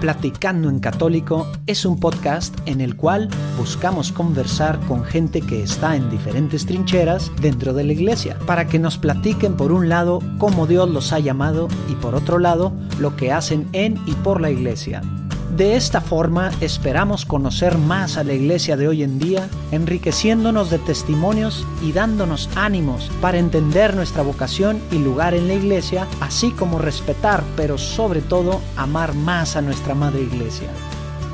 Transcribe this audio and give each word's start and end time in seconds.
Platicando 0.00 0.70
en 0.70 0.78
Católico 0.78 1.48
es 1.66 1.84
un 1.84 1.98
podcast 1.98 2.56
en 2.66 2.80
el 2.80 2.94
cual 2.94 3.28
buscamos 3.56 4.12
conversar 4.12 4.78
con 4.86 5.04
gente 5.04 5.40
que 5.40 5.60
está 5.60 5.96
en 5.96 6.08
diferentes 6.08 6.66
trincheras 6.66 7.32
dentro 7.40 7.74
de 7.74 7.82
la 7.82 7.94
iglesia, 7.94 8.38
para 8.46 8.68
que 8.68 8.78
nos 8.78 8.96
platiquen 8.96 9.56
por 9.56 9.72
un 9.72 9.88
lado 9.88 10.20
cómo 10.38 10.68
Dios 10.68 10.88
los 10.88 11.12
ha 11.12 11.18
llamado 11.18 11.66
y 11.90 11.96
por 11.96 12.14
otro 12.14 12.38
lado 12.38 12.72
lo 13.00 13.16
que 13.16 13.32
hacen 13.32 13.68
en 13.72 13.98
y 14.06 14.12
por 14.12 14.40
la 14.40 14.52
iglesia. 14.52 15.02
De 15.56 15.76
esta 15.76 16.00
forma 16.00 16.50
esperamos 16.60 17.24
conocer 17.24 17.78
más 17.78 18.18
a 18.18 18.24
la 18.24 18.34
iglesia 18.34 18.76
de 18.76 18.86
hoy 18.86 19.02
en 19.02 19.18
día, 19.18 19.48
enriqueciéndonos 19.72 20.70
de 20.70 20.78
testimonios 20.78 21.66
y 21.82 21.92
dándonos 21.92 22.50
ánimos 22.54 23.10
para 23.22 23.38
entender 23.38 23.96
nuestra 23.96 24.22
vocación 24.22 24.80
y 24.92 24.98
lugar 24.98 25.34
en 25.34 25.48
la 25.48 25.54
iglesia, 25.54 26.06
así 26.20 26.50
como 26.50 26.78
respetar, 26.78 27.42
pero 27.56 27.78
sobre 27.78 28.20
todo 28.20 28.60
amar 28.76 29.14
más 29.14 29.56
a 29.56 29.62
nuestra 29.62 29.94
madre 29.94 30.22
iglesia. 30.22 30.68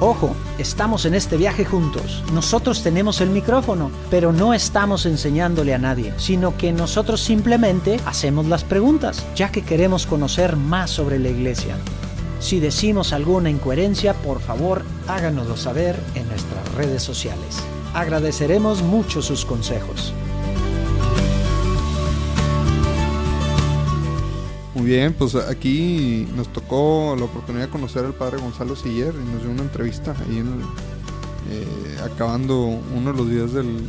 Ojo, 0.00 0.34
estamos 0.58 1.06
en 1.06 1.14
este 1.14 1.36
viaje 1.36 1.64
juntos. 1.64 2.22
Nosotros 2.32 2.82
tenemos 2.82 3.20
el 3.20 3.30
micrófono, 3.30 3.90
pero 4.10 4.32
no 4.32 4.54
estamos 4.54 5.06
enseñándole 5.06 5.74
a 5.74 5.78
nadie, 5.78 6.12
sino 6.18 6.56
que 6.56 6.72
nosotros 6.72 7.20
simplemente 7.20 8.00
hacemos 8.06 8.46
las 8.46 8.64
preguntas, 8.64 9.24
ya 9.34 9.50
que 9.50 9.62
queremos 9.62 10.06
conocer 10.06 10.56
más 10.56 10.90
sobre 10.90 11.18
la 11.18 11.28
iglesia. 11.28 11.76
Si 12.44 12.60
decimos 12.60 13.14
alguna 13.14 13.48
incoherencia, 13.48 14.12
por 14.12 14.38
favor 14.38 14.84
háganoslo 15.08 15.56
saber 15.56 15.98
en 16.14 16.28
nuestras 16.28 16.74
redes 16.74 17.02
sociales. 17.02 17.56
Agradeceremos 17.94 18.82
mucho 18.82 19.22
sus 19.22 19.46
consejos. 19.46 20.12
Muy 24.74 24.84
bien, 24.84 25.14
pues 25.14 25.34
aquí 25.36 26.28
nos 26.36 26.52
tocó 26.52 27.16
la 27.18 27.24
oportunidad 27.24 27.64
de 27.64 27.70
conocer 27.70 28.04
al 28.04 28.12
padre 28.12 28.36
Gonzalo 28.36 28.76
Siller 28.76 29.14
y 29.14 29.32
nos 29.32 29.40
dio 29.40 29.50
una 29.50 29.62
entrevista 29.62 30.14
ahí 30.28 30.40
en 30.40 30.48
eh, 31.50 31.96
acabando 32.04 32.60
uno 32.94 33.10
de 33.12 33.16
los 33.16 33.30
días 33.30 33.54
del 33.54 33.88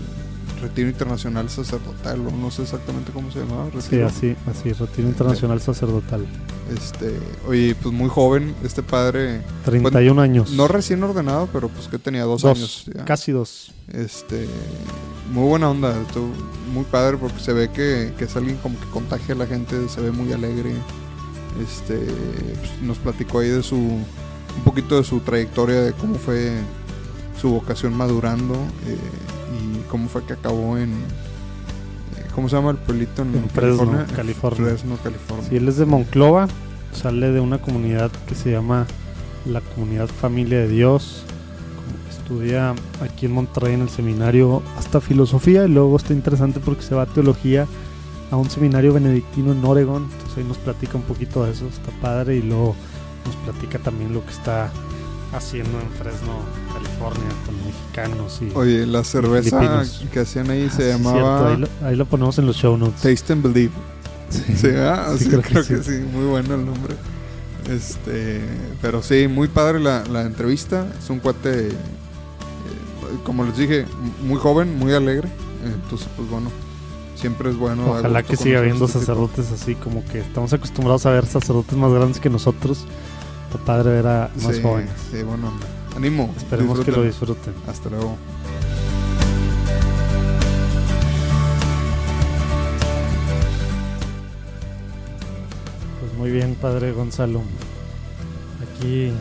Retiro 0.61 0.89
Internacional 0.89 1.49
Sacerdotal, 1.49 2.19
o 2.25 2.31
no 2.31 2.51
sé 2.51 2.63
exactamente 2.63 3.11
cómo 3.11 3.31
se 3.31 3.39
llamaba. 3.39 3.69
Sí, 3.79 4.01
así, 4.01 4.35
así, 4.47 4.73
Retiro 4.73 5.07
Internacional 5.07 5.61
Sacerdotal. 5.61 6.25
Este, 6.73 7.17
oye, 7.47 7.75
pues 7.75 7.93
muy 7.93 8.09
joven, 8.09 8.55
este 8.63 8.81
padre. 8.81 9.41
31 9.65 10.21
años. 10.21 10.51
No 10.51 10.67
recién 10.67 11.03
ordenado, 11.03 11.47
pero 11.53 11.69
pues 11.69 11.87
que 11.87 11.99
tenía 11.99 12.23
dos, 12.23 12.43
años. 12.45 12.85
Casi 13.05 13.31
dos. 13.31 13.71
Este, 13.93 14.47
muy 15.31 15.47
buena 15.47 15.69
onda, 15.69 15.93
muy 16.73 16.85
padre 16.85 17.17
porque 17.17 17.39
se 17.39 17.53
ve 17.53 17.69
que, 17.69 18.13
que, 18.17 18.25
es 18.25 18.35
alguien 18.35 18.57
como 18.57 18.79
que 18.79 18.85
contagia 18.87 19.35
a 19.35 19.37
la 19.37 19.45
gente, 19.45 19.89
se 19.89 20.01
ve 20.01 20.11
muy 20.11 20.31
alegre. 20.33 20.73
Este, 21.61 21.97
pues, 21.97 22.81
nos 22.81 22.97
platicó 22.97 23.39
ahí 23.39 23.49
de 23.49 23.63
su, 23.63 23.77
un 23.77 24.63
poquito 24.63 24.97
de 24.97 25.03
su 25.03 25.19
trayectoria, 25.19 25.81
de 25.81 25.93
cómo 25.93 26.15
fue 26.15 26.51
su 27.39 27.49
vocación 27.49 27.93
madurando 27.93 28.55
eh, 28.55 28.97
cómo 29.89 30.09
fue 30.09 30.23
que 30.25 30.33
acabó 30.33 30.77
en, 30.77 30.91
¿Cómo 32.35 32.49
se 32.49 32.57
llama 32.57 32.71
el 32.71 32.77
pueblito 32.77 33.21
en, 33.21 33.49
Fresno, 33.49 34.05
California? 34.13 34.65
Fresno, 34.65 34.97
California. 35.01 35.47
Sí, 35.47 35.55
él 35.55 35.69
es 35.69 35.77
de 35.77 35.85
Monclova, 35.85 36.49
sale 36.91 37.31
de 37.31 37.39
una 37.39 37.59
comunidad 37.59 38.11
que 38.27 38.35
se 38.35 38.51
llama 38.51 38.85
la 39.45 39.61
Comunidad 39.61 40.07
Familia 40.07 40.59
de 40.59 40.67
Dios. 40.67 41.23
Estudia 42.09 42.75
aquí 43.01 43.27
en 43.27 43.31
Monterrey 43.31 43.75
en 43.75 43.83
el 43.83 43.89
seminario 43.89 44.63
hasta 44.77 44.99
filosofía 44.99 45.63
y 45.63 45.69
luego 45.69 45.95
está 45.95 46.11
interesante 46.11 46.59
porque 46.59 46.81
se 46.81 46.93
va 46.93 47.03
a 47.03 47.05
teología 47.05 47.67
a 48.31 48.35
un 48.35 48.49
seminario 48.49 48.91
benedictino 48.91 49.53
en 49.53 49.63
Oregon. 49.63 50.03
Entonces 50.03 50.37
ahí 50.39 50.43
nos 50.43 50.57
platica 50.57 50.97
un 50.97 51.03
poquito 51.03 51.45
de 51.45 51.53
eso, 51.53 51.65
está 51.67 51.91
padre 52.01 52.35
y 52.35 52.41
luego 52.41 52.75
nos 53.25 53.35
platica 53.37 53.79
también 53.79 54.13
lo 54.13 54.25
que 54.25 54.31
está 54.31 54.73
haciendo 55.37 55.79
en 55.79 55.89
Fresno, 55.91 56.39
California, 56.73 57.29
con 57.45 57.55
mexicanos 57.65 58.41
y. 58.41 58.51
Oye, 58.55 58.85
la 58.85 59.03
cerveza 59.03 59.83
que 60.11 60.19
hacían 60.19 60.49
ahí 60.49 60.69
se 60.69 60.91
ah, 60.91 60.97
llamaba. 60.97 61.57
Ahí 61.83 61.95
lo, 61.95 62.05
ponemos 62.05 62.37
en 62.39 62.45
los 62.47 62.55
show 62.55 62.77
notes. 62.77 63.01
Taste 63.01 63.33
and 63.33 63.43
Believe. 63.43 63.73
Sí, 64.29 64.67
ah, 64.77 65.13
creo, 65.17 65.41
que, 65.41 65.83
sí. 65.83 66.03
Muy 66.11 66.25
bueno 66.25 66.55
el 66.55 66.65
nombre. 66.65 66.95
Este, 67.69 68.41
pero 68.81 69.01
sí, 69.01 69.27
muy 69.27 69.47
padre 69.47 69.79
la, 69.79 70.03
la 70.05 70.23
entrevista. 70.23 70.87
Es 70.99 71.09
un 71.09 71.19
cuate, 71.19 71.69
eh, 71.69 71.71
como 73.23 73.43
les 73.43 73.57
dije, 73.57 73.85
muy 74.23 74.37
joven, 74.37 74.77
muy 74.77 74.93
alegre. 74.93 75.29
Entonces, 75.63 76.07
pues 76.15 76.29
bueno, 76.29 76.51
siempre 77.15 77.49
es 77.49 77.57
bueno. 77.57 77.91
Ojalá 77.91 78.23
que 78.23 78.37
siga 78.37 78.59
habiendo 78.59 78.85
este 78.85 78.99
sacerdotes 78.99 79.51
así, 79.51 79.75
como 79.75 80.05
que 80.05 80.19
estamos 80.19 80.53
acostumbrados 80.53 81.05
a 81.05 81.11
ver 81.11 81.25
sacerdotes 81.25 81.77
más 81.77 81.91
grandes 81.91 82.19
que 82.19 82.29
nosotros 82.29 82.85
padre 83.65 83.91
ver 83.91 84.07
a 84.07 84.29
más 84.43 84.59
jóvenes. 84.59 84.91
Sí, 85.11 85.23
bueno, 85.23 85.51
animo. 85.95 86.33
Esperemos 86.37 86.79
que 86.81 86.91
lo 86.91 87.03
disfruten. 87.03 87.53
Hasta 87.67 87.89
luego. 87.89 88.15
Pues 95.99 96.13
muy 96.17 96.31
bien, 96.31 96.55
padre 96.55 96.91
Gonzalo. 96.91 97.41
Aquí 98.61 99.11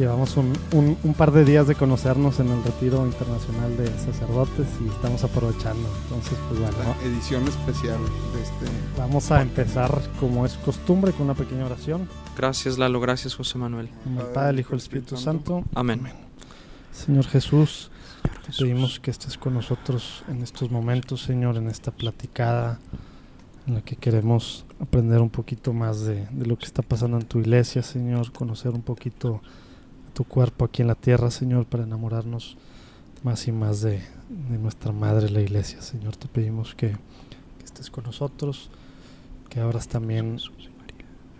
llevamos 0.00 0.36
un, 0.36 0.56
un, 0.72 1.14
par 1.14 1.30
de 1.30 1.44
días 1.44 1.66
de 1.66 1.74
conocernos 1.74 2.40
en 2.40 2.48
el 2.48 2.64
retiro 2.64 3.04
internacional 3.04 3.76
de 3.76 3.86
sacerdotes 3.98 4.66
y 4.84 4.88
estamos 4.88 5.22
aprovechando. 5.24 5.86
Entonces, 6.04 6.38
pues 6.48 6.60
bueno. 6.60 6.94
edición 7.04 7.46
especial 7.46 7.98
de 8.34 8.42
este. 8.42 8.66
Vamos 8.96 9.30
a 9.30 9.42
empezar, 9.42 10.00
como 10.18 10.46
es 10.46 10.54
costumbre, 10.54 11.12
con 11.12 11.22
una 11.22 11.34
pequeña 11.34 11.66
oración. 11.66 12.08
Gracias, 12.40 12.78
Lalo. 12.78 13.00
Gracias, 13.00 13.34
José 13.34 13.58
Manuel. 13.58 13.90
En 14.06 14.16
el 14.16 14.24
Padre, 14.28 14.52
el 14.52 14.60
Hijo 14.60 14.72
el 14.72 14.78
Espíritu 14.78 15.14
Santo. 15.18 15.62
Amén. 15.74 16.00
Señor 16.90 17.26
Jesús, 17.26 17.90
pedimos 18.58 18.98
que 18.98 19.10
estés 19.10 19.36
con 19.36 19.52
nosotros 19.52 20.24
en 20.26 20.40
estos 20.40 20.70
momentos, 20.70 21.20
Señor, 21.20 21.58
en 21.58 21.68
esta 21.68 21.90
platicada 21.90 22.80
en 23.66 23.74
la 23.74 23.82
que 23.82 23.94
queremos 23.94 24.64
aprender 24.80 25.20
un 25.20 25.28
poquito 25.28 25.74
más 25.74 26.00
de, 26.00 26.26
de 26.30 26.46
lo 26.46 26.56
que 26.56 26.64
está 26.64 26.80
pasando 26.80 27.18
en 27.18 27.26
tu 27.26 27.40
iglesia, 27.40 27.82
Señor, 27.82 28.32
conocer 28.32 28.70
un 28.70 28.80
poquito 28.80 29.42
tu 30.14 30.24
cuerpo 30.24 30.64
aquí 30.64 30.80
en 30.80 30.88
la 30.88 30.94
tierra, 30.94 31.30
Señor, 31.30 31.66
para 31.66 31.82
enamorarnos 31.82 32.56
más 33.22 33.46
y 33.48 33.52
más 33.52 33.82
de, 33.82 33.98
de 34.30 34.58
nuestra 34.58 34.92
Madre, 34.92 35.28
la 35.28 35.42
Iglesia. 35.42 35.82
Señor, 35.82 36.16
te 36.16 36.26
pedimos 36.26 36.74
que, 36.74 36.92
que, 37.58 37.64
estés 37.66 37.90
con 37.90 38.04
nosotros, 38.04 38.70
que 39.50 39.60
abras 39.60 39.88
también 39.88 40.38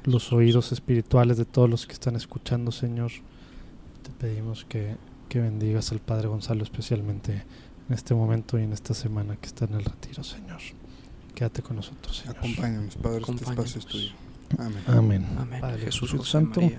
los 0.04 0.32
oídos 0.32 0.72
espirituales 0.72 1.36
de 1.36 1.44
todos 1.44 1.68
los 1.68 1.86
que 1.86 1.92
están 1.92 2.16
escuchando, 2.16 2.72
Señor. 2.72 3.10
Te 4.02 4.10
pedimos 4.10 4.64
que, 4.64 4.96
que 5.28 5.40
bendigas 5.40 5.92
al 5.92 6.00
Padre 6.00 6.28
Gonzalo 6.28 6.62
especialmente 6.62 7.44
en 7.88 7.94
este 7.94 8.14
momento 8.14 8.58
y 8.58 8.62
en 8.62 8.72
esta 8.72 8.94
semana 8.94 9.36
que 9.36 9.46
está 9.46 9.64
en 9.64 9.74
el 9.74 9.84
retiro, 9.84 10.22
Señor. 10.24 10.60
Quédate 11.34 11.62
con 11.62 11.76
nosotros, 11.76 12.18
Señor. 12.18 12.36
Acompáñanos, 12.38 12.96
Padre, 12.96 13.20
este 13.20 13.44
espacio 13.44 13.78
es 13.78 13.86
tuyo. 13.86 14.12
Amén. 14.58 14.82
Amén. 14.86 15.26
Amén. 15.38 15.60
Padre 15.60 15.82
Jesús, 15.82 16.28
Santo. 16.28 16.60
Amén. 16.60 16.78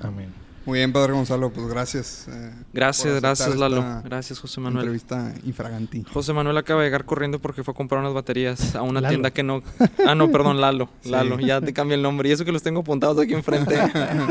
Amén. 0.00 0.43
Muy 0.66 0.78
bien, 0.78 0.92
Padre 0.94 1.12
Gonzalo, 1.12 1.50
pues 1.50 1.66
gracias. 1.66 2.26
Eh, 2.28 2.50
gracias, 2.72 3.20
gracias, 3.20 3.54
Lalo. 3.56 3.84
Gracias, 4.02 4.38
José 4.38 4.60
Manuel. 4.62 4.86
Entrevista 4.86 5.34
infraganti. 5.44 6.04
José 6.04 6.32
Manuel 6.32 6.56
acaba 6.56 6.80
de 6.80 6.86
llegar 6.86 7.04
corriendo 7.04 7.38
porque 7.38 7.62
fue 7.62 7.72
a 7.72 7.76
comprar 7.76 8.00
unas 8.00 8.14
baterías 8.14 8.74
a 8.74 8.80
una 8.80 9.06
tienda 9.06 9.30
que 9.30 9.42
no. 9.42 9.62
Ah, 10.06 10.14
no, 10.14 10.30
perdón, 10.30 10.62
Lalo. 10.62 10.88
Lalo, 11.04 11.38
ya 11.38 11.60
te 11.60 11.74
cambié 11.74 11.96
el 11.96 12.02
nombre. 12.02 12.30
Y 12.30 12.32
eso 12.32 12.46
que 12.46 12.52
los 12.52 12.62
tengo 12.62 12.80
apuntados 12.80 13.18
aquí 13.18 13.34
enfrente. 13.34 13.76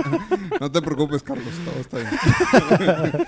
no 0.59 0.71
te 0.71 0.81
preocupes, 0.81 1.21
Carlos, 1.21 1.53
todo 1.65 1.79
está 1.79 1.97
bien. 1.97 3.27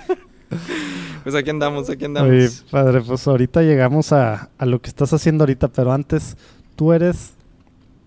pues 1.22 1.34
aquí 1.36 1.50
andamos, 1.50 1.88
aquí 1.88 2.06
andamos. 2.06 2.30
Oye, 2.30 2.50
padre, 2.72 3.02
pues 3.02 3.26
ahorita 3.28 3.62
llegamos 3.62 4.12
a, 4.12 4.50
a 4.58 4.66
lo 4.66 4.80
que 4.80 4.88
estás 4.88 5.12
haciendo 5.12 5.44
ahorita, 5.44 5.68
pero 5.68 5.92
antes, 5.92 6.36
tú 6.74 6.92
eres 6.92 7.35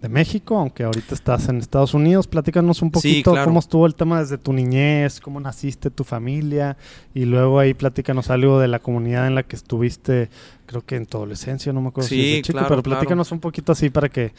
de 0.01 0.07
México, 0.07 0.57
aunque 0.57 0.83
ahorita 0.83 1.13
estás 1.13 1.49
en 1.49 1.57
Estados 1.57 1.93
Unidos. 1.93 2.27
Platícanos 2.27 2.81
un 2.81 2.91
poquito 2.91 3.35
cómo 3.43 3.59
estuvo 3.59 3.85
el 3.85 3.95
tema 3.95 4.19
desde 4.19 4.37
tu 4.37 4.53
niñez, 4.53 5.19
cómo 5.19 5.39
naciste, 5.39 5.89
tu 5.89 6.03
familia, 6.03 6.77
y 7.13 7.25
luego 7.25 7.59
ahí 7.59 7.73
platícanos 7.73 8.29
algo 8.29 8.59
de 8.59 8.67
la 8.67 8.79
comunidad 8.79 9.27
en 9.27 9.35
la 9.35 9.43
que 9.43 9.55
estuviste, 9.55 10.29
creo 10.65 10.85
que 10.85 10.95
en 10.95 11.05
tu 11.05 11.17
adolescencia, 11.17 11.73
no 11.73 11.81
me 11.81 11.89
acuerdo 11.89 12.09
si 12.09 12.35
es 12.35 12.41
chico, 12.43 12.59
pero 12.67 12.81
platícanos 12.81 13.31
un 13.31 13.39
poquito 13.39 13.71
así 13.71 13.89
para 13.89 14.09
que 14.09 14.33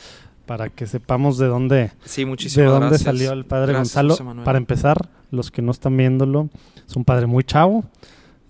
para 0.47 0.69
que 0.69 0.89
sepamos 0.89 1.39
de 1.39 1.47
dónde, 1.47 1.93
sí, 2.05 2.25
de 2.25 2.65
dónde 2.65 2.99
salió 2.99 3.33
el 3.33 3.45
padre 3.45 3.73
Gonzalo. 3.73 4.17
Para 4.45 4.59
empezar, 4.59 5.09
los 5.31 5.53
que 5.53 5.63
no 5.63 5.71
están 5.71 5.97
viéndolo, 5.97 6.49
es 6.89 6.97
un 6.97 7.05
padre 7.05 7.27
muy 7.27 7.45
chavo. 7.45 7.85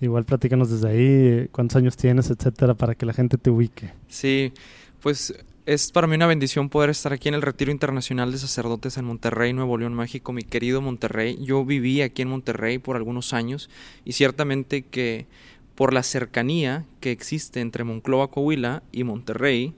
Igual 0.00 0.24
platícanos 0.24 0.70
desde 0.70 0.88
ahí, 0.88 1.48
cuántos 1.52 1.76
años 1.76 1.98
tienes, 1.98 2.30
etcétera, 2.30 2.72
para 2.72 2.94
que 2.94 3.04
la 3.04 3.12
gente 3.12 3.36
te 3.36 3.50
ubique. 3.50 3.92
Sí, 4.08 4.54
pues 5.02 5.34
es 5.72 5.92
para 5.92 6.08
mí 6.08 6.16
una 6.16 6.26
bendición 6.26 6.68
poder 6.68 6.90
estar 6.90 7.12
aquí 7.12 7.28
en 7.28 7.36
el 7.36 7.42
Retiro 7.42 7.70
Internacional 7.70 8.32
de 8.32 8.38
Sacerdotes 8.38 8.96
en 8.96 9.04
Monterrey, 9.04 9.52
Nuevo 9.52 9.78
León, 9.78 9.94
México, 9.94 10.32
mi 10.32 10.42
querido 10.42 10.80
Monterrey. 10.80 11.38
Yo 11.40 11.64
viví 11.64 12.02
aquí 12.02 12.22
en 12.22 12.28
Monterrey 12.28 12.78
por 12.78 12.96
algunos 12.96 13.32
años 13.32 13.70
y 14.04 14.14
ciertamente 14.14 14.82
que 14.82 15.28
por 15.76 15.94
la 15.94 16.02
cercanía 16.02 16.86
que 16.98 17.12
existe 17.12 17.60
entre 17.60 17.84
Monclova, 17.84 18.32
Coahuila 18.32 18.82
y 18.90 19.04
Monterrey, 19.04 19.72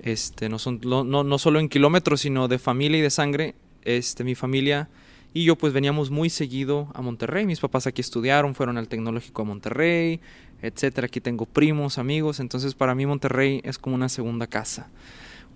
este, 0.00 0.50
no, 0.50 0.58
son, 0.58 0.82
no, 0.84 1.02
no, 1.02 1.38
solo 1.38 1.60
en 1.60 1.70
kilómetros, 1.70 2.20
sino 2.20 2.46
de 2.46 2.58
familia 2.58 2.98
y 2.98 3.02
de 3.02 3.08
sangre, 3.08 3.54
este, 3.86 4.22
mi 4.22 4.34
familia 4.34 4.90
Y 5.32 5.44
yo 5.44 5.56
pues 5.56 5.72
veníamos 5.72 6.10
muy 6.10 6.28
seguido 6.28 6.90
a 6.92 7.00
Monterrey. 7.00 7.46
Mis 7.46 7.60
papás 7.60 7.86
aquí 7.86 8.02
estudiaron, 8.02 8.54
fueron 8.54 8.76
al 8.76 8.88
Tecnológico 8.88 9.40
de 9.40 9.48
Monterrey, 9.48 10.20
etcétera. 10.62 11.06
Aquí 11.06 11.20
tengo 11.20 11.46
primos, 11.46 11.98
amigos. 11.98 12.40
Entonces 12.40 12.74
para 12.74 12.94
mí 12.94 13.06
Monterrey 13.06 13.60
es 13.64 13.78
como 13.78 13.96
una 13.96 14.08
segunda 14.08 14.46
casa. 14.46 14.88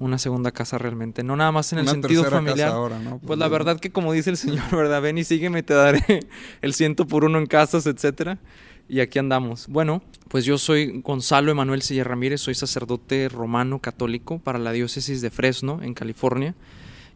Una 0.01 0.19
segunda 0.19 0.51
casa 0.51 0.77
realmente. 0.77 1.23
No 1.23 1.37
nada 1.37 1.53
más 1.53 1.73
en 1.73 1.79
el 1.79 1.85
Una 1.85 1.93
sentido 1.93 2.25
familiar. 2.25 2.69
casa 2.69 2.75
ahora, 2.77 2.99
¿no? 2.99 3.19
Pues 3.19 3.39
la 3.39 3.49
verdad 3.49 3.79
que 3.79 3.91
como 3.91 4.13
dice 4.13 4.31
el 4.31 4.37
Señor, 4.37 4.65
¿verdad? 4.77 5.01
Ven 5.01 5.19
y 5.19 5.25
sígueme 5.25 5.63
te 5.63 5.75
daré 5.75 6.27
el 6.63 6.75
ciento 6.75 7.07
por 7.07 7.25
uno 7.25 7.39
en 7.39 7.47
casas, 7.47 7.87
etcétera. 7.87 8.39
Y 8.89 9.01
aquí 9.01 9.19
andamos. 9.19 9.67
Bueno, 9.69 10.03
pues 10.29 10.45
yo 10.45 10.59
soy 10.59 11.01
Gonzalo 11.01 11.51
Emanuel 11.51 11.81
Silla 11.81 12.05
Ramírez, 12.05 12.41
soy 12.41 12.55
sacerdote 12.55 13.29
romano 13.29 13.79
católico 13.79 14.41
para 14.41 14.59
la 14.59 14.73
diócesis 14.73 15.23
de 15.23 15.31
Fresno, 15.31 15.81
en 15.83 15.95
California. 15.95 16.55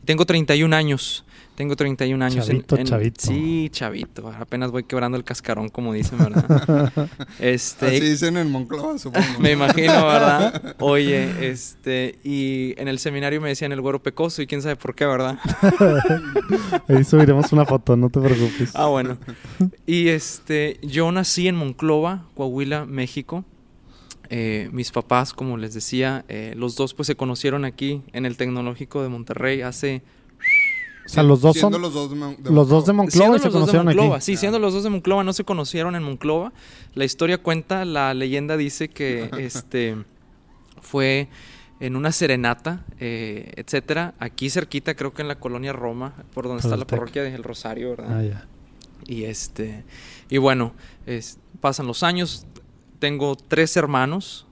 Tengo 0.04 0.24
31 0.24 0.74
años. 0.74 1.24
Tengo 1.58 1.74
31 1.74 2.24
años. 2.24 2.46
Chavito, 2.46 2.76
chavito. 2.84 3.20
Sí, 3.20 3.68
chavito. 3.72 4.28
Apenas 4.28 4.70
voy 4.70 4.84
quebrando 4.84 5.18
el 5.18 5.24
cascarón, 5.24 5.70
como 5.70 5.92
dicen, 5.92 6.16
¿verdad? 6.16 6.92
este, 7.40 7.86
Así 7.86 7.98
dicen 7.98 8.36
en 8.36 8.52
Monclova, 8.52 8.96
supongo. 8.96 9.26
me 9.40 9.50
imagino, 9.50 10.06
¿verdad? 10.06 10.76
Oye, 10.78 11.50
este, 11.50 12.20
y 12.22 12.80
en 12.80 12.86
el 12.86 13.00
seminario 13.00 13.40
me 13.40 13.48
decían 13.48 13.72
el 13.72 13.80
güero 13.80 14.00
pecoso 14.00 14.40
y 14.40 14.46
quién 14.46 14.62
sabe 14.62 14.76
por 14.76 14.94
qué, 14.94 15.04
¿verdad? 15.04 15.36
Ahí 16.88 17.02
subiremos 17.02 17.52
una 17.52 17.66
foto, 17.66 17.96
no 17.96 18.08
te 18.08 18.20
preocupes. 18.20 18.70
Ah, 18.74 18.86
bueno. 18.86 19.18
Y 19.84 20.10
este, 20.10 20.78
yo 20.82 21.10
nací 21.10 21.48
en 21.48 21.56
Monclova, 21.56 22.28
Coahuila, 22.36 22.86
México. 22.86 23.44
Eh, 24.30 24.68
mis 24.70 24.92
papás, 24.92 25.32
como 25.32 25.56
les 25.56 25.74
decía, 25.74 26.24
eh, 26.28 26.54
los 26.56 26.76
dos 26.76 26.94
pues 26.94 27.08
se 27.08 27.16
conocieron 27.16 27.64
aquí 27.64 28.02
en 28.12 28.26
el 28.26 28.36
Tecnológico 28.36 29.02
de 29.02 29.08
Monterrey 29.08 29.62
hace... 29.62 30.04
O 31.08 31.10
sea, 31.10 31.22
los 31.22 31.40
dos 31.40 31.56
son 31.56 31.72
Siendo 31.72 31.78
los 31.78 31.94
dos 31.94 32.10
de, 32.10 32.16
de 32.42 32.50
los 32.50 32.68
dos 32.68 32.84
de 32.86 32.92
Monclova. 32.92 33.36
Y 33.36 33.38
se 33.40 33.44
los 33.46 33.52
dos 33.52 33.52
de 33.52 33.58
conocieron 33.58 33.86
Monclova, 33.86 34.16
aquí. 34.16 34.24
Sí, 34.26 34.36
siendo 34.36 34.58
los 34.58 34.74
dos 34.74 34.84
de 34.84 34.90
Monclova, 34.90 35.24
no 35.24 35.32
se 35.32 35.44
conocieron 35.44 35.96
en 35.96 36.02
Monclova. 36.02 36.52
La 36.94 37.04
historia 37.04 37.38
cuenta, 37.38 37.84
la 37.84 38.12
leyenda 38.14 38.56
dice 38.56 38.88
que 38.88 39.30
este 39.38 39.96
fue 40.82 41.28
en 41.80 41.96
una 41.96 42.12
serenata, 42.12 42.84
eh, 42.98 43.52
etcétera, 43.56 44.14
aquí 44.18 44.50
cerquita, 44.50 44.94
creo 44.96 45.14
que 45.14 45.22
en 45.22 45.28
la 45.28 45.38
colonia 45.38 45.72
Roma, 45.72 46.12
por 46.34 46.46
donde 46.46 46.60
está 46.60 46.76
la 46.76 46.86
parroquia 46.86 47.22
del 47.22 47.42
Rosario, 47.44 47.90
¿verdad? 47.90 48.18
Ah, 48.18 48.22
ya. 48.22 48.46
Y 49.06 49.24
este, 49.24 49.84
y 50.28 50.38
bueno, 50.38 50.74
es- 51.06 51.38
pasan 51.60 51.86
los 51.86 52.02
años. 52.02 52.46
Tengo 52.98 53.36
tres 53.36 53.76
hermanos, 53.76 54.46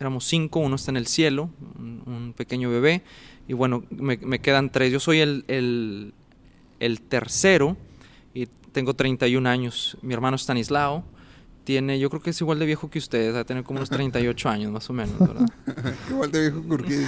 éramos 0.00 0.24
cinco, 0.24 0.58
uno 0.60 0.74
está 0.76 0.90
en 0.90 0.96
el 0.96 1.06
cielo, 1.06 1.50
un, 1.78 2.02
un 2.04 2.34
pequeño 2.36 2.68
bebé. 2.68 3.02
Y 3.48 3.54
bueno, 3.54 3.84
me, 3.90 4.16
me 4.18 4.40
quedan 4.40 4.70
tres. 4.70 4.92
Yo 4.92 5.00
soy 5.00 5.20
el, 5.20 5.44
el, 5.48 6.14
el 6.80 7.00
tercero 7.00 7.76
y 8.34 8.46
tengo 8.72 8.94
31 8.94 9.48
años. 9.48 9.96
Mi 10.02 10.14
hermano 10.14 10.36
Stanislao 10.36 11.04
tiene, 11.64 11.98
yo 11.98 12.10
creo 12.10 12.20
que 12.20 12.30
es 12.30 12.40
igual 12.40 12.58
de 12.58 12.66
viejo 12.66 12.90
que 12.90 12.98
ustedes, 12.98 13.34
va 13.34 13.40
a 13.40 13.44
tener 13.44 13.62
como 13.62 13.78
unos 13.78 13.90
38 13.90 14.48
años 14.48 14.72
más 14.72 14.88
o 14.90 14.92
menos, 14.92 15.18
¿verdad? 15.18 15.46
Igual 16.10 16.30
de 16.32 16.40
viejo 16.40 16.62
Curquidi. 16.62 17.06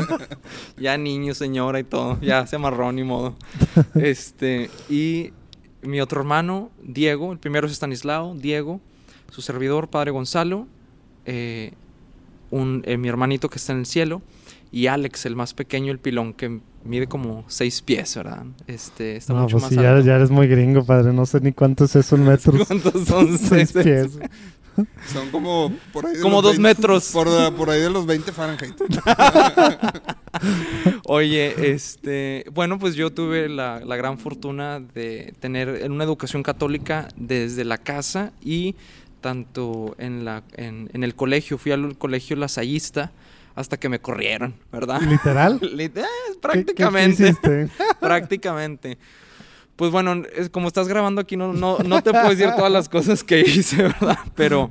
ya 0.76 0.98
niño, 0.98 1.34
señora 1.34 1.78
y 1.78 1.84
todo, 1.84 2.20
ya 2.20 2.46
se 2.46 2.56
amarró 2.56 2.90
ni 2.92 3.04
modo. 3.04 3.36
Este, 3.94 4.70
y 4.88 5.32
mi 5.82 6.00
otro 6.00 6.20
hermano, 6.20 6.70
Diego, 6.82 7.32
el 7.32 7.38
primero 7.38 7.66
es 7.66 7.72
Estanislao, 7.72 8.34
Diego, 8.34 8.80
su 9.30 9.42
servidor, 9.42 9.88
padre 9.88 10.10
Gonzalo, 10.10 10.66
eh, 11.24 11.72
un, 12.50 12.82
eh, 12.86 12.96
mi 12.96 13.08
hermanito 13.08 13.48
que 13.48 13.58
está 13.58 13.72
en 13.72 13.80
el 13.80 13.86
cielo, 13.86 14.22
y 14.72 14.86
Alex, 14.86 15.26
el 15.26 15.36
más 15.36 15.54
pequeño, 15.54 15.92
el 15.92 15.98
pilón, 15.98 16.32
que 16.34 16.60
mide 16.84 17.06
como 17.06 17.44
seis 17.48 17.82
pies, 17.82 18.16
¿verdad? 18.16 18.44
Este, 18.66 19.16
está 19.16 19.32
No, 19.32 19.42
mucho 19.42 19.54
pues 19.58 19.62
más 19.64 19.70
sí, 19.70 19.76
ya, 19.76 19.92
alto. 19.94 20.06
ya 20.06 20.16
eres 20.16 20.30
muy 20.30 20.46
gringo, 20.46 20.84
padre. 20.84 21.12
No 21.12 21.26
sé 21.26 21.40
ni 21.40 21.52
cuánto 21.52 21.84
es 21.84 21.96
eso 21.96 22.16
en 22.16 22.24
metros. 22.24 22.62
¿Cuántos 22.66 23.06
son? 23.06 23.38
Seis 23.38 23.70
Seis- 23.72 23.84
pies. 23.84 24.18
Son 25.12 25.28
como 25.32 25.72
por 25.92 26.06
ahí 26.06 26.14
de 26.14 26.20
Como 26.20 26.36
los 26.36 26.44
dos 26.44 26.52
20 26.58 26.62
metros. 26.62 27.10
Por, 27.12 27.26
por 27.56 27.68
ahí 27.70 27.80
de 27.80 27.90
los 27.90 28.06
20 28.06 28.30
Fahrenheit. 28.30 28.74
Oye, 31.06 31.72
este, 31.72 32.44
bueno, 32.52 32.78
pues 32.78 32.94
yo 32.94 33.12
tuve 33.12 33.48
la, 33.48 33.80
la 33.80 33.96
gran 33.96 34.18
fortuna 34.18 34.80
de 34.80 35.34
tener 35.40 35.88
una 35.90 36.04
educación 36.04 36.42
católica 36.42 37.08
desde 37.16 37.64
la 37.64 37.78
casa 37.78 38.32
y 38.40 38.76
tanto 39.20 39.96
en, 39.98 40.24
la, 40.24 40.44
en, 40.56 40.90
en 40.92 41.02
el 41.02 41.14
colegio, 41.16 41.58
fui 41.58 41.72
al 41.72 41.98
colegio 41.98 42.36
lasallista 42.36 43.10
hasta 43.58 43.76
que 43.76 43.88
me 43.88 43.98
corrieron, 44.00 44.54
¿verdad? 44.70 45.00
¿Literal? 45.02 45.60
Lit- 45.60 45.96
eh, 45.98 46.02
¿Qué- 46.02 46.04
qué- 46.04 46.24
qué 46.32 46.40
prácticamente, 46.40 47.34
prácticamente. 48.00 48.98
Pues 49.76 49.90
bueno, 49.90 50.22
es, 50.34 50.48
como 50.50 50.68
estás 50.68 50.88
grabando 50.88 51.20
aquí, 51.20 51.36
no, 51.36 51.52
no, 51.52 51.78
no 51.78 52.02
te 52.02 52.10
puedo 52.10 52.28
decir 52.30 52.50
todas 52.56 52.72
las 52.72 52.88
cosas 52.88 53.22
que 53.22 53.40
hice, 53.40 53.82
¿verdad? 53.84 54.18
Pero 54.34 54.70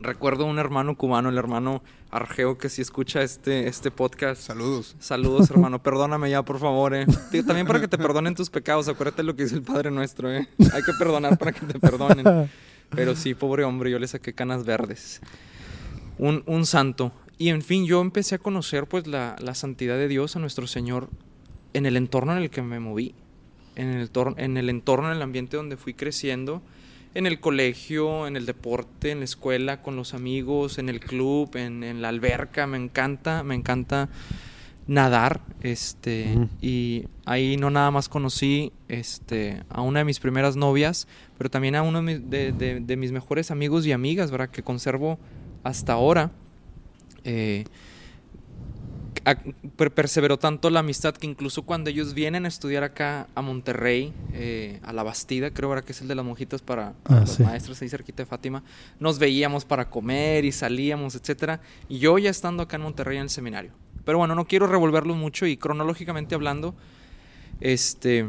recuerdo 0.00 0.44
un 0.46 0.58
hermano 0.58 0.96
cubano, 0.96 1.28
el 1.28 1.36
hermano 1.38 1.82
Argeo, 2.10 2.56
que 2.56 2.68
si 2.70 2.80
escucha 2.80 3.22
este, 3.22 3.68
este 3.68 3.90
podcast. 3.90 4.40
Saludos. 4.40 4.96
Saludos, 5.00 5.50
hermano. 5.50 5.82
Perdóname 5.82 6.30
ya, 6.30 6.42
por 6.42 6.58
favor, 6.58 6.94
eh. 6.94 7.06
Tío, 7.30 7.44
También 7.44 7.66
para 7.66 7.80
que 7.80 7.88
te 7.88 7.98
perdonen 7.98 8.34
tus 8.34 8.48
pecados. 8.48 8.88
Acuérdate 8.88 9.22
lo 9.22 9.36
que 9.36 9.42
dice 9.42 9.54
el 9.56 9.62
Padre 9.62 9.90
Nuestro, 9.90 10.32
eh. 10.32 10.48
Hay 10.72 10.82
que 10.82 10.92
perdonar 10.98 11.36
para 11.36 11.52
que 11.52 11.66
te 11.66 11.78
perdonen. 11.78 12.50
Pero 12.90 13.16
sí, 13.16 13.34
pobre 13.34 13.64
hombre, 13.64 13.90
yo 13.90 13.98
le 13.98 14.08
saqué 14.08 14.32
canas 14.32 14.64
verdes. 14.64 15.20
Un, 16.18 16.42
un 16.46 16.64
santo. 16.64 17.12
Y 17.38 17.50
en 17.50 17.62
fin, 17.62 17.84
yo 17.86 18.00
empecé 18.00 18.36
a 18.36 18.38
conocer 18.38 18.86
pues 18.86 19.06
la, 19.06 19.36
la 19.40 19.54
santidad 19.54 19.96
de 19.96 20.08
Dios, 20.08 20.36
a 20.36 20.38
nuestro 20.38 20.66
Señor, 20.66 21.10
en 21.74 21.84
el 21.86 21.96
entorno 21.96 22.32
en 22.32 22.38
el 22.38 22.50
que 22.50 22.62
me 22.62 22.80
moví. 22.80 23.14
En 23.74 23.88
el, 23.90 24.10
en 24.38 24.56
el 24.56 24.70
entorno, 24.70 25.08
en 25.10 25.16
el 25.16 25.22
ambiente 25.22 25.56
donde 25.58 25.76
fui 25.76 25.92
creciendo. 25.92 26.62
En 27.14 27.26
el 27.26 27.40
colegio, 27.40 28.26
en 28.26 28.36
el 28.36 28.46
deporte, 28.46 29.10
en 29.10 29.18
la 29.18 29.24
escuela, 29.26 29.82
con 29.82 29.96
los 29.96 30.14
amigos, 30.14 30.78
en 30.78 30.88
el 30.88 31.00
club, 31.00 31.54
en, 31.56 31.82
en 31.84 32.00
la 32.02 32.08
alberca. 32.08 32.66
Me 32.66 32.78
encanta, 32.78 33.42
me 33.42 33.54
encanta 33.54 34.08
nadar. 34.86 35.42
Este, 35.60 36.32
Ujú. 36.36 36.48
y 36.62 37.04
ahí 37.26 37.56
no 37.58 37.70
nada 37.70 37.90
más 37.90 38.08
conocí 38.08 38.72
este, 38.88 39.62
a 39.68 39.80
una 39.82 40.00
de 40.00 40.04
mis 40.04 40.20
primeras 40.20 40.56
novias, 40.56 41.06
pero 41.36 41.50
también 41.50 41.74
a 41.74 41.82
uno 41.82 42.02
de- 42.02 42.18
de- 42.52 42.80
de 42.80 42.96
mis 42.96 43.12
mejores 43.12 43.50
amigos 43.50 43.84
y 43.86 43.92
amigas, 43.92 44.30
¿verdad? 44.30 44.48
Que 44.50 44.62
conservo 44.62 45.18
hasta 45.64 45.92
ahora. 45.94 46.30
Eh, 47.26 47.64
perseveró 49.94 50.38
tanto 50.38 50.70
la 50.70 50.80
amistad 50.80 51.14
que 51.14 51.26
incluso 51.26 51.62
cuando 51.62 51.90
ellos 51.90 52.14
vienen 52.14 52.44
a 52.44 52.48
estudiar 52.48 52.84
acá 52.84 53.26
a 53.34 53.42
Monterrey, 53.42 54.12
eh, 54.32 54.78
a 54.82 54.92
la 54.92 55.02
Bastida, 55.02 55.50
creo 55.50 55.68
ahora 55.70 55.82
que 55.82 55.92
es 55.92 56.00
el 56.00 56.08
de 56.08 56.14
las 56.14 56.24
monjitas 56.24 56.62
para, 56.62 56.92
para 57.02 57.22
Ah, 57.22 57.26
los 57.26 57.36
sí. 57.36 57.42
maestros 57.42 57.82
ahí 57.82 57.88
cerquita 57.88 58.22
de 58.22 58.26
Fátima, 58.26 58.62
nos 59.00 59.18
veíamos 59.18 59.64
para 59.64 59.90
comer 59.90 60.44
y 60.44 60.52
salíamos, 60.52 61.14
etcétera. 61.16 61.60
Y 61.88 61.98
yo 61.98 62.18
ya 62.18 62.30
estando 62.30 62.62
acá 62.62 62.76
en 62.76 62.82
Monterrey 62.82 63.16
en 63.16 63.24
el 63.24 63.30
seminario. 63.30 63.72
Pero 64.04 64.18
bueno, 64.18 64.36
no 64.36 64.46
quiero 64.46 64.68
revolverlo 64.68 65.14
mucho 65.14 65.46
y 65.46 65.56
cronológicamente 65.56 66.36
hablando, 66.36 66.74
este, 67.60 68.26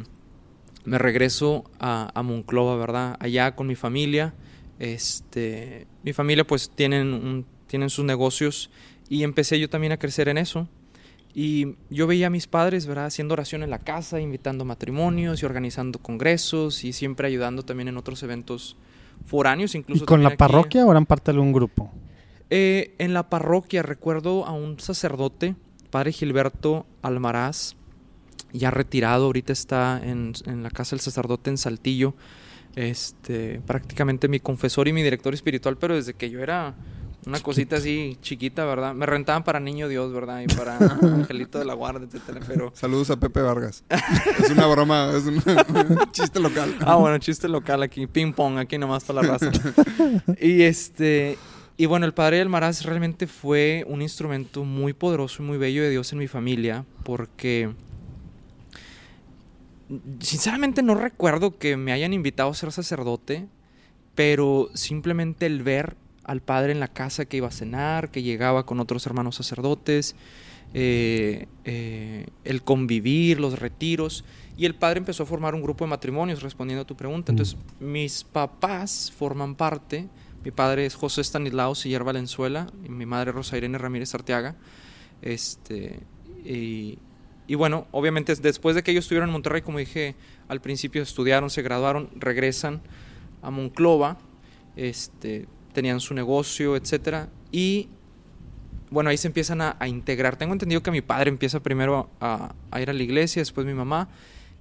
me 0.86 0.98
regreso 0.98 1.66
a, 1.80 2.12
a 2.14 2.24
Monclova, 2.24 2.78
¿verdad? 2.78 3.18
Allá 3.20 3.56
con 3.56 3.68
mi 3.68 3.76
familia. 3.76 4.34
Este, 4.80 5.88
mi 6.04 6.14
familia 6.14 6.46
pues 6.46 6.70
tienen, 6.70 7.14
un- 7.14 7.46
tienen 7.68 7.90
sus 7.90 8.06
negocios 8.06 8.70
y 9.10 9.24
empecé 9.24 9.60
yo 9.60 9.70
también 9.70 9.94
a 9.94 9.98
crecer 9.98 10.30
en 10.30 10.38
eso. 10.38 10.68
Y 11.34 11.76
yo 11.90 12.08
veía 12.08 12.28
a 12.28 12.30
mis 12.32 12.48
padres, 12.48 12.88
¿verdad? 12.88 13.06
Haciendo 13.06 13.34
oración 13.34 13.62
en 13.62 13.70
la 13.70 13.80
casa, 13.80 14.20
invitando 14.20 14.66
matrimonios 14.66 15.44
y 15.44 15.46
organizando 15.46 16.00
congresos 16.00 16.84
y 16.84 16.94
siempre 16.94 17.28
ayudando 17.28 17.64
también 17.64 17.90
en 17.90 17.98
otros 17.98 18.24
eventos 18.24 18.76
foráneos, 19.26 19.76
incluso 19.76 20.04
¿Y 20.04 20.08
con 20.08 20.24
la 20.24 20.30
aquí. 20.30 20.38
parroquia 20.38 20.86
o 20.86 20.92
eran 20.92 21.06
parte 21.06 21.32
de 21.32 21.40
un 21.40 21.54
grupo? 21.54 21.92
Eh, 22.50 22.96
en 22.98 23.14
la 23.14 23.30
parroquia 23.30 23.84
recuerdo 23.84 24.46
a 24.46 24.52
un 24.52 24.80
sacerdote, 24.80 25.56
padre 25.92 26.12
Gilberto 26.12 26.88
Almaraz, 27.02 27.76
ya 28.54 28.72
retirado, 28.72 29.26
ahorita 29.26 29.54
está 29.54 30.02
en, 30.04 30.34
en 30.46 30.64
la 30.64 30.72
casa 30.72 30.96
del 30.96 31.02
sacerdote 31.02 31.50
en 31.50 31.58
Saltillo, 31.58 32.16
este, 32.76 33.60
prácticamente 33.66 34.28
mi 34.28 34.40
confesor 34.40 34.88
y 34.88 34.94
mi 34.94 35.04
director 35.04 35.34
espiritual, 35.34 35.78
pero 35.78 35.96
desde 35.96 36.14
que 36.14 36.30
yo 36.30 36.42
era 36.42 36.76
una 37.28 37.42
cosita 37.42 37.76
así 37.76 38.18
chiquita, 38.22 38.64
¿verdad? 38.66 38.94
Me 38.94 39.06
rentaban 39.06 39.44
para 39.44 39.60
Niño 39.60 39.90
Dios, 39.90 40.14
¿verdad? 40.14 40.42
Y 40.42 40.48
para 40.48 40.78
Angelito 41.02 41.60
de 41.60 41.66
la 41.66 41.74
Guardia, 41.74 42.08
etcétera, 42.08 42.40
pero... 42.48 42.72
Saludos 42.74 43.10
a 43.10 43.20
Pepe 43.20 43.42
Vargas. 43.42 43.84
es 44.40 44.50
una 44.50 44.66
broma, 44.68 45.12
es 45.16 45.26
un 45.26 45.42
chiste 46.12 46.40
local. 46.40 46.76
Ah, 46.80 46.96
bueno, 46.96 47.18
chiste 47.18 47.50
local 47.50 47.84
aquí, 47.84 48.08
ping 48.08 48.32
pong, 48.32 48.58
aquí 48.58 48.78
nomás 48.78 49.04
para 49.04 49.22
la 49.22 49.28
raza. 49.28 49.52
y 50.40 50.64
este, 50.64 51.38
y 51.76 51.86
bueno, 51.86 52.06
el 52.06 52.14
padre 52.14 52.38
del 52.38 52.50
Maraz 52.50 52.84
realmente 52.84 53.28
fue 53.28 53.84
un 53.88 54.02
instrumento 54.02 54.64
muy 54.64 54.94
poderoso 54.94 55.44
y 55.44 55.46
muy 55.46 55.58
bello 55.58 55.84
de 55.84 55.90
Dios 55.90 56.12
en 56.14 56.20
mi 56.20 56.28
familia, 56.28 56.86
porque 57.04 57.74
sinceramente 60.20 60.82
no 60.82 60.96
recuerdo 60.96 61.58
que 61.58 61.76
me 61.76 61.92
hayan 61.92 62.14
invitado 62.14 62.50
a 62.50 62.54
ser 62.54 62.72
sacerdote, 62.72 63.48
pero 64.16 64.70
simplemente 64.74 65.46
el 65.46 65.62
ver 65.62 65.98
al 66.28 66.42
padre 66.42 66.74
en 66.74 66.80
la 66.80 66.90
casa 66.90 67.26
que 67.26 67.38
iba 67.38 67.48
a 67.48 67.52
cenar, 67.52 68.12
que 68.12 68.22
llegaba 68.22 68.66
con 68.66 68.80
otros 68.80 69.06
hermanos 69.08 69.38
sacerdotes, 69.38 70.16
eh, 70.74 71.48
eh, 71.64 72.28
el 72.44 72.62
convivir, 72.64 73.40
los 73.40 73.58
retiros. 73.58 74.26
Y 74.58 74.66
el 74.66 74.76
padre 74.76 75.00
empezó 75.00 75.24
a 75.24 75.26
formar 75.26 75.56
un 75.56 75.62
grupo 75.62 75.86
de 75.86 75.90
matrimonios, 75.90 76.44
respondiendo 76.44 76.82
a 76.84 76.86
tu 76.86 76.96
pregunta. 76.96 77.32
Mm. 77.32 77.34
Entonces, 77.34 77.58
mis 77.80 78.24
papás 78.26 79.12
forman 79.18 79.56
parte. 79.56 80.08
Mi 80.44 80.52
padre 80.52 80.86
es 80.86 80.96
José 80.96 81.22
Stanislao 81.22 81.74
Siller 81.76 82.04
Valenzuela 82.04 82.68
y 82.84 82.90
mi 82.90 83.06
madre 83.06 83.32
Rosa 83.32 83.58
Irene 83.58 83.78
Ramírez 83.78 84.14
Arteaga. 84.14 84.56
Este, 85.22 86.00
y, 86.46 87.00
y 87.48 87.56
bueno, 87.56 87.88
obviamente 87.92 88.36
después 88.36 88.76
de 88.76 88.84
que 88.84 88.92
ellos 88.92 89.06
estuvieron 89.06 89.30
en 89.30 89.34
Monterrey, 89.34 89.62
como 89.62 89.80
dije 89.80 90.16
al 90.50 90.60
principio, 90.62 91.02
estudiaron, 91.02 91.50
se 91.50 91.62
graduaron, 91.62 92.10
regresan 92.16 92.82
a 93.42 93.50
Monclova, 93.50 94.18
este, 94.76 95.48
tenían 95.78 96.00
su 96.00 96.16
negocio, 96.16 96.76
etcétera, 96.76 97.30
y 97.52 97.88
bueno, 98.90 99.12
ahí 99.12 99.18
se 99.18 99.28
empiezan 99.28 99.62
a, 99.62 99.76
a 99.80 99.88
integrar. 99.88 100.36
Tengo 100.38 100.54
entendido 100.54 100.82
que 100.82 100.90
mi 100.90 101.02
padre 101.02 101.30
empieza 101.30 101.60
primero 101.60 102.10
a, 102.20 102.56
a 102.72 102.82
ir 102.82 102.90
a 102.90 102.94
la 102.94 103.04
iglesia, 103.04 103.42
después 103.42 103.68
mi 103.68 103.76
mamá, 103.76 104.08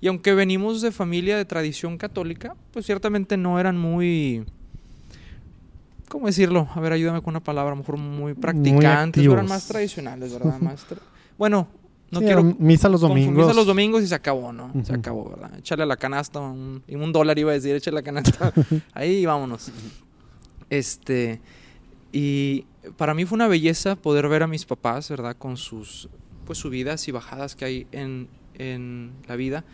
y 0.02 0.08
aunque 0.08 0.34
venimos 0.34 0.82
de 0.82 0.92
familia 0.92 1.38
de 1.38 1.46
tradición 1.46 1.96
católica, 1.96 2.54
pues 2.72 2.84
ciertamente 2.84 3.38
no 3.38 3.58
eran 3.58 3.78
muy... 3.78 4.44
¿Cómo 6.10 6.26
decirlo? 6.26 6.68
A 6.74 6.80
ver, 6.80 6.92
ayúdame 6.92 7.22
con 7.22 7.32
una 7.32 7.40
palabra, 7.42 7.72
a 7.72 7.74
lo 7.76 7.80
mejor 7.80 7.96
muy 7.96 8.34
practicantes, 8.34 9.20
activos. 9.20 9.34
eran 9.34 9.48
más 9.48 9.66
tradicionales, 9.66 10.32
¿verdad? 10.34 10.58
Más 10.60 10.86
tra- 10.86 10.98
bueno, 11.38 11.66
no 12.10 12.20
Sí, 12.20 12.26
quiero 12.26 12.44
misa 12.58 12.88
los 12.88 13.00
domingos. 13.00 13.48
a 13.48 13.54
los 13.54 13.66
domingos 13.66 14.02
y 14.02 14.06
se 14.06 14.14
acabó, 14.14 14.52
¿no? 14.52 14.70
Se 14.84 14.92
acabó, 14.92 15.30
¿verdad? 15.30 15.58
Échale 15.58 15.82
a 15.82 15.86
la 15.86 15.96
canasta 15.96 16.38
un, 16.40 16.82
y 16.86 16.94
un 16.94 17.10
dólar 17.12 17.38
iba 17.38 17.50
a 17.50 17.54
decir, 17.54 17.74
échale 17.74 17.96
a 17.96 18.00
la 18.00 18.04
canasta. 18.04 18.52
Ahí 18.92 19.24
vámonos. 19.24 19.70
Este, 20.70 21.40
y 22.12 22.64
para 22.96 23.14
mí 23.14 23.24
fue 23.24 23.36
una 23.36 23.48
belleza 23.48 23.96
poder 23.96 24.28
ver 24.28 24.42
a 24.42 24.46
mis 24.46 24.64
papás, 24.64 25.08
¿verdad? 25.10 25.36
Con 25.36 25.56
sus, 25.56 26.08
pues, 26.44 26.58
subidas 26.58 27.08
y 27.08 27.12
bajadas 27.12 27.56
que 27.56 27.64
hay 27.64 27.86
en, 27.92 28.28
en 28.54 29.12
la 29.28 29.36
vida, 29.36 29.64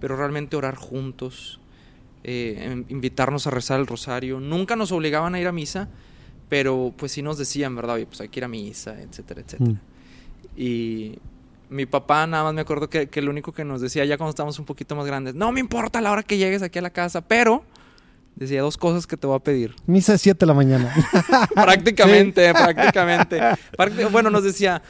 pero 0.00 0.16
realmente 0.16 0.56
orar 0.56 0.76
juntos, 0.76 1.60
eh, 2.24 2.56
em- 2.60 2.84
invitarnos 2.88 3.46
a 3.46 3.50
rezar 3.50 3.80
el 3.80 3.86
rosario. 3.86 4.40
Nunca 4.40 4.76
nos 4.76 4.92
obligaban 4.92 5.34
a 5.34 5.40
ir 5.40 5.46
a 5.46 5.52
misa, 5.52 5.88
pero 6.48 6.94
pues 6.96 7.12
sí 7.12 7.22
nos 7.22 7.38
decían, 7.38 7.74
¿verdad? 7.76 7.96
Oye, 7.96 8.06
pues 8.06 8.20
hay 8.20 8.28
que 8.28 8.40
ir 8.40 8.44
a 8.44 8.48
misa, 8.48 9.00
etcétera, 9.00 9.42
etcétera. 9.42 9.70
Mm. 9.72 9.80
Y 10.60 11.18
mi 11.70 11.86
papá 11.86 12.26
nada 12.26 12.44
más 12.44 12.54
me 12.54 12.62
acuerdo 12.62 12.88
que, 12.88 13.08
que 13.08 13.22
lo 13.22 13.30
único 13.30 13.52
que 13.52 13.64
nos 13.64 13.80
decía 13.80 14.04
ya 14.04 14.16
cuando 14.16 14.30
estábamos 14.30 14.58
un 14.58 14.64
poquito 14.64 14.96
más 14.96 15.06
grandes, 15.06 15.34
no 15.34 15.52
me 15.52 15.60
importa 15.60 16.00
la 16.00 16.10
hora 16.10 16.22
que 16.22 16.38
llegues 16.38 16.62
aquí 16.62 16.78
a 16.78 16.82
la 16.82 16.90
casa, 16.90 17.20
pero 17.20 17.64
decía 18.38 18.62
dos 18.62 18.76
cosas 18.76 19.06
que 19.06 19.16
te 19.16 19.26
voy 19.26 19.36
a 19.36 19.40
pedir. 19.40 19.74
Misa 19.86 20.12
de 20.12 20.18
7 20.18 20.38
de 20.40 20.46
la 20.46 20.54
mañana. 20.54 20.94
prácticamente, 21.54 22.52
prácticamente. 22.52 23.40
Prácti- 23.76 24.10
Bueno, 24.10 24.30
nos 24.30 24.44
decía, 24.44 24.82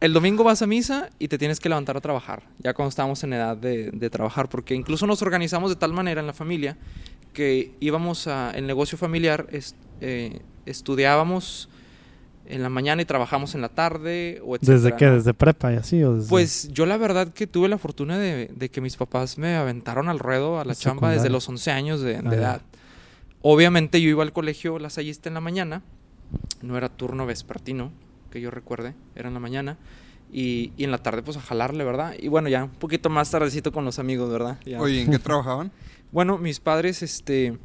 el 0.00 0.12
domingo 0.12 0.44
vas 0.44 0.62
a 0.62 0.66
misa 0.66 1.08
y 1.18 1.28
te 1.28 1.38
tienes 1.38 1.60
que 1.60 1.68
levantar 1.68 1.96
a 1.96 2.00
trabajar, 2.00 2.42
ya 2.58 2.74
cuando 2.74 2.88
estábamos 2.90 3.22
en 3.24 3.32
edad 3.32 3.56
de, 3.56 3.90
de 3.92 4.10
trabajar, 4.10 4.48
porque 4.48 4.74
incluso 4.74 5.06
nos 5.06 5.22
organizamos 5.22 5.70
de 5.70 5.76
tal 5.76 5.92
manera 5.92 6.20
en 6.20 6.26
la 6.26 6.32
familia 6.32 6.76
que 7.32 7.74
íbamos 7.80 8.26
a 8.26 8.50
el 8.50 8.66
negocio 8.66 8.98
familiar, 8.98 9.46
eh, 10.00 10.40
estudiábamos 10.66 11.68
en 12.46 12.62
la 12.62 12.68
mañana 12.68 13.00
y 13.00 13.04
trabajamos 13.04 13.54
en 13.54 13.60
la 13.62 13.68
tarde 13.68 14.42
o 14.44 14.56
etcétera, 14.56 14.76
¿Desde 14.78 14.96
qué? 14.96 15.06
¿no? 15.06 15.14
¿Desde 15.14 15.32
prepa 15.32 15.72
y 15.72 15.76
así? 15.76 16.02
¿O 16.02 16.16
desde- 16.16 16.28
Pues 16.28 16.68
yo 16.72 16.84
la 16.86 16.96
verdad 16.98 17.28
que 17.32 17.46
tuve 17.46 17.68
la 17.68 17.78
fortuna 17.78 18.18
de, 18.18 18.50
de 18.54 18.68
que 18.68 18.80
mis 18.80 18.96
papás 18.96 19.38
me 19.38 19.54
aventaron 19.54 20.08
al 20.08 20.18
ruedo 20.18 20.58
a 20.60 20.64
la 20.64 20.74
chamba 20.74 21.10
desde 21.12 21.30
los 21.30 21.48
11 21.48 21.70
años 21.70 22.00
de, 22.02 22.20
de 22.20 22.28
Ah, 22.28 22.34
edad. 22.34 22.62
Obviamente 23.42 24.00
yo 24.00 24.08
iba 24.08 24.22
al 24.22 24.32
colegio 24.32 24.78
lasallista 24.78 25.28
en 25.28 25.34
la 25.34 25.40
mañana, 25.40 25.82
no 26.62 26.76
era 26.76 26.88
turno 26.88 27.26
vespertino, 27.26 27.90
que 28.30 28.40
yo 28.40 28.50
recuerde, 28.50 28.94
era 29.14 29.28
en 29.28 29.34
la 29.34 29.40
mañana. 29.40 29.76
Y, 30.34 30.72
y 30.78 30.84
en 30.84 30.90
la 30.90 30.96
tarde 30.98 31.22
pues 31.22 31.36
a 31.36 31.42
jalarle, 31.42 31.84
¿verdad? 31.84 32.14
Y 32.18 32.28
bueno, 32.28 32.48
ya 32.48 32.64
un 32.64 32.70
poquito 32.70 33.10
más 33.10 33.30
tardecito 33.30 33.70
con 33.70 33.84
los 33.84 33.98
amigos, 33.98 34.30
¿verdad? 34.30 34.58
Ya. 34.64 34.80
Oye, 34.80 35.02
¿en 35.02 35.10
qué 35.10 35.18
trabajaban? 35.18 35.70
Bueno, 36.12 36.36
mis 36.36 36.60
padres 36.60 37.02
este, 37.02 37.56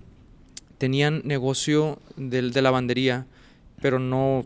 tenían 0.77 1.21
negocio 1.25 1.99
del- 2.15 2.53
de, 2.53 2.61
lavandería, 2.61 3.25
pero 3.81 3.99
no, 3.99 4.45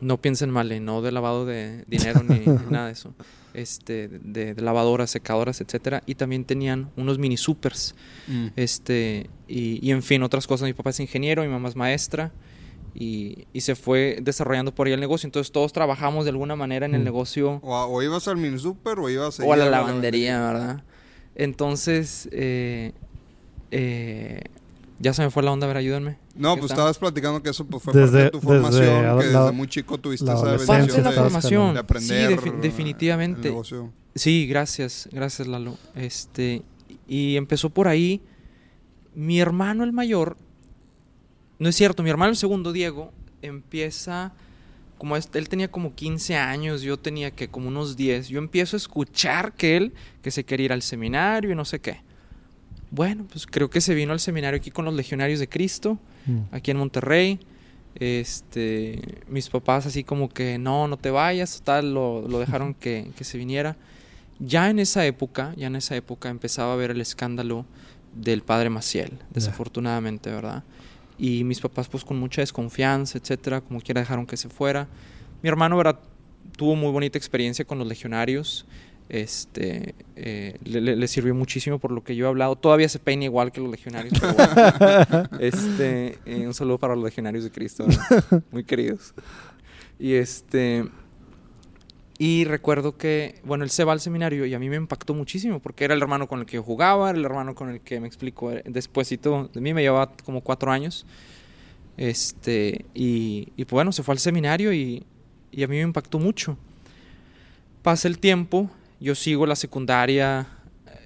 no 0.00 0.18
piensen 0.18 0.50
mal, 0.50 0.70
¿eh? 0.70 0.78
no 0.78 1.02
de 1.02 1.10
lavado 1.10 1.44
de 1.44 1.84
dinero 1.88 2.22
ni 2.22 2.38
nada 2.70 2.86
de 2.86 2.92
eso. 2.92 3.12
Este, 3.54 4.08
de, 4.08 4.54
de 4.54 4.62
lavadoras, 4.62 5.10
secadoras, 5.10 5.60
etcétera. 5.60 6.02
Y 6.06 6.14
también 6.14 6.44
tenían 6.44 6.90
unos 6.96 7.18
mini 7.18 7.36
supers. 7.36 7.94
Mm. 8.28 8.46
Este, 8.56 9.28
y, 9.48 9.84
y 9.86 9.90
en 9.90 10.02
fin, 10.02 10.22
otras 10.22 10.46
cosas. 10.46 10.66
Mi 10.66 10.72
papá 10.74 10.90
es 10.90 11.00
ingeniero, 11.00 11.42
mi 11.42 11.48
mamá 11.48 11.68
es 11.68 11.76
maestra. 11.76 12.32
Y, 12.94 13.46
y 13.52 13.60
se 13.60 13.76
fue 13.76 14.18
desarrollando 14.20 14.74
por 14.74 14.86
ahí 14.86 14.92
el 14.92 15.00
negocio. 15.00 15.26
Entonces 15.26 15.52
todos 15.52 15.72
trabajamos 15.72 16.24
de 16.24 16.30
alguna 16.30 16.56
manera 16.56 16.86
en 16.86 16.94
el 16.94 17.02
Mm. 17.02 17.04
negocio 17.04 17.60
O, 17.62 17.74
a- 17.76 17.86
o 17.86 18.02
ibas 18.02 18.26
al 18.28 18.36
mini 18.36 18.58
super 18.58 18.98
o 18.98 19.08
ibas 19.08 19.38
o 19.40 19.52
a 19.52 19.56
la 19.56 19.64
ir 19.66 19.70
lavandería, 19.70 20.40
¿verdad? 20.40 20.82
Entonces, 21.36 22.28
eh, 22.32 22.92
eh, 23.70 24.40
ya 25.00 25.12
se 25.14 25.22
me 25.22 25.30
fue 25.30 25.42
la 25.42 25.50
onda, 25.50 25.64
a 25.64 25.68
ver, 25.68 25.78
ayúdenme. 25.78 26.18
No, 26.36 26.54
¿Qué 26.54 26.60
pues 26.60 26.70
estabas 26.72 26.96
platicando 26.98 27.42
que 27.42 27.50
eso 27.50 27.64
pues, 27.66 27.82
fue 27.82 27.92
Desde- 27.92 28.04
parte 28.04 28.24
de 28.24 28.30
tu 28.30 28.38
desde 28.40 28.48
formación, 28.62 29.18
que 29.18 29.24
desde 29.26 29.32
la- 29.44 29.52
muy 29.52 29.66
chico 29.66 29.98
tuviste 29.98 30.24
la 30.26 30.34
esa 30.34 30.66
Parte 30.66 30.92
de 30.92 31.02
la 31.02 31.12
formación. 31.12 31.74
de 31.74 31.80
aprender 31.80 32.28
sí, 32.30 32.36
defi- 32.36 32.54
el 32.54 32.60
definitivamente. 32.60 33.48
negocio. 33.48 33.92
Sí, 34.14 34.46
gracias, 34.46 35.08
gracias 35.10 35.48
Lalo. 35.48 35.76
Este, 35.96 36.62
y 37.08 37.36
empezó 37.36 37.70
por 37.70 37.88
ahí. 37.88 38.20
Mi 39.14 39.40
hermano 39.40 39.82
el 39.84 39.92
mayor, 39.92 40.36
no 41.58 41.68
es 41.68 41.76
cierto, 41.76 42.02
mi 42.02 42.10
hermano 42.10 42.30
el 42.30 42.36
segundo, 42.36 42.72
Diego, 42.72 43.12
empieza, 43.42 44.32
como 44.98 45.16
es- 45.16 45.28
él 45.34 45.48
tenía 45.48 45.70
como 45.70 45.94
15 45.94 46.36
años, 46.36 46.82
yo 46.82 46.98
tenía 46.98 47.30
que 47.30 47.48
como 47.48 47.68
unos 47.68 47.96
10, 47.96 48.28
yo 48.28 48.38
empiezo 48.38 48.76
a 48.76 48.78
escuchar 48.78 49.52
que 49.54 49.76
él, 49.76 49.94
que 50.22 50.30
se 50.30 50.44
quería 50.44 50.66
ir 50.66 50.72
al 50.72 50.82
seminario 50.82 51.50
y 51.50 51.54
no 51.54 51.64
sé 51.64 51.80
qué. 51.80 52.02
Bueno, 52.90 53.24
pues 53.30 53.46
creo 53.46 53.70
que 53.70 53.80
se 53.80 53.94
vino 53.94 54.12
al 54.12 54.20
seminario 54.20 54.58
aquí 54.58 54.70
con 54.70 54.84
los 54.84 54.94
legionarios 54.94 55.38
de 55.40 55.48
Cristo 55.48 55.98
Mm. 56.26 56.40
aquí 56.54 56.70
en 56.70 56.76
Monterrey. 56.76 57.40
Este, 57.94 59.00
mis 59.28 59.48
papás 59.48 59.86
así 59.86 60.04
como 60.04 60.28
que 60.28 60.58
no, 60.58 60.88
no 60.88 60.96
te 60.96 61.10
vayas, 61.10 61.62
tal, 61.64 61.94
lo, 61.94 62.26
lo 62.28 62.38
dejaron 62.38 62.74
que, 62.80 63.10
que 63.16 63.24
se 63.24 63.38
viniera. 63.38 63.76
Ya 64.38 64.70
en 64.70 64.78
esa 64.78 65.04
época, 65.06 65.54
ya 65.56 65.66
en 65.68 65.76
esa 65.76 65.96
época 65.96 66.28
empezaba 66.28 66.72
a 66.72 66.76
ver 66.76 66.90
el 66.90 67.00
escándalo 67.00 67.66
del 68.14 68.42
padre 68.42 68.70
Maciel, 68.70 69.18
desafortunadamente, 69.30 70.30
¿verdad? 70.30 70.64
Y 71.18 71.44
mis 71.44 71.60
papás 71.60 71.88
pues 71.88 72.04
con 72.04 72.18
mucha 72.18 72.40
desconfianza, 72.40 73.18
etcétera, 73.18 73.60
como 73.60 73.80
quiera 73.80 74.00
dejaron 74.00 74.26
que 74.26 74.36
se 74.36 74.48
fuera. 74.48 74.88
Mi 75.42 75.48
hermano, 75.48 75.76
¿verdad? 75.76 75.98
Tuvo 76.56 76.74
muy 76.74 76.90
bonita 76.90 77.18
experiencia 77.18 77.64
con 77.64 77.78
los 77.78 77.86
legionarios. 77.86 78.66
Este, 79.10 79.96
eh, 80.14 80.56
le, 80.64 80.80
le- 80.80 80.94
le 80.96 81.08
sirvió 81.08 81.34
muchísimo 81.34 81.78
por 81.80 81.90
lo 81.90 82.04
que 82.04 82.14
yo 82.14 82.26
he 82.26 82.28
hablado. 82.28 82.54
Todavía 82.56 82.88
se 82.88 83.00
peina 83.00 83.24
igual 83.24 83.50
que 83.52 83.60
los 83.60 83.70
legionarios. 83.70 84.14
pero 84.20 84.34
bueno. 84.34 85.28
Este, 85.40 86.18
eh, 86.26 86.46
un 86.46 86.54
saludo 86.54 86.78
para 86.78 86.94
los 86.94 87.04
legionarios 87.04 87.42
de 87.44 87.50
Cristo, 87.50 87.86
muy 88.52 88.62
queridos. 88.64 89.12
Y 89.98 90.14
este, 90.14 90.84
y 92.18 92.44
recuerdo 92.44 92.96
que, 92.96 93.40
bueno, 93.44 93.64
él 93.64 93.70
se 93.70 93.82
va 93.82 93.92
al 93.92 94.00
seminario 94.00 94.46
y 94.46 94.54
a 94.54 94.58
mí 94.58 94.68
me 94.70 94.76
impactó 94.76 95.12
muchísimo 95.14 95.58
porque 95.58 95.84
era 95.84 95.94
el 95.94 96.00
hermano 96.02 96.28
con 96.28 96.38
el 96.40 96.46
que 96.46 96.54
yo 96.56 96.62
jugaba, 96.62 97.10
era 97.10 97.18
el 97.18 97.24
hermano 97.24 97.54
con 97.54 97.68
el 97.70 97.80
que 97.80 97.98
me 97.98 98.06
explicó 98.06 98.50
despuésito 98.64 99.50
de 99.52 99.60
mí, 99.60 99.74
me 99.74 99.82
llevaba 99.82 100.12
como 100.24 100.40
cuatro 100.42 100.70
años. 100.70 101.04
Este, 101.96 102.84
y, 102.94 103.48
y 103.56 103.64
pues 103.64 103.72
bueno, 103.72 103.90
se 103.92 104.02
fue 104.02 104.12
al 104.12 104.18
seminario 104.20 104.72
y, 104.72 105.02
y 105.50 105.62
a 105.64 105.66
mí 105.68 105.76
me 105.76 105.82
impactó 105.82 106.18
mucho. 106.18 106.56
Pasa 107.82 108.08
el 108.08 108.18
tiempo, 108.18 108.70
yo 109.00 109.14
sigo 109.14 109.46
la 109.46 109.56
secundaria, 109.56 110.46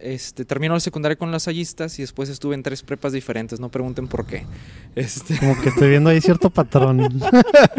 este, 0.00 0.44
termino 0.44 0.74
la 0.74 0.80
secundaria 0.80 1.16
con 1.16 1.30
las 1.30 1.46
hallistas 1.46 1.98
y 1.98 2.02
después 2.02 2.28
estuve 2.28 2.54
en 2.54 2.62
tres 2.62 2.82
prepas 2.82 3.12
diferentes, 3.12 3.60
no 3.60 3.70
pregunten 3.70 4.08
por 4.08 4.26
qué. 4.26 4.44
Este, 4.94 5.38
Como 5.38 5.60
que 5.62 5.70
estoy 5.70 5.88
viendo 5.90 6.10
ahí 6.10 6.20
cierto 6.20 6.50
patrón. 6.50 7.22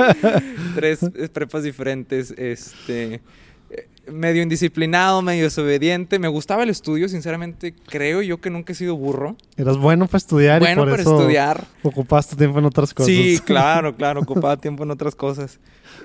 tres 0.76 1.04
eh, 1.04 1.30
prepas 1.32 1.64
diferentes, 1.64 2.32
este, 2.32 3.22
eh, 3.70 3.88
medio 4.12 4.42
indisciplinado, 4.42 5.22
medio 5.22 5.44
desobediente. 5.44 6.18
Me 6.18 6.28
gustaba 6.28 6.64
el 6.64 6.70
estudio, 6.70 7.10
sinceramente, 7.10 7.76
creo 7.88 8.22
yo 8.22 8.40
que 8.40 8.50
nunca 8.50 8.74
he 8.74 8.76
sido 8.76 8.96
burro. 8.96 9.36
Eras 9.58 9.78
bueno 9.78 10.08
para 10.08 10.18
estudiar 10.18 10.62
y 10.62 10.66
bueno 10.66 10.82
por 10.82 10.92
para 10.92 11.02
eso 11.02 11.20
estudiar. 11.20 11.66
ocupaste 11.84 12.36
tiempo 12.36 12.60
en 12.60 12.66
otras 12.66 12.94
cosas. 12.94 13.08
Sí, 13.08 13.40
claro, 13.46 13.96
claro, 13.96 14.22
ocupaba 14.22 14.58
tiempo 14.62 14.84
en 14.84 14.92
otras 14.92 15.14
cosas. 15.14 15.60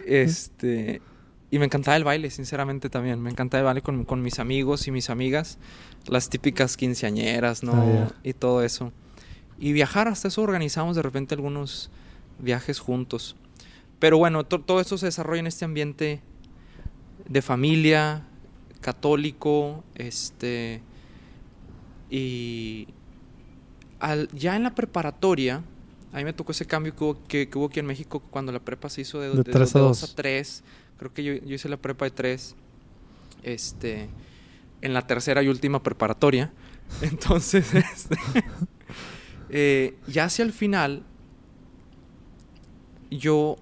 Este, 0.06 1.00
y 1.50 1.58
me 1.58 1.64
encantaba 1.64 1.96
el 1.96 2.04
baile, 2.04 2.30
sinceramente 2.30 2.88
también. 2.90 3.20
Me 3.20 3.30
encantaba 3.30 3.60
el 3.60 3.64
baile 3.66 3.82
con, 3.82 4.04
con 4.04 4.22
mis 4.22 4.38
amigos 4.38 4.86
y 4.86 4.90
mis 4.92 5.10
amigas, 5.10 5.58
las 6.06 6.28
típicas 6.30 6.76
quinceañeras, 6.76 7.62
¿no? 7.62 7.72
Ah, 7.74 8.12
Y 8.22 8.32
todo 8.34 8.62
eso. 8.62 8.92
Y 9.58 9.72
viajar, 9.72 10.08
hasta 10.08 10.28
eso 10.28 10.42
organizamos 10.42 10.96
de 10.96 11.02
repente 11.02 11.34
algunos 11.34 11.90
viajes 12.38 12.78
juntos. 12.78 13.36
Pero 13.98 14.16
bueno, 14.16 14.44
to- 14.44 14.60
todo 14.60 14.80
esto 14.80 14.96
se 14.96 15.06
desarrolla 15.06 15.40
en 15.40 15.46
este 15.48 15.64
ambiente 15.64 16.20
de 17.28 17.42
familia, 17.42 18.24
católico, 18.80 19.84
este, 19.96 20.80
y 22.10 22.88
al- 23.98 24.28
ya 24.32 24.56
en 24.56 24.62
la 24.62 24.74
preparatoria, 24.74 25.62
a 26.12 26.16
mí 26.16 26.24
me 26.24 26.32
tocó 26.32 26.52
ese 26.52 26.66
cambio 26.66 26.94
que 26.96 27.04
hubo, 27.04 27.18
que, 27.28 27.48
que 27.48 27.58
hubo 27.58 27.66
aquí 27.66 27.80
en 27.80 27.86
México 27.86 28.20
cuando 28.30 28.52
la 28.52 28.60
prepa 28.60 28.88
se 28.88 29.02
hizo 29.02 29.20
de, 29.20 29.30
De 29.30 29.44
tres 29.44 29.76
a 29.76 29.78
dos. 29.80 30.02
a 30.02 30.14
3, 30.14 30.64
Creo 31.00 31.12
que 31.12 31.24
yo, 31.24 31.32
yo 31.32 31.54
hice 31.56 31.68
la 31.68 31.78
prepa 31.78 32.04
de 32.04 32.12
tres. 32.12 32.54
Este, 33.42 34.10
en 34.82 34.94
la 34.94 35.06
tercera 35.06 35.42
y 35.42 35.48
última 35.48 35.82
preparatoria. 35.82 36.52
Entonces, 37.02 37.74
este, 37.74 38.16
eh, 39.48 39.94
ya 40.06 40.24
hacia 40.24 40.44
el 40.44 40.52
final, 40.52 41.02
yo 43.10 43.56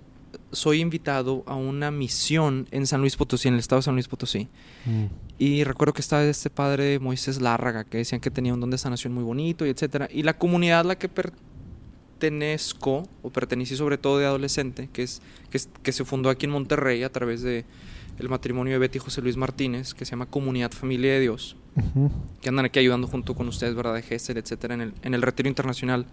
soy 0.50 0.80
invitado 0.80 1.45
a 1.47 1.54
una 1.54 1.90
misión 1.90 2.66
en 2.71 2.87
San 2.87 3.00
Luis 3.00 3.16
Potosí, 3.16 3.49
en 3.49 3.54
el 3.54 3.61
estado 3.61 3.78
de 3.80 3.85
San 3.85 3.95
Luis 3.95 4.09
Potosí. 4.09 4.49
Mm. 4.85 5.04
Y 5.38 5.62
recuerdo 5.62 5.92
que 5.92 6.00
estaba 6.00 6.25
este 6.25 6.50
padre 6.50 6.99
Moisés 6.99 7.40
Lárraga, 7.40 7.85
que 7.85 7.99
decían 7.99 8.21
que 8.21 8.30
tenía 8.30 8.52
un 8.52 8.61
don 8.61 8.71
de 8.71 8.78
sanación 8.78 9.12
muy 9.12 9.23
bonito 9.23 9.64
y 9.64 9.71
etcétera. 9.71 10.09
Y 10.11 10.25
la 10.25 10.37
comunidad 10.37 10.80
a 10.80 10.85
la 10.85 10.99
que 10.99 11.09
pertenezco, 12.19 13.09
o 13.23 13.31
pertenecí 13.31 13.77
sobre 13.77 13.99
todo 13.99 14.19
de 14.19 14.27
adolescente, 14.27 14.89
que, 14.93 15.03
es, 15.03 15.23
que, 15.51 15.57
es- 15.59 15.69
que 15.83 15.93
se 15.93 16.05
fundó 16.05 16.31
aquí 16.31 16.47
en 16.47 16.53
Monterrey 16.53 17.03
a 17.03 17.11
través 17.13 17.43
de 17.43 17.65
el 18.19 18.29
matrimonio 18.29 18.73
de 18.75 18.79
Betty 18.81 18.99
y 18.99 19.01
José 19.01 19.23
Luis 19.23 19.37
Martínez, 19.37 19.95
que 19.95 20.05
se 20.05 20.11
llama 20.13 20.27
Comunidad 20.27 20.73
Familia 20.73 21.13
de 21.13 21.21
Dios, 21.21 21.57
que 22.43 22.49
andan 22.49 22.65
aquí 22.65 22.81
ayudando 22.81 23.07
junto 23.07 23.35
con 23.35 23.47
ustedes, 23.47 23.77
¿verdad? 23.77 23.95
De 23.95 24.03
Gesser, 24.03 24.37
etcétera, 24.39 24.75
en 24.75 24.81
el, 24.81 24.93
en 25.03 25.15
el 25.15 25.23
retiro 25.23 25.49
internacional 25.49 26.07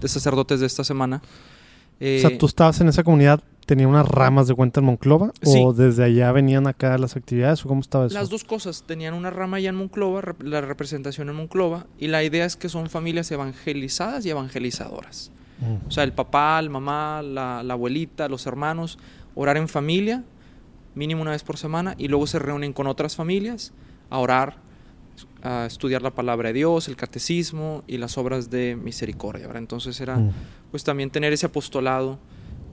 de 0.00 0.08
sacerdotes 0.08 0.60
de 0.60 0.66
esta 0.66 0.84
semana. 0.84 1.16
o 1.16 1.98
sea, 2.00 2.30
Eh, 2.30 2.36
tú 2.38 2.46
estabas 2.46 2.80
en 2.80 2.88
esa 2.88 3.02
comunidad, 3.04 3.42
tenía 3.66 3.86
unas 3.86 4.08
ramas 4.08 4.48
de 4.48 4.54
cuenta 4.54 4.80
en 4.80 4.86
Monclova, 4.86 5.32
Sí. 5.42 5.60
o 5.62 5.74
desde 5.74 6.04
allá 6.04 6.32
venían 6.32 6.66
acá 6.66 6.96
las 6.96 7.14
actividades, 7.16 7.62
o 7.66 7.68
cómo 7.68 7.82
estaba 7.82 8.06
eso. 8.06 8.14
Las 8.14 8.30
dos 8.30 8.42
cosas, 8.44 8.84
tenían 8.86 9.12
una 9.12 9.28
rama 9.28 9.58
allá 9.58 9.68
en 9.68 9.76
Monclova, 9.76 10.22
rep- 10.22 10.42
la 10.42 10.62
representación 10.62 11.28
en 11.28 11.36
Monclova, 11.36 11.86
y 11.98 12.06
la 12.08 12.24
idea 12.24 12.46
es 12.46 12.56
que 12.56 12.70
son 12.70 12.88
familias 12.88 13.30
evangelizadas 13.30 14.24
y 14.24 14.30
evangelizadoras. 14.30 15.30
Mm. 15.60 15.86
O 15.88 15.90
sea, 15.90 16.04
el 16.04 16.12
papá, 16.12 16.60
la 16.62 16.70
mamá, 16.70 17.22
la, 17.22 17.62
la 17.62 17.74
abuelita, 17.74 18.28
los 18.28 18.46
hermanos, 18.46 18.98
orar 19.34 19.56
en 19.56 19.68
familia, 19.68 20.24
mínimo 20.94 21.22
una 21.22 21.30
vez 21.32 21.42
por 21.42 21.56
semana, 21.56 21.94
y 21.98 22.08
luego 22.08 22.26
se 22.26 22.38
reúnen 22.38 22.72
con 22.72 22.86
otras 22.86 23.14
familias 23.16 23.72
a 24.10 24.18
orar, 24.18 24.56
a 25.42 25.66
estudiar 25.66 26.02
la 26.02 26.10
palabra 26.10 26.48
de 26.48 26.54
Dios, 26.54 26.88
el 26.88 26.96
catecismo 26.96 27.84
y 27.86 27.98
las 27.98 28.16
obras 28.18 28.50
de 28.50 28.76
misericordia. 28.76 29.46
¿verdad? 29.46 29.62
Entonces 29.62 30.00
era 30.00 30.16
Mm. 30.16 30.32
pues 30.70 30.82
también 30.84 31.10
tener 31.10 31.32
ese 31.32 31.46
apostolado, 31.46 32.18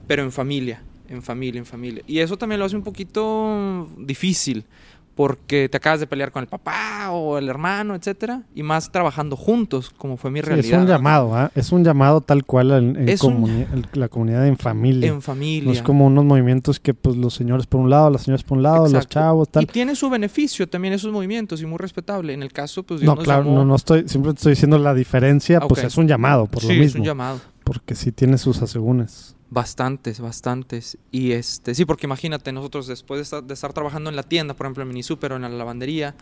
pero 0.06 0.22
en 0.22 0.32
familia, 0.32 0.82
en 1.08 1.22
familia, 1.22 1.58
en 1.58 1.66
familia. 1.66 2.02
Y 2.06 2.18
eso 2.20 2.36
también 2.36 2.58
lo 2.58 2.64
hace 2.64 2.76
un 2.76 2.82
poquito 2.82 3.88
difícil, 3.98 4.64
porque 5.18 5.68
te 5.68 5.76
acabas 5.78 5.98
de 5.98 6.06
pelear 6.06 6.30
con 6.30 6.42
el 6.42 6.48
papá 6.48 7.10
o 7.10 7.38
el 7.38 7.48
hermano, 7.48 7.96
etcétera, 7.96 8.42
y 8.54 8.62
más 8.62 8.92
trabajando 8.92 9.34
juntos, 9.34 9.90
como 9.90 10.16
fue 10.16 10.30
mi 10.30 10.38
Sí, 10.38 10.46
realidad. 10.46 10.74
es 10.74 10.78
un 10.80 10.86
llamado, 10.86 11.34
¿ah? 11.34 11.50
es 11.56 11.72
un 11.72 11.82
llamado 11.82 12.20
tal 12.20 12.44
cual 12.44 12.70
en, 12.70 12.94
en 12.96 13.08
Es 13.08 13.22
un- 13.24 13.74
la 13.94 14.08
comunidad 14.08 14.46
en 14.46 14.56
familia. 14.56 15.08
En 15.08 15.20
familia. 15.20 15.66
No 15.66 15.72
es 15.72 15.82
como 15.82 16.06
unos 16.06 16.24
movimientos 16.24 16.78
que 16.78 16.94
pues 16.94 17.16
los 17.16 17.34
señores 17.34 17.66
por 17.66 17.80
un 17.80 17.90
lado, 17.90 18.10
las 18.10 18.22
señoras 18.22 18.44
por 18.44 18.58
un 18.58 18.62
lado, 18.62 18.86
los 18.86 19.08
chavos, 19.08 19.48
Y 19.48 19.50
tal. 19.50 19.66
tiene 19.66 19.96
su 19.96 20.08
beneficio 20.08 20.68
también 20.68 20.94
esos 20.94 21.12
movimientos 21.12 21.60
y 21.62 21.66
muy 21.66 21.78
respetable. 21.78 22.32
En 22.32 22.44
el 22.44 22.52
caso, 22.52 22.84
pues 22.84 23.00
Dios 23.00 23.08
No, 23.10 23.16
nos 23.16 23.24
claro, 23.24 23.42
llamó- 23.42 23.54
no, 23.56 23.64
no 23.64 23.74
estoy, 23.74 24.08
siempre 24.08 24.30
estoy 24.30 24.52
diciendo 24.52 24.78
la 24.78 24.94
diferencia, 24.94 25.58
pues 25.58 25.80
Ok. 25.80 25.86
es 25.88 25.96
un 25.96 26.06
llamado, 26.06 26.46
por 26.46 26.60
sí, 26.62 26.68
lo 26.68 26.74
es 26.74 26.78
mismo. 26.78 27.00
un 27.00 27.06
llamado. 27.06 27.40
Porque 27.64 27.96
sí 27.96 28.12
tiene 28.12 28.38
sus 28.38 28.62
asegúnes. 28.62 29.34
Bastantes, 29.50 30.20
bastantes. 30.20 30.98
Y 31.10 31.32
este, 31.32 31.74
sí, 31.74 31.84
porque 31.84 32.06
imagínate, 32.06 32.52
nosotros 32.52 32.86
después 32.86 33.18
de 33.18 33.22
estar, 33.22 33.42
de 33.42 33.54
estar 33.54 33.72
trabajando 33.72 34.10
en 34.10 34.16
la 34.16 34.22
tienda, 34.22 34.54
por 34.54 34.66
ejemplo, 34.66 34.82
en 34.82 34.88
mini 34.88 35.02
super 35.02 35.32
o 35.32 35.36
en 35.36 35.42
la 35.42 35.48
lavandería, 35.48 36.14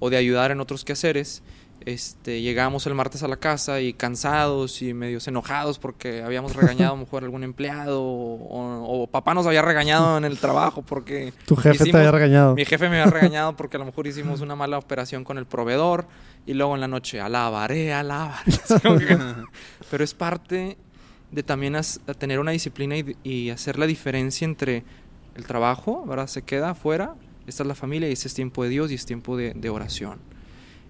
o 0.00 0.10
de 0.10 0.16
ayudar 0.16 0.50
en 0.50 0.60
otros 0.60 0.84
quehaceres, 0.84 1.42
este, 1.86 2.40
llegábamos 2.40 2.86
el 2.86 2.94
martes 2.94 3.22
a 3.22 3.28
la 3.28 3.36
casa 3.36 3.80
y 3.80 3.92
cansados 3.92 4.80
y 4.80 4.94
medios 4.94 5.28
enojados 5.28 5.78
porque 5.78 6.22
habíamos 6.22 6.56
regañado 6.56 6.94
a 6.94 6.96
lo 6.96 7.04
mejor 7.04 7.24
algún 7.24 7.44
empleado 7.44 8.02
o, 8.02 9.02
o 9.02 9.06
papá 9.06 9.34
nos 9.34 9.46
había 9.46 9.60
regañado 9.62 10.16
en 10.16 10.24
el 10.24 10.38
trabajo 10.38 10.82
porque 10.82 11.32
Tu 11.46 11.56
jefe 11.56 11.78
te 11.78 11.84
hicimos- 11.84 11.98
había 11.98 12.10
regañado. 12.12 12.54
mi 12.54 12.64
jefe 12.64 12.88
me 12.88 13.00
había 13.00 13.12
regañado 13.12 13.54
porque 13.56 13.76
a 13.76 13.80
lo 13.80 13.86
mejor 13.86 14.06
hicimos 14.06 14.40
una 14.40 14.56
mala 14.56 14.78
operación 14.78 15.24
con 15.24 15.36
el 15.36 15.46
proveedor 15.46 16.06
y 16.46 16.54
luego 16.54 16.74
en 16.74 16.80
la 16.80 16.88
noche 16.88 17.20
alabaré, 17.20 17.92
alabaré. 17.92 18.52
Pero 19.90 20.04
es 20.04 20.14
parte 20.14 20.78
de 21.34 21.42
también 21.42 21.74
a 21.74 21.82
tener 21.82 22.38
una 22.38 22.52
disciplina 22.52 22.94
y, 23.24 23.50
hacer 23.50 23.76
la 23.76 23.86
diferencia 23.86 24.44
entre 24.44 24.84
el 25.34 25.44
trabajo, 25.44 26.04
¿verdad? 26.06 26.28
Se 26.28 26.42
queda 26.42 26.70
afuera, 26.70 27.16
esta 27.48 27.64
es 27.64 27.66
la 27.66 27.74
familia 27.74 28.08
y 28.08 28.12
este 28.12 28.28
es 28.28 28.34
tiempo 28.34 28.62
de 28.62 28.68
Dios 28.68 28.92
y 28.92 28.94
es 28.94 29.04
tiempo 29.04 29.36
de, 29.36 29.68
oración. 29.68 30.20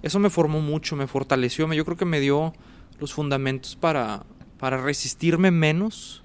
Eso 0.03 0.19
me 0.19 0.29
formó 0.29 0.61
mucho, 0.61 0.97
me 0.97 1.07
fortaleció, 1.07 1.67
me, 1.67 1.77
yo 1.77 1.85
creo 1.87 1.97
que 1.97 2.05
me 2.05 2.21
dio 2.21 2.53
los 3.01 3.15
fundamentos 3.15 3.75
para, 3.75 4.25
para 4.59 4.77
resistirme 4.77 5.51
menos 5.51 6.23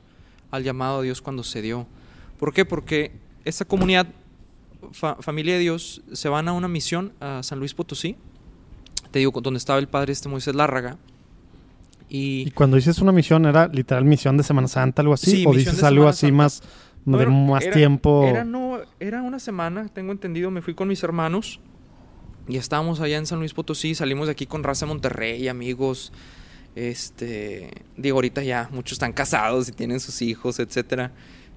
al 0.51 0.63
llamado 0.63 0.99
de 0.99 1.05
Dios 1.05 1.21
cuando 1.21 1.43
se 1.43 1.61
dio. 1.61 1.87
¿Por 2.37 2.53
qué? 2.53 2.65
Porque 2.65 3.13
esta 3.45 3.63
comunidad, 3.63 4.07
fa- 4.91 5.15
familia 5.21 5.53
de 5.53 5.61
Dios, 5.61 6.01
se 6.11 6.27
van 6.27 6.49
a 6.49 6.53
una 6.53 6.67
misión 6.67 7.13
a 7.21 7.41
San 7.41 7.59
Luis 7.59 7.73
Potosí, 7.73 8.17
te 9.11 9.19
digo, 9.19 9.39
donde 9.39 9.59
estaba 9.59 9.79
el 9.79 9.87
padre 9.87 10.11
este 10.11 10.27
Moisés 10.27 10.55
Lárraga, 10.55 10.97
y, 12.09 12.47
Y 12.47 12.51
cuando 12.51 12.75
dices 12.77 12.99
una 12.99 13.11
misión, 13.11 13.45
¿era 13.45 13.67
literal 13.67 14.03
misión 14.05 14.35
de 14.37 14.43
Semana 14.43 14.67
Santa, 14.67 15.01
algo 15.01 15.13
así? 15.13 15.31
Sí, 15.31 15.45
¿O 15.47 15.53
dices 15.53 15.83
algo 15.83 16.01
Semana 16.01 16.09
así 16.09 16.19
Santa. 16.27 16.35
más, 16.35 16.61
de 17.05 17.25
más 17.27 17.63
era- 17.63 17.75
tiempo? 17.75 18.23
Era, 18.25 18.43
no, 18.43 18.79
era 18.99 19.21
una 19.21 19.39
semana, 19.39 19.87
tengo 19.93 20.11
entendido, 20.11 20.49
me 20.51 20.61
fui 20.61 20.73
con 20.73 20.87
mis 20.87 21.01
hermanos 21.03 21.59
y 22.47 22.57
estábamos 22.57 22.99
allá 22.99 23.17
en 23.17 23.25
San 23.27 23.39
Luis 23.39 23.53
Potosí, 23.53 23.93
salimos 23.95 24.27
de 24.27 24.31
aquí 24.31 24.45
con 24.47 24.63
raza 24.63 24.85
Monterrey, 24.87 25.47
amigos, 25.47 26.11
este, 26.75 27.69
digo, 27.97 28.17
ahorita 28.17 28.43
ya 28.43 28.69
muchos 28.71 28.93
están 28.93 29.13
casados 29.13 29.69
y 29.69 29.71
tienen 29.71 29.99
sus 29.99 30.21
hijos, 30.21 30.59
etcétera. 30.59 31.11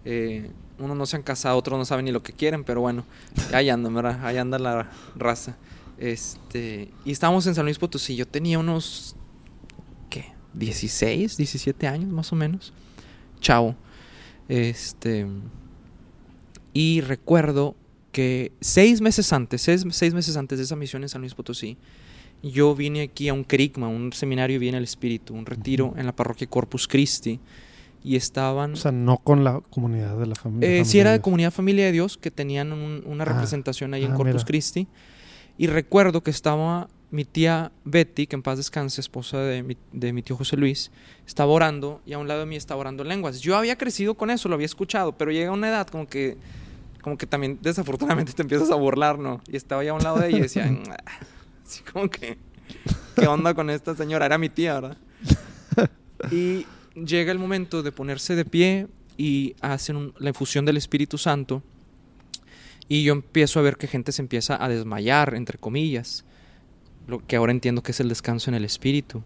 Eh, 0.04 0.50
unos 0.78 0.96
no 0.96 1.06
se 1.06 1.16
han 1.16 1.22
casado, 1.22 1.56
otros 1.56 1.78
no 1.78 1.84
saben 1.84 2.04
ni 2.06 2.12
lo 2.12 2.22
que 2.22 2.32
quieren, 2.32 2.64
pero 2.64 2.80
bueno, 2.80 3.04
ahí 3.54 3.70
andan, 3.70 3.94
¿verdad? 3.94 4.18
Ahí 4.26 4.36
anda 4.36 4.58
la 4.58 4.90
raza. 5.16 5.56
Este, 5.98 6.90
y 7.04 7.12
estábamos 7.12 7.46
en 7.46 7.54
San 7.54 7.64
Luis 7.64 7.78
Potosí, 7.78 8.16
yo 8.16 8.26
tenía 8.26 8.58
unos. 8.58 9.14
16, 10.54 11.36
17 11.36 11.86
años 11.86 12.10
más 12.12 12.32
o 12.32 12.36
menos. 12.36 12.72
Chao. 13.40 13.74
Este. 14.48 15.26
Y 16.72 17.00
recuerdo 17.02 17.76
que 18.12 18.52
seis 18.60 19.00
meses 19.00 19.32
antes, 19.32 19.62
seis, 19.62 19.84
seis 19.90 20.14
meses 20.14 20.36
antes 20.36 20.58
de 20.58 20.64
esa 20.64 20.76
misión 20.76 21.02
en 21.02 21.08
San 21.08 21.20
Luis 21.22 21.34
Potosí, 21.34 21.76
yo 22.42 22.74
vine 22.74 23.02
aquí 23.02 23.28
a 23.28 23.34
un 23.34 23.44
kerigma, 23.44 23.88
un 23.88 24.12
seminario 24.12 24.58
Viene 24.58 24.78
el 24.78 24.84
Espíritu, 24.84 25.34
un 25.34 25.46
retiro 25.46 25.94
en 25.96 26.06
la 26.06 26.14
parroquia 26.14 26.46
Corpus 26.48 26.88
Christi. 26.88 27.40
Y 28.04 28.16
estaban. 28.16 28.72
O 28.72 28.76
sea, 28.76 28.90
no 28.90 29.18
con 29.18 29.44
la 29.44 29.60
comunidad 29.70 30.18
de 30.18 30.26
la 30.26 30.34
familia. 30.34 30.68
Eh, 30.68 30.78
sí, 30.78 30.82
familia 30.84 31.00
era 31.02 31.12
de 31.12 31.20
comunidad 31.20 31.52
Familia 31.52 31.84
de 31.84 31.92
Dios, 31.92 32.18
que 32.18 32.32
tenían 32.32 32.72
un- 32.72 33.04
una 33.06 33.22
Ah, 33.22 33.28
representación 33.28 33.94
ahí 33.94 34.02
en 34.04 34.10
ah, 34.12 34.14
Corpus 34.16 34.34
mira. 34.34 34.44
Christi. 34.44 34.88
Y 35.56 35.68
recuerdo 35.68 36.20
que 36.22 36.32
estaba 36.32 36.88
mi 37.12 37.24
tía 37.26 37.70
Betty, 37.84 38.26
que 38.26 38.34
en 38.36 38.42
paz 38.42 38.56
descanse, 38.56 39.00
esposa 39.00 39.38
de 39.38 39.62
mi, 39.62 39.76
de 39.92 40.12
mi 40.14 40.22
tío 40.22 40.34
José 40.34 40.56
Luis, 40.56 40.90
estaba 41.26 41.52
orando 41.52 42.00
y 42.06 42.14
a 42.14 42.18
un 42.18 42.26
lado 42.26 42.40
de 42.40 42.46
mí 42.46 42.56
estaba 42.56 42.80
orando 42.80 43.02
en 43.04 43.10
lenguas. 43.10 43.40
Yo 43.40 43.54
había 43.56 43.76
crecido 43.76 44.14
con 44.14 44.30
eso, 44.30 44.48
lo 44.48 44.54
había 44.54 44.64
escuchado, 44.64 45.12
pero 45.12 45.30
llega 45.30 45.52
una 45.52 45.68
edad 45.68 45.86
como 45.86 46.08
que, 46.08 46.38
como 47.02 47.18
que 47.18 47.26
también 47.26 47.58
desafortunadamente 47.62 48.32
te 48.36 48.42
empiezas 48.42 48.70
a 48.70 48.76
burlar, 48.76 49.18
¿no? 49.18 49.42
Y 49.46 49.56
estaba 49.56 49.84
ya 49.84 49.90
a 49.90 49.94
un 49.94 50.02
lado 50.02 50.18
de 50.18 50.28
ella 50.28 50.38
y 50.38 50.40
decía, 50.40 50.74
"Ah", 50.88 50.96
así 51.64 51.82
como 51.82 52.08
que, 52.08 52.38
¿qué 53.14 53.26
onda 53.26 53.52
con 53.54 53.68
esta 53.70 53.94
señora? 53.94 54.26
Era 54.26 54.38
mi 54.38 54.48
tía, 54.48 54.80
¿verdad? 54.80 54.96
Y 56.30 56.66
llega 56.94 57.30
el 57.30 57.38
momento 57.38 57.82
de 57.82 57.92
ponerse 57.92 58.34
de 58.34 58.44
pie 58.46 58.86
y 59.18 59.54
hacen 59.60 60.14
la 60.18 60.30
infusión 60.30 60.64
del 60.64 60.78
Espíritu 60.78 61.18
Santo. 61.18 61.62
Y 62.88 63.04
yo 63.04 63.12
empiezo 63.12 63.58
a 63.58 63.62
ver 63.62 63.76
que 63.76 63.86
gente 63.86 64.12
se 64.12 64.22
empieza 64.22 64.62
a 64.62 64.68
desmayar, 64.68 65.34
entre 65.34 65.58
comillas. 65.58 66.24
Lo 67.06 67.24
que 67.26 67.36
ahora 67.36 67.52
entiendo 67.52 67.82
que 67.82 67.92
es 67.92 68.00
el 68.00 68.08
descanso 68.08 68.50
en 68.50 68.54
el 68.54 68.64
Espíritu. 68.64 69.22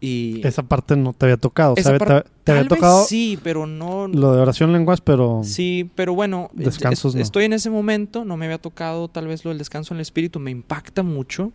Y 0.00 0.46
Esa 0.46 0.62
parte 0.62 0.94
no 0.96 1.12
te 1.12 1.26
había 1.26 1.36
tocado. 1.36 1.74
Esa. 1.76 1.92
Te- 1.92 1.98
parte- 1.98 2.30
te, 2.44 2.52
había 2.52 2.68
tocado 2.68 3.04
sí, 3.04 3.38
pero 3.42 3.66
no. 3.66 4.06
lo 4.06 4.32
de 4.32 4.40
oración 4.40 4.72
lenguas, 4.72 5.00
pero 5.00 5.40
Sí, 5.42 5.90
pero 5.96 6.14
bueno, 6.14 6.50
Descansos 6.52 7.12
es- 7.12 7.16
no. 7.16 7.22
estoy 7.22 7.44
en 7.46 7.52
ese 7.52 7.68
momento, 7.70 8.24
no 8.24 8.36
me 8.36 8.44
había 8.46 8.58
tocado 8.58 9.08
tal 9.08 9.26
vez 9.26 9.44
lo 9.44 9.48
del 9.50 9.58
descanso 9.58 9.94
en 9.94 9.98
el 9.98 10.02
espíritu, 10.02 10.38
me 10.38 10.50
impacta 10.52 11.02
mucho. 11.02 11.50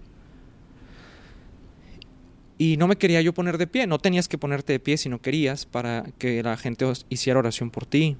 Y 2.58 2.78
no 2.78 2.88
me 2.88 2.96
quería 2.98 3.22
yo 3.22 3.34
poner 3.34 3.58
de 3.58 3.68
pie, 3.68 3.88
no 3.88 3.98
tenías 4.00 4.28
que 4.28 4.38
ponerte 4.38 4.74
de 4.74 4.80
pie 4.80 4.98
si 4.98 5.10
no 5.10 5.20
querías 5.22 5.66
para 5.66 6.04
que 6.18 6.44
la 6.44 6.56
gente 6.56 6.86
hiciera 7.10 7.40
oración 7.40 7.72
por 7.72 7.86
ti. 7.86 8.16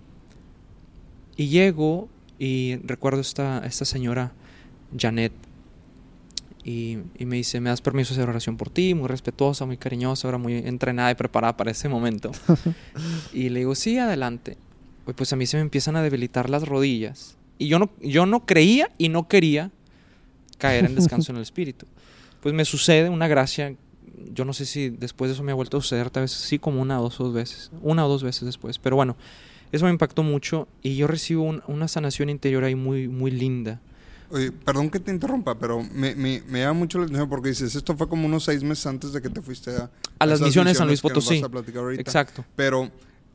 Y 1.38 1.48
llego 1.48 2.10
y 2.40 2.78
recuerdo 2.84 3.22
esta, 3.22 3.60
esta 3.66 3.86
señora, 3.86 4.34
Janet, 4.98 5.32
y, 6.64 7.00
y 7.18 7.26
me 7.26 7.36
dice, 7.38 7.60
¿me 7.60 7.70
das 7.70 7.82
permiso 7.82 8.14
de 8.14 8.22
hacer 8.22 8.30
oración 8.30 8.58
por 8.58 8.70
ti? 8.70 8.94
Muy 8.94 9.08
respetuosa, 9.08 9.66
muy 9.66 9.78
cariñosa, 9.78 10.28
ahora 10.28 10.38
muy 10.38 10.56
entrenada 10.58 11.12
y 11.12 11.16
preparada 11.16 11.58
para 11.58 11.72
ese 11.72 11.90
momento. 11.90 12.32
y 13.34 13.50
le 13.50 13.60
digo, 13.60 13.76
sí, 13.76 13.98
adelante. 13.98 14.58
Pues 15.16 15.34
a 15.34 15.36
mí 15.36 15.46
se 15.46 15.58
me 15.58 15.62
empiezan 15.62 15.96
a 15.98 16.02
debilitar 16.02 16.50
las 16.50 16.68
rodillas. 16.68 17.38
Y 17.60 17.68
yo 17.68 17.80
no, 17.80 17.90
yo 18.02 18.26
no 18.26 18.46
creía 18.46 18.90
y 18.98 19.10
no 19.10 19.28
quería 19.28 19.72
caer 20.58 20.86
en 20.86 20.96
descanso 20.96 21.32
en 21.32 21.38
el 21.38 21.42
espíritu. 21.44 21.86
Pues 22.42 22.54
me 22.56 22.66
sucede 22.66 23.10
una 23.10 23.28
gracia. 23.28 23.76
Yo 24.34 24.46
no 24.46 24.54
sé 24.54 24.66
si 24.66 24.90
después 24.90 25.30
de 25.30 25.34
eso 25.34 25.44
me 25.44 25.52
ha 25.52 25.56
vuelto 25.56 25.78
a 25.78 25.82
suceder, 25.82 26.10
tal 26.10 26.24
vez 26.24 26.32
sí 26.32 26.60
como 26.60 26.82
una 26.82 27.00
o 27.00 27.04
dos, 27.04 27.18
dos 27.18 27.34
veces. 27.34 27.72
Una 27.82 28.06
o 28.06 28.10
dos 28.10 28.24
veces 28.24 28.44
después. 28.46 28.80
Pero 28.80 28.96
bueno, 28.96 29.16
Eso 29.74 29.86
me 29.86 29.92
impactó 29.92 30.22
mucho 30.22 30.68
y 30.84 30.96
yo 30.98 31.08
recibo 31.08 31.42
un- 31.44 31.64
una 31.68 31.88
sanación 31.88 32.30
interior 32.30 32.64
ahí 32.64 32.76
muy, 32.76 33.08
muy 33.08 33.32
linda. 33.32 33.82
Oye, 34.34 34.52
perdón 34.52 34.90
que 34.90 35.00
te 35.00 35.12
interrumpa, 35.12 35.54
pero 35.60 35.82
me, 35.94 36.16
me, 36.16 36.42
me 36.48 36.60
llama 36.62 36.74
mucho 36.80 36.98
la 36.98 37.06
atención 37.06 37.30
porque 37.30 37.50
dices, 37.50 37.76
esto 37.76 37.96
fue 37.96 38.10
como 38.10 38.26
unos 38.26 38.44
seis 38.44 38.64
meses 38.64 38.86
antes 38.88 39.14
de 39.14 39.22
que 39.22 39.30
te 39.30 39.42
fuiste 39.42 39.70
a... 39.78 39.92
A 40.20 40.26
las 40.26 40.42
misiones 40.42 40.78
San 40.78 40.88
Luis 40.88 41.04
nos 41.04 41.14
vas 41.14 41.24
Potosí. 41.24 41.44
a 41.44 41.50
platicar 41.50 41.84
ahorita. 41.84 42.02
Exacto. 42.02 42.44
Pero 42.56 42.90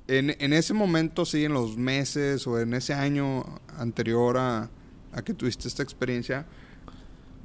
en, 0.08 0.34
en 0.40 0.52
ese 0.52 0.74
momento, 0.74 1.24
sí, 1.24 1.44
en 1.44 1.52
los 1.54 1.76
meses 1.76 2.46
o 2.48 2.58
en 2.58 2.74
ese 2.74 2.94
año 2.94 3.44
anterior 3.78 4.38
a, 4.38 4.70
a 5.12 5.22
que 5.22 5.34
tuviste 5.34 5.68
esta 5.68 5.84
experiencia, 5.84 6.46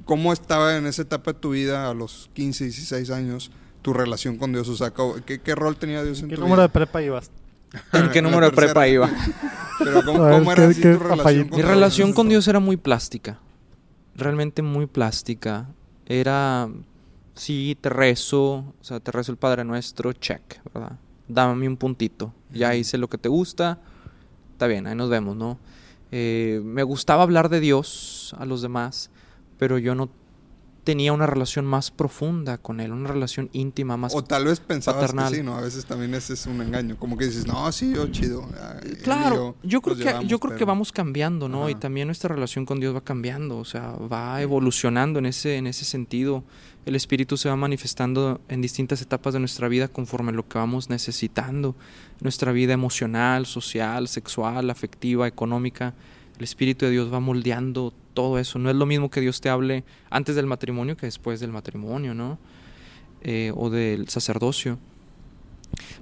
¿cómo 0.04 0.32
estaba 0.32 0.76
en 0.76 0.86
esa 0.86 1.02
etapa 1.02 1.32
de 1.32 1.38
tu 1.38 1.50
vida, 1.50 1.88
a 1.88 1.94
los 1.94 2.30
15, 2.34 2.64
16 2.64 3.10
años, 3.10 3.50
tu 3.82 3.92
relación 3.92 4.36
con 4.36 4.52
Dios? 4.52 4.68
O 4.68 4.76
sea, 4.76 4.92
¿qué, 5.24 5.40
qué 5.40 5.54
rol 5.54 5.76
tenía 5.76 6.02
Dios 6.02 6.20
en 6.22 6.28
¿Qué 6.28 6.34
tu 6.34 6.40
número 6.42 6.62
de 6.62 6.68
vida? 6.68 6.72
prepa 6.72 7.02
ibas? 7.02 7.30
¿En 7.92 8.10
qué 8.10 8.20
número 8.20 8.46
de 8.46 8.52
prepa 8.52 8.88
iba? 8.88 9.08
Pero 9.78 10.04
¿cómo, 10.04 10.18
cómo 10.30 10.52
era 10.52 10.64
¿qué- 10.64 10.70
así 10.70 10.80
qué 10.80 10.92
tu 10.94 10.98
relación 11.04 11.48
con 11.48 11.56
Mi 11.56 11.62
relación 11.62 12.12
con 12.12 12.28
Dios 12.28 12.48
era 12.48 12.58
muy 12.60 12.76
plástica. 12.76 13.38
Realmente 14.16 14.62
muy 14.62 14.86
plástica. 14.86 15.68
Era, 16.06 16.68
sí, 17.34 17.76
te 17.80 17.88
rezo, 17.88 18.54
o 18.54 18.74
sea, 18.80 19.00
te 19.00 19.10
rezo 19.10 19.32
el 19.32 19.38
Padre 19.38 19.64
Nuestro, 19.64 20.12
check, 20.12 20.60
¿verdad? 20.72 20.98
Dame 21.28 21.66
un 21.66 21.76
puntito. 21.76 22.32
Ya 22.52 22.74
hice 22.74 22.98
lo 22.98 23.08
que 23.08 23.18
te 23.18 23.28
gusta, 23.28 23.80
está 24.52 24.66
bien, 24.66 24.86
ahí 24.86 24.94
nos 24.94 25.10
vemos, 25.10 25.36
¿no? 25.36 25.58
Eh, 26.12 26.60
me 26.64 26.84
gustaba 26.84 27.24
hablar 27.24 27.48
de 27.48 27.58
Dios 27.60 28.36
a 28.38 28.44
los 28.44 28.62
demás, 28.62 29.10
pero 29.58 29.78
yo 29.78 29.94
no 29.94 30.08
tenía 30.84 31.12
una 31.12 31.26
relación 31.26 31.64
más 31.64 31.90
profunda 31.90 32.58
con 32.58 32.80
Él, 32.80 32.92
una 32.92 33.08
relación 33.08 33.48
íntima, 33.52 33.96
más 33.96 34.14
O 34.14 34.22
tal 34.22 34.44
vez 34.44 34.60
pensabas 34.60 35.00
paternal. 35.00 35.32
que 35.32 35.38
sí, 35.38 35.42
¿no? 35.42 35.56
A 35.56 35.62
veces 35.62 35.86
también 35.86 36.14
ese 36.14 36.34
es 36.34 36.46
un 36.46 36.60
engaño. 36.60 36.96
Como 36.98 37.16
que 37.16 37.24
dices, 37.24 37.46
no, 37.46 37.70
sí, 37.72 37.92
yo 37.94 38.06
chido. 38.08 38.46
Claro, 39.02 39.56
yo 39.62 39.80
creo 39.80 39.96
que 39.96 40.04
llevamos, 40.04 40.28
yo 40.28 40.38
creo 40.38 40.56
que 40.56 40.64
vamos 40.64 40.92
cambiando, 40.92 41.48
¿no? 41.48 41.68
Y 41.68 41.74
también 41.74 42.06
nuestra 42.06 42.34
relación 42.34 42.66
con 42.66 42.78
Dios 42.78 42.94
va 42.94 43.00
cambiando, 43.00 43.58
o 43.58 43.64
sea, 43.64 43.92
va 43.92 44.40
evolucionando 44.40 45.18
en 45.18 45.26
ese 45.26 45.56
en 45.56 45.66
ese 45.66 45.84
sentido. 45.84 46.44
El 46.84 46.96
espíritu 46.96 47.38
se 47.38 47.48
va 47.48 47.56
manifestando 47.56 48.42
en 48.48 48.60
distintas 48.60 49.00
etapas 49.00 49.32
de 49.32 49.40
nuestra 49.40 49.68
vida 49.68 49.88
conforme 49.88 50.32
lo 50.32 50.46
que 50.46 50.58
vamos 50.58 50.90
necesitando. 50.90 51.74
Nuestra 52.20 52.52
vida 52.52 52.74
emocional, 52.74 53.46
social, 53.46 54.06
sexual, 54.06 54.68
afectiva, 54.68 55.26
económica. 55.26 55.94
El 56.38 56.44
espíritu 56.44 56.84
de 56.86 56.90
Dios 56.92 57.12
va 57.12 57.20
moldeando 57.20 57.92
todo 58.12 58.38
eso. 58.38 58.58
No 58.58 58.70
es 58.70 58.76
lo 58.76 58.86
mismo 58.86 59.10
que 59.10 59.20
Dios 59.20 59.40
te 59.40 59.48
hable 59.48 59.84
antes 60.10 60.34
del 60.36 60.46
matrimonio 60.46 60.96
que 60.96 61.06
después 61.06 61.40
del 61.40 61.52
matrimonio, 61.52 62.14
¿no? 62.14 62.38
Eh, 63.22 63.52
o 63.56 63.70
del 63.70 64.08
sacerdocio. 64.08 64.78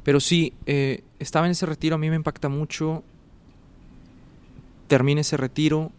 Pero 0.03 0.21
sí, 0.21 0.53
eh, 0.67 1.03
estaba 1.19 1.47
en 1.47 1.53
ese 1.53 1.67
retiro, 1.67 1.95
a 1.97 1.99
mí 1.99 2.09
me 2.11 2.17
impacta 2.17 2.49
mucho. 2.49 3.03
Termina 4.89 5.23
ese 5.23 5.37
retiro, 5.39 5.91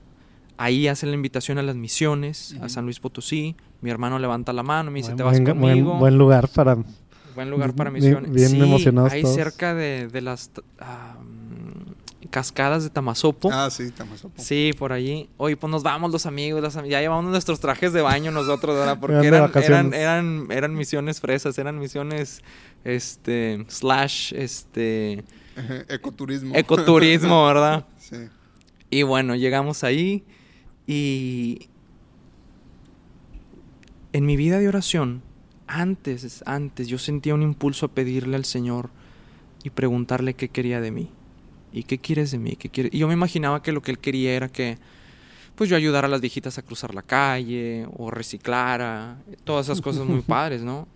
ahí 0.57 0.87
hacen 0.87 1.09
la 1.09 1.15
invitación 1.15 1.57
a 1.57 1.63
las 1.63 1.75
misiones, 1.75 2.55
a. 2.61 2.69
San 2.69 2.85
Luis 2.85 2.99
Potosí. 2.99 3.55
Mi 3.81 3.89
hermano 3.89 4.19
levanta 4.19 4.53
la 4.53 4.61
mano, 4.63 4.91
me 4.91 4.99
dice, 4.99 5.09
Buen- 5.09 5.17
te 5.17 5.23
vas 5.23 5.39
buen- 5.41 5.59
conmigo. 5.59 5.97
Buen, 5.97 6.17
lugar 6.17 6.47
para... 6.49 6.77
Buen 7.35 7.49
lugar 7.49 7.73
para 7.73 7.89
Bien- 7.89 8.03
misiones. 8.05 8.31
bien 8.31 8.49
sí, 8.49 8.61
emocionados 8.61 9.11
ahí 9.11 9.23
todos. 9.23 9.33
cerca 9.35 9.73
de, 9.73 10.07
de 10.07 10.21
las 10.21 10.51
ah, 10.79 11.15
cascadas 12.33 12.83
de 12.83 12.89
Tamazopo. 12.89 13.51
Ah, 13.53 13.69
sí, 13.69 13.91
Tamazopo. 13.91 14.33
Sí, 14.41 14.71
por 14.77 14.91
allí. 14.91 15.29
Oye, 15.37 15.55
pues 15.55 15.69
nos 15.69 15.83
vamos 15.83 16.11
los 16.11 16.25
amigos, 16.25 16.63
las 16.63 16.75
am- 16.75 16.85
ya 16.87 16.99
llevamos 16.99 17.29
nuestros 17.29 17.59
trajes 17.59 17.93
de 17.93 18.01
baño 18.01 18.31
nosotros, 18.31 18.75
¿verdad? 18.75 18.97
Porque 19.01 19.15
Eran 19.27 19.93
eran, 19.93 20.47
eran 20.51 20.73
misiones 20.73 21.21
fresas, 21.21 21.59
eran 21.59 21.77
misiones, 21.77 22.41
este, 22.83 23.63
slash, 23.67 24.33
este, 24.33 25.23
Ecoturismo. 25.89 26.55
ecoturismo, 26.55 27.45
¿verdad? 27.47 27.85
sí. 27.99 28.17
Y 28.89 29.03
bueno, 29.03 29.35
llegamos 29.35 29.83
ahí 29.83 30.23
y 30.87 31.67
en 34.11 34.25
mi 34.25 34.35
vida 34.37 34.57
de 34.59 34.67
oración, 34.67 35.21
antes, 35.67 36.43
antes, 36.45 36.87
yo 36.87 36.97
sentía 36.97 37.33
un 37.35 37.41
impulso 37.43 37.85
a 37.87 37.89
pedirle 37.89 38.35
al 38.35 38.45
Señor 38.45 38.89
y 39.63 39.69
preguntarle 39.69 40.33
qué 40.33 40.49
quería 40.49 40.81
de 40.81 40.91
mí. 40.91 41.09
¿Y 41.73 41.83
qué 41.83 41.97
quieres 41.97 42.31
de 42.31 42.37
mí? 42.37 42.55
¿Qué 42.55 42.69
quiere? 42.69 42.89
Y 42.93 42.99
yo 42.99 43.07
me 43.07 43.13
imaginaba 43.13 43.61
que 43.61 43.71
lo 43.71 43.81
que 43.81 43.91
él 43.91 43.99
quería 43.99 44.33
era 44.33 44.47
que 44.47 44.77
pues 45.55 45.69
yo 45.69 45.75
ayudara 45.75 46.07
a 46.07 46.09
las 46.09 46.21
viejitas 46.21 46.57
a 46.57 46.61
cruzar 46.61 46.95
la 46.95 47.01
calle 47.03 47.87
o 47.97 48.09
reciclara, 48.09 49.17
todas 49.43 49.67
esas 49.67 49.81
cosas 49.81 50.05
muy 50.05 50.21
padres, 50.27 50.61
¿no? 50.63 50.87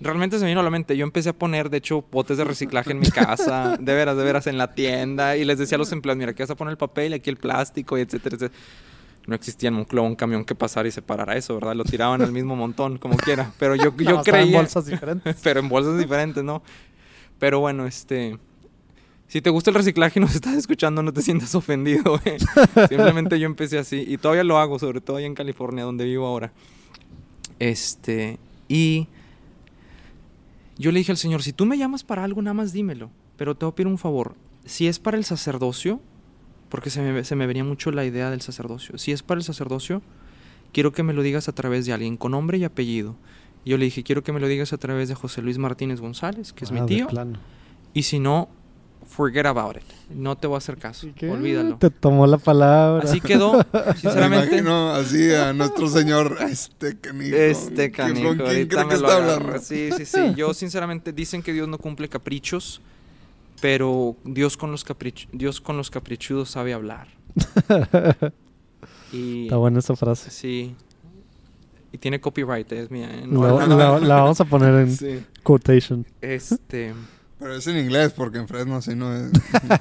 Realmente 0.00 0.38
se 0.38 0.44
me 0.44 0.50
vino 0.50 0.60
a 0.60 0.62
la 0.62 0.70
mente. 0.70 0.94
Yo 0.96 1.04
empecé 1.04 1.30
a 1.30 1.32
poner, 1.32 1.70
de 1.70 1.78
hecho, 1.78 2.04
botes 2.12 2.36
de 2.36 2.44
reciclaje 2.44 2.92
en 2.92 2.98
mi 2.98 3.06
casa, 3.10 3.76
de 3.80 3.94
veras, 3.94 4.16
de 4.16 4.24
veras, 4.24 4.46
en 4.46 4.58
la 4.58 4.74
tienda. 4.74 5.36
Y 5.38 5.44
les 5.46 5.58
decía 5.58 5.76
a 5.76 5.78
los 5.78 5.90
empleados, 5.92 6.18
mira, 6.18 6.32
aquí 6.32 6.42
vas 6.42 6.50
a 6.50 6.54
poner 6.54 6.72
el 6.72 6.76
papel, 6.78 7.14
aquí 7.14 7.30
el 7.30 7.38
plástico, 7.38 7.96
y 7.96 8.02
etcétera, 8.02 8.36
etcétera. 8.36 8.60
No 9.26 9.34
existía 9.34 9.68
en 9.68 9.74
Monclova 9.74 10.06
un 10.06 10.14
camión 10.14 10.44
que 10.44 10.54
pasara 10.54 10.86
y 10.86 10.90
separara 10.92 11.34
eso, 11.36 11.54
¿verdad? 11.54 11.74
Lo 11.74 11.84
tiraban 11.84 12.20
al 12.22 12.30
mismo 12.30 12.54
montón, 12.56 12.98
como 12.98 13.16
quiera. 13.16 13.52
Pero 13.58 13.74
yo, 13.74 13.94
yo 13.98 14.10
No, 14.10 14.16
en 14.18 14.22
creía... 14.24 14.58
bolsas 14.58 14.84
diferentes. 14.86 15.36
pero 15.42 15.60
en 15.60 15.68
bolsas 15.68 15.98
diferentes, 15.98 16.44
¿no? 16.44 16.62
Pero 17.38 17.60
bueno, 17.60 17.86
este... 17.86 18.38
Si 19.28 19.40
te 19.40 19.50
gusta 19.50 19.70
el 19.70 19.76
reciclaje 19.76 20.18
y 20.18 20.22
nos 20.22 20.34
estás 20.34 20.54
escuchando, 20.54 21.02
no 21.02 21.12
te 21.12 21.22
sientas 21.22 21.54
ofendido, 21.54 22.18
güey. 22.18 22.38
Simplemente 22.88 23.38
yo 23.38 23.46
empecé 23.46 23.78
así. 23.78 24.04
Y 24.06 24.18
todavía 24.18 24.44
lo 24.44 24.58
hago, 24.58 24.78
sobre 24.78 25.00
todo 25.00 25.16
allá 25.16 25.26
en 25.26 25.34
California, 25.34 25.84
donde 25.84 26.04
vivo 26.04 26.26
ahora. 26.26 26.52
Este... 27.58 28.38
Y... 28.68 29.08
Yo 30.78 30.92
le 30.92 30.98
dije 30.98 31.10
al 31.10 31.18
Señor, 31.18 31.42
si 31.42 31.52
tú 31.52 31.64
me 31.64 31.78
llamas 31.78 32.04
para 32.04 32.22
algo, 32.22 32.42
nada 32.42 32.52
más 32.52 32.72
dímelo. 32.72 33.10
Pero 33.38 33.54
te 33.54 33.64
voy 33.64 33.72
a 33.72 33.74
pedir 33.74 33.86
un 33.86 33.98
favor. 33.98 34.34
Si 34.66 34.86
es 34.86 34.98
para 34.98 35.16
el 35.16 35.24
sacerdocio, 35.24 36.00
porque 36.68 36.90
se 36.90 37.00
me, 37.00 37.24
se 37.24 37.34
me 37.34 37.46
venía 37.46 37.64
mucho 37.64 37.90
la 37.92 38.04
idea 38.04 38.30
del 38.30 38.42
sacerdocio. 38.42 38.98
Si 38.98 39.10
es 39.10 39.22
para 39.22 39.38
el 39.38 39.44
sacerdocio, 39.44 40.02
quiero 40.72 40.92
que 40.92 41.02
me 41.02 41.14
lo 41.14 41.22
digas 41.22 41.48
a 41.48 41.52
través 41.52 41.86
de 41.86 41.94
alguien 41.94 42.18
con 42.18 42.32
nombre 42.32 42.58
y 42.58 42.64
apellido. 42.64 43.16
Yo 43.64 43.78
le 43.78 43.86
dije, 43.86 44.02
quiero 44.02 44.22
que 44.22 44.32
me 44.32 44.40
lo 44.40 44.48
digas 44.48 44.72
a 44.74 44.78
través 44.78 45.08
de 45.08 45.14
José 45.14 45.40
Luis 45.40 45.56
Martínez 45.58 46.00
González, 46.00 46.52
que 46.52 46.64
es 46.64 46.70
Ah, 46.70 46.74
mi 46.74 46.80
de 46.80 46.86
tío. 46.86 47.08
Y 47.94 48.02
si 48.02 48.18
no, 48.18 48.48
forget 49.06 49.46
about 49.46 49.76
it. 49.76 49.82
No 50.10 50.36
te 50.36 50.46
voy 50.46 50.56
a 50.56 50.58
hacer 50.58 50.76
caso. 50.76 51.06
¿Y 51.06 51.12
qué? 51.12 51.30
Olvídalo. 51.30 51.76
Te 51.78 51.90
tomó 51.90 52.26
la 52.26 52.38
palabra. 52.38 53.04
Así 53.08 53.20
quedó, 53.20 53.54
Me 53.72 53.92
sinceramente. 53.94 54.46
imagino 54.58 54.90
así 54.90 55.32
a 55.34 55.52
nuestro 55.52 55.88
señor, 55.88 56.36
este 56.48 56.98
canijo. 56.98 57.36
Este 57.36 57.90
¿Quién- 57.90 58.08
canijo, 58.08 58.28
¿Con 58.28 58.36
quién 58.38 58.48
ahorita 58.48 58.74
cree 58.74 58.84
me 58.84 58.94
que 58.94 59.00
lo 59.00 59.06
está 59.08 59.16
hablando? 59.34 59.58
Sí, 59.60 59.90
sí, 59.96 60.04
sí. 60.06 60.20
Yo 60.36 60.52
sinceramente 60.54 61.12
dicen 61.12 61.42
que 61.42 61.52
Dios 61.52 61.66
no 61.68 61.78
cumple 61.78 62.08
caprichos, 62.08 62.80
pero 63.60 64.16
Dios 64.24 64.56
con 64.56 64.70
los 64.70 64.84
caprich 64.84 65.28
Dios 65.32 65.60
con 65.60 65.76
los 65.76 65.90
caprichudos 65.90 66.50
sabe 66.50 66.72
hablar. 66.74 67.08
Y 69.12 69.44
Está 69.44 69.56
buena 69.56 69.78
esa 69.78 69.94
frase. 69.96 70.30
sí. 70.30 70.74
Y 71.92 71.98
tiene 71.98 72.20
copyright, 72.20 72.70
es 72.72 72.90
mía. 72.90 73.08
¿eh? 73.10 73.24
No, 73.26 73.64
no, 73.66 73.98
la 74.00 74.16
vamos 74.16 74.40
a 74.40 74.44
poner 74.44 74.74
en 74.74 74.90
Sí. 74.94 75.24
quotation. 75.42 76.04
Este, 76.20 76.92
Pero 77.38 77.54
es 77.54 77.66
en 77.66 77.78
inglés 77.78 78.12
porque 78.12 78.38
en 78.38 78.48
Fresno 78.48 78.76
así 78.76 78.94
no 78.94 79.14
es. 79.14 79.30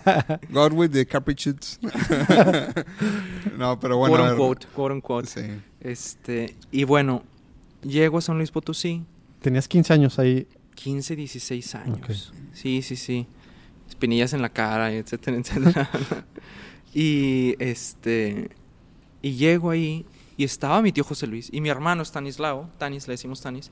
God 0.49 0.73
with 0.73 0.91
the 0.91 1.05
caprichos. 1.05 1.79
no, 3.57 3.79
pero 3.79 3.97
bueno. 3.97 4.15
quote 4.15 4.31
unquote, 4.31 4.67
quote 4.73 4.93
unquote. 4.93 5.27
Sí. 5.27 5.61
Este, 5.79 6.55
y 6.71 6.83
bueno, 6.83 7.23
llego 7.81 8.17
a 8.17 8.21
San 8.21 8.37
Luis 8.37 8.51
Potosí, 8.51 9.05
Tenías 9.45 9.67
15 9.67 9.93
años 9.93 10.17
ahí. 10.17 10.47
15, 10.73 11.15
16 11.15 11.75
años. 11.75 11.97
Ok. 11.99 12.09
Sí, 12.53 12.81
sí, 12.81 12.95
sí. 12.95 13.27
Espinillas 13.87 14.33
en 14.33 14.41
la 14.41 14.49
cara, 14.49 14.91
etcétera, 14.91 15.37
etcétera. 15.37 15.89
y 16.95 17.55
este 17.59 18.49
y 19.21 19.35
llego 19.35 19.69
ahí 19.69 20.03
y 20.35 20.45
estaba 20.45 20.81
mi 20.81 20.91
tío 20.91 21.03
José 21.03 21.27
Luis 21.27 21.49
y 21.53 21.61
mi 21.61 21.69
hermano 21.69 22.01
Stanislao, 22.03 22.71
Tanis, 22.79 23.07
le 23.07 23.13
decimos 23.13 23.39
Tanis. 23.39 23.69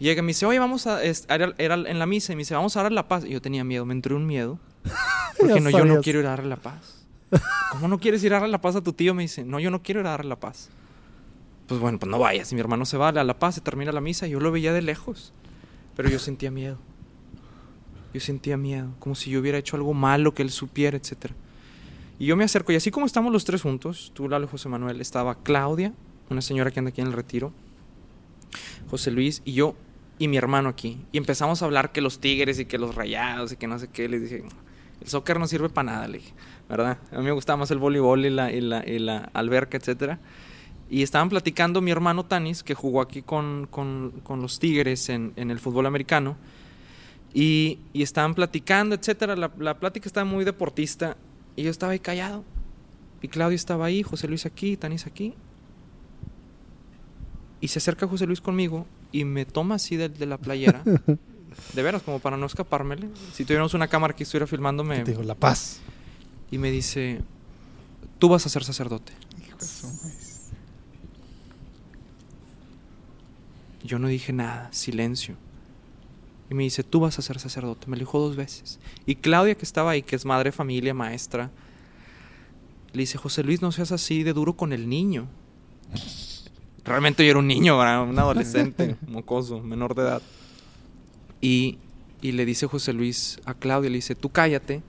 Llega 0.00 0.20
y 0.20 0.22
me 0.22 0.28
dice, 0.28 0.46
oye, 0.46 0.58
vamos 0.58 0.86
a... 0.86 1.02
Era, 1.04 1.54
era 1.58 1.74
en 1.74 1.98
la 1.98 2.06
misa 2.06 2.32
y 2.32 2.36
me 2.36 2.40
dice, 2.40 2.54
vamos 2.54 2.74
a 2.76 2.82
darle 2.82 2.96
la 2.96 3.06
paz. 3.06 3.24
Y 3.26 3.30
yo 3.30 3.42
tenía 3.42 3.64
miedo, 3.64 3.84
me 3.84 3.92
entró 3.92 4.16
un 4.16 4.26
miedo. 4.26 4.58
Porque 5.38 5.60
no, 5.60 5.68
yo 5.68 5.84
no 5.84 6.00
quiero 6.00 6.20
ir 6.20 6.26
a 6.26 6.30
darle 6.30 6.48
la 6.48 6.56
paz. 6.56 7.06
¿Cómo 7.70 7.86
no 7.86 8.00
quieres 8.00 8.24
ir 8.24 8.32
a 8.32 8.36
darle 8.36 8.48
la 8.48 8.62
paz 8.62 8.76
a 8.76 8.80
tu 8.80 8.94
tío? 8.94 9.12
Me 9.12 9.22
dice, 9.22 9.44
no, 9.44 9.60
yo 9.60 9.70
no 9.70 9.82
quiero 9.82 10.00
ir 10.00 10.06
a 10.06 10.10
darle 10.10 10.30
la 10.30 10.40
paz. 10.40 10.70
Pues 11.66 11.78
bueno, 11.80 11.98
pues 11.98 12.10
no 12.10 12.18
vayas. 12.18 12.50
Y 12.50 12.54
mi 12.54 12.62
hermano 12.62 12.86
se 12.86 12.96
va 12.96 13.10
a 13.10 13.24
la 13.24 13.38
paz, 13.38 13.56
se 13.56 13.60
termina 13.60 13.92
la 13.92 14.00
misa. 14.00 14.26
y 14.26 14.30
Yo 14.30 14.40
lo 14.40 14.50
veía 14.50 14.72
de 14.72 14.80
lejos. 14.80 15.34
Pero 15.96 16.08
yo 16.08 16.18
sentía 16.18 16.50
miedo. 16.50 16.78
Yo 18.14 18.20
sentía 18.20 18.56
miedo. 18.56 18.94
Como 19.00 19.14
si 19.14 19.30
yo 19.30 19.38
hubiera 19.38 19.58
hecho 19.58 19.76
algo 19.76 19.92
malo 19.92 20.32
que 20.32 20.42
él 20.42 20.50
supiera, 20.50 20.96
etc. 20.96 21.32
Y 22.18 22.24
yo 22.24 22.36
me 22.36 22.44
acerco. 22.44 22.72
Y 22.72 22.76
así 22.76 22.90
como 22.90 23.04
estamos 23.04 23.32
los 23.32 23.44
tres 23.44 23.60
juntos, 23.60 24.12
tú, 24.14 24.30
Lalo 24.30 24.46
y 24.46 24.48
José 24.48 24.70
Manuel, 24.70 25.00
estaba 25.02 25.34
Claudia, 25.42 25.92
una 26.30 26.40
señora 26.40 26.70
que 26.70 26.78
anda 26.78 26.88
aquí 26.88 27.02
en 27.02 27.08
el 27.08 27.12
retiro, 27.12 27.52
José 28.90 29.10
Luis 29.10 29.42
y 29.44 29.52
yo 29.52 29.76
y 30.20 30.28
mi 30.28 30.36
hermano 30.36 30.68
aquí. 30.68 31.00
Y 31.12 31.18
empezamos 31.18 31.62
a 31.62 31.64
hablar 31.64 31.92
que 31.92 32.02
los 32.02 32.20
tigres 32.20 32.60
y 32.60 32.66
que 32.66 32.76
los 32.76 32.94
rayados 32.94 33.52
y 33.52 33.56
que 33.56 33.66
no 33.66 33.78
sé 33.78 33.88
qué. 33.88 34.06
Le 34.06 34.20
dije, 34.20 34.44
el 35.00 35.08
soccer 35.08 35.40
no 35.40 35.46
sirve 35.46 35.70
para 35.70 35.92
nada, 35.92 36.08
le 36.08 36.18
dije, 36.18 36.34
¿verdad? 36.68 36.98
A 37.10 37.16
mí 37.16 37.24
me 37.24 37.32
gustaba 37.32 37.56
más 37.56 37.70
el 37.70 37.78
voleibol 37.78 38.26
y 38.26 38.28
la, 38.28 38.52
y 38.52 38.60
la, 38.60 38.86
y 38.86 38.98
la 38.98 39.30
alberca, 39.32 39.78
etcétera. 39.78 40.20
Y 40.90 41.02
estaban 41.02 41.30
platicando 41.30 41.80
mi 41.80 41.90
hermano 41.90 42.26
Tanis, 42.26 42.62
que 42.62 42.74
jugó 42.74 43.00
aquí 43.00 43.22
con, 43.22 43.66
con, 43.70 44.20
con 44.22 44.42
los 44.42 44.58
Tigres 44.58 45.08
en, 45.08 45.32
en 45.36 45.50
el 45.50 45.58
fútbol 45.58 45.86
americano. 45.86 46.36
Y, 47.32 47.78
y 47.94 48.02
estaban 48.02 48.34
platicando, 48.34 48.94
etcétera. 48.94 49.36
La, 49.36 49.50
la 49.58 49.78
plática 49.78 50.06
estaba 50.06 50.26
muy 50.26 50.44
deportista. 50.44 51.16
Y 51.56 51.62
yo 51.62 51.70
estaba 51.70 51.92
ahí 51.92 52.00
callado. 52.00 52.44
Y 53.22 53.28
Claudio 53.28 53.56
estaba 53.56 53.86
ahí, 53.86 54.02
José 54.02 54.28
Luis 54.28 54.44
aquí, 54.44 54.76
Tanis 54.76 55.06
aquí. 55.06 55.32
Y 57.62 57.68
se 57.68 57.78
acerca 57.78 58.06
José 58.06 58.26
Luis 58.26 58.42
conmigo 58.42 58.86
y 59.12 59.24
me 59.24 59.44
toma 59.44 59.76
así 59.76 59.96
de, 59.96 60.08
de 60.08 60.26
la 60.26 60.38
playera. 60.38 60.82
de 61.74 61.82
veras, 61.82 62.02
como 62.02 62.18
para 62.18 62.36
no 62.36 62.46
escapármele. 62.46 63.08
Si 63.32 63.44
tuviéramos 63.44 63.74
una 63.74 63.88
cámara 63.88 64.14
que 64.14 64.24
estuviera 64.24 64.46
filmándome. 64.46 65.00
Te 65.00 65.12
digo, 65.12 65.22
la 65.22 65.34
paz. 65.34 65.80
Y 66.50 66.58
me 66.58 66.70
dice, 66.70 67.20
tú 68.18 68.28
vas 68.28 68.46
a 68.46 68.48
ser 68.48 68.64
sacerdote. 68.64 69.12
Yo 73.84 73.98
no 73.98 74.08
dije 74.08 74.32
nada, 74.32 74.68
silencio. 74.72 75.36
Y 76.50 76.54
me 76.54 76.64
dice, 76.64 76.82
tú 76.82 77.00
vas 77.00 77.18
a 77.18 77.22
ser 77.22 77.38
sacerdote. 77.38 77.86
Me 77.86 77.96
lo 77.96 78.00
dijo 78.00 78.18
dos 78.18 78.36
veces. 78.36 78.80
Y 79.06 79.16
Claudia, 79.16 79.54
que 79.54 79.64
estaba 79.64 79.92
ahí, 79.92 80.02
que 80.02 80.16
es 80.16 80.24
madre, 80.24 80.52
familia, 80.52 80.94
maestra, 80.94 81.50
le 82.92 83.00
dice, 83.00 83.18
José 83.18 83.44
Luis, 83.44 83.62
no 83.62 83.70
seas 83.70 83.92
así 83.92 84.22
de 84.24 84.32
duro 84.32 84.56
con 84.56 84.72
el 84.72 84.88
niño. 84.88 85.28
Realmente 86.84 87.24
yo 87.24 87.30
era 87.30 87.38
un 87.38 87.46
niño, 87.46 87.78
¿verdad? 87.78 88.02
un 88.02 88.18
adolescente, 88.18 88.96
mocoso, 89.06 89.60
menor 89.60 89.94
de 89.94 90.02
edad. 90.02 90.22
Y, 91.40 91.78
y 92.22 92.32
le 92.32 92.44
dice 92.44 92.66
José 92.66 92.92
Luis 92.92 93.38
a 93.44 93.54
Claudia, 93.54 93.90
le 93.90 93.96
dice, 93.96 94.14
tú 94.14 94.30
cállate, 94.30 94.82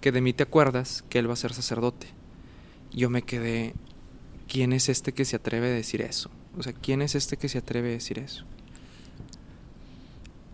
que 0.00 0.12
de 0.12 0.20
mí 0.20 0.32
te 0.32 0.42
acuerdas 0.42 1.04
que 1.08 1.18
él 1.18 1.28
va 1.28 1.32
a 1.32 1.36
ser 1.36 1.54
sacerdote. 1.54 2.08
Y 2.92 2.98
yo 3.00 3.10
me 3.10 3.22
quedé, 3.22 3.74
¿quién 4.48 4.72
es 4.72 4.88
este 4.88 5.12
que 5.12 5.24
se 5.24 5.36
atreve 5.36 5.68
a 5.68 5.74
decir 5.74 6.02
eso? 6.02 6.30
O 6.58 6.62
sea, 6.62 6.72
¿quién 6.72 7.02
es 7.02 7.14
este 7.14 7.36
que 7.36 7.48
se 7.48 7.58
atreve 7.58 7.88
a 7.88 7.92
decir 7.92 8.18
eso? 8.18 8.44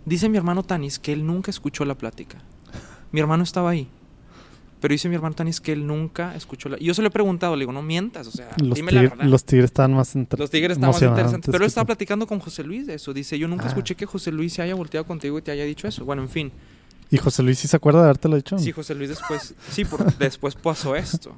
Dice 0.06 0.28
mi 0.28 0.38
hermano 0.38 0.62
Tanis 0.62 0.98
que 0.98 1.12
él 1.12 1.26
nunca 1.26 1.50
escuchó 1.50 1.84
la 1.84 1.96
plática. 1.96 2.38
Mi 3.12 3.20
hermano 3.20 3.42
estaba 3.42 3.70
ahí. 3.70 3.88
Pero 4.80 4.92
dice 4.92 5.08
mi 5.08 5.14
hermano 5.14 5.34
Tanis 5.34 5.60
que 5.60 5.72
él 5.72 5.86
nunca 5.86 6.34
escuchó 6.34 6.68
la... 6.70 6.76
Y 6.80 6.84
yo 6.86 6.94
se 6.94 7.02
lo 7.02 7.08
he 7.08 7.10
preguntado, 7.10 7.54
le 7.54 7.60
digo, 7.60 7.72
no 7.72 7.82
mientas, 7.82 8.26
o 8.26 8.30
sea, 8.30 8.48
Los, 8.62 8.74
dime 8.76 8.92
la 8.92 9.02
verdad. 9.02 9.24
los 9.26 9.44
tigres 9.44 9.66
estaban 9.66 9.92
más 9.94 10.16
entre- 10.16 10.38
Los 10.38 10.50
tigres 10.50 10.78
estaban 10.78 10.94
más 10.94 11.02
interesantes. 11.02 11.50
Pero 11.52 11.62
él 11.64 11.68
estaba 11.68 11.84
platicando 11.84 12.26
con 12.26 12.38
José 12.40 12.64
Luis 12.64 12.86
de 12.86 12.94
eso. 12.94 13.12
Dice, 13.12 13.38
yo 13.38 13.46
nunca 13.46 13.64
Ah. 13.66 13.68
escuché 13.68 13.94
que 13.94 14.06
José 14.06 14.32
Luis 14.32 14.54
se 14.54 14.62
haya 14.62 14.74
volteado 14.74 15.06
contigo 15.06 15.38
y 15.38 15.42
te 15.42 15.50
haya 15.50 15.64
dicho 15.64 15.86
eso. 15.86 16.04
Bueno, 16.06 16.22
en 16.22 16.30
fin. 16.30 16.50
¿Y 17.10 17.18
José 17.18 17.42
Luis 17.42 17.58
sí 17.58 17.68
se 17.68 17.76
acuerda 17.76 17.98
de 18.00 18.04
habértelo 18.06 18.36
dicho? 18.36 18.58
Sí, 18.58 18.72
José 18.72 18.94
Luis 18.94 19.10
después... 19.10 19.54
Sí, 19.70 19.84
por- 19.84 20.12
después 20.18 20.54
pasó 20.54 20.96
esto. 20.96 21.36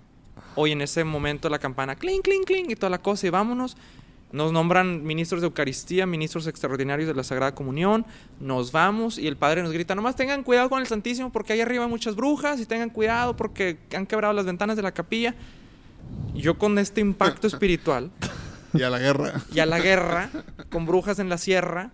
Hoy 0.54 0.70
en 0.72 0.82
ese 0.82 1.02
momento 1.02 1.48
la 1.48 1.58
campana, 1.58 1.96
clink, 1.96 2.22
clink, 2.22 2.44
clink, 2.46 2.70
y 2.70 2.76
toda 2.76 2.90
la 2.90 2.98
cosa, 3.02 3.26
y 3.26 3.30
vámonos. 3.30 3.76
Nos 4.32 4.50
nombran 4.50 5.04
ministros 5.04 5.40
de 5.42 5.46
Eucaristía, 5.48 6.06
ministros 6.06 6.46
extraordinarios 6.46 7.06
de 7.06 7.14
la 7.14 7.22
Sagrada 7.22 7.54
Comunión. 7.54 8.06
Nos 8.40 8.72
vamos 8.72 9.18
y 9.18 9.26
el 9.28 9.36
padre 9.36 9.62
nos 9.62 9.72
grita, 9.72 9.94
nomás 9.94 10.16
tengan 10.16 10.42
cuidado 10.42 10.70
con 10.70 10.80
el 10.80 10.86
Santísimo 10.86 11.30
porque 11.30 11.52
ahí 11.52 11.60
arriba 11.60 11.84
hay 11.84 11.90
muchas 11.90 12.16
brujas 12.16 12.58
y 12.60 12.64
tengan 12.66 12.88
cuidado 12.90 13.36
porque 13.36 13.78
han 13.94 14.06
quebrado 14.06 14.32
las 14.32 14.46
ventanas 14.46 14.76
de 14.76 14.82
la 14.82 14.92
capilla. 14.92 15.34
Yo 16.34 16.58
con 16.58 16.78
este 16.78 17.00
impacto 17.00 17.46
espiritual 17.46 18.10
Y 18.74 18.82
a 18.82 18.88
la 18.90 18.98
guerra. 18.98 19.34
y 19.54 19.60
a 19.60 19.66
la 19.66 19.78
guerra 19.80 20.30
con 20.70 20.86
brujas 20.86 21.18
en 21.18 21.28
la 21.28 21.36
sierra, 21.36 21.90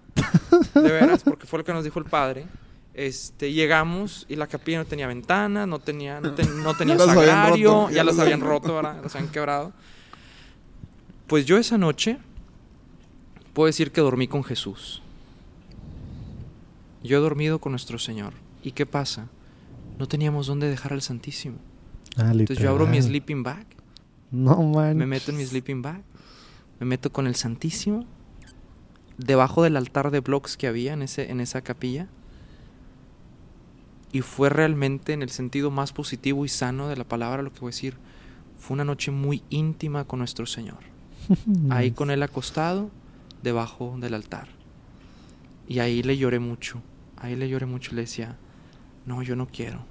de 0.75 0.81
veras, 0.93 1.25
porque 1.25 1.45
fue 1.47 1.59
lo 1.59 1.65
que 1.65 1.73
nos 1.73 1.83
dijo 1.83 1.99
el 1.99 2.05
padre. 2.05 2.47
Este, 2.95 3.53
llegamos 3.53 4.27
y 4.29 4.37
la 4.37 4.47
capilla 4.47 4.79
no 4.79 4.85
tenía 4.85 5.09
ventanas, 5.09 5.67
no 5.67 5.81
tenía, 5.81 6.21
no, 6.21 6.35
ten- 6.35 6.63
no 6.63 6.75
tenía 6.77 6.97
Ya 6.97 7.05
sagrario, 7.07 7.71
roto, 7.73 7.91
ya, 7.91 7.97
ya 7.97 8.05
las 8.05 8.19
habían 8.21 8.41
roto, 8.41 8.77
¿verdad? 8.77 9.01
las 9.03 9.13
habían 9.17 9.31
quebrado. 9.33 9.73
Pues 11.27 11.45
yo 11.47 11.59
esa 11.59 11.79
noche 11.79 12.19
puedo 13.59 13.67
decir 13.67 13.91
que 13.91 14.01
dormí 14.01 14.29
con 14.29 14.45
Jesús. 14.45 15.03
Yo 17.03 17.19
he 17.19 17.21
dormido 17.21 17.59
con 17.59 17.73
nuestro 17.73 17.99
Señor. 17.99 18.33
¿Y 18.63 18.71
qué 18.71 18.87
pasa? 18.87 19.27
No 19.99 20.07
teníamos 20.07 20.47
dónde 20.47 20.69
dejar 20.69 20.93
al 20.93 21.03
Santísimo. 21.03 21.57
Ah, 22.17 22.31
Entonces 22.31 22.61
yo 22.61 22.71
abro 22.71 22.87
mi 22.87 23.03
sleeping 23.03 23.43
bag 23.43 23.67
No, 24.31 24.63
man. 24.63 24.97
me 24.97 25.07
meto 25.07 25.33
en 25.33 25.39
mi 25.39 25.45
sleeping 25.45 25.83
bag, 25.83 26.05
me 26.79 26.87
meto 26.87 27.11
con 27.11 27.27
el 27.27 27.35
Santísimo, 27.35 28.07
debajo 29.17 29.65
del 29.65 29.77
altar 29.77 30.13
de 30.13 30.21
blocks 30.21 30.57
que 30.57 30.69
había 30.69 30.93
en, 30.93 31.03
ese, 31.03 31.29
en 31.29 31.41
esa 31.41 31.61
capilla. 31.61 32.07
Y 34.13 34.21
fue 34.21 34.51
realmente, 34.51 35.15
en 35.15 35.23
el 35.23 35.31
sentido 35.31 35.73
más 35.73 35.93
positivo 35.93 36.45
y 36.45 36.49
sano 36.49 36.87
de 36.87 36.97
la 36.97 37.03
palabra, 37.03 37.43
lo 37.43 37.53
que 37.53 37.59
voy 37.59 37.71
a 37.71 37.75
decir, 37.75 37.97
fue 38.57 38.77
una 38.77 38.85
noche 38.85 39.11
muy 39.11 39.43
íntima 39.51 40.05
con 40.05 40.21
nuestro 40.21 40.47
Señor. 40.47 40.79
Ahí 41.71 41.91
con 41.91 42.13
Él 42.13 42.23
acostado, 42.23 42.93
debajo 43.43 43.97
del 44.01 44.15
altar. 44.15 44.49
Y 45.69 45.81
ahí 45.81 46.03
le 46.03 46.17
lloré 46.17 46.39
mucho. 46.39 46.83
Ahí 47.17 47.37
le 47.37 47.49
lloré 47.49 47.67
mucho 47.67 47.95
le 47.95 48.03
decía, 48.03 48.37
no, 49.07 49.23
yo 49.23 49.37
no 49.37 49.47
quiero. 49.47 49.85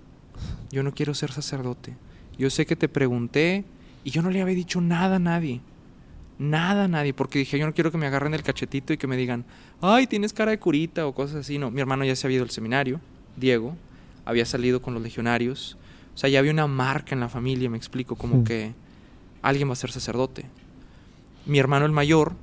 Yo 0.71 0.83
no 0.83 0.93
quiero 0.93 1.13
ser 1.13 1.31
sacerdote. 1.31 1.95
Yo 2.38 2.49
sé 2.49 2.65
que 2.65 2.75
te 2.75 2.88
pregunté 2.88 3.65
y 4.03 4.12
yo 4.12 4.21
no 4.21 4.29
le 4.29 4.41
había 4.41 4.55
dicho 4.55 4.81
nada 4.81 5.17
a 5.17 5.19
nadie. 5.19 5.62
Nada 6.39 6.83
a 6.83 6.88
nadie, 6.88 7.13
porque 7.13 7.39
dije, 7.39 7.57
yo 7.57 7.65
no 7.65 7.73
quiero 7.73 7.91
que 7.91 7.97
me 7.97 8.05
agarren 8.05 8.33
el 8.33 8.43
cachetito 8.43 8.93
y 8.93 8.97
que 8.97 9.07
me 9.07 9.17
digan, 9.17 9.43
ay, 9.81 10.05
tienes 10.05 10.33
cara 10.33 10.51
de 10.51 10.60
curita 10.60 11.07
o 11.07 11.15
cosas 11.15 11.38
así. 11.38 11.57
No, 11.57 11.71
mi 11.71 11.81
hermano 11.81 12.05
ya 12.05 12.15
se 12.15 12.27
había 12.27 12.36
ido 12.36 12.43
al 12.43 12.51
seminario, 12.51 13.01
Diego, 13.36 13.75
había 14.23 14.45
salido 14.45 14.81
con 14.81 14.93
los 14.93 15.01
legionarios. 15.01 15.77
O 16.13 16.17
sea, 16.17 16.29
ya 16.29 16.39
había 16.39 16.51
una 16.51 16.67
marca 16.67 17.15
en 17.15 17.21
la 17.21 17.29
familia, 17.29 17.69
me 17.69 17.77
explico, 17.77 18.15
como 18.15 18.43
que 18.43 18.73
alguien 19.41 19.67
va 19.67 19.73
a 19.73 19.75
ser 19.75 19.91
sacerdote. 19.91 20.45
Mi 21.45 21.60
hermano 21.60 21.86
el 21.86 21.91
mayor 21.91 22.33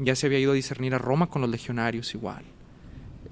ya 0.00 0.16
se 0.16 0.26
había 0.26 0.38
ido 0.38 0.52
a 0.52 0.54
discernir 0.54 0.94
a 0.94 0.98
Roma 0.98 1.28
con 1.28 1.42
los 1.42 1.50
legionarios 1.50 2.14
igual. 2.14 2.44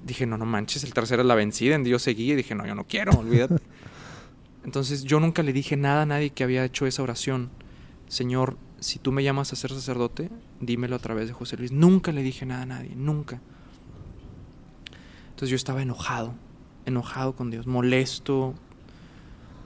Dije, 0.05 0.25
no, 0.25 0.37
no 0.37 0.45
manches, 0.45 0.83
el 0.83 0.93
tercero 0.93 1.21
es 1.23 1.27
la 1.27 1.35
vencida. 1.35 1.75
En 1.75 1.83
Dios 1.83 2.03
seguía 2.03 2.33
y 2.33 2.37
dije, 2.37 2.55
no, 2.55 2.65
yo 2.65 2.75
no 2.75 2.85
quiero, 2.85 3.11
olvídate. 3.13 3.55
Entonces 4.63 5.03
yo 5.03 5.19
nunca 5.19 5.43
le 5.43 5.51
dije 5.51 5.77
nada 5.77 6.03
a 6.03 6.05
nadie 6.05 6.29
que 6.29 6.43
había 6.43 6.63
hecho 6.63 6.85
esa 6.85 7.03
oración. 7.03 7.49
Señor, 8.07 8.57
si 8.79 8.99
tú 8.99 9.11
me 9.11 9.23
llamas 9.23 9.51
a 9.51 9.55
ser 9.55 9.71
sacerdote, 9.71 10.29
dímelo 10.59 10.95
a 10.95 10.99
través 10.99 11.27
de 11.27 11.33
José 11.33 11.57
Luis. 11.57 11.71
Nunca 11.71 12.11
le 12.11 12.23
dije 12.23 12.45
nada 12.45 12.63
a 12.63 12.65
nadie, 12.65 12.95
nunca. 12.95 13.41
Entonces 15.29 15.49
yo 15.49 15.55
estaba 15.55 15.81
enojado, 15.81 16.33
enojado 16.85 17.35
con 17.35 17.49
Dios, 17.49 17.65
molesto, 17.65 18.53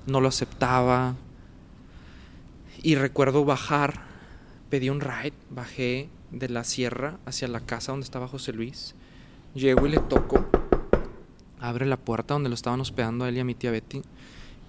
no 0.05 0.21
lo 0.21 0.27
aceptaba. 0.27 1.15
Y 2.81 2.95
recuerdo 2.95 3.45
bajar, 3.45 4.01
pedí 4.69 4.89
un 4.89 5.01
ride, 5.01 5.33
bajé 5.49 6.09
de 6.33 6.49
la 6.49 6.63
sierra 6.63 7.17
hacia 7.25 7.47
la 7.47 7.59
casa 7.61 7.91
donde 7.91 8.03
estaba 8.05 8.27
José 8.27 8.51
Luis. 8.53 8.95
Llego 9.53 9.85
y 9.85 9.89
le 9.91 9.99
toco, 9.99 10.45
abre 11.59 11.85
la 11.85 11.97
puerta 11.97 12.33
donde 12.33 12.49
lo 12.49 12.55
estaban 12.55 12.81
hospedando 12.81 13.23
a 13.25 13.29
él 13.29 13.37
y 13.37 13.39
a 13.39 13.43
mi 13.45 13.55
tía 13.55 13.71
Betty. 13.71 14.01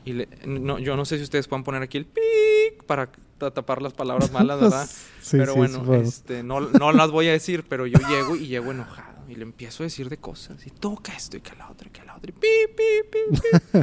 Y 0.04 0.12
le- 0.12 0.28
no, 0.46 0.78
yo 0.78 0.96
no 0.96 1.04
sé 1.06 1.16
si 1.16 1.22
ustedes 1.24 1.48
pueden 1.48 1.64
poner 1.64 1.82
aquí 1.82 1.96
el 1.96 2.04
pic 2.04 2.84
para 2.86 3.10
ta- 3.38 3.50
tapar 3.50 3.80
las 3.80 3.94
palabras 3.94 4.30
malas, 4.30 4.60
¿verdad? 4.60 4.86
Sí, 5.22 5.38
pero 5.38 5.52
sí, 5.54 5.58
bueno, 5.58 5.94
este, 5.94 6.42
no, 6.42 6.60
no 6.60 6.92
las 6.92 7.10
voy 7.10 7.28
a 7.28 7.32
decir, 7.32 7.64
pero 7.68 7.86
yo 7.86 7.98
llego 8.08 8.36
y 8.36 8.46
llego 8.46 8.70
enojado. 8.70 9.14
Y 9.26 9.36
le 9.36 9.42
empiezo 9.44 9.82
a 9.82 9.86
decir 9.86 10.10
de 10.10 10.18
cosas. 10.18 10.66
Y 10.66 10.70
toca 10.70 11.14
esto 11.14 11.38
y 11.38 11.40
que 11.40 11.56
la 11.56 11.70
otra 11.70 11.88
y 11.88 11.90
que 11.90 12.04
la 12.04 12.14
otra. 12.16 12.28
Y 12.28 12.32
pi, 12.32 12.46
pi, 12.76 13.08
pi, 13.10 13.40
pi. 13.40 13.78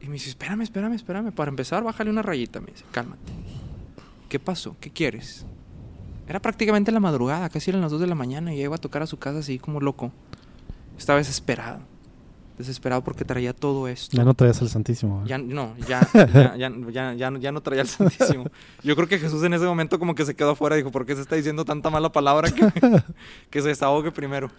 y 0.02 0.06
me 0.06 0.12
dice, 0.12 0.28
espérame, 0.28 0.62
espérame, 0.62 0.94
espérame. 0.94 1.32
Para 1.32 1.48
empezar, 1.48 1.82
bájale 1.82 2.10
una 2.10 2.22
rayita. 2.22 2.60
Me 2.60 2.68
dice, 2.68 2.84
cálmate. 2.92 3.32
¿Qué 4.28 4.38
pasó? 4.38 4.76
¿Qué 4.80 4.90
quieres? 4.90 5.44
Era 6.28 6.40
prácticamente 6.40 6.90
la 6.92 7.00
madrugada, 7.00 7.48
casi 7.48 7.70
eran 7.70 7.80
las 7.82 7.90
2 7.92 8.00
de 8.00 8.06
la 8.06 8.14
mañana. 8.14 8.52
Y 8.52 8.58
yo 8.58 8.64
iba 8.64 8.74
a 8.76 8.78
tocar 8.78 9.02
a 9.02 9.06
su 9.06 9.18
casa 9.18 9.38
así 9.40 9.58
como 9.58 9.80
loco. 9.80 10.12
Estaba 10.98 11.18
desesperado. 11.18 11.80
Desesperado 12.58 13.04
porque 13.04 13.24
traía 13.24 13.52
todo 13.52 13.86
esto. 13.86 14.16
Ya 14.16 14.24
no 14.24 14.32
traías 14.32 14.62
el 14.62 14.68
Santísimo. 14.70 15.20
¿eh? 15.22 15.28
Ya 15.28 15.36
no, 15.38 15.76
ya, 15.86 16.00
ya, 16.14 16.56
ya, 16.56 16.70
ya, 16.90 17.12
ya, 17.14 17.30
no- 17.30 17.38
ya 17.38 17.52
no 17.52 17.60
traía 17.60 17.82
el 17.82 17.88
Santísimo. 17.88 18.46
Yo 18.82 18.96
creo 18.96 19.06
que 19.06 19.18
Jesús 19.18 19.42
en 19.44 19.52
ese 19.52 19.66
momento 19.66 19.98
como 19.98 20.14
que 20.14 20.24
se 20.24 20.34
quedó 20.34 20.52
afuera 20.52 20.74
y 20.76 20.78
dijo, 20.80 20.90
¿por 20.90 21.04
qué 21.04 21.14
se 21.14 21.20
está 21.20 21.36
diciendo 21.36 21.64
tanta 21.66 21.90
mala 21.90 22.10
palabra 22.10 22.50
que, 22.50 22.66
que 23.50 23.62
se 23.62 23.68
desahogue 23.68 24.10
primero? 24.10 24.50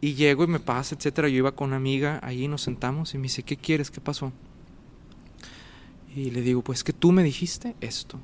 Y 0.00 0.14
llego 0.14 0.44
y 0.44 0.46
me 0.46 0.60
pasa, 0.60 0.94
etcétera. 0.94 1.28
Yo 1.28 1.36
iba 1.36 1.52
con 1.52 1.68
una 1.68 1.76
amiga, 1.76 2.20
ahí 2.22 2.48
nos 2.48 2.62
sentamos 2.62 3.12
y 3.14 3.18
me 3.18 3.24
dice, 3.24 3.42
¿qué 3.42 3.56
quieres? 3.58 3.90
¿Qué 3.90 4.00
pasó? 4.00 4.32
Y 6.16 6.30
le 6.30 6.40
digo, 6.42 6.62
pues 6.62 6.84
que 6.84 6.92
tú 6.92 7.12
me 7.12 7.22
dijiste 7.22 7.74
esto. 7.80 8.18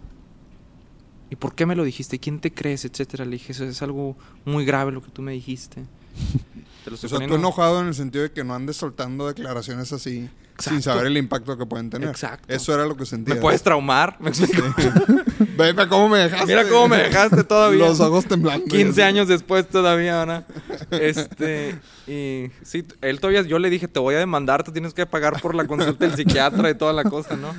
¿Y 1.31 1.37
por 1.37 1.55
qué 1.55 1.65
me 1.65 1.77
lo 1.77 1.85
dijiste? 1.85 2.19
¿Quién 2.19 2.41
te 2.41 2.53
crees? 2.53 2.85
Etcétera. 2.85 3.25
Le 3.25 3.33
dije, 3.33 3.53
eso 3.53 3.65
es 3.65 3.81
algo 3.83 4.17
muy 4.45 4.65
grave 4.65 4.93
lo 4.93 5.03
que 5.03 5.11
tú 5.11 5.23
me 5.23 5.33
dijiste. 5.33 5.85
Te 6.85 6.91
lo 6.91 6.95
O 6.95 6.95
estoy 6.97 7.11
sea, 7.11 7.27
tú 7.27 7.35
enojado 7.35 7.81
en 7.81 7.89
el 7.89 7.95
sentido 7.95 8.23
de 8.25 8.33
que 8.33 8.43
no 8.43 8.55
andes 8.55 8.77
soltando 8.77 9.29
declaraciones 9.29 9.93
así 9.93 10.29
sin 10.59 10.83
saber 10.83 11.07
el 11.07 11.17
impacto 11.17 11.57
que 11.57 11.67
pueden 11.67 11.91
tener. 11.91 12.09
Exacto. 12.09 12.53
Eso 12.53 12.75
era 12.75 12.85
lo 12.85 12.95
que 12.95 13.01
¿Me 13.01 13.07
sentía. 13.07 13.41
puedes 13.41 13.63
traumar? 13.63 14.17
¿Me 14.21 14.31
explico? 14.31 14.63
Ve 15.57 15.75
cómo 15.89 16.09
me 16.09 16.19
dejaste. 16.19 16.47
Mira 16.47 16.69
cómo 16.69 16.89
me 16.89 16.97
dejaste 16.99 17.45
todavía. 17.45 17.87
Los 17.87 18.01
ojos 18.01 18.27
temblando. 18.27 18.67
15 18.67 19.03
años 19.03 19.29
después 19.29 19.69
todavía, 19.69 20.19
¿verdad? 20.19 20.47
Este, 20.91 21.79
y 22.07 22.51
sí, 22.63 22.85
él 23.01 23.21
todavía, 23.21 23.43
yo 23.43 23.59
le 23.59 23.71
dije, 23.71 23.89
te 23.89 24.01
voy 24.01 24.15
a 24.15 24.19
demandar, 24.19 24.63
te 24.63 24.73
tienes 24.73 24.95
que 24.95 25.07
pagar 25.07 25.41
por 25.41 25.55
la 25.55 25.67
consulta 25.67 26.07
del 26.07 26.17
psiquiatra 26.17 26.71
y 26.71 26.75
toda 26.75 26.93
la 26.93 27.05
cosa, 27.05 27.37
¿no? 27.37 27.55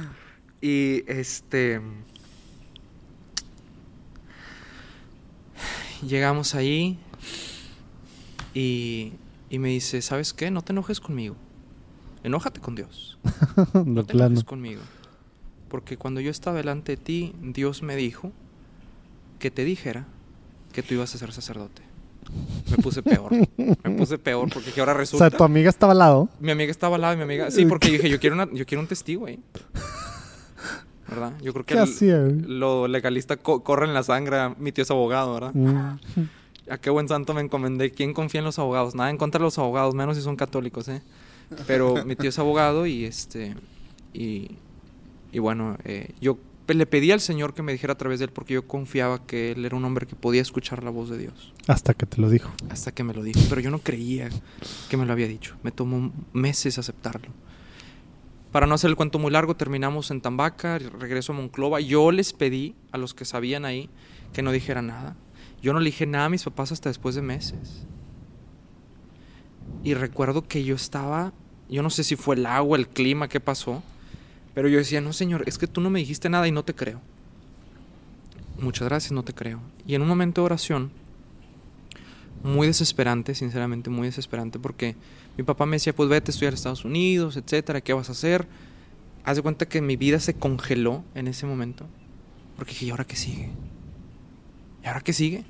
Y 0.62 1.03
este, 1.07 1.81
llegamos 6.07 6.55
ahí 6.55 6.97
y, 8.53 9.13
y 9.49 9.59
me 9.59 9.69
dice, 9.69 10.01
¿sabes 10.01 10.33
qué? 10.33 10.51
No 10.51 10.61
te 10.61 10.73
enojes 10.73 10.99
conmigo, 10.99 11.35
enójate 12.23 12.59
con 12.59 12.75
Dios, 12.75 13.17
no 13.85 14.03
te 14.03 14.13
plano. 14.13 14.27
enojes 14.27 14.43
conmigo. 14.43 14.81
porque 15.69 15.97
cuando 15.97 16.19
yo 16.21 16.31
estaba 16.31 16.57
delante 16.57 16.93
de 16.95 16.97
ti, 16.97 17.33
Dios 17.41 17.81
me 17.83 17.95
dijo 17.95 18.31
que 19.39 19.51
te 19.51 19.63
dijera 19.65 20.05
que 20.73 20.83
tú 20.83 20.93
ibas 20.95 21.13
a 21.15 21.17
ser 21.17 21.31
sacerdote. 21.33 21.81
Me 22.69 22.77
puse 22.77 23.01
peor. 23.01 23.31
Me 23.57 23.91
puse 23.97 24.17
peor 24.19 24.47
porque 24.53 24.79
ahora 24.79 24.93
resulta. 24.93 25.25
O 25.25 25.29
sea, 25.29 25.37
tu 25.37 25.43
amiga 25.43 25.69
estaba 25.69 25.91
al 25.93 25.99
lado. 25.99 26.29
Mi 26.39 26.51
amiga 26.51 26.69
estaba 26.71 26.95
al 26.95 27.01
lado 27.01 27.13
y 27.15 27.17
mi 27.17 27.23
amiga. 27.23 27.49
Sí, 27.51 27.65
porque 27.65 27.89
dije, 27.89 28.09
yo 28.09 28.19
quiero, 28.19 28.35
una, 28.35 28.47
yo 28.53 28.65
quiero 28.65 28.81
un 28.81 28.87
testigo, 28.87 29.21
güey. 29.21 29.39
¿Verdad? 31.12 31.34
Yo 31.41 31.54
creo 31.54 31.65
que 31.65 31.74
¿Qué 31.76 31.80
el- 31.82 31.86
lo 32.60 32.88
legalista 32.88 33.38
co- 33.38 33.63
corre 33.63 33.86
en 33.86 33.93
la 33.93 34.02
sangre. 34.02 34.56
Mi 34.58 34.71
tío 34.71 34.84
es 34.84 34.89
abogado, 34.91 35.34
¿verdad? 35.36 35.52
Mm. 35.54 35.97
A 36.71 36.78
qué 36.78 36.89
buen 36.89 37.08
santo 37.08 37.34
me 37.34 37.41
encomendé. 37.41 37.91
¿Quién 37.91 38.13
confía 38.13 38.39
en 38.39 38.45
los 38.45 38.58
abogados? 38.60 38.95
Nada 38.95 39.10
en 39.10 39.17
contra 39.17 39.39
de 39.39 39.43
los 39.43 39.58
abogados, 39.60 39.93
menos 39.93 40.15
si 40.17 40.24
son 40.24 40.36
católicos, 40.38 40.88
¿eh? 40.88 41.02
Pero 41.67 42.06
mi 42.06 42.15
tío 42.15 42.30
es 42.30 42.39
abogado 42.39 42.86
y 42.86 43.04
este. 43.06 43.56
Y, 44.13 44.52
y 45.34 45.39
bueno, 45.39 45.78
eh, 45.84 46.12
yo 46.21 46.38
le 46.67 46.86
pedí 46.86 47.12
al 47.12 47.19
Señor 47.19 47.54
que 47.54 47.62
me 47.62 47.74
dijera 47.74 47.91
a 47.93 47.97
través 47.97 48.19
de 48.19 48.26
él 48.26 48.32
porque 48.32 48.54
yo 48.54 48.65
confiaba 48.65 49.26
que 49.26 49.52
él 49.52 49.65
era 49.65 49.76
un 49.76 49.84
hombre 49.84 50.08
que 50.08 50.15
podía 50.15 50.41
escuchar 50.41 50.82
la 50.84 50.91
voz 50.91 51.10
de 51.10 51.17
Dios. 51.17 51.54
Hasta 51.67 51.93
que 51.93 52.06
te 52.06 52.21
lo 52.21 52.30
dijo. 52.30 52.50
Hasta 52.69 52.93
que 52.93 53.04
me 53.04 53.13
lo 53.13 53.21
dijo. 53.24 53.41
Pero 53.50 53.60
yo 53.60 53.69
no 53.71 53.80
creía 53.80 54.30
que 54.89 54.95
me 54.95 55.06
lo 55.06 55.12
había 55.12 55.28
dicho. 55.28 55.58
Me 55.63 55.71
tomó 55.71 56.13
meses 56.32 56.78
aceptarlo. 56.78 57.28
Para 58.51 58.67
no 58.67 58.75
hacer 58.75 58.89
el 58.89 58.95
cuento 58.97 59.17
muy 59.17 59.31
largo, 59.31 59.55
terminamos 59.55 60.11
en 60.11 60.19
Tambaca, 60.19 60.77
regreso 60.77 61.31
a 61.31 61.35
Monclova. 61.35 61.79
Yo 61.79 62.11
les 62.11 62.33
pedí 62.33 62.75
a 62.91 62.97
los 62.97 63.13
que 63.13 63.23
sabían 63.23 63.63
ahí 63.63 63.89
que 64.33 64.41
no 64.41 64.51
dijeran 64.51 64.87
nada. 64.87 65.15
Yo 65.61 65.73
no 65.73 65.79
le 65.79 65.85
dije 65.85 66.05
nada 66.05 66.25
a 66.25 66.29
mis 66.29 66.43
papás 66.43 66.71
hasta 66.71 66.89
después 66.89 67.15
de 67.15 67.21
meses. 67.21 67.85
Y 69.83 69.93
recuerdo 69.93 70.47
que 70.47 70.63
yo 70.63 70.75
estaba, 70.75 71.33
yo 71.69 71.81
no 71.81 71.89
sé 71.89 72.03
si 72.03 72.15
fue 72.15 72.35
el 72.35 72.45
agua, 72.45 72.77
el 72.77 72.87
clima, 72.87 73.29
qué 73.29 73.39
pasó, 73.39 73.81
pero 74.53 74.67
yo 74.67 74.77
decía, 74.77 74.99
no 74.99 75.13
señor, 75.13 75.43
es 75.47 75.57
que 75.57 75.67
tú 75.67 75.79
no 75.79 75.89
me 75.89 75.99
dijiste 75.99 76.29
nada 76.29 76.47
y 76.47 76.51
no 76.51 76.65
te 76.65 76.75
creo. 76.75 76.99
Muchas 78.59 78.87
gracias, 78.87 79.13
no 79.13 79.23
te 79.23 79.33
creo. 79.33 79.61
Y 79.87 79.95
en 79.95 80.01
un 80.01 80.07
momento 80.07 80.41
de 80.41 80.45
oración, 80.45 80.91
muy 82.43 82.67
desesperante, 82.67 83.33
sinceramente 83.33 83.89
muy 83.89 84.07
desesperante, 84.07 84.59
porque 84.59 84.95
mi 85.41 85.45
papá 85.45 85.65
me 85.65 85.77
decía, 85.77 85.95
pues 85.95 86.08
vete 86.08 86.30
a 86.30 86.32
estudiar 86.34 86.54
a 86.54 86.56
Estados 86.56 86.86
Unidos, 86.86 87.36
etcétera, 87.36 87.82
¿qué 87.82 87.93
vas 87.93 88.10
a 88.10 88.12
hacer? 88.12 88.47
Haz 89.23 89.38
de 89.38 89.41
cuenta 89.41 89.67
que 89.67 89.82
mi 89.82 89.95
vida 89.95 90.19
se 90.19 90.36
congeló 90.36 91.04
en 91.15 91.27
ese 91.27 91.47
momento, 91.47 91.88
porque 92.58 92.73
dije, 92.73 92.86
¿y 92.86 92.89
ahora 92.91 93.06
qué 93.06 93.15
sigue? 93.15 93.49
¿Y 94.84 94.88
ahora 94.88 95.01
qué 95.01 95.13
sigue? 95.13 95.43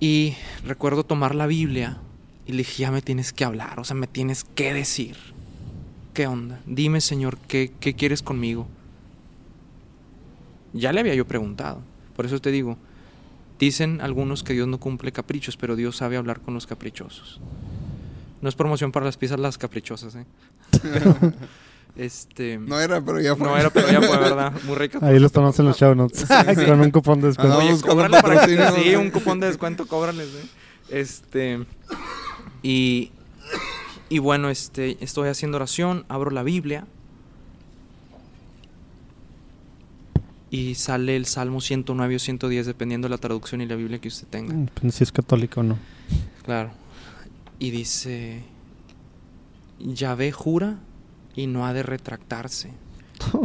Y 0.00 0.36
recuerdo 0.64 1.04
tomar 1.04 1.34
la 1.34 1.46
Biblia 1.46 1.98
y 2.46 2.52
le 2.52 2.58
dije, 2.58 2.84
ya 2.84 2.90
me 2.90 3.02
tienes 3.02 3.34
que 3.34 3.44
hablar, 3.44 3.78
o 3.78 3.84
sea, 3.84 3.94
me 3.94 4.06
tienes 4.06 4.44
que 4.44 4.72
decir. 4.72 5.18
¿Qué 6.14 6.26
onda? 6.26 6.60
Dime, 6.64 7.02
Señor, 7.02 7.36
¿qué, 7.46 7.72
qué 7.78 7.92
quieres 7.94 8.22
conmigo? 8.22 8.66
Ya 10.72 10.92
le 10.94 11.00
había 11.00 11.14
yo 11.14 11.26
preguntado. 11.26 11.82
Por 12.16 12.24
eso 12.24 12.40
te 12.40 12.50
digo, 12.50 12.78
dicen 13.58 14.00
algunos 14.00 14.42
que 14.42 14.52
Dios 14.52 14.68
no 14.68 14.78
cumple 14.78 15.12
caprichos, 15.12 15.56
pero 15.56 15.76
Dios 15.76 15.96
sabe 15.96 16.16
hablar 16.16 16.40
con 16.40 16.54
los 16.54 16.66
caprichosos. 16.66 17.40
No 18.40 18.48
es 18.48 18.54
promoción 18.54 18.92
para 18.92 19.06
las 19.06 19.16
pizzas 19.16 19.40
las 19.40 19.56
caprichosas, 19.56 20.16
¿eh? 20.16 20.26
Pero, 20.82 21.16
este... 21.96 22.58
No 22.58 22.78
era, 22.78 23.00
pero 23.00 23.20
ya 23.20 23.34
fue. 23.36 23.46
No 23.46 23.56
era, 23.56 23.70
pero 23.70 23.90
ya 23.90 24.02
fue, 24.02 24.18
¿verdad? 24.18 24.52
Muy 24.64 24.76
rica. 24.76 24.98
Ahí 25.00 25.18
los 25.18 25.32
tomamos 25.32 25.58
en 25.58 25.66
los 25.66 25.78
show 25.78 25.94
notes. 25.94 26.20
sí. 26.20 26.64
Con 26.66 26.80
un 26.80 26.90
cupón 26.90 27.20
de 27.20 27.28
descuento. 27.28 27.58
Oye, 27.58 27.80
cóbrale 27.80 28.20
para 28.20 28.46
que. 28.46 28.82
Sí, 28.82 28.96
un 28.96 29.10
cupón 29.10 29.40
de 29.40 29.46
descuento, 29.46 29.86
cóbrales, 29.86 30.28
¿eh? 30.28 30.46
Este. 30.90 31.64
Y. 32.62 33.12
Y 34.10 34.18
bueno, 34.18 34.50
este, 34.50 34.98
estoy 35.00 35.28
haciendo 35.28 35.56
oración, 35.56 36.04
abro 36.08 36.30
la 36.30 36.42
Biblia. 36.42 36.86
Y 40.54 40.76
sale 40.76 41.16
el 41.16 41.26
Salmo 41.26 41.60
109 41.60 42.14
o 42.14 42.18
110, 42.20 42.66
dependiendo 42.66 43.06
de 43.06 43.10
la 43.10 43.18
traducción 43.18 43.60
y 43.60 43.66
la 43.66 43.74
Biblia 43.74 43.98
que 43.98 44.06
usted 44.06 44.28
tenga. 44.28 44.54
Mm, 44.54 44.68
pues, 44.68 44.94
si 44.94 45.02
es 45.02 45.10
católico 45.10 45.58
o 45.58 45.62
no. 45.64 45.76
Claro. 46.44 46.70
Y 47.58 47.72
dice, 47.72 48.44
Yahvé 49.80 50.30
jura 50.30 50.78
y 51.34 51.48
no 51.48 51.66
ha 51.66 51.72
de 51.72 51.82
retractarse. 51.82 52.70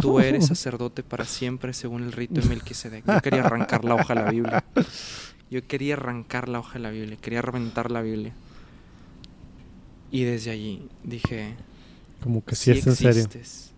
Tú 0.02 0.20
eres 0.20 0.46
sacerdote 0.54 1.02
para 1.02 1.26
siempre 1.26 1.74
según 1.74 2.04
el 2.04 2.12
rito 2.12 2.42
de 2.42 2.48
Melquisedec. 2.48 3.04
Yo 3.04 3.22
quería 3.22 3.44
arrancar 3.44 3.86
la 3.86 3.96
hoja 3.96 4.14
de 4.14 4.22
la 4.22 4.30
Biblia. 4.30 4.64
Yo 5.50 5.66
quería 5.66 5.96
arrancar 5.96 6.48
la 6.48 6.60
hoja 6.60 6.74
de 6.74 6.80
la 6.82 6.92
Biblia, 6.92 7.18
quería 7.20 7.42
reventar 7.42 7.90
la 7.90 8.04
Biblia. 8.04 8.34
Y 10.12 10.26
desde 10.26 10.52
allí 10.52 10.88
dije, 11.04 11.56
Como 12.22 12.46
que 12.46 12.56
sí, 12.56 12.70
es 12.70 12.86
en 12.86 12.96
serio. 12.96 13.24
existes. 13.24 13.72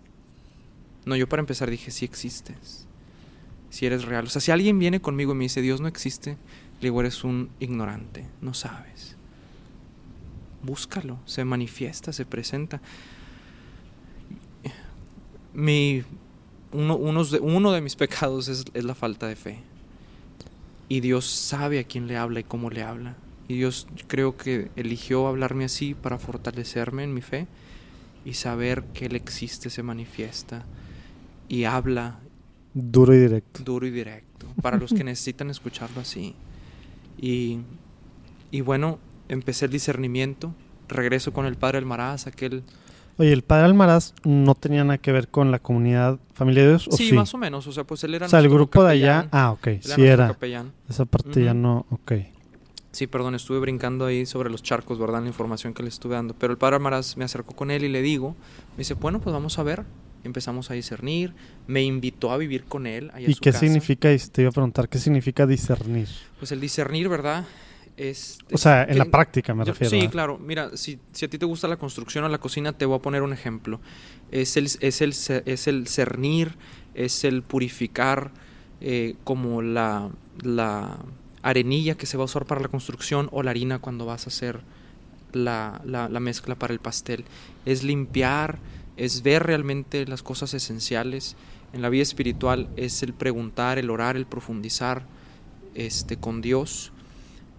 No, 1.05 1.15
yo 1.15 1.29
para 1.29 1.39
empezar 1.39 1.69
dije, 1.69 1.91
sí 1.91 2.03
existes. 2.03 2.87
Si 3.71 3.87
eres 3.87 4.05
real. 4.05 4.25
O 4.25 4.29
sea, 4.29 4.41
si 4.41 4.51
alguien 4.51 4.77
viene 4.77 5.01
conmigo 5.01 5.31
y 5.31 5.35
me 5.35 5.45
dice, 5.45 5.61
Dios 5.61 5.81
no 5.81 5.87
existe, 5.87 6.31
le 6.79 6.87
digo, 6.87 6.99
eres 6.99 7.23
un 7.23 7.49
ignorante, 7.59 8.27
no 8.41 8.53
sabes. 8.53 9.15
Búscalo, 10.61 11.17
se 11.25 11.43
manifiesta, 11.43 12.13
se 12.13 12.25
presenta. 12.25 12.81
Mi, 15.53 16.03
uno, 16.71 17.23
de, 17.23 17.39
uno 17.39 17.71
de 17.71 17.81
mis 17.81 17.95
pecados 17.95 18.47
es, 18.49 18.65
es 18.73 18.83
la 18.83 18.93
falta 18.93 19.25
de 19.27 19.35
fe. 19.35 19.63
Y 20.89 20.99
Dios 20.99 21.25
sabe 21.25 21.79
a 21.79 21.83
quién 21.85 22.05
le 22.07 22.17
habla 22.17 22.41
y 22.41 22.43
cómo 22.43 22.69
le 22.69 22.83
habla. 22.83 23.15
Y 23.47 23.55
Dios 23.55 23.87
creo 24.07 24.37
que 24.37 24.69
eligió 24.75 25.27
hablarme 25.27 25.65
así 25.65 25.93
para 25.95 26.17
fortalecerme 26.17 27.03
en 27.03 27.13
mi 27.13 27.21
fe 27.21 27.47
y 28.25 28.33
saber 28.33 28.83
que 28.93 29.05
Él 29.07 29.15
existe, 29.15 29.69
se 29.69 29.81
manifiesta 29.81 30.65
y 31.47 31.65
habla 31.65 32.20
Duro 32.73 33.13
y 33.13 33.19
directo. 33.19 33.63
duro 33.63 33.85
y 33.85 33.91
directo 33.91 34.47
para 34.61 34.77
los 34.77 34.93
que 34.93 35.03
necesitan 35.03 35.49
escucharlo 35.49 36.01
así. 36.01 36.35
Y, 37.19 37.59
y 38.51 38.61
bueno, 38.61 38.99
empecé 39.29 39.65
el 39.65 39.71
discernimiento, 39.71 40.53
regreso 40.87 41.33
con 41.33 41.45
el 41.45 41.55
padre 41.55 41.77
Almaraz, 41.79 42.27
aquel... 42.27 42.63
Oye, 43.17 43.33
el 43.33 43.43
padre 43.43 43.65
Almaraz 43.65 44.13
no 44.23 44.55
tenía 44.55 44.83
nada 44.83 44.97
que 44.97 45.11
ver 45.11 45.27
con 45.27 45.51
la 45.51 45.59
comunidad 45.59 46.17
Familia 46.33 46.63
de 46.63 46.69
Dios, 46.69 46.87
¿o 46.87 46.91
Sí, 46.91 47.09
sí? 47.09 47.13
más 47.15 47.33
o 47.33 47.37
menos, 47.37 47.67
o 47.67 47.71
sea, 47.71 47.83
pues 47.83 48.03
él 48.03 48.15
era 48.15 48.25
o 48.25 48.29
sea, 48.29 48.39
el 48.39 48.49
grupo 48.49 48.83
de 48.83 48.91
allá. 48.91 49.23
capellán, 49.23 49.29
Ah, 49.31 49.51
ok. 49.51 49.67
él 49.67 49.79
Sí 49.83 50.03
era. 50.05 50.27
capellán. 50.29 50.71
Esa 50.89 51.05
parte 51.05 51.43
ya 51.43 51.53
no. 51.53 51.85
Ok. 51.91 52.13
Sí, 52.91 53.07
perdón, 53.07 53.35
estuve 53.35 53.59
brincando 53.59 54.05
ahí 54.05 54.25
sobre 54.25 54.49
los 54.49 54.63
charcos, 54.63 54.97
¿verdad? 54.97 55.21
La 55.21 55.27
información 55.27 55.73
que 55.73 55.83
le 55.83 55.89
estuve 55.89 56.15
dando. 56.15 56.33
Pero 56.33 56.51
el 56.51 56.57
padre 56.57 56.77
Almaraz 56.77 57.15
me 57.15 57.23
acercó 57.23 57.53
con 57.55 57.69
él 57.69 57.83
y 57.83 57.89
le 57.89 58.01
digo, 58.01 58.35
me 58.71 58.79
dice, 58.79 58.95
bueno, 58.95 59.19
pues 59.21 59.33
vamos 59.33 59.59
a 59.59 59.63
ver. 59.63 59.83
Empezamos 60.23 60.69
a 60.69 60.75
discernir, 60.75 61.33
me 61.67 61.81
invitó 61.83 62.31
a 62.31 62.37
vivir 62.37 62.65
con 62.65 62.85
él. 62.87 63.11
¿Y 63.19 63.33
su 63.33 63.39
qué 63.41 63.51
casa. 63.51 63.61
significa? 63.61 64.09
Te 64.31 64.41
iba 64.41 64.49
a 64.49 64.53
preguntar, 64.53 64.87
¿qué 64.89 64.99
significa 64.99 65.47
discernir? 65.47 66.07
Pues 66.39 66.51
el 66.51 66.59
discernir, 66.61 67.09
¿verdad? 67.09 67.45
Es, 67.97 68.39
O 68.51 68.57
sea, 68.57 68.83
en 68.83 68.97
la 68.97 69.05
práctica 69.05 69.53
me 69.53 69.65
Yo- 69.65 69.73
refiero. 69.73 69.89
Sí, 69.91 70.05
¿eh? 70.05 70.09
claro. 70.09 70.37
Mira, 70.39 70.75
si, 70.77 70.99
si 71.11 71.25
a 71.25 71.29
ti 71.29 71.37
te 71.37 71.45
gusta 71.45 71.67
la 71.67 71.77
construcción 71.77 72.23
o 72.23 72.29
la 72.29 72.37
cocina, 72.37 72.71
te 72.73 72.85
voy 72.85 72.97
a 72.97 73.01
poner 73.01 73.21
un 73.21 73.33
ejemplo. 73.33 73.79
Es 74.31 74.57
el, 74.57 74.65
es 74.79 75.01
el, 75.01 75.13
es 75.45 75.67
el 75.67 75.87
cernir, 75.87 76.55
es 76.95 77.23
el 77.23 77.41
purificar 77.43 78.31
eh, 78.79 79.15
como 79.23 79.61
la, 79.61 80.09
la 80.43 80.97
arenilla 81.43 81.95
que 81.95 82.05
se 82.05 82.17
va 82.17 82.23
a 82.23 82.25
usar 82.25 82.45
para 82.45 82.61
la 82.61 82.67
construcción 82.69 83.27
o 83.31 83.43
la 83.43 83.51
harina 83.51 83.79
cuando 83.79 84.05
vas 84.05 84.25
a 84.25 84.29
hacer 84.29 84.61
la, 85.33 85.81
la- 85.85 86.09
la 86.09 86.19
mezcla 86.19 86.55
para 86.55 86.73
el 86.73 86.79
pastel. 86.79 87.25
Es 87.65 87.83
limpiar, 87.83 88.57
es 89.01 89.23
ver 89.23 89.41
realmente 89.43 90.05
las 90.05 90.21
cosas 90.21 90.53
esenciales. 90.53 91.35
En 91.73 91.81
la 91.81 91.89
vida 91.89 92.03
espiritual 92.03 92.69
es 92.75 93.01
el 93.01 93.13
preguntar, 93.13 93.79
el 93.79 93.89
orar, 93.89 94.15
el 94.15 94.27
profundizar 94.27 95.07
este, 95.73 96.17
con 96.17 96.41
Dios 96.41 96.91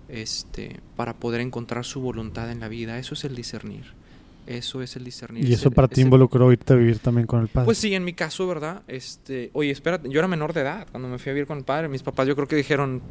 este, 0.09 0.78
para 0.94 1.14
poder 1.14 1.40
encontrar 1.40 1.85
su 1.85 2.00
voluntad 2.00 2.48
en 2.52 2.61
la 2.61 2.68
vida. 2.68 2.96
Eso 2.98 3.14
es 3.14 3.24
el 3.24 3.35
discernir. 3.35 3.87
Eso 4.46 4.83
es 4.83 4.94
el 4.94 5.02
discernir. 5.02 5.44
Y 5.44 5.52
Es 5.52 5.61
eso 5.61 5.72
para 5.72 5.88
ti 5.88 6.02
involucró 6.02 6.53
irte 6.53 6.74
a 6.74 6.76
vivir 6.76 7.01
también 7.01 7.26
con 7.26 7.40
el 7.40 7.49
padre. 7.49 7.64
Pues 7.64 7.78
sí, 7.78 7.93
en 7.93 8.05
mi 8.05 8.12
caso, 8.12 8.47
¿verdad? 8.47 8.82
Este, 8.86 9.51
oye, 9.53 9.72
espérate, 9.72 10.09
yo 10.09 10.20
era 10.20 10.28
menor 10.28 10.53
de 10.53 10.61
edad 10.61 10.86
cuando 10.93 11.09
me 11.09 11.18
fui 11.18 11.30
a 11.30 11.32
vivir 11.32 11.49
con 11.49 11.59
el 11.59 11.64
padre. 11.64 11.88
Mis 11.88 12.05
papás 12.05 12.28
yo 12.28 12.36
creo 12.36 12.47
que 12.47 12.55
dijeron, 12.55 13.03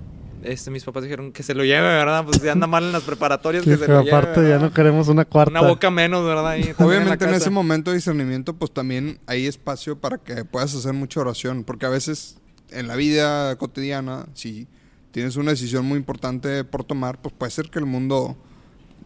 este, 0.44 0.72
mis 0.72 0.84
papás 0.84 1.04
dijeron 1.04 1.32
que 1.32 1.44
se 1.44 1.54
lo 1.54 1.64
lleve, 1.64 1.88
¿verdad? 1.88 2.24
Pues 2.26 2.42
si 2.42 2.48
anda 2.48 2.68
mal 2.68 2.84
en 2.84 2.92
las 2.92 3.04
preparatorias, 3.04 3.64
que 3.64 3.78
se 3.78 3.88
lo 3.88 4.04
lleve. 4.04 4.16
aparte 4.16 4.48
ya 4.48 4.60
no 4.60 4.74
queremos 4.74 5.08
una 5.08 5.26
cuarta. 5.26 5.60
Una 5.60 5.70
boca 5.70 5.90
menos, 5.92 6.26
¿verdad? 6.26 6.58
Obviamente 6.78 7.26
en 7.26 7.34
ese 7.34 7.50
momento 7.50 7.92
de 7.92 7.98
discernimiento, 7.98 8.56
pues 8.56 8.72
también 8.72 9.20
hay 9.28 9.46
espacio 9.46 10.00
para 10.00 10.18
que 10.18 10.46
puedas 10.46 10.74
hacer 10.76 10.94
mucha 10.94 11.20
oración, 11.20 11.64
porque 11.64 11.86
a 11.86 11.90
veces 11.90 12.38
en 12.72 12.88
la 12.88 12.96
vida 12.96 13.56
cotidiana, 13.58 14.28
si 14.34 14.68
tienes 15.12 15.36
una 15.36 15.52
decisión 15.52 15.86
muy 15.86 15.98
importante 15.98 16.64
por 16.64 16.84
tomar, 16.84 17.22
pues 17.22 17.34
puede 17.38 17.52
ser 17.52 17.70
que 17.70 17.80
el 17.80 17.86
mundo 17.86 18.38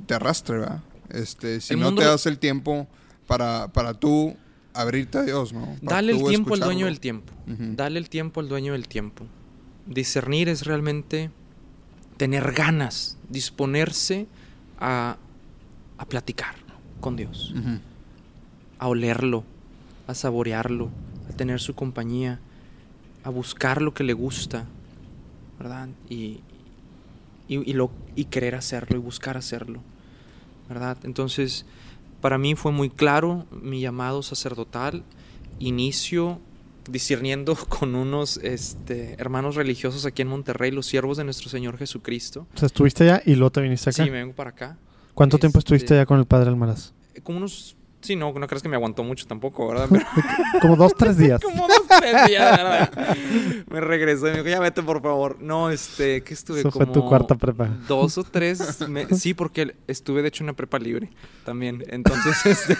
te 0.06 0.14
arrastre, 0.14 0.60
¿verdad? 0.60 0.84
Este, 1.10 1.62
si 1.62 1.74
El 1.74 1.80
no 1.80 1.88
mundo 1.88 2.02
te 2.02 2.08
das 2.08 2.26
el 2.26 2.40
tiempo 2.40 2.88
para, 3.28 3.68
para 3.74 3.94
tú 3.94 4.36
abrirte 4.74 5.18
a 5.18 5.24
Dios, 5.24 5.54
¿no? 5.54 5.76
Para 5.84 5.98
Dale 5.98 6.14
el 6.14 6.24
tiempo 6.24 6.54
al 6.54 6.60
dueño 6.60 6.86
del 6.86 7.00
tiempo. 7.00 7.34
Dale 7.46 8.00
el 8.00 8.10
tiempo 8.10 8.40
al 8.40 8.50
dueño 8.50 8.74
del 8.74 8.88
tiempo. 8.88 9.26
Discernir 9.86 10.50
es 10.50 10.66
realmente 10.66 11.30
tener 12.18 12.52
ganas, 12.54 13.18
disponerse 13.30 14.28
a, 14.80 15.18
a 15.98 16.06
platicar 16.06 16.56
con 17.00 17.16
Dios, 17.16 17.54
a 18.80 18.88
olerlo, 18.88 19.44
a 20.08 20.14
saborearlo, 20.14 20.90
a 21.30 21.34
tener 21.34 21.60
su 21.60 21.76
compañía, 21.76 22.40
a 23.24 23.30
buscar 23.30 23.82
lo 23.82 23.94
que 23.94 24.04
le 24.04 24.14
gusta, 24.14 24.66
¿verdad? 25.60 25.90
Y, 26.10 26.40
y, 27.48 27.70
y 27.70 27.74
lo, 27.74 27.92
y 28.16 28.26
querer 28.26 28.56
hacerlo 28.56 28.98
y 28.98 29.00
buscar 29.00 29.38
hacerlo, 29.38 29.82
¿verdad? 30.68 30.98
Entonces, 31.04 31.66
para 32.22 32.38
mí 32.38 32.56
fue 32.56 32.72
muy 32.72 32.90
claro 32.90 33.46
mi 33.52 33.82
llamado 33.82 34.24
sacerdotal, 34.24 35.04
inicio 35.60 36.40
discerniendo 36.90 37.56
con 37.70 37.96
unos 37.96 38.38
este, 38.44 39.16
hermanos 39.20 39.56
religiosos 39.56 40.06
aquí 40.06 40.22
en 40.22 40.28
Monterrey, 40.28 40.72
los 40.72 40.86
siervos 40.86 41.18
de 41.18 41.24
nuestro 41.24 41.50
Señor 41.50 41.78
Jesucristo. 41.78 42.48
O 42.56 42.58
sea, 42.58 42.68
estuviste 42.68 43.04
allá 43.04 43.22
y 43.26 43.36
luego 43.36 43.52
te 43.52 43.62
viniste 43.62 43.90
acá. 43.90 44.04
Sí, 44.04 44.10
me 44.12 44.18
vengo 44.20 44.34
para 44.34 44.52
acá. 44.52 44.78
¿Cuánto 45.14 45.38
tiempo 45.38 45.60
Este- 45.60 45.68
estuviste 45.76 45.94
allá 45.94 46.06
con 46.06 46.20
el 46.20 46.26
padre 46.26 46.50
Almaraz? 46.50 46.94
Como 47.24 47.38
unos... 47.38 47.76
Sí, 48.02 48.16
no, 48.16 48.32
no 48.34 48.46
crees 48.48 48.62
que 48.62 48.70
me 48.70 48.76
aguantó 48.76 49.04
mucho 49.04 49.26
tampoco, 49.26 49.68
¿verdad? 49.70 49.88
Pero 49.90 50.06
Como 50.62 50.76
dos, 50.76 50.94
tres 50.96 51.18
días. 51.18 51.42
como 51.44 51.68
dos, 51.68 51.82
tres 52.00 52.28
días, 52.28 52.56
¿verdad? 52.58 53.18
Me 53.72 53.82
regresó 53.82 54.28
y 54.28 54.32
me 54.32 54.38
dijo, 54.38 54.50
ya 54.50 54.60
vete, 54.60 54.84
por 54.84 55.02
favor. 55.02 55.42
No, 55.42 55.72
este, 55.72 56.22
que 56.22 56.36
estuve 56.36 56.60
Eso 56.60 56.70
como... 56.70 56.86
fue 56.86 56.94
tu 56.94 57.04
cuarta 57.08 57.34
prepa. 57.34 57.68
Dos 57.88 58.20
o 58.20 58.24
tres... 58.24 58.88
me- 58.88 59.08
Sí, 59.08 59.34
porque 59.34 59.76
estuve, 59.88 60.22
de 60.22 60.28
hecho, 60.28 60.44
en 60.44 60.50
una 60.50 60.54
prepa 60.56 60.78
libre 60.78 61.10
también. 61.46 61.84
Entonces, 61.88 62.46
este... 62.46 62.78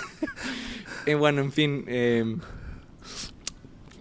eh, 1.08 1.16
bueno, 1.16 1.42
en 1.42 1.52
fin... 1.52 1.86
eh, 1.88 2.38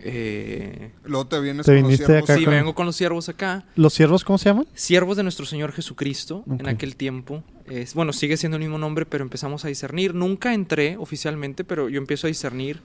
eh, 0.06 0.92
Luego 1.04 1.26
te 1.26 1.40
vienes 1.40 1.64
Te 1.66 1.72
con 1.72 1.76
los 1.80 1.82
viniste 1.88 2.06
siervos. 2.06 2.30
acá 2.30 2.38
sí, 2.38 2.44
con- 2.44 2.50
me 2.52 2.58
vengo 2.60 2.74
con 2.74 2.86
los 2.86 2.94
siervos 2.96 3.28
acá. 3.30 3.64
¿Los 3.74 3.94
siervos 3.94 4.22
cómo 4.22 4.36
se 4.38 4.50
llaman? 4.50 4.66
Siervos 4.74 5.16
de 5.16 5.22
nuestro 5.22 5.46
Señor 5.46 5.72
Jesucristo, 5.72 6.44
en 6.58 6.68
aquel 6.68 6.94
tiempo. 6.96 7.42
Es, 7.66 7.94
bueno, 7.94 8.12
sigue 8.12 8.36
siendo 8.36 8.56
el 8.56 8.62
mismo 8.62 8.76
nombre, 8.78 9.06
pero 9.06 9.24
empezamos 9.24 9.64
a 9.64 9.68
discernir. 9.68 10.14
Nunca 10.14 10.52
entré 10.52 10.96
oficialmente, 10.98 11.64
pero 11.64 11.88
yo 11.88 11.98
empiezo 11.98 12.26
a 12.26 12.28
discernir. 12.28 12.80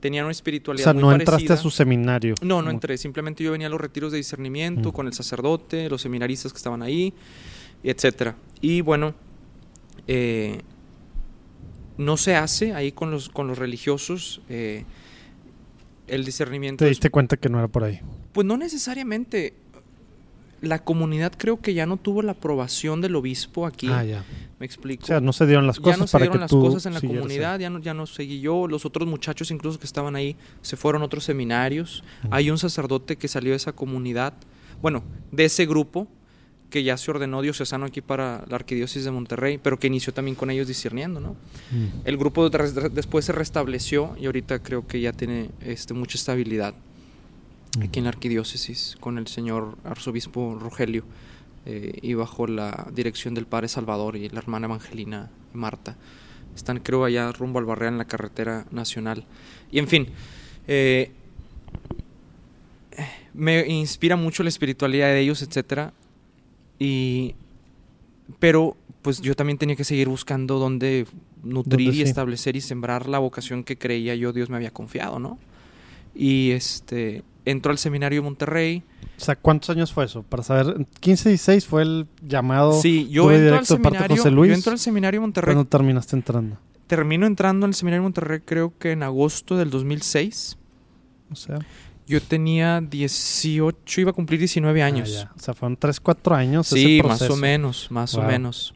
Tenían 0.00 0.24
una 0.24 0.30
O 0.30 0.32
espiritualidad 0.32 0.84
sea, 0.84 0.92
muy 0.94 1.02
no 1.02 1.12
entraste 1.12 1.52
a 1.52 1.56
su 1.56 1.70
seminario. 1.70 2.34
No, 2.42 2.60
no 2.62 2.70
entré. 2.70 2.98
Simplemente 2.98 3.42
yo 3.44 3.52
venía 3.52 3.66
a 3.68 3.70
los 3.70 3.80
retiros 3.80 4.10
de 4.12 4.18
discernimiento 4.18 4.88
Mm. 4.90 4.92
con 4.92 5.06
el 5.06 5.12
sacerdote, 5.12 5.88
los 5.88 6.02
seminaristas 6.02 6.52
que 6.52 6.56
estaban 6.56 6.82
ahí, 6.82 7.12
etcétera. 7.84 8.36
Y 8.60 8.80
bueno, 8.80 9.14
eh, 10.08 10.60
no 11.96 12.16
se 12.16 12.36
hace 12.36 12.72
ahí 12.74 12.92
con 12.92 13.10
los, 13.10 13.28
con 13.28 13.46
los 13.48 13.58
religiosos 13.58 14.40
eh, 14.48 14.84
el 16.08 16.24
discernimiento. 16.24 16.84
Te 16.84 16.90
es- 16.90 16.96
diste 16.96 17.10
cuenta 17.10 17.36
que 17.36 17.48
no 17.48 17.58
era 17.58 17.68
por 17.68 17.84
ahí. 17.84 18.00
Pues 18.32 18.46
no 18.46 18.56
necesariamente. 18.56 19.54
La 20.60 20.82
comunidad 20.82 21.32
creo 21.38 21.60
que 21.60 21.72
ya 21.72 21.86
no 21.86 21.98
tuvo 21.98 22.20
la 22.20 22.32
aprobación 22.32 23.00
del 23.00 23.14
obispo 23.14 23.64
aquí. 23.64 23.86
Ah, 23.92 24.02
ya. 24.02 24.24
Me 24.58 24.66
explico. 24.66 25.04
O 25.04 25.06
sea, 25.06 25.20
no 25.20 25.32
se 25.32 25.46
dieron 25.46 25.68
las 25.68 25.76
ya 25.76 25.82
cosas 25.82 25.98
no 26.00 26.06
se 26.08 26.12
para 26.12 26.22
dieron 26.24 26.38
que 26.38 26.40
las 26.40 26.50
tú 26.50 26.60
cosas 26.60 26.84
en 26.86 26.94
la 26.94 27.00
siguieras 27.00 27.22
comunidad, 27.22 27.60
ya 27.60 27.70
no, 27.70 27.78
ya 27.78 27.94
no 27.94 28.06
seguí 28.06 28.40
yo. 28.40 28.66
Los 28.66 28.84
otros 28.84 29.08
muchachos 29.08 29.52
incluso 29.52 29.78
que 29.78 29.86
estaban 29.86 30.16
ahí 30.16 30.34
se 30.62 30.76
fueron 30.76 31.02
a 31.02 31.04
otros 31.04 31.22
seminarios. 31.22 32.02
Hay 32.30 32.50
un 32.50 32.58
sacerdote 32.58 33.14
que 33.16 33.28
salió 33.28 33.52
de 33.52 33.56
esa 33.56 33.70
comunidad, 33.72 34.34
bueno, 34.82 35.04
de 35.30 35.44
ese 35.44 35.64
grupo, 35.64 36.08
que 36.70 36.82
ya 36.82 36.96
se 36.98 37.10
ordenó 37.10 37.40
diocesano 37.40 37.86
aquí 37.86 38.00
para 38.02 38.44
la 38.48 38.56
arquidiócesis 38.56 39.04
de 39.04 39.10
Monterrey, 39.10 39.58
pero 39.58 39.78
que 39.78 39.86
inició 39.86 40.12
también 40.12 40.34
con 40.34 40.50
ellos 40.50 40.68
discerniendo, 40.68 41.18
¿no? 41.20 41.32
Mm. 41.70 41.86
El 42.04 42.16
grupo 42.18 42.48
de- 42.50 42.72
de- 42.72 42.88
después 42.90 43.24
se 43.24 43.32
restableció 43.32 44.14
y 44.20 44.26
ahorita 44.26 44.58
creo 44.60 44.86
que 44.86 45.00
ya 45.00 45.12
tiene 45.12 45.50
este, 45.62 45.94
mucha 45.94 46.18
estabilidad 46.18 46.74
aquí 47.82 47.98
en 48.00 48.04
la 48.04 48.10
arquidiócesis 48.10 48.96
con 49.00 49.18
el 49.18 49.26
señor 49.28 49.76
arzobispo 49.84 50.58
Rogelio 50.60 51.04
eh, 51.66 51.98
y 52.02 52.14
bajo 52.14 52.46
la 52.46 52.88
dirección 52.94 53.34
del 53.34 53.46
padre 53.46 53.68
Salvador 53.68 54.16
y 54.16 54.28
la 54.28 54.38
hermana 54.40 54.66
Evangelina 54.66 55.30
Marta. 55.52 55.96
Están 56.54 56.80
creo 56.80 57.04
allá 57.04 57.30
rumbo 57.32 57.58
al 57.60 57.64
Barrea 57.66 57.88
en 57.88 57.98
la 57.98 58.04
carretera 58.06 58.66
nacional. 58.70 59.24
Y 59.70 59.78
en 59.78 59.86
fin, 59.88 60.08
eh, 60.66 61.12
me 63.34 63.66
inspira 63.68 64.16
mucho 64.16 64.42
la 64.42 64.48
espiritualidad 64.48 65.08
de 65.08 65.20
ellos, 65.20 65.42
etcétera. 65.42 65.92
Y 66.78 67.34
pero 68.38 68.76
pues 69.02 69.20
yo 69.20 69.34
también 69.34 69.58
tenía 69.58 69.76
que 69.76 69.84
seguir 69.84 70.08
buscando 70.08 70.58
dónde 70.58 71.06
nutrir 71.42 71.88
y 71.88 71.92
sí. 71.94 72.02
establecer 72.02 72.56
y 72.56 72.60
sembrar 72.60 73.08
la 73.08 73.18
vocación 73.18 73.64
que 73.64 73.78
creía 73.78 74.14
yo 74.14 74.32
Dios 74.32 74.50
me 74.50 74.56
había 74.56 74.70
confiado, 74.70 75.18
¿no? 75.18 75.38
Y 76.14 76.50
este 76.50 77.22
entró 77.44 77.72
al 77.72 77.78
seminario 77.78 78.20
de 78.20 78.24
Monterrey. 78.24 78.82
O 79.16 79.20
sea, 79.20 79.36
¿cuántos 79.36 79.70
años 79.70 79.92
fue 79.92 80.04
eso? 80.04 80.22
Para 80.22 80.42
saber, 80.42 80.86
15 81.00 81.28
y 81.28 81.32
16 81.32 81.66
fue 81.66 81.82
el 81.82 82.06
llamado 82.22 82.80
Sí, 82.80 83.08
yo 83.08 83.30
entro 83.30 83.36
al 83.36 83.44
directo 83.44 83.76
de 83.76 83.82
seminario, 83.82 84.16
José 84.16 84.30
Luis. 84.30 84.48
yo 84.50 84.54
entro 84.54 84.72
al 84.72 84.78
seminario 84.78 85.20
Monterrey. 85.20 85.54
cuando 85.54 85.68
terminaste 85.68 86.16
entrando. 86.16 86.58
Termino 86.86 87.26
entrando 87.26 87.66
al 87.66 87.74
seminario 87.74 88.02
Monterrey 88.02 88.40
creo 88.44 88.76
que 88.78 88.92
en 88.92 89.02
agosto 89.02 89.56
del 89.56 89.70
2006. 89.70 90.56
O 91.30 91.36
sea, 91.36 91.58
Yo 92.08 92.20
tenía 92.22 92.80
18, 92.80 94.00
iba 94.00 94.10
a 94.10 94.14
cumplir 94.14 94.40
19 94.40 94.82
años. 94.82 95.26
ah. 95.28 95.32
O 95.36 95.40
sea, 95.40 95.54
fueron 95.54 95.76
3, 95.76 96.00
4 96.00 96.34
años. 96.34 96.66
Sí, 96.68 96.98
ese 96.98 97.06
más 97.08 97.22
o 97.22 97.36
menos, 97.36 97.86
más 97.90 98.14
o 98.14 98.22
menos. 98.22 98.74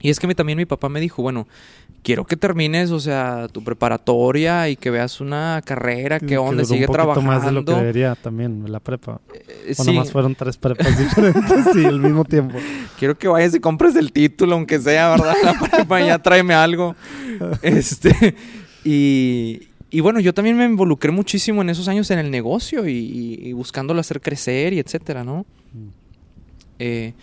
Y 0.00 0.10
es 0.10 0.18
que 0.18 0.26
me- 0.26 0.34
también 0.34 0.56
mi 0.58 0.64
papá 0.66 0.88
me 0.88 1.00
dijo, 1.00 1.22
bueno, 1.22 1.46
quiero 2.02 2.24
que 2.26 2.36
termines, 2.36 2.90
o 2.90 3.00
sea, 3.00 3.48
tu 3.50 3.62
preparatoria 3.64 4.68
y 4.68 4.76
que 4.76 4.90
veas 4.90 5.20
una 5.22 5.62
carrera, 5.64 6.20
qué 6.20 6.36
onda, 6.36 6.62
duró 6.62 6.74
sigue 6.74 6.86
un 6.86 6.92
trabajando. 6.92 7.30
más 7.30 7.44
de 7.44 7.52
lo 7.52 7.64
que 7.64 7.72
debería 7.72 8.14
también, 8.14 8.70
la 8.70 8.80
prepa. 8.80 9.20
Eh, 9.32 9.74
O 9.78 9.84
sí, 9.84 9.92
nomás 9.92 10.10
fueron 10.12 10.34
tres 10.34 10.58
prepas 10.58 10.86
diferentes, 10.98 11.64
sí, 11.72 11.84
al 11.86 12.00
mismo 12.00 12.24
tiempo. 12.26 12.58
quiero 12.98 13.16
que 13.16 13.28
vayas 13.28 13.54
y 13.54 13.60
compres 13.60 13.96
el 13.96 14.12
título, 14.12 14.54
aunque 14.56 14.78
sea, 14.78 15.10
¿verdad? 15.10 15.34
La 15.42 15.58
prepa 15.58 16.00
ya 16.00 16.18
tráeme 16.18 16.52
algo. 16.54 16.94
Este, 17.62 18.34
y, 18.84 19.68
y 19.96 20.00
bueno, 20.00 20.20
yo 20.20 20.34
también 20.34 20.56
me 20.56 20.64
involucré 20.64 21.10
muchísimo 21.10 21.62
en 21.62 21.70
esos 21.70 21.88
años 21.88 22.10
en 22.10 22.18
el 22.18 22.30
negocio 22.30 22.88
y, 22.88 22.92
y- 22.92 23.48
y 23.48 23.52
buscándolo 23.52 24.00
hacer 24.00 24.20
crecer 24.20 24.72
y 24.72 24.78
etcétera, 24.80 25.22
¿no? 25.24 25.46
Mm. 25.72 25.88
Eh, 26.80 27.14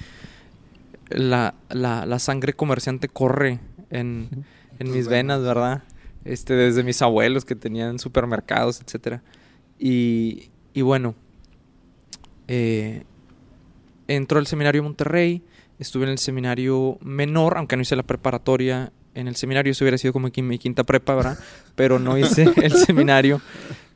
la, 1.10 1.54
la, 1.70 2.06
la 2.06 2.20
sangre 2.20 2.54
comerciante 2.54 3.10
corre 3.10 3.60
en, 3.90 4.30
en 4.80 4.92
mis 4.92 5.08
venas, 5.08 5.42
¿verdad? 5.42 5.84
Este, 6.24 6.54
desde 6.54 6.84
mis 6.84 7.02
abuelos 7.02 7.46
que 7.46 7.56
tenían 7.56 8.00
supermercados, 8.00 8.80
etcétera. 8.82 9.22
Y, 9.80 10.50
y 10.74 10.82
bueno, 10.82 11.16
eh, 12.48 13.04
entró 14.08 14.40
al 14.40 14.48
seminario 14.48 14.84
Monterrey, 14.84 15.42
estuve 15.80 16.04
en 16.04 16.10
el 16.12 16.18
seminario 16.20 16.98
menor, 17.02 17.58
aunque 17.58 17.76
no 17.76 17.82
hice 17.82 17.96
la 17.96 18.04
preparatoria 18.04 18.92
en 19.14 19.28
el 19.28 19.36
seminario, 19.36 19.72
eso 19.72 19.84
hubiera 19.84 19.98
sido 19.98 20.14
como 20.14 20.30
mi 20.36 20.58
quinta 20.60 20.84
prepa, 20.84 21.16
¿verdad? 21.16 21.38
Pero 21.76 22.00
no 22.00 22.18
hice 22.18 22.44
el 22.62 22.72
seminario. 22.74 23.42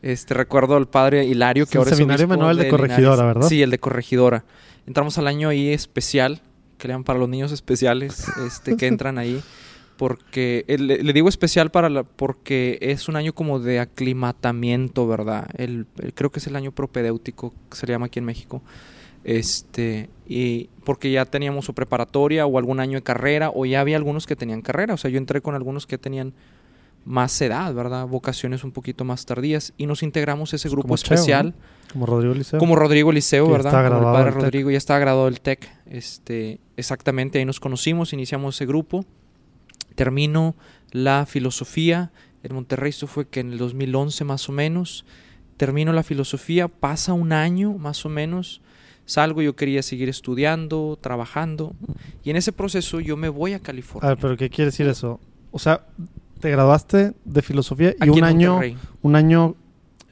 Este, 0.01 0.33
recuerdo 0.33 0.75
al 0.75 0.87
padre 0.87 1.25
Hilario, 1.25 1.65
que 1.65 1.73
El 1.73 1.79
ahora 1.79 1.91
es 1.91 1.97
seminario 1.97 2.25
obispo 2.25 2.37
menor, 2.39 2.51
el 2.51 2.57
de. 2.57 2.67
Corregidora, 2.69 3.25
¿verdad? 3.25 3.47
Sí, 3.47 3.61
el 3.61 3.71
de 3.71 3.79
Corregidora. 3.79 4.43
Entramos 4.85 5.17
al 5.17 5.27
año 5.27 5.49
ahí 5.49 5.69
especial, 5.69 6.41
que 6.77 6.87
le 6.87 6.93
dan 6.93 7.03
para 7.03 7.17
los 7.17 7.27
niños 7.29 7.51
especiales, 7.51 8.25
este, 8.45 8.77
que 8.77 8.87
entran 8.87 9.17
ahí. 9.17 9.41
Porque, 9.97 10.65
eh, 10.67 10.77
le, 10.77 11.01
le 11.01 11.13
digo 11.13 11.29
especial 11.29 11.71
para 11.71 11.89
la, 11.89 12.03
porque 12.03 12.77
es 12.81 13.07
un 13.07 13.15
año 13.15 13.33
como 13.33 13.59
de 13.61 13.79
aclimatamiento, 13.79 15.07
¿verdad? 15.07 15.47
El, 15.57 15.85
el- 16.01 16.13
creo 16.13 16.31
que 16.31 16.39
es 16.39 16.47
el 16.47 16.55
año 16.55 16.71
propedéutico, 16.71 17.53
que 17.69 17.77
se 17.77 17.87
le 17.87 17.93
llama 17.93 18.07
aquí 18.07 18.19
en 18.19 18.25
México. 18.25 18.61
Este, 19.25 20.09
y 20.27 20.69
porque 20.85 21.11
ya 21.11 21.25
teníamos 21.25 21.67
o 21.67 21.73
preparatoria 21.73 22.45
o 22.45 22.57
algún 22.59 22.79
año 22.79 22.99
de 22.99 23.01
carrera, 23.01 23.51
o 23.53 23.65
ya 23.65 23.81
había 23.81 23.97
algunos 23.97 24.27
que 24.27 24.35
tenían 24.35 24.61
carrera. 24.61 24.93
O 24.93 24.97
sea, 24.97 25.09
yo 25.09 25.17
entré 25.17 25.41
con 25.41 25.55
algunos 25.55 25.87
que 25.87 25.97
tenían 25.97 26.33
más 27.05 27.39
edad, 27.41 27.73
¿verdad? 27.73 28.07
Vocaciones 28.07 28.63
un 28.63 28.71
poquito 28.71 29.03
más 29.03 29.25
tardías. 29.25 29.73
Y 29.77 29.87
nos 29.87 30.03
integramos 30.03 30.53
a 30.53 30.55
ese 30.55 30.69
grupo 30.69 30.87
Como 30.87 30.97
Cheo, 30.97 31.15
especial. 31.15 31.55
Como 31.91 32.05
Rodrigo 32.05 32.35
Liceo. 32.35 32.59
Como 32.59 32.75
Rodrigo 32.75 33.11
Liceo, 33.11 33.49
¿verdad? 33.49 33.71
Como 33.71 33.97
el 33.97 34.03
padre. 34.03 34.31
Rodrigo 34.31 34.69
ya 34.69 34.77
estaba 34.77 34.99
graduado 34.99 35.25
del 35.25 35.41
TEC. 35.41 35.69
Este, 35.87 36.59
exactamente, 36.77 37.39
ahí 37.39 37.45
nos 37.45 37.59
conocimos, 37.59 38.13
iniciamos 38.13 38.55
ese 38.55 38.67
grupo. 38.67 39.05
Termino 39.95 40.55
la 40.91 41.25
filosofía 41.25 42.11
en 42.43 42.53
Monterrey, 42.53 42.91
esto 42.91 43.07
fue 43.07 43.27
que 43.27 43.39
en 43.39 43.53
el 43.53 43.57
2011 43.57 44.23
más 44.23 44.49
o 44.49 44.51
menos. 44.51 45.03
Termino 45.57 45.93
la 45.93 46.03
filosofía, 46.03 46.67
pasa 46.67 47.13
un 47.13 47.33
año 47.33 47.73
más 47.73 48.05
o 48.05 48.09
menos. 48.09 48.61
Salgo, 49.05 49.41
yo 49.41 49.55
quería 49.55 49.81
seguir 49.83 50.09
estudiando, 50.09 50.97
trabajando. 51.01 51.73
Y 52.23 52.29
en 52.31 52.35
ese 52.37 52.51
proceso 52.51 52.99
yo 52.99 53.15
me 53.17 53.29
voy 53.29 53.53
a 53.53 53.57
A 53.57 53.59
California. 53.59 54.09
ver, 54.09 54.17
pero 54.19 54.35
¿qué 54.37 54.49
quiere 54.49 54.71
decir 54.71 54.87
eso? 54.87 55.19
O 55.51 55.59
sea, 55.59 55.85
te 56.39 56.49
graduaste 56.49 57.13
de 57.23 57.41
filosofía 57.41 57.91
y 57.91 57.95
aquí 58.01 58.09
un 58.09 58.23
año, 58.23 58.59
un 59.01 59.15
año 59.15 59.55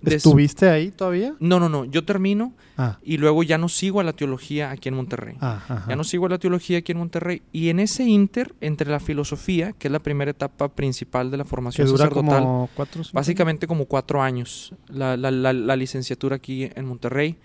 estuviste 0.05 0.69
ahí 0.69 0.91
todavía. 0.91 1.33
No, 1.39 1.59
no, 1.59 1.69
no. 1.69 1.85
Yo 1.85 2.03
termino 2.05 2.53
Ah, 2.75 2.97
y 3.03 3.17
luego 3.17 3.43
ya 3.43 3.59
no 3.59 3.69
sigo 3.69 3.99
a 3.99 4.03
la 4.03 4.13
teología 4.13 4.71
aquí 4.71 4.89
en 4.89 4.95
Monterrey. 4.95 5.35
ah, 5.41 5.61
ajá. 5.69 5.85
Ya 5.89 5.95
no 5.95 6.03
sigo 6.03 6.27
la 6.27 6.39
teología 6.39 6.79
aquí 6.79 6.91
en 6.91 6.97
Monterrey. 6.97 7.43
Y 7.51 7.69
en 7.69 7.79
ese 7.79 8.03
inter, 8.03 8.55
entre 8.61 8.89
la 8.89 8.99
filosofía, 8.99 9.73
que 9.73 9.87
es 9.89 9.91
la 9.91 9.99
primera 9.99 10.31
etapa 10.31 10.69
principal 10.69 11.29
de 11.29 11.37
la 11.37 11.43
que 11.43 11.49
formación 11.51 11.85
dura 11.87 11.97
sacerdotal, 12.05 12.41
como 12.43 12.69
cuatro 12.75 13.03
básicamente 13.13 13.67
como 13.67 13.85
cuatro 13.85 14.21
años, 14.23 14.73
la, 14.87 15.15
la- 15.17 15.29
la- 15.29 15.53
la 15.53 15.75
licenciatura 15.75 16.37
aquí 16.37 16.67
en 16.73 16.85
Monterrey. 16.85 17.35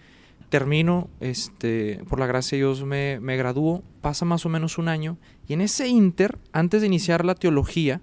Termino, 0.48 1.08
este, 1.20 2.02
por 2.08 2.18
la 2.18 2.26
gracia 2.26 2.56
de 2.56 2.60
Dios 2.64 2.82
me, 2.84 3.20
me 3.20 3.36
gradúo, 3.36 3.82
pasa 4.00 4.24
más 4.24 4.46
o 4.46 4.48
menos 4.48 4.78
un 4.78 4.88
año, 4.88 5.18
y 5.46 5.52
en 5.52 5.60
ese 5.60 5.88
inter, 5.88 6.38
antes 6.52 6.80
de 6.80 6.86
iniciar 6.86 7.24
la 7.24 7.34
teología, 7.34 8.00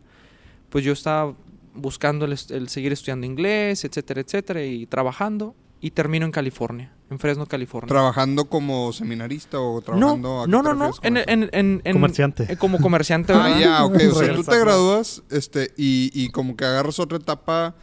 pues 0.70 0.84
yo 0.86 0.94
estaba 0.94 1.34
buscando 1.74 2.26
el, 2.26 2.38
seguir 2.70 2.94
estudiando 2.94 3.26
inglés, 3.26 3.84
etcétera, 3.84 4.22
etcétera, 4.22 4.64
y 4.64 4.86
trabajando. 4.86 5.56
Y 5.82 5.92
termino 5.92 6.26
en 6.26 6.32
California, 6.32 6.92
en 7.12 7.20
Fresno, 7.20 7.46
California. 7.46 7.88
¿Trabajando 7.90 8.46
como 8.46 8.92
seminarista 8.94 9.60
o 9.60 9.76
no, 9.76 9.82
trabajando 9.82 10.42
a 10.44 10.48
no, 10.48 10.62
te 10.64 10.70
no, 10.70 10.74
no, 10.74 10.92
con 10.92 11.18
en, 11.18 11.18
en- 11.30 11.50
en- 11.52 11.82
en- 11.84 11.94
Comerciante. 11.94 12.44
eh, 12.52 12.58
como 12.58 12.80
comerciante, 12.80 13.34
Ah, 13.36 13.60
ya, 13.60 13.86
ok. 13.86 13.96
O 14.12 14.16
sea, 14.16 14.34
tú 14.36 14.44
te 14.44 14.58
gradúas 14.60 15.22
este, 15.30 15.74
y, 15.78 16.10
y 16.14 16.30
como 16.30 16.56
que 16.56 16.66
agarras 16.66 16.98
otra 17.00 17.18
etapa, 17.18 17.76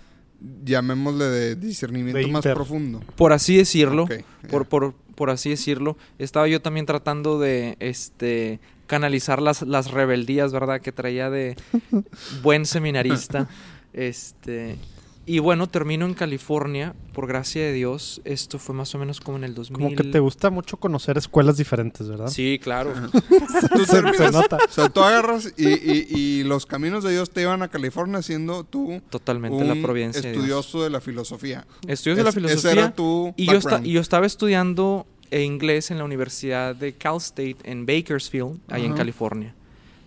llamémosle 0.65 1.25
de 1.25 1.57
discernimiento 1.57 2.19
De 2.19 2.27
más 2.27 2.43
profundo. 2.43 3.01
Por 3.17 3.33
así 3.33 3.57
decirlo. 3.57 4.09
Por, 4.51 4.67
por, 4.67 4.95
por 5.15 5.31
así 5.31 5.51
decirlo. 5.51 5.97
Estaba 6.19 6.49
yo 6.49 6.61
también 6.61 6.87
tratando 6.87 7.39
de 7.39 7.77
este 7.81 8.61
canalizar 8.87 9.41
las, 9.41 9.63
las 9.63 9.91
rebeldías, 9.91 10.53
¿verdad? 10.53 10.81
Que 10.81 10.93
traía 10.93 11.31
de 11.31 11.57
buen 12.43 12.67
seminarista. 12.67 13.49
Este. 13.93 14.77
Y 15.25 15.39
bueno, 15.39 15.69
termino 15.69 16.05
en 16.05 16.15
California, 16.15 16.95
por 17.13 17.29
gracia 17.29 17.63
de 17.63 17.73
Dios. 17.73 18.21
Esto 18.25 18.59
fue 18.59 18.75
más 18.75 18.93
o 18.97 18.99
menos 18.99 19.21
como 19.21 19.39
en 19.39 19.45
el 19.45 19.55
2000. 19.55 19.75
Como 19.81 19.95
que 19.97 20.03
te 20.03 20.19
gusta 20.19 20.51
mucho 20.51 20.79
conocer 20.79 21.17
escuelas 21.17 21.57
diferentes, 21.57 22.09
¿verdad? 22.09 22.27
Sí, 22.27 22.59
claro. 22.61 22.93
Tú 23.13 23.21
Se, 23.85 23.87
se 23.87 24.03
terminas- 24.03 24.33
nota. 24.33 24.59
O 24.69 24.73
sea, 24.73 24.89
tú 24.89 25.01
agarras 25.01 25.55
y, 25.57 25.69
y- 25.69 26.07
y 26.11 26.43
los 26.43 26.67
caminos 26.67 27.05
de 27.05 27.13
Dios 27.13 27.31
te 27.31 27.41
llevan 27.41 27.63
a 27.63 27.69
California 27.69 28.21
siendo 28.21 28.65
tú 28.65 29.01
Totalmente 29.11 29.57
un 29.59 29.69
la 29.69 29.81
providencia 29.81 30.21
de 30.23 30.31
Dios. 30.33 30.39
estudioso 30.43 30.83
de 30.83 30.91
la 30.91 31.01
filosofía. 31.01 31.67
Estudios 31.87 32.17
de 32.19 32.25
la 32.25 32.31
Es- 32.31 32.37
Ese 32.37 32.49
filosofía. 32.49 32.73
era 32.83 32.93
tu 32.95 33.33
Y 33.37 33.47
yo, 33.47 33.61
y 33.85 33.93
yo 33.93 34.01
estaba 34.01 34.27
estudiando 34.27 35.07
eh, 35.31 35.45
inglés 35.45 35.93
en 35.93 35.99
la 35.99 36.05
Universidad 36.05 36.75
de 36.75 36.95
Cal 36.95 37.19
State 37.19 37.59
en 37.63 37.87
Bakersfield, 37.87 38.59
ahí 38.69 38.85
en. 38.85 38.95
California. 38.95 39.55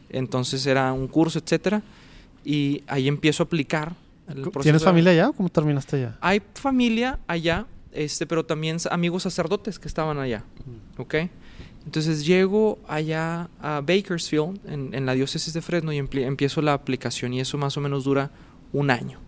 Entonces 0.09 0.65
era 0.65 0.91
un 0.91 1.07
curso, 1.07 1.39
etcétera. 1.39 1.81
Y 2.43 2.83
ahí 2.87 3.07
empiezo 3.07 3.43
a 3.43 3.45
aplicar. 3.45 3.95
¿Tienes 4.61 4.81
de- 4.81 4.85
familia 4.85 5.11
allá 5.11 5.29
o 5.29 5.33
cómo 5.33 5.49
terminaste 5.49 5.97
allá? 5.97 6.17
Hay 6.21 6.41
familia 6.55 7.19
allá, 7.27 7.65
este, 7.91 8.25
pero 8.25 8.45
también 8.45 8.77
amigos 8.91 9.23
sacerdotes 9.23 9.77
que 9.79 9.87
estaban 9.87 10.17
allá. 10.19 10.43
¿Ok? 10.97 11.15
Entonces 11.85 12.25
llego 12.25 12.79
allá 12.87 13.49
a 13.61 13.81
Bakersfield, 13.81 14.59
en, 14.67 14.93
en 14.95 15.05
la 15.05 15.13
diócesis 15.13 15.53
de 15.53 15.61
Fresno, 15.61 15.93
y 15.93 15.97
empiezo 15.99 16.61
la 16.63 16.73
aplicación. 16.73 17.33
Y 17.33 17.39
eso 17.41 17.57
más 17.59 17.77
o 17.77 17.81
menos 17.81 18.03
dura 18.03 18.31
un 18.73 18.89
año. 18.89 19.19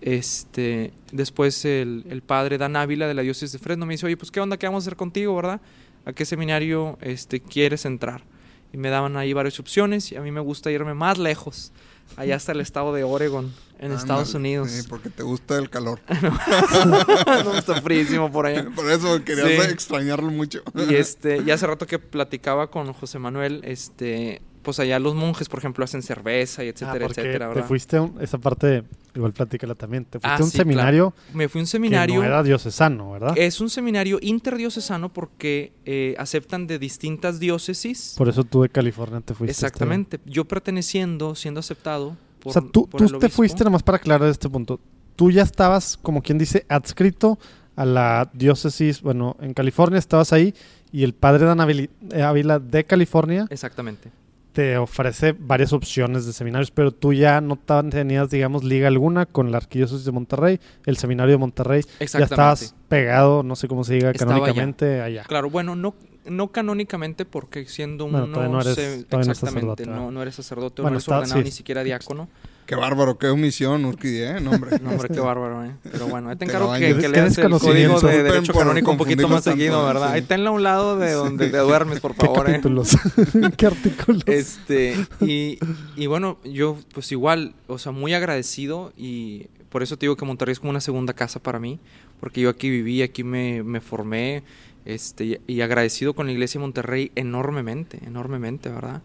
Este, 0.00 0.92
después 1.12 1.64
el, 1.64 2.04
el 2.10 2.22
padre 2.22 2.58
Dan 2.58 2.74
Ávila 2.76 3.06
de 3.06 3.14
la 3.14 3.22
diócesis 3.22 3.52
de 3.52 3.58
Fresno 3.58 3.86
me 3.86 3.94
dice, 3.94 4.04
oye, 4.06 4.16
pues 4.16 4.30
qué 4.30 4.40
onda, 4.40 4.56
qué 4.56 4.66
vamos 4.66 4.82
a 4.82 4.84
hacer 4.84 4.96
contigo, 4.96 5.34
¿verdad? 5.36 5.60
¿A 6.04 6.12
qué 6.12 6.24
seminario 6.24 6.98
este, 7.00 7.40
quieres 7.40 7.84
entrar? 7.84 8.24
Y 8.72 8.78
me 8.78 8.88
daban 8.88 9.16
ahí 9.16 9.32
varias 9.32 9.60
opciones 9.60 10.10
y 10.12 10.16
a 10.16 10.20
mí 10.20 10.32
me 10.32 10.40
gusta 10.40 10.70
irme 10.72 10.94
más 10.94 11.18
lejos, 11.18 11.72
allá 12.16 12.36
hasta 12.36 12.52
el 12.52 12.60
estado 12.60 12.92
de 12.92 13.04
Oregon, 13.04 13.52
en 13.78 13.86
Ándale, 13.86 14.00
Estados 14.00 14.34
Unidos. 14.34 14.70
Sí, 14.70 14.86
porque 14.88 15.10
te 15.10 15.22
gusta 15.22 15.56
el 15.58 15.68
calor. 15.70 16.00
no, 17.44 17.54
está 17.54 17.80
frísimo 17.82 18.30
por 18.30 18.46
allá. 18.46 18.68
Por 18.74 18.90
eso 18.90 19.24
querías 19.24 19.48
Sí. 19.48 19.70
extrañarlo 19.70 20.30
mucho. 20.30 20.62
Y 20.88 20.94
este, 20.94 21.42
ya 21.44 21.54
hace 21.54 21.66
rato 21.66 21.86
que 21.86 21.98
platicaba 21.98 22.70
con 22.70 22.92
José 22.92 23.18
Manuel, 23.18 23.60
este, 23.64 24.40
pues 24.62 24.78
allá 24.78 24.98
los 24.98 25.14
monjes, 25.14 25.48
por 25.48 25.58
ejemplo, 25.58 25.84
hacen 25.84 26.02
cerveza 26.02 26.62
y 26.64 26.68
Ah, 26.68 26.70
etcétera, 26.70 27.06
etcétera, 27.06 27.52
te 27.52 27.62
fuiste 27.62 27.96
a 27.96 28.02
un- 28.02 28.20
esa 28.20 28.38
parte, 28.38 28.84
igual 29.14 29.32
platícala 29.32 29.74
también. 29.74 30.04
Te 30.04 30.20
fuiste 30.20 30.28
Ah, 30.28 30.36
a 30.36 30.42
un 30.44 30.50
sí, 30.50 30.52
claro. 30.56 30.68
seminario 30.70 31.14
Me 31.34 31.48
fui 31.48 31.58
a 31.58 31.62
un 31.62 31.66
que 31.66 31.70
seminario. 31.70 32.14
no 32.16 32.22
era 32.24 32.42
diocesano, 32.42 33.12
¿verdad? 33.12 33.34
Es 33.36 33.60
un 33.60 33.68
seminario 33.70 34.18
interdiocesano 34.22 35.12
porque 35.12 35.72
eh, 35.84 36.14
aceptan 36.18 36.66
de 36.66 36.78
distintas 36.78 37.40
diócesis. 37.40 38.14
Por 38.16 38.28
eso 38.28 38.44
tú 38.44 38.62
de 38.62 38.68
California 38.68 39.20
te 39.20 39.34
fuiste. 39.34 39.50
este- 39.52 39.66
Exactamente. 39.66 40.20
Yo 40.26 40.44
perteneciendo, 40.44 41.34
siendo 41.34 41.60
aceptado 41.60 42.16
por, 42.40 42.50
o 42.50 42.52
sea, 42.52 42.62
tú, 42.62 42.88
por 42.88 43.00
tú 43.06 43.14
el 43.14 43.20
te 43.20 43.28
fuiste, 43.28 43.64
nomás 43.64 43.82
para 43.82 43.96
aclarar 43.96 44.28
este 44.28 44.48
punto. 44.48 44.80
Tú 45.16 45.30
ya 45.30 45.42
estabas, 45.42 45.96
como 46.00 46.22
quien 46.22 46.38
dice, 46.38 46.64
adscrito 46.68 47.38
a 47.76 47.84
la 47.84 48.30
diócesis, 48.32 49.02
bueno, 49.02 49.36
en 49.40 49.54
California 49.54 49.98
estabas 49.98 50.32
ahí 50.32 50.54
y 50.90 51.04
el 51.04 51.14
padre 51.14 51.46
Dan 51.46 51.58
eh, 51.70 52.22
Ávila 52.22 52.58
de 52.58 52.84
California 52.84 53.46
Exactamente. 53.50 54.10
Te 54.52 54.76
ofrece 54.76 55.32
varias 55.38 55.72
opciones 55.72 56.26
de 56.26 56.32
seminarios, 56.32 56.70
pero 56.70 56.92
tú 56.92 57.12
ya 57.12 57.40
no 57.40 57.56
tenías, 57.56 58.30
digamos, 58.30 58.64
liga 58.64 58.88
alguna 58.88 59.26
con 59.26 59.50
la 59.50 59.56
arquidiócesis 59.58 60.04
de 60.04 60.12
Monterrey, 60.12 60.60
el 60.86 60.96
seminario 60.96 61.32
de 61.32 61.38
Monterrey. 61.38 61.82
Ya 62.00 62.18
estabas 62.20 62.74
pegado, 62.88 63.42
no 63.42 63.56
sé 63.56 63.68
cómo 63.68 63.84
se 63.84 63.94
diga 63.94 64.10
Estaba 64.10 64.32
canónicamente, 64.34 65.00
allá. 65.00 65.24
Claro, 65.24 65.48
bueno, 65.50 65.74
no, 65.74 65.94
no 66.26 66.52
canónicamente 66.52 67.24
porque 67.24 67.64
siendo 67.66 68.04
Bueno, 68.04 68.24
uno 68.24 68.34
todavía 68.34 68.54
no 68.56 68.60
eres- 68.60 68.74
se- 68.74 69.06
no 69.10 69.20
exactamente, 69.20 69.86
no, 69.86 70.10
no 70.10 70.22
eres 70.22 70.34
sacerdote, 70.34 70.82
Bueno, 70.82 70.92
no 70.92 70.96
eres 70.98 71.04
está- 71.04 71.18
ordenado 71.18 71.40
sí. 71.40 71.44
ni 71.44 71.50
siquiera 71.50 71.82
diácono. 71.82 72.28
Qué 72.72 72.76
bárbaro, 72.76 73.18
qué 73.18 73.26
omisión, 73.26 73.84
Urquidía, 73.84 74.38
¿eh? 74.38 74.40
No, 74.40 74.52
hombre. 74.52 74.78
No, 74.82 74.92
hombre, 74.92 75.10
qué 75.10 75.20
bárbaro, 75.20 75.62
¿eh? 75.62 75.72
Pero 75.92 76.06
bueno, 76.06 76.30
ahí 76.30 76.36
te 76.36 76.46
encargo 76.46 76.72
que, 76.72 76.96
que 76.96 77.08
leas 77.10 77.36
el 77.36 77.50
código 77.50 78.00
de 78.00 78.22
derecho 78.22 78.54
canónico 78.54 78.92
un 78.92 78.96
poquito 78.96 79.28
más 79.28 79.44
seguido, 79.44 79.84
¿verdad? 79.84 80.08
sí. 80.08 80.14
Ahí 80.14 80.22
tenla 80.22 80.48
a 80.48 80.52
un 80.52 80.62
lado 80.62 80.96
de 80.96 81.12
donde 81.12 81.50
te 81.50 81.58
duermes, 81.58 82.00
por 82.00 82.14
¿Qué 82.16 82.24
favor, 82.24 82.48
¿eh? 82.48 82.52
capítulos? 82.52 82.96
¿Qué 83.58 83.66
artículos? 83.66 84.22
Este, 84.24 84.96
y, 85.20 85.58
y 85.96 86.06
bueno, 86.06 86.38
yo 86.44 86.78
pues 86.94 87.12
igual, 87.12 87.52
o 87.66 87.76
sea, 87.76 87.92
muy 87.92 88.14
agradecido 88.14 88.94
y 88.96 89.48
por 89.68 89.82
eso 89.82 89.98
te 89.98 90.06
digo 90.06 90.16
que 90.16 90.24
Monterrey 90.24 90.52
es 90.54 90.58
como 90.58 90.70
una 90.70 90.80
segunda 90.80 91.12
casa 91.12 91.40
para 91.40 91.58
mí, 91.58 91.78
porque 92.20 92.40
yo 92.40 92.48
aquí 92.48 92.70
viví, 92.70 93.02
aquí 93.02 93.22
me, 93.22 93.62
me 93.62 93.82
formé, 93.82 94.44
este, 94.86 95.24
y, 95.26 95.40
y 95.46 95.60
agradecido 95.60 96.14
con 96.14 96.24
la 96.24 96.32
iglesia 96.32 96.58
de 96.58 96.62
Monterrey 96.62 97.12
enormemente, 97.16 97.98
enormemente, 98.06 98.70
¿verdad? 98.70 99.02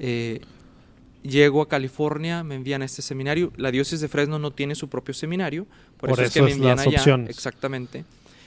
Eh, 0.00 0.40
llego 1.26 1.62
a 1.62 1.68
California, 1.68 2.42
me 2.42 2.54
envían 2.54 2.82
a 2.82 2.84
este 2.84 3.02
seminario, 3.02 3.52
la 3.56 3.70
diócesis 3.70 4.00
de 4.00 4.08
Fresno 4.08 4.38
no 4.38 4.50
tiene 4.52 4.74
su 4.74 4.88
propio 4.88 5.14
seminario, 5.14 5.66
por, 5.96 6.10
Por 6.10 6.18
eso, 6.20 6.22
es 6.22 6.32
que 6.32 6.42
me 6.42 6.52
envían 6.52 6.78
allá, 6.78 6.98
opciones. 6.98 7.30
exactamente. 7.30 8.04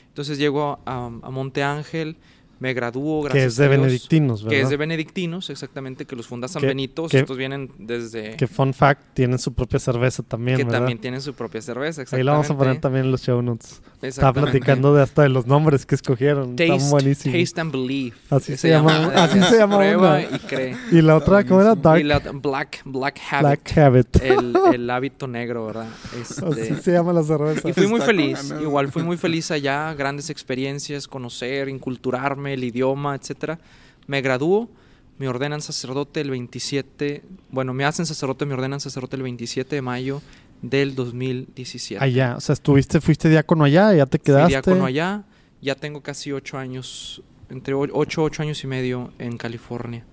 Entonces 0.07 0.37
llego 0.37 0.79
a, 0.85 1.05
a 1.05 1.29
Monte 1.29 1.63
Ángel, 1.63 2.17
me 2.59 2.73
gradúo, 2.73 3.23
que 3.23 3.29
gracias 3.29 3.45
es 3.53 3.57
de 3.57 3.65
a 3.65 3.69
Dios 3.69 3.81
benedictinos, 3.81 4.43
¿verdad? 4.43 4.57
que 4.57 4.61
es 4.63 4.69
de 4.69 4.77
benedictinos, 4.77 5.49
exactamente, 5.49 6.05
que 6.05 6.15
los 6.15 6.27
funda 6.27 6.47
San 6.47 6.61
Que- 6.61 6.67
Benito. 6.67 7.07
que- 7.07 7.19
Estos 7.19 7.37
vienen 7.37 7.71
desde. 7.77 8.35
Que 8.35 8.47
fun 8.47 8.73
fact, 8.73 9.01
tienen 9.13 9.39
su 9.39 9.53
propia 9.53 9.79
cerveza 9.79 10.23
también, 10.23 10.57
que 10.57 10.63
¿verdad? 10.63 10.79
también 10.79 10.97
tienen 10.99 11.21
su 11.21 11.33
propia 11.33 11.61
cerveza, 11.61 12.03
Ahí 12.11 12.23
la 12.23 12.31
vamos 12.33 12.49
a 12.49 12.57
poner 12.57 12.73
exactamente. 12.73 12.81
también 12.81 13.05
en 13.05 13.11
los 13.11 13.21
show 13.21 13.41
notes. 13.41 13.81
Estaba 14.01 14.07
Exactamente. 14.07 14.51
platicando 14.51 14.93
de 14.95 15.03
hasta 15.03 15.21
de 15.23 15.29
los 15.29 15.45
nombres 15.47 15.85
que 15.85 15.95
escogieron. 15.95 16.51
Están 16.51 16.67
Taste, 16.77 16.89
buenísimos. 16.89 17.37
taste 17.39 17.61
and 17.61 17.71
Believe. 17.71 18.15
Así 18.29 18.55
se 18.57 18.69
llama- 18.69 19.07
así 19.15 19.41
se 19.43 19.57
llama 19.57 19.77
Prueba 19.77 20.11
una. 20.19 20.21
y 20.21 20.39
cree. 20.39 20.75
Y 20.91 21.01
la 21.01 21.17
otra, 21.17 21.43
¿cómo 21.45 21.61
era? 21.61 21.75
Dark 21.75 21.99
Y 21.99 22.03
la 22.03 22.19
Black, 22.19 22.81
Black 22.85 23.19
Habit. 23.29 23.41
Black 23.41 23.77
Habit. 23.77 24.15
El, 24.21 24.53
el 24.73 24.89
hábito 24.89 25.27
negro, 25.27 25.65
¿verdad? 25.65 25.87
Así 26.13 26.43
Este, 26.61 26.75
se 26.81 26.91
llama 26.93 27.11
la 27.13 27.23
cerveza. 27.23 27.67
y 27.69 27.73
fui 27.73 27.87
muy 27.87 27.99
Está 27.99 28.05
feliz. 28.07 28.53
Igual 28.61 28.89
fui 28.91 29.03
muy 29.03 29.17
feliz 29.17 29.51
allá. 29.51 29.93
Grandes 29.95 30.29
experiencias, 30.29 31.07
conocer, 31.07 31.67
inculturarme, 31.67 32.48
el 32.53 32.63
idioma, 32.63 33.15
etcétera. 33.15 33.59
Me 34.07 34.21
gradúo. 34.21 34.69
Me 35.17 35.27
ordenan 35.27 35.61
sacerdote 35.61 36.21
el 36.21 36.29
27. 36.29 37.23
Bueno, 37.51 37.73
me 37.73 37.83
hacen 37.83 38.05
sacerdote, 38.05 38.45
me 38.45 38.53
ordenan 38.53 38.79
sacerdote 38.79 39.17
el 39.17 39.23
27 39.23 39.75
de 39.75 39.81
mayo 39.81 40.21
del 40.61 40.95
2017. 40.95 42.01
Allá, 42.03 42.35
o 42.37 42.39
sea, 42.41 42.53
estuviste, 42.53 43.01
fuiste 43.01 43.27
diácono 43.27 43.65
allá, 43.65 43.93
ya 43.93 44.05
te 44.05 44.17
Fui 44.17 44.25
quedaste. 44.25 44.47
diácono 44.49 44.85
allá. 44.85 45.23
Ya 45.61 45.75
tengo 45.75 46.01
casi 46.01 46.31
ocho 46.31 46.57
años, 46.57 47.21
entre 47.49 47.73
ocho, 47.73 48.23
ocho 48.23 48.41
años 48.41 48.63
y 48.63 48.67
medio 48.67 49.11
en 49.19 49.35
California. 49.37 50.05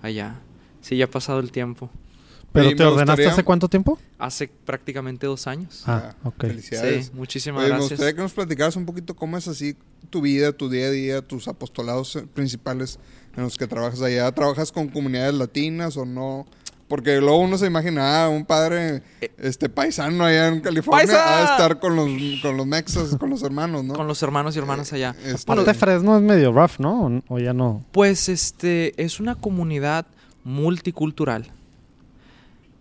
Allá. 0.00 0.36
Sí, 0.80 0.96
ya 0.96 1.04
ha 1.04 1.10
pasado 1.10 1.40
el 1.40 1.52
tiempo. 1.52 1.90
Pero 2.56 2.68
te 2.70 2.74
me 2.76 2.84
ordenaste 2.84 3.10
gustaría- 3.12 3.32
hace 3.32 3.44
cuánto 3.44 3.68
tiempo? 3.68 3.98
Hace 4.18 4.48
prácticamente 4.48 5.26
dos 5.26 5.46
años. 5.46 5.82
Ah, 5.86 6.12
Ah, 6.12 6.16
ok. 6.28 6.40
Felicidades. 6.40 7.06
Sí, 7.06 7.12
muchísimas 7.14 7.60
Oye, 7.60 7.68
me 7.68 7.76
gracias. 7.76 7.90
gustaría 7.90 8.14
que 8.16 8.22
nos 8.22 8.32
platicaras 8.32 8.76
un 8.76 8.86
poquito 8.86 9.14
cómo 9.14 9.36
es 9.36 9.46
así 9.48 9.76
tu 10.10 10.20
vida, 10.20 10.52
tu 10.52 10.68
día 10.68 10.86
a 10.86 10.90
día, 10.90 11.22
tus 11.22 11.48
apostolados 11.48 12.16
eh, 12.16 12.26
principales 12.32 12.98
en 13.36 13.42
los 13.44 13.56
que 13.58 13.66
trabajas 13.66 14.00
allá. 14.02 14.30
¿Trabajas 14.32 14.72
con 14.72 14.88
comunidades 14.88 15.34
latinas 15.34 15.96
o 15.96 16.04
no? 16.04 16.46
Porque 16.88 17.16
luego 17.20 17.38
uno 17.40 17.58
se 17.58 17.66
imagina, 17.66 18.22
ah, 18.24 18.28
un 18.28 18.44
padre 18.44 19.02
este 19.38 19.68
paisano 19.68 20.24
allá 20.24 20.46
en 20.46 20.60
California 20.60 21.02
Eh. 21.02 21.06
¡Paisa! 21.08 21.40
a 21.40 21.52
estar 21.56 21.80
con 21.80 21.96
los, 21.96 22.08
con 22.42 22.56
los 22.56 22.64
mexas, 22.64 23.16
con 23.16 23.28
los 23.30 23.42
hermanos, 23.42 23.82
¿no? 23.84 23.94
Con 23.94 24.06
los 24.06 24.22
hermanos 24.22 24.54
y 24.54 24.60
hermanas 24.60 24.92
allá. 24.92 25.16
Este, 25.24 25.52
Bueno, 25.52 25.64
Fresno 25.74 26.16
es 26.16 26.22
medio 26.22 26.52
rough, 26.52 26.78
¿no? 26.78 27.22
O 27.26 27.38
ya 27.40 27.52
no. 27.52 27.84
Pues 27.90 28.28
este 28.28 28.94
es 29.02 29.18
una 29.18 29.34
comunidad 29.34 30.06
multicultural. 30.44 31.50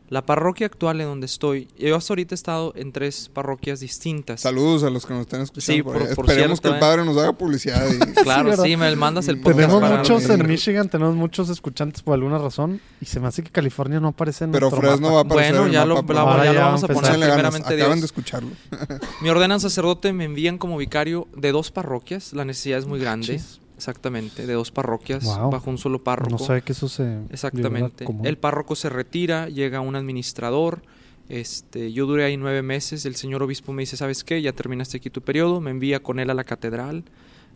La 0.07 0.23
parroquia 0.23 0.67
actual 0.67 1.01
en 1.01 1.07
donde 1.07 1.25
estoy, 1.25 1.67
yo 1.79 1.95
hasta 1.95 2.13
ahorita 2.13 2.35
he 2.35 2.37
estado 2.37 2.73
en 2.75 2.91
tres 2.91 3.29
parroquias 3.33 3.79
distintas. 3.79 4.41
Saludos 4.41 4.83
a 4.83 4.91
los 4.91 5.03
que 5.05 5.13
nos 5.13 5.21
estén 5.21 5.41
escuchando. 5.41 5.73
Sí, 5.77 5.81
por 5.81 5.93
por- 5.93 6.01
ahí. 6.07 6.15
por 6.15 6.25
Esperemos 6.25 6.59
cierto, 6.59 6.61
que 6.61 6.67
el 6.69 6.75
¿eh? 6.75 6.79
padre 6.79 7.05
nos 7.05 7.17
haga 7.17 7.33
publicidad. 7.33 7.87
y- 7.91 8.13
Claro, 8.23 8.55
Sí, 8.55 8.61
sí, 8.69 8.77
me 8.77 8.95
mandas 8.95 9.27
el 9.27 9.37
podcast 9.39 9.57
Tenemos 9.61 9.81
para- 9.81 9.97
muchos 9.97 10.29
en. 10.29 10.47
Michigan, 10.47 10.89
tenemos 10.89 11.15
muchos 11.15 11.49
escuchantes 11.49 12.03
por 12.03 12.13
alguna 12.13 12.37
razón. 12.37 12.79
Y 13.01 13.05
se 13.07 13.19
me 13.19 13.27
hace 13.27 13.41
que 13.41 13.49
California 13.49 13.99
no 13.99 14.09
aparece 14.09 14.43
en 14.43 14.51
Pero 14.51 14.69
nuestro 14.69 14.87
Fresno 14.89 15.07
mapa. 15.07 15.13
va 15.15 15.19
a 15.19 15.23
aparecer 15.23 15.51
Bueno, 15.53 15.65
en 15.67 15.71
ya 15.73 15.81
el 15.83 15.89
lo, 15.89 15.95
mapa 15.95 16.13
la- 16.13 16.37
ya 16.37 16.43
ya 16.45 16.53
lo 16.53 16.59
vamos 16.59 16.83
a 16.83 16.87
poner 16.87 17.11
primeramente 17.11 17.73
Acaban 17.73 17.77
Dios. 17.93 17.99
de 18.01 18.05
escucharlo. 18.05 18.49
Me 19.21 19.31
ordenan 19.31 19.59
sacerdote, 19.59 20.13
me 20.13 20.25
envían 20.25 20.59
como 20.59 20.77
vicario 20.77 21.27
de 21.35 21.51
dos 21.51 21.71
parroquias. 21.71 22.31
La 22.33 22.45
necesidad 22.45 22.77
es 22.77 22.85
muy 22.85 22.99
grande. 22.99 23.25
Chis. 23.27 23.59
Exactamente, 23.77 24.47
de 24.47 24.53
dos 24.53 24.71
parroquias 24.71 25.23
Wow. 25.23 25.51
bajo 25.51 25.69
un 25.69 25.77
solo 25.77 26.03
párroco. 26.03 26.31
No 26.31 26.37
sabe 26.39 26.61
que 26.61 26.71
eso 26.71 26.87
se. 26.89 27.19
Exactamente. 27.29 28.05
El 28.23 28.37
párroco 28.37 28.75
se 28.75 28.89
retira, 28.89 29.49
llega 29.49 29.81
un 29.81 29.95
administrador, 29.95 30.81
Este, 31.27 31.91
yo 31.91 32.05
duré 32.05 32.23
ahí 32.23 32.37
nueve 32.37 32.61
meses. 32.61 33.03
El 33.07 33.15
señor 33.15 33.41
obispo 33.41 33.73
me 33.73 33.81
dice, 33.81 33.97
¿sabes 33.97 34.23
qué? 34.23 34.43
Ya 34.43 34.53
terminaste 34.53 34.97
aquí 34.97 35.09
tu 35.09 35.21
periodo. 35.21 35.59
Me 35.59 35.71
envía 35.71 35.99
con 36.03 36.19
él 36.19 36.29
a 36.29 36.35
la 36.35 36.43
catedral. 36.43 37.03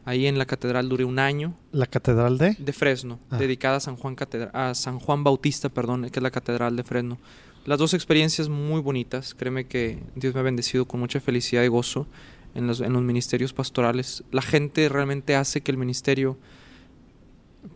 Ahí 0.05 0.25
en 0.25 0.39
la 0.39 0.47
catedral 0.47 0.89
duré 0.89 1.05
un 1.05 1.19
año. 1.19 1.53
¿La 1.71 1.85
catedral 1.85 2.39
de? 2.39 2.55
De 2.57 2.73
Fresno, 2.73 3.19
Ah. 3.29 3.37
dedicada 3.37 3.77
a 3.77 3.79
San 3.79 3.95
Juan 3.95 4.15
catedra- 4.15 4.49
a 4.53 4.73
San 4.73 4.97
Juan 4.97 5.23
Bautista, 5.23 5.69
perdón, 5.69 6.09
que 6.09 6.17
es 6.17 6.23
la 6.23 6.31
catedral 6.31 6.75
de 6.75 6.83
Fresno. 6.83 7.19
Las 7.65 7.77
dos 7.77 7.93
experiencias 7.93 8.49
muy 8.49 8.81
bonitas. 8.81 9.35
Créeme 9.35 9.65
que 9.67 9.99
Dios 10.15 10.33
me 10.33 10.39
ha 10.39 10.43
bendecido 10.43 10.85
con 10.85 10.99
mucha 10.99 11.19
felicidad 11.19 11.61
y 11.61 11.67
gozo 11.67 12.07
en 12.59 12.67
los, 12.67 12.81
en 12.81 12.93
los 12.93 13.01
ministerios 13.01 13.53
pastorales. 13.53 14.23
La 14.31 14.41
gente 14.41 14.87
realmente 14.89 15.35
hace 15.35 15.61
que 15.61 15.71
el 15.71 15.77
ministerio 15.77 16.37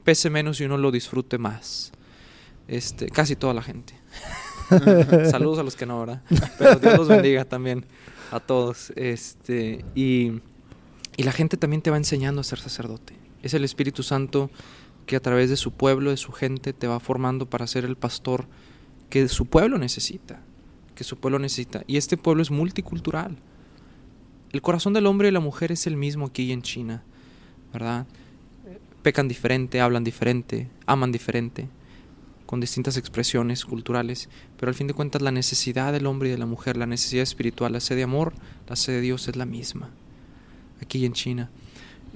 pese 0.03 0.29
menos 0.29 0.59
y 0.61 0.65
uno 0.65 0.77
lo 0.77 0.91
disfrute 0.91 1.37
más. 1.37 1.91
Este, 2.67 3.09
casi 3.09 3.35
toda 3.35 3.53
la 3.53 3.61
gente. 3.61 3.95
Saludos 5.29 5.59
a 5.59 5.63
los 5.63 5.75
que 5.75 5.85
no, 5.85 5.99
¿verdad? 5.99 6.21
Pero 6.57 6.75
Dios 6.75 6.97
los 6.97 7.07
bendiga 7.07 7.45
también 7.45 7.85
a 8.31 8.39
todos. 8.39 8.91
Este, 8.95 9.83
y, 9.95 10.41
y 11.17 11.23
la 11.23 11.31
gente 11.31 11.57
también 11.57 11.81
te 11.81 11.89
va 11.89 11.97
enseñando 11.97 12.41
a 12.41 12.43
ser 12.43 12.59
sacerdote. 12.59 13.15
Es 13.41 13.53
el 13.53 13.63
Espíritu 13.63 14.03
Santo 14.03 14.49
que 15.05 15.15
a 15.15 15.19
través 15.19 15.49
de 15.49 15.57
su 15.57 15.71
pueblo, 15.71 16.11
de 16.11 16.17
su 16.17 16.31
gente, 16.31 16.73
te 16.73 16.87
va 16.87 16.99
formando 16.99 17.49
para 17.49 17.67
ser 17.67 17.83
el 17.85 17.95
pastor 17.95 18.47
que 19.09 19.27
su 19.27 19.45
pueblo 19.45 19.77
necesita. 19.77 20.41
Que 20.95 21.03
su 21.03 21.17
pueblo 21.17 21.39
necesita. 21.39 21.83
Y 21.87 21.97
este 21.97 22.17
pueblo 22.17 22.41
es 22.41 22.51
multicultural. 22.51 23.37
El 24.53 24.61
corazón 24.61 24.93
del 24.93 25.07
hombre 25.07 25.29
y 25.29 25.31
la 25.31 25.39
mujer 25.39 25.71
es 25.71 25.87
el 25.87 25.97
mismo 25.97 26.27
aquí 26.27 26.51
en 26.51 26.61
China, 26.61 27.03
¿verdad? 27.73 28.05
Pecan 29.01 29.27
diferente, 29.27 29.81
hablan 29.81 30.03
diferente, 30.03 30.69
aman 30.85 31.11
diferente 31.11 31.67
con 32.45 32.59
distintas 32.59 32.97
expresiones 32.97 33.65
culturales, 33.65 34.29
pero 34.59 34.69
al 34.69 34.75
fin 34.75 34.85
de 34.85 34.93
cuentas 34.93 35.23
la 35.23 35.31
necesidad 35.31 35.91
del 35.91 36.05
hombre 36.05 36.29
y 36.29 36.31
de 36.31 36.37
la 36.37 36.45
mujer, 36.45 36.77
la 36.77 36.85
necesidad 36.85 37.23
espiritual, 37.23 37.73
la 37.73 37.79
sed 37.79 37.95
de 37.95 38.03
amor, 38.03 38.33
la 38.69 38.75
sed 38.75 38.93
de 38.93 39.01
Dios 39.01 39.27
es 39.27 39.35
la 39.35 39.45
misma. 39.45 39.89
Aquí 40.79 41.03
en 41.03 41.13
China. 41.13 41.49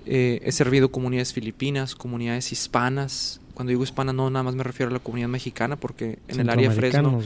Eh, 0.06 0.40
he 0.44 0.52
servido 0.52 0.92
comunidades 0.92 1.34
filipinas, 1.34 1.96
comunidades 1.96 2.52
hispanas. 2.52 3.42
Cuando 3.58 3.72
digo 3.72 3.84
hispana 3.84 4.14
no 4.14 4.30
nada 4.30 4.44
más 4.44 4.54
me 4.54 4.62
refiero 4.62 4.92
a 4.92 4.94
la 4.94 5.00
comunidad 5.00 5.30
mexicana, 5.30 5.78
porque 5.78 6.20
en 6.28 6.42
el 6.42 6.50
área 6.52 6.70
Fresno 6.70 7.20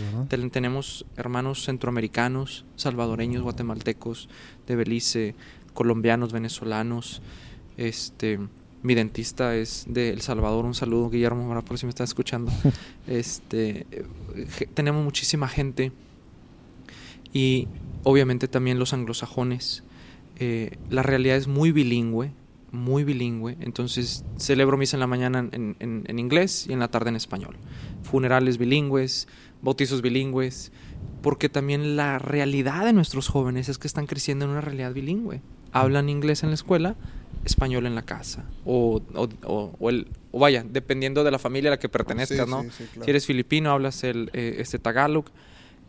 tenemos 0.49 1.05
hermanos 1.17 1.65
centroamericanos, 1.65 2.63
salvadoreños, 2.77 3.43
guatemaltecos, 3.43 4.29
de 4.65 4.77
Belice, 4.77 5.35
colombianos, 5.73 6.31
venezolanos. 6.31 7.21
Este, 7.75 8.39
mi 8.81 8.95
dentista 8.95 9.57
es 9.57 9.83
de 9.89 10.11
El 10.11 10.21
Salvador. 10.21 10.63
Un 10.63 10.73
saludo, 10.73 11.09
Guillermo, 11.09 11.47
ahora 11.47 11.63
por 11.63 11.77
si 11.77 11.85
me 11.85 11.89
está 11.89 12.05
escuchando. 12.05 12.49
este, 13.07 13.85
tenemos 14.73 15.03
muchísima 15.03 15.49
gente 15.49 15.91
y 17.33 17.67
obviamente 18.03 18.47
también 18.47 18.79
los 18.79 18.93
anglosajones. 18.93 19.83
Eh, 20.39 20.77
la 20.89 21.03
realidad 21.03 21.35
es 21.35 21.49
muy 21.49 21.73
bilingüe, 21.73 22.31
muy 22.71 23.03
bilingüe. 23.03 23.57
Entonces 23.59 24.23
celebro 24.37 24.77
misa 24.77 24.95
en 24.95 25.01
la 25.01 25.07
mañana 25.07 25.39
en, 25.51 25.75
en- 25.79 26.03
en 26.07 26.19
inglés 26.19 26.65
y 26.69 26.73
en 26.73 26.79
la 26.79 26.87
tarde 26.87 27.09
en 27.09 27.15
español. 27.15 27.57
Funerales 28.03 28.57
bilingües, 28.57 29.27
bautizos 29.61 30.01
bilingües, 30.01 30.71
porque 31.21 31.49
también 31.49 31.95
la 31.95 32.17
realidad 32.19 32.85
de 32.85 32.93
nuestros 32.93 33.27
jóvenes 33.27 33.69
es 33.69 33.77
que 33.77 33.87
están 33.87 34.07
creciendo 34.07 34.45
en 34.45 34.51
una 34.51 34.61
realidad 34.61 34.93
bilingüe. 34.93 35.41
Hablan 35.73 36.09
inglés 36.09 36.43
en 36.43 36.49
la 36.49 36.55
escuela, 36.55 36.95
español 37.45 37.85
en 37.85 37.95
la 37.95 38.01
casa. 38.03 38.43
O, 38.65 39.01
o- 39.15 39.29
o- 39.45 39.75
o 39.79 39.89
el, 39.89 40.07
o 40.31 40.39
vaya, 40.39 40.65
dependiendo 40.69 41.23
de 41.23 41.31
la 41.31 41.39
familia 41.39 41.69
a 41.69 41.71
la 41.71 41.79
que 41.79 41.89
pertenezcas, 41.89 42.45
Sí, 42.45 42.51
¿no? 42.51 42.63
sí, 42.63 42.69
sí, 42.77 42.83
claro. 42.91 43.05
Si 43.05 43.09
eres 43.09 43.25
filipino, 43.25 43.71
hablas 43.71 44.03
el 44.03 44.29
eh, 44.33 44.55
este 44.59 44.79
tagalog, 44.79 45.25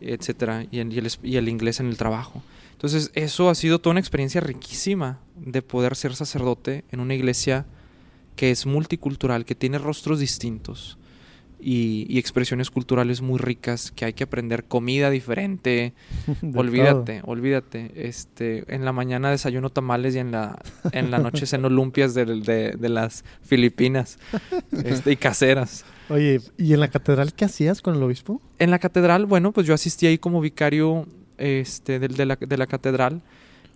etcétera, 0.01 0.65
y, 0.71 0.79
el, 0.79 0.93
y 0.93 0.99
el 0.99 1.05
es- 1.05 1.19
y 1.23 1.35
el 1.37 1.47
inglés 1.49 1.79
en 1.79 1.87
el 1.87 1.97
trabajo. 1.97 2.41
Entonces, 2.83 3.11
eso 3.15 3.49
ha 3.49 3.55
sido 3.55 3.79
toda 3.79 3.91
una 3.91 4.01
experiencia 4.01 4.41
riquísima 4.41 5.19
de 5.37 5.61
poder 5.61 5.95
ser 5.95 6.15
sacerdote 6.17 6.83
en 6.91 6.99
una 6.99 7.13
iglesia 7.13 7.65
que 8.35 8.51
es 8.51 8.65
multicultural, 8.65 9.45
que 9.45 9.55
tiene 9.55 9.77
rostros 9.77 10.19
distintos 10.19 10.97
y, 11.61 12.05
y 12.09 12.17
expresiones 12.17 12.69
culturales 12.69 13.21
muy 13.21 13.39
ricas, 13.39 13.89
que 13.91 14.03
hay 14.03 14.11
que 14.11 14.25
aprender 14.25 14.65
comida 14.65 15.09
diferente. 15.11 15.93
Olvídate, 16.55 17.21
olvídate. 17.23 17.91
Este, 17.95 18.65
en 18.67 18.83
la 18.83 18.91
mañana 18.91 19.31
desayuno 19.31 19.69
tamales 19.69 20.13
y 20.15 20.19
en 20.19 20.31
la, 20.31 20.59
en 20.91 21.09
la 21.09 21.19
noche 21.19 21.45
ceno 21.45 21.69
lumpias 21.69 22.13
de, 22.13 22.25
de- 22.25 22.71
de 22.77 22.89
las 22.89 23.23
Filipinas 23.43 24.19
este, 24.83 25.13
y 25.13 25.15
caseras. 25.15 25.85
Oye, 26.09 26.41
¿y 26.57 26.73
en 26.73 26.81
la 26.81 26.89
catedral 26.89 27.33
qué 27.33 27.45
hacías 27.45 27.81
con 27.81 27.95
el 27.95 28.03
obispo? 28.03 28.41
En 28.59 28.71
la 28.71 28.79
catedral, 28.79 29.25
bueno, 29.25 29.53
pues 29.53 29.65
yo 29.65 29.73
asistí 29.73 30.05
ahí 30.05 30.17
como 30.17 30.41
vicario 30.41 31.07
este, 31.43 31.99
del- 31.99 32.15
de, 32.15 32.25
la, 32.25 32.35
de 32.37 32.57
la 32.57 32.67
catedral 32.67 33.21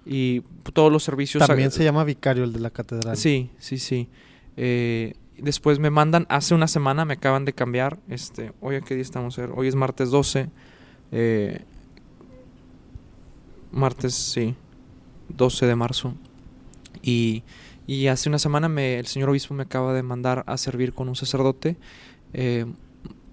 y 0.05 0.41
todos 0.73 0.91
los 0.91 1.03
servicios... 1.03 1.45
También 1.45 1.71
se 1.71 1.83
llama 1.83 2.03
vicario 2.03 2.43
el 2.43 2.53
de 2.53 2.59
la 2.59 2.69
catedral. 2.69 3.17
Sí, 3.17 3.49
sí, 3.59 3.77
sí. 3.77 4.07
Eh, 4.55 5.13
después 5.37 5.79
me 5.79 5.89
mandan, 5.89 6.25
hace 6.29 6.55
una 6.55 6.67
semana 6.67 7.03
me 7.05 7.13
acaban 7.13 7.43
de 7.45 7.53
cambiar. 7.53 7.99
Este, 8.07 8.53
hoy 8.61 8.75
a 8.75 8.81
qué 8.81 8.95
día 8.95 9.01
estamos, 9.03 9.37
A 9.37 9.41
ver, 9.41 9.51
hoy 9.55 9.67
es 9.67 9.75
martes 9.75 10.09
12. 10.09 10.49
eh, 11.11 11.61
martes, 13.71 14.13
sí, 14.15 14.55
12 15.29 15.65
de 15.65 15.75
marzo. 15.75 16.13
Y, 17.01 17.43
y 17.85 18.07
hace 18.07 18.29
una 18.29 18.39
semana 18.39 18.69
me, 18.69 18.97
el 18.99 19.07
señor 19.07 19.29
obispo 19.29 19.53
me 19.53 19.63
acaba 19.63 19.93
de 19.93 20.03
mandar 20.03 20.43
a 20.47 20.57
servir 20.57 20.93
con 20.93 21.09
un 21.09 21.15
sacerdote, 21.15 21.77
eh, 22.33 22.65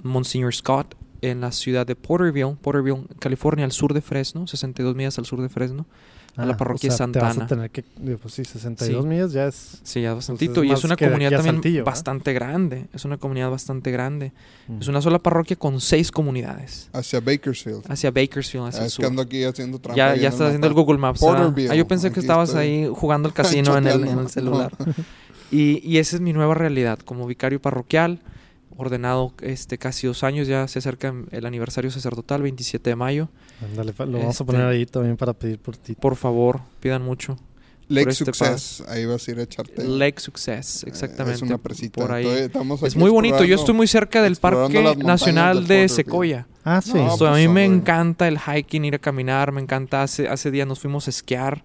Monsignor 0.02 0.54
Scott, 0.54 0.94
en 1.30 1.40
la 1.40 1.52
ciudad 1.52 1.86
de 1.86 1.96
Porterville, 1.96 2.56
Porterville, 2.60 3.06
California, 3.18 3.64
al 3.64 3.72
sur 3.72 3.92
de 3.94 4.00
Fresno, 4.00 4.46
62 4.46 4.94
millas 4.94 5.18
al 5.18 5.26
sur 5.26 5.40
de 5.40 5.48
Fresno. 5.48 5.86
a 6.36 6.44
la 6.44 6.54
Ah, 6.54 6.56
parroquia 6.56 6.90
o 6.90 6.96
sea, 6.96 7.06
te 7.06 7.12
Santana. 7.20 7.28
vas 7.28 7.38
a 7.38 7.46
tener 7.46 7.70
que, 7.70 7.84
pues 7.84 8.34
sí, 8.34 8.44
62 8.44 9.02
Sí. 9.04 9.08
millas 9.08 9.32
ya 9.32 9.46
es... 9.46 9.78
Sí, 9.84 10.02
ya 10.02 10.08
Pues 10.14 10.16
bastantito. 10.26 10.64
es 10.64 10.68
y 10.68 10.72
es 10.72 10.82
una 10.82 10.96
comunidad 10.96 11.30
también 11.30 11.54
Saltillo, 11.54 11.74
¿verdad? 11.76 11.92
bastante 11.92 12.32
grande. 12.32 12.86
Es 12.92 13.04
una 13.04 13.18
comunidad 13.18 13.50
bastante 13.50 13.92
grande. 13.92 14.32
Es 14.80 14.88
Mm. 14.88 14.90
una 14.90 15.00
sola 15.00 15.20
parroquia 15.20 15.54
con 15.54 15.80
seis 15.80 16.10
comunidades. 16.10 16.90
Hacia 16.92 17.20
Bakersfield. 17.20 17.84
Hacia 17.88 18.10
Bakersfield, 18.10 18.66
hacia 18.66 18.80
Ah, 18.80 18.82
el 18.82 18.86
es 18.88 18.96
que 18.96 19.02
sur. 19.02 19.04
ando 19.06 19.22
aquí 19.22 19.44
haciendo 19.44 19.78
trampa. 19.78 19.96
Ya, 19.96 20.16
ya 20.16 20.30
estás 20.30 20.48
haciendo 20.48 20.66
el. 20.66 20.72
Google 20.74 20.98
Maps. 20.98 21.20
Porterville, 21.20 21.70
Ah, 21.70 21.76
yo 21.76 21.86
pensé 21.86 22.10
que 22.10 22.18
estabas 22.18 22.48
estoy. 22.48 22.64
ahí 22.66 22.88
jugando 22.92 23.28
al 23.28 23.34
casino 23.72 23.78
en 23.78 23.86
el, 23.86 24.04
en 24.08 24.18
el 24.18 24.28
celular. 24.28 24.72
Y, 25.52 25.88
y 25.88 25.98
esa 25.98 26.16
es 26.16 26.20
mi 26.20 26.32
nueva 26.32 26.54
realidad 26.54 26.98
como 26.98 27.28
vicario 27.28 27.62
parroquial, 27.62 28.18
ordenado 28.76 29.32
este 29.40 29.78
casi 29.78 30.06
dos 30.06 30.22
años. 30.24 30.46
Ya 30.48 30.66
se 30.68 30.78
acerca 30.78 31.14
el 31.30 31.46
aniversario 31.46 31.90
sacerdotal, 31.90 32.42
27 32.42 32.90
de 32.90 32.96
mayo. 32.96 33.28
Ándale, 33.62 33.92
lo 33.98 34.04
vamos 34.18 34.26
a 34.26 34.30
Este- 34.30 34.44
poner 34.44 34.66
ahí 34.66 34.86
también 34.86 35.16
para 35.16 35.32
pedir 35.32 35.58
por 35.58 35.76
ti. 35.76 35.94
Por 35.94 36.16
favor, 36.16 36.60
pidan 36.80 37.02
mucho. 37.02 37.36
Lake 37.86 38.10
este 38.10 38.24
Success. 38.24 38.82
Ahí 38.88 39.04
vas 39.04 39.28
a 39.28 39.30
ir 39.30 39.38
a 39.38 39.42
echarte. 39.42 39.84
Lake 39.84 40.18
Success, 40.18 40.84
eh, 40.84 40.88
exactamente. 40.88 41.36
Es 41.36 41.42
una 41.42 41.58
presita. 41.58 42.00
Por 42.00 42.12
ahí. 42.12 42.26
Es 42.82 42.96
muy 42.96 43.10
bonito. 43.10 43.44
Yo 43.44 43.56
estoy 43.56 43.74
muy 43.74 43.86
cerca 43.86 44.22
del 44.22 44.36
Parque 44.36 44.94
Nacional 45.04 45.66
de. 45.66 45.88
Sequoia. 45.90 46.46
Ah, 46.64 46.80
sí. 46.80 46.92
No, 46.94 47.12
Esto, 47.12 47.26
a 47.26 47.32
pues, 47.32 47.46
mí 47.46 47.52
me 47.52 47.66
encanta 47.66 48.26
el 48.26 48.38
hiking, 48.38 48.86
ir 48.86 48.94
a 48.94 48.98
caminar, 48.98 49.52
me 49.52 49.60
encanta. 49.60 50.02
Hace, 50.02 50.28
hace 50.28 50.50
días 50.50 50.66
nos 50.66 50.80
fuimos 50.80 51.08
a 51.08 51.10
esquiar, 51.10 51.62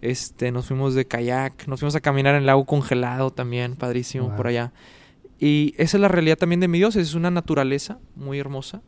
este, 0.00 0.50
nos 0.52 0.64
fuimos 0.66 0.94
de 0.94 1.06
kayak, 1.06 1.68
nos 1.68 1.80
fuimos 1.80 1.94
a 1.96 2.00
caminar 2.00 2.34
en 2.34 2.40
el 2.40 2.46
lago 2.46 2.64
congelado 2.64 3.30
también, 3.30 3.76
padrísimo 3.76 4.28
Wow. 4.28 4.36
por 4.36 4.46
allá. 4.46 4.72
Y 5.40 5.74
esa 5.78 5.96
es 5.96 6.00
la 6.00 6.08
realidad 6.08 6.36
también 6.36 6.60
de 6.60 6.68
mi 6.68 6.78
Dios, 6.78 6.96
es 6.96 7.14
una 7.14 7.30
naturaleza 7.30 7.98
muy 8.16 8.38
hermosa 8.38 8.82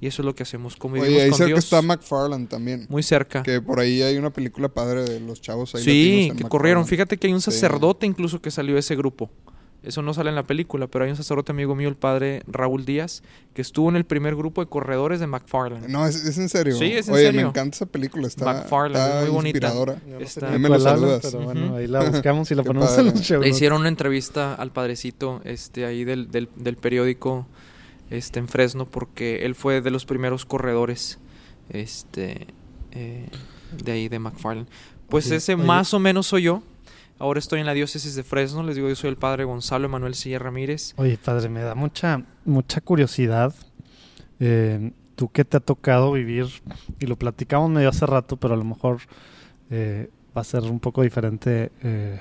y 0.00 0.06
eso 0.06 0.20
es 0.22 0.26
lo 0.26 0.34
que 0.34 0.42
hacemos, 0.42 0.76
convivimos 0.76 1.08
Oye, 1.14 1.22
ahí 1.22 1.30
con 1.30 1.38
cerca 1.38 1.46
Dios 1.48 1.64
está 1.64 1.80
McFarland 1.80 2.48
también. 2.48 2.86
muy 2.90 3.02
cerca. 3.02 3.42
Que 3.42 3.60
por 3.62 3.80
ahí 3.80 4.02
hay 4.02 4.18
una 4.18 4.30
película 4.30 4.68
padre 4.68 5.04
de 5.04 5.20
los 5.20 5.40
chavos 5.40 5.74
ahí. 5.74 5.82
Sí, 5.82 6.32
que 6.36 6.44
corrieron. 6.44 6.86
Fíjate 6.86 7.16
que 7.16 7.26
hay 7.28 7.32
un 7.32 7.40
Sí. 7.40 7.50
sacerdote 7.50 8.04
incluso 8.04 8.42
que 8.42 8.50
salió 8.50 8.74
de 8.74 8.80
ese 8.80 8.96
grupo. 8.96 9.30
Eso 9.84 10.00
no 10.02 10.14
sale 10.14 10.30
en 10.30 10.34
la 10.34 10.42
película, 10.44 10.86
pero 10.86 11.04
hay 11.04 11.10
un 11.10 11.16
sacerdote 11.16 11.52
amigo 11.52 11.74
mío, 11.74 11.88
el 11.88 11.94
padre 11.96 12.42
Raúl 12.46 12.84
Díaz, 12.84 13.22
que 13.52 13.60
estuvo 13.62 13.88
en 13.90 13.96
el 13.96 14.04
primer 14.04 14.34
grupo 14.34 14.62
de 14.64 14.68
corredores 14.70 15.20
de 15.20 15.26
McFarland. 15.26 15.88
No, 15.88 16.06
es, 16.06 16.16
es 16.24 16.38
en 16.38 16.48
serio. 16.48 16.76
Sí, 16.76 16.86
es 16.92 17.08
en 17.08 17.14
Oye, 17.14 17.24
serio. 17.26 17.42
me 17.42 17.48
encanta 17.48 17.76
esa 17.76 17.86
película. 17.86 18.26
Está, 18.26 18.44
McFarland, 18.46 18.96
está 19.04 19.18
es 19.20 19.26
muy 19.26 19.34
bonita. 19.34 19.58
inspiradora. 19.58 19.96
No 20.06 20.18
Está- 20.20 20.52
Ahí 20.52 20.58
me 20.58 20.66
hablan, 20.66 20.80
saludas. 20.80 21.20
Pero 21.22 21.44
bueno, 21.44 21.76
ahí 21.76 21.86
la 21.86 22.08
buscamos 22.10 22.50
y 22.50 22.54
la 22.54 22.62
ponemos 22.64 22.96
en 22.98 23.04
los 23.06 23.20
show 23.20 23.42
Le 23.42 23.48
hicieron 23.50 23.80
una 23.80 23.88
entrevista 23.88 24.54
al 24.54 24.72
padrecito 24.72 25.40
este, 25.44 25.84
ahí 25.84 26.04
del, 26.04 26.30
del, 26.30 26.48
del 26.56 26.76
periódico 26.76 27.46
este, 28.10 28.38
en 28.38 28.48
Fresno 28.48 28.86
porque 28.86 29.44
él 29.44 29.54
fue 29.54 29.80
de 29.82 29.90
los 29.90 30.04
primeros 30.06 30.44
corredores 30.46 31.18
este, 31.70 32.46
eh, 32.92 33.28
de 33.82 33.92
ahí 33.92 34.08
de 34.08 34.18
McFarland. 34.18 34.68
Pues 35.08 35.30
ese 35.30 35.54
oye. 35.54 35.64
más 35.64 35.92
o 35.94 35.98
menos 35.98 36.26
soy 36.26 36.42
yo. 36.44 36.62
Ahora 37.18 37.38
estoy 37.38 37.60
en 37.60 37.66
la 37.66 37.74
diócesis 37.74 38.14
de 38.16 38.22
Fresno. 38.22 38.62
Les 38.62 38.76
digo, 38.76 38.88
yo 38.88 38.96
soy 38.96 39.10
el 39.10 39.16
padre 39.16 39.44
Gonzalo 39.44 39.86
Emanuel 39.86 40.14
Silla 40.14 40.38
Ramírez. 40.38 40.94
Oye, 40.96 41.16
padre, 41.22 41.48
me 41.48 41.60
da 41.60 41.74
mucha, 41.74 42.22
mucha 42.44 42.80
curiosidad. 42.80 43.54
Eh, 44.40 44.92
tú 45.14 45.30
que 45.30 45.44
te 45.44 45.56
ha 45.56 45.60
tocado 45.60 46.12
vivir, 46.12 46.46
y 46.98 47.06
lo 47.06 47.16
platicamos 47.16 47.70
medio 47.70 47.88
hace 47.88 48.04
rato, 48.06 48.36
pero 48.36 48.54
a 48.54 48.56
lo 48.56 48.64
mejor 48.64 48.98
eh, 49.70 50.10
va 50.36 50.40
a 50.40 50.44
ser 50.44 50.62
un 50.64 50.80
poco 50.80 51.02
diferente. 51.02 51.70
eh, 51.82 52.20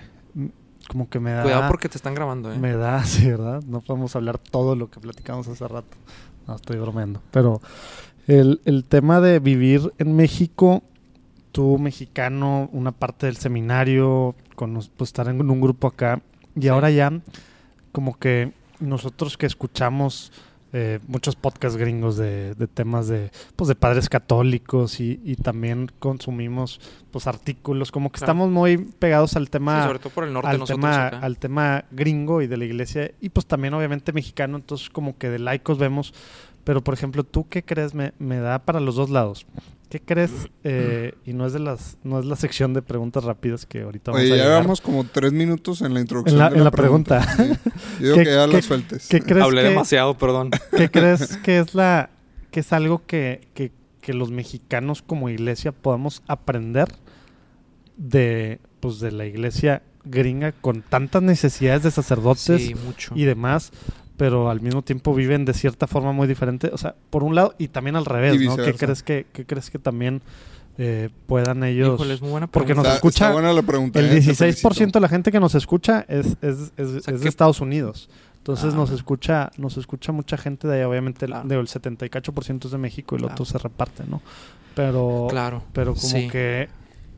como 0.88 1.10
que 1.10 1.20
me 1.20 1.32
da. 1.32 1.44
Cuidado 1.44 1.68
porque 1.70 1.88
te 1.90 1.98
están 1.98 2.14
grabando, 2.14 2.52
¿eh? 2.54 2.60
Me 2.60 2.74
da, 2.74 3.04
sí, 3.06 3.30
¿verdad? 3.30 3.64
No 3.66 3.82
podemos 3.82 4.16
hablar 4.16 4.38
todo 4.38 4.76
lo 4.76 4.90
que 4.92 5.00
platicamos 5.00 5.48
hace 5.48 5.68
rato. 5.68 5.98
No, 6.46 6.56
estoy 6.56 6.78
bromeando. 6.78 7.22
Pero 7.32 7.62
El, 8.28 8.62
el 8.66 8.84
tema 8.84 9.22
de 9.22 9.40
vivir 9.40 9.94
en 9.98 10.16
México, 10.16 10.84
tú 11.54 11.78
mexicano, 11.80 12.70
una 12.74 12.92
parte 12.92 13.28
del 13.28 13.38
seminario, 13.38 14.36
con 14.56 14.74
pues, 14.98 15.10
estar 15.10 15.30
en 15.30 15.50
un 15.50 15.62
grupo 15.62 15.88
acá, 15.88 16.22
y 16.60 16.68
ahora 16.68 16.92
ya 16.92 17.14
como 17.94 18.20
que 18.20 18.52
nosotros 18.82 19.38
que 19.38 19.46
escuchamos 19.46 20.34
eh, 20.76 21.00
muchos 21.08 21.36
podcasts 21.36 21.78
gringos 21.78 22.18
de, 22.18 22.56
de 22.56 22.66
temas 22.68 23.08
de 23.08 23.30
pues 23.56 23.68
de 23.68 23.76
padres 23.76 24.10
católicos 24.10 25.00
y, 25.00 25.22
y 25.24 25.36
también 25.36 25.92
consumimos 26.00 26.82
pues 27.12 27.28
artículos 27.28 27.92
como 27.92 28.12
que 28.12 28.18
Claro. 28.18 28.32
estamos 28.32 28.50
muy 28.50 28.78
pegados 28.80 29.36
al 29.36 29.46
Sí, 29.46 29.52
tema 29.52 29.86
sobre 29.86 30.00
todo 30.00 30.10
por 30.10 30.24
el 30.24 30.34
norte 30.34 30.50
al 30.50 30.64
tema, 30.64 31.06
acá. 31.08 31.20
al 31.20 31.38
tema 31.38 31.86
gringo 31.92 32.42
y 32.42 32.48
de 32.48 32.58
la 32.58 32.66
iglesia 32.66 33.12
y 33.22 33.30
pues 33.30 33.46
también 33.46 33.76
obviamente 33.76 34.12
mexicano, 34.14 34.58
entonces 34.58 34.90
como 34.90 35.16
que 35.16 35.30
de 35.30 35.38
laicos 35.38 35.78
vemos, 35.78 36.12
pero 36.64 36.84
por 36.84 36.96
ejemplo, 36.96 37.24
¿tú 37.24 37.48
qué 37.48 37.62
crees? 37.62 37.94
Me, 37.94 38.14
me 38.18 38.40
da 38.40 38.58
para 38.58 38.80
los 38.80 38.96
dos 38.96 39.12
lados. 39.12 39.46
¿Qué 39.94 40.02
crees? 40.02 40.32
Eh, 40.64 41.14
y 41.24 41.34
no 41.34 41.46
es 41.46 41.54
de 41.54 41.60
las 41.60 42.00
no 42.04 42.18
es 42.20 42.26
la 42.26 42.36
sección 42.36 42.74
de 42.74 42.82
preguntas 42.82 43.24
rápidas 43.26 43.68
que 43.68 43.84
ahorita 43.84 44.10
vamos 44.10 44.24
Oye, 44.26 44.34
a 44.34 44.38
ya 44.38 44.44
llevamos 44.46 44.82
como 44.82 45.04
tres 45.04 45.34
minutos 45.34 45.84
en 45.84 45.94
la 45.94 46.00
introducción. 46.02 46.34
En 46.36 46.40
la- 46.40 46.50
de 46.50 46.58
en 46.58 46.64
la 46.64 46.72
pregunta. 46.72 47.22
Sí. 47.38 47.44
Yo 48.00 48.06
digo 48.06 48.16
¿Qué- 48.16 48.24
que 48.24 48.32
ya 48.34 48.48
qué- 48.48 48.54
la 48.54 48.62
sueltes. 48.64 49.08
¿Qué 49.08 49.22
crees 49.22 49.44
Hablé 49.44 49.62
que, 49.62 49.70
demasiado, 49.70 50.18
perdón. 50.18 50.50
qué 50.76 50.90
crees 50.90 51.38
que 51.44 51.60
es 51.60 51.76
la 51.76 52.10
que 52.50 52.62
es 52.62 52.74
algo 52.74 53.04
que, 53.06 53.48
que, 53.54 53.72
que 54.02 54.14
los 54.16 54.32
mexicanos 54.32 55.04
como 55.04 55.30
iglesia 55.30 55.72
podamos 55.72 56.24
aprender 56.28 56.88
de 57.98 58.60
pues 58.80 59.00
de 59.00 59.12
la 59.12 59.26
iglesia 59.28 59.84
gringa 60.06 60.52
con 60.54 60.82
tantas 60.82 61.22
necesidades 61.22 61.84
de 61.84 61.92
sacerdotes 61.92 62.62
Sí, 62.64 62.74
mucho. 62.76 63.14
y 63.16 63.26
demás, 63.26 63.72
pero 64.18 64.50
al 64.50 64.62
mismo 64.62 64.82
tiempo 64.82 65.14
viven 65.14 65.46
de 65.46 65.54
cierta 65.54 65.88
forma 65.88 66.12
muy 66.12 66.28
diferente. 66.28 66.70
O 66.74 66.78
sea, 66.78 66.96
por 67.10 67.24
un 67.24 67.36
lado, 67.36 67.56
y 67.58 67.68
también 67.70 67.96
al 67.96 68.06
revés, 68.06 68.40
¿no? 68.42 68.56
¿Qué 68.58 68.74
crees 68.74 69.04
que, 69.04 69.26
qué 69.34 69.46
crees 69.46 69.70
que 69.70 69.80
también 69.80 70.22
eh, 70.78 71.10
puedan 71.28 71.64
ellos... 71.64 71.96
Híjole, 71.96 72.14
es 72.16 72.22
muy 72.22 72.32
buena 72.32 72.48
porque 72.48 72.74
nos 72.76 72.84
Está- 72.86 72.96
escucha 72.96 73.26
está 73.26 73.34
buena 73.34 73.54
la 73.54 73.62
pregunta. 73.62 74.00
el 74.00 74.06
eh, 74.06 74.10
te 74.10 74.16
16% 74.22 74.58
felicito. 74.58 74.92
de 74.92 75.00
la 75.02 75.10
gente 75.10 75.32
que 75.32 75.40
nos 75.40 75.56
escucha 75.56 76.06
es, 76.08 76.36
es, 76.42 76.72
es- 76.78 77.04
sea, 77.04 77.14
es 77.14 77.22
de 77.22 77.30
Estados 77.30 77.62
Unidos. 77.62 78.10
Entonces 78.38 78.74
Ah. 78.74 78.78
nos 78.78 78.90
escucha 78.92 79.52
nos 79.58 79.78
escucha 79.78 80.12
mucha 80.12 80.36
gente 80.38 80.68
de 80.68 80.78
allá. 80.78 80.90
Obviamente 80.90 81.26
el- 81.26 81.32
Claro. 81.32 81.48
digo, 81.48 81.62
el 81.62 81.68
78% 81.68 82.66
es 82.66 82.72
de 82.72 82.78
México 82.78 83.16
y 83.16 83.18
el 83.18 83.22
Claro. 83.22 83.34
otro 83.34 83.46
se 83.46 83.58
reparte, 83.58 84.04
¿no? 84.08 84.22
Pero, 84.76 85.28
Claro. 85.30 85.64
pero 85.74 85.94
como 85.94 86.08
sí. 86.08 86.28
que 86.28 86.68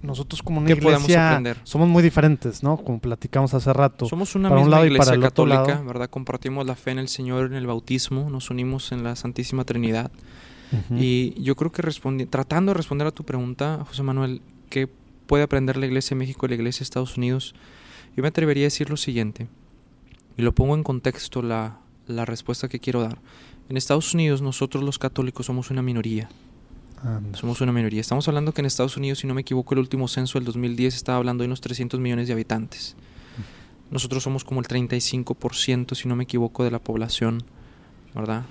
nosotros 0.02 0.44
como 0.44 0.60
una 0.60 0.68
¿Qué 0.68 0.76
podemos 0.76 1.04
iglesia 1.04 1.30
aprender? 1.32 1.58
somos 1.64 1.88
muy 1.88 2.04
diferentes, 2.04 2.62
¿no? 2.64 2.78
Como 2.78 3.00
platicamos 3.00 3.54
hace 3.54 3.74
rato. 3.74 4.06
Somos 4.06 4.36
una 4.36 4.50
para 4.50 4.62
un 4.62 4.68
y 4.68 5.20
católica. 5.22 5.82
¿verdad? 5.86 6.10
Compartimos 6.10 6.66
la 6.66 6.76
fe 6.76 6.92
en 6.92 7.00
el 7.00 7.08
Señor, 7.08 7.48
en 7.48 7.54
el 7.54 7.66
bautismo, 7.68 8.30
nos 8.30 8.50
unimos 8.50 8.92
en 8.92 9.04
la 9.04 9.16
Santísima 9.16 9.64
Trinidad. 9.64 10.12
Y 10.92 11.42
yo 11.42 11.56
creo 11.56 11.72
que 11.72 11.82
respondi- 11.82 12.30
tratando 12.30 12.72
de 12.72 12.74
responder 12.78 13.08
a 13.08 13.12
tu 13.12 13.24
pregunta, 13.24 13.86
José 13.88 14.04
Manuel, 14.04 14.42
¿qué 14.70 14.90
puede 15.26 15.44
aprender 15.44 15.78
la 15.78 15.86
Iglesia 15.86 16.16
de 16.16 16.20
México 16.20 16.46
y 16.46 16.50
la 16.50 16.56
Iglesia 16.56 16.80
de 16.80 16.84
Estados 16.84 17.16
Unidos? 17.18 17.56
Yo 18.18 18.22
me 18.24 18.28
atrevería 18.28 18.64
a 18.64 18.68
decir 18.68 18.90
lo 18.90 18.98
siguiente, 18.98 19.48
y 20.38 20.42
lo 20.42 20.54
pongo 20.54 20.76
en 20.76 20.84
contexto 20.84 21.42
la, 21.42 21.78
la 22.08 22.26
respuesta 22.26 22.68
que 22.68 22.80
quiero 22.80 23.02
dar. 23.02 23.20
En 23.70 23.78
Estados 23.78 24.14
Unidos 24.14 24.42
nosotros 24.42 24.84
los 24.84 25.00
católicos 25.00 25.46
somos 25.46 25.72
una 25.72 25.82
minoría, 25.82 26.30
Anda. 27.06 27.38
somos 27.38 27.62
una 27.62 27.72
minoría. 27.72 28.02
Estamos 28.02 28.28
hablando 28.28 28.54
que 28.54 28.62
en 28.62 28.66
Estados 28.66 28.98
Unidos, 28.98 29.20
si 29.20 29.28
no 29.28 29.34
me 29.34 29.42
equivoco, 29.42 29.74
el 29.74 29.80
último 29.80 30.08
censo 30.08 30.40
del 30.40 30.46
2010 30.46 30.96
estaba 30.96 31.18
hablando 31.18 31.44
de 31.44 31.48
unos 31.48 31.62
300 31.62 32.00
millones 32.00 32.28
de 32.28 32.34
habitantes. 32.34 32.96
Nosotros 33.92 34.24
somos 34.24 34.44
como 34.44 34.62
el 34.62 34.68
35%, 34.68 35.96
si 35.96 36.08
no 36.08 36.16
me 36.16 36.24
equivoco, 36.24 36.64
de 36.64 36.72
la 36.72 36.80
población, 36.80 37.44
¿verdad? 38.16 38.44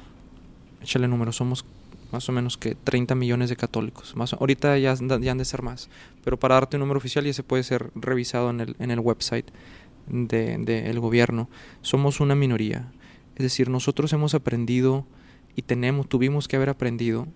Échale 0.81 1.09
número, 1.09 1.33
somos 1.33 1.65
más 2.13 2.29
o 2.29 2.33
menos 2.33 2.57
que 2.57 2.77
30 2.77 3.17
millones 3.17 3.51
de 3.51 3.57
católicos. 3.57 4.15
Más, 4.15 4.33
ahorita 4.33 4.79
ya, 4.79 4.95
ya 4.95 5.33
han 5.33 5.39
de 5.39 5.45
ser 5.45 5.63
más, 5.63 5.89
pero 6.23 6.39
para 6.39 6.55
darte 6.55 6.77
un 6.77 6.81
número 6.81 6.99
oficial 6.99 7.25
ya 7.25 7.33
se 7.33 7.43
puede 7.43 7.65
ser 7.65 7.91
revisado 7.97 8.51
en 8.51 8.61
el, 8.61 8.77
en 8.79 8.93
el 8.93 9.01
website 9.01 9.51
del 10.07 10.65
de, 10.65 10.91
el 10.91 11.01
gobierno. 11.01 11.49
Somos 11.83 12.21
una 12.21 12.37
minoría. 12.37 12.93
Es 13.35 13.43
decir, 13.43 13.69
nosotros 13.69 14.13
hemos 14.13 14.35
aprendido 14.35 15.05
y 15.57 15.63
tenemos, 15.63 16.09
tuvimos 16.09 16.47
que 16.47 16.55
haber 16.57 16.69
aprendido, 16.69 17.27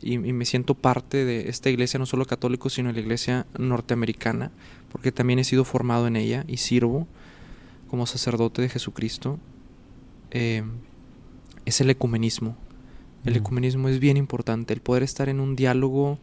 y, 0.00 0.14
y 0.14 0.32
me 0.32 0.44
siento 0.44 0.74
parte 0.74 1.24
de 1.24 1.48
esta 1.48 1.70
iglesia, 1.70 1.98
no 1.98 2.06
solo 2.06 2.24
católico, 2.24 2.70
sino 2.70 2.92
la 2.92 3.00
iglesia 3.00 3.46
norteamericana, 3.58 4.50
porque 4.92 5.12
también 5.12 5.38
he 5.38 5.44
sido 5.44 5.64
formado 5.64 6.06
en 6.06 6.16
ella 6.16 6.44
y 6.46 6.58
sirvo 6.58 7.06
como 7.88 8.06
sacerdote 8.06 8.62
de 8.62 8.68
Jesucristo, 8.68 9.38
eh, 10.30 10.62
es 11.64 11.80
el 11.80 11.90
ecumenismo. 11.90 12.56
El 13.24 13.34
Mm. 13.34 13.36
ecumenismo 13.36 13.88
es 13.88 13.98
bien 13.98 14.16
importante, 14.16 14.74
el 14.74 14.80
poder 14.80 15.02
estar 15.02 15.28
en 15.28 15.40
un 15.40 15.56
diálogo 15.56 16.18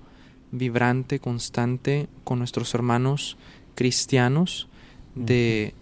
vibrante, 0.52 1.20
constante 1.20 2.08
con 2.24 2.40
nuestros 2.40 2.74
hermanos 2.74 3.38
cristianos 3.76 4.68
de 5.16 5.74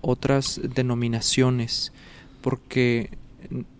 otras 0.00 0.60
denominaciones, 0.62 1.92
porque 2.40 3.10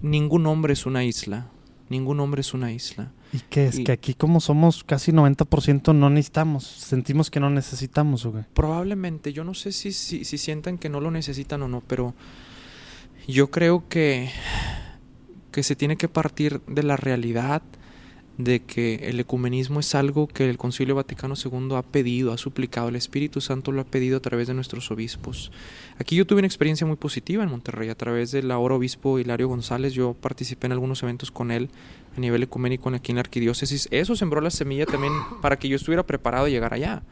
ningún 0.01 0.47
hombre 0.47 0.73
es 0.73 0.87
una 0.87 1.05
isla, 1.05 1.49
ningún 1.89 2.21
hombre 2.21 2.41
es 2.41 2.55
una 2.55 2.73
isla. 2.73 3.13
¿Y 3.33 3.39
qué 3.49 3.67
es? 3.67 3.79
y- 3.79 3.85
Que 3.85 3.93
aquí 3.93 4.15
como 4.15 4.41
somos 4.41 4.85
casi 4.85 5.11
90% 5.13 5.95
no 5.95 6.11
necesitamos. 6.11 6.65
Sentimos 6.65 7.31
que 7.31 7.41
no 7.41 7.49
necesitamos, 7.51 8.25
¿o 8.27 8.33
qué? 8.33 8.45
Probablemente, 8.55 9.33
yo 9.33 9.45
no 9.45 9.55
sé 9.55 9.73
si, 9.73 9.93
si, 9.93 10.25
si 10.25 10.39
sientan 10.39 10.79
que 10.79 10.89
no 10.89 11.01
lo 11.01 11.11
necesitan 11.11 11.63
o 11.63 11.69
no, 11.69 11.83
pero 11.87 12.15
yo 13.27 13.51
creo 13.51 13.89
que, 13.89 14.31
que 15.51 15.63
se 15.63 15.77
tiene 15.77 15.97
que 15.97 16.09
partir 16.09 16.61
de 16.67 16.83
la 16.83 16.97
realidad 16.97 17.63
de 18.39 18.61
que 18.63 18.95
el 19.11 19.21
ecumenismo 19.21 19.79
es 19.79 19.95
algo 19.95 20.27
que 20.27 20.49
el 20.49 20.57
Concilio 20.57 20.95
Vaticano 20.95 21.35
II 21.37 21.75
ha 21.77 21.83
pedido, 21.83 22.33
ha 22.33 22.39
suplicado, 22.39 22.89
el 22.89 22.97
Espíritu 22.97 23.41
Santo 23.43 23.73
lo 23.73 23.83
ha 23.83 23.85
pedido 23.85 24.17
a 24.17 24.21
través 24.21 24.49
de 24.49 24.55
nuestros 24.55 24.91
obispos. 24.91 25.53
Aquí 25.99 26.17
yo 26.17 26.27
tuve 26.27 26.39
una 26.39 26.47
experiencia 26.47 26.87
muy 26.87 26.97
positiva 26.97 27.45
en 27.45 27.51
Monterrey, 27.51 27.91
a 27.91 27.95
través 27.95 28.33
del 28.33 28.51
ahora 28.51 28.75
obispo 28.75 29.19
Hilario 29.19 29.49
González, 29.49 29.93
yo 29.93 30.15
participé 30.15 30.67
en 30.67 30.73
algunos 30.73 31.03
eventos 31.03 31.31
con 31.31 31.51
él 31.51 31.69
a 32.17 32.21
nivel 32.21 32.43
ecuménico 32.43 32.89
aquí 32.91 33.13
en 33.13 33.17
la 33.17 33.21
arquidiócesis. 33.21 33.89
Eso 33.91 34.17
sembró 34.17 34.41
la 34.41 34.51
semilla 34.51 34.87
también 34.87 35.13
para 35.41 35.59
que 35.59 35.69
yo 35.69 35.77
estuviera 35.77 36.05
preparado 36.05 36.47
a 36.47 36.49
llegar 36.49 36.75
allá. 36.75 37.03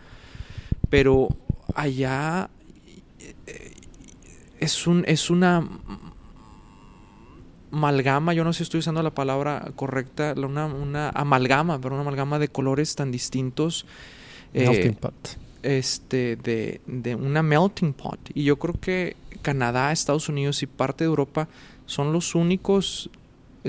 Pero 0.88 1.28
allá 1.74 2.50
eh, 3.46 3.72
es 4.58 4.86
un 4.86 5.04
es 5.06 5.30
una 5.30 5.66
amalgama, 7.72 8.34
yo 8.34 8.44
no 8.44 8.52
sé 8.52 8.58
si 8.58 8.62
estoy 8.64 8.80
usando 8.80 9.02
la 9.02 9.14
palabra 9.14 9.70
correcta, 9.76 10.34
una, 10.36 10.66
una 10.66 11.10
amalgama, 11.10 11.80
pero 11.80 11.94
una 11.94 12.02
amalgama 12.02 12.38
de 12.38 12.48
colores 12.48 12.94
tan 12.96 13.12
distintos. 13.12 13.86
eh, 14.52 14.68
Melting 14.68 14.94
pot. 14.94 15.14
este 15.62 16.36
de, 16.36 16.80
de 16.86 17.14
una 17.14 17.42
melting 17.42 17.92
pot 17.92 18.18
y 18.34 18.44
yo 18.44 18.58
creo 18.58 18.74
que 18.80 19.16
Canadá, 19.42 19.92
Estados 19.92 20.28
Unidos 20.28 20.62
y 20.62 20.66
parte 20.66 21.04
de 21.04 21.08
Europa 21.08 21.48
son 21.86 22.12
los 22.12 22.34
únicos 22.34 23.10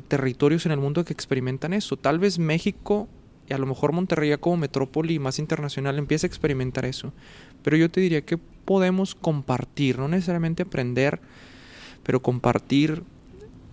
territorios 0.07 0.65
en 0.65 0.71
el 0.71 0.79
mundo 0.79 1.03
que 1.03 1.13
experimentan 1.13 1.73
eso. 1.73 1.97
Tal 1.97 2.19
vez 2.19 2.39
México 2.39 3.07
y 3.49 3.53
a 3.53 3.57
lo 3.57 3.65
mejor 3.65 3.91
Monterrey 3.91 4.29
ya 4.29 4.37
como 4.37 4.57
metrópoli 4.57 5.19
más 5.19 5.37
internacional 5.37 5.97
empieza 5.97 6.25
a 6.25 6.29
experimentar 6.29 6.85
eso. 6.85 7.11
Pero 7.63 7.77
yo 7.77 7.89
te 7.89 7.99
diría 8.01 8.21
que 8.21 8.37
podemos 8.37 9.15
compartir, 9.15 9.99
no 9.99 10.07
necesariamente 10.07 10.63
aprender, 10.63 11.19
pero 12.03 12.21
compartir 12.21 13.03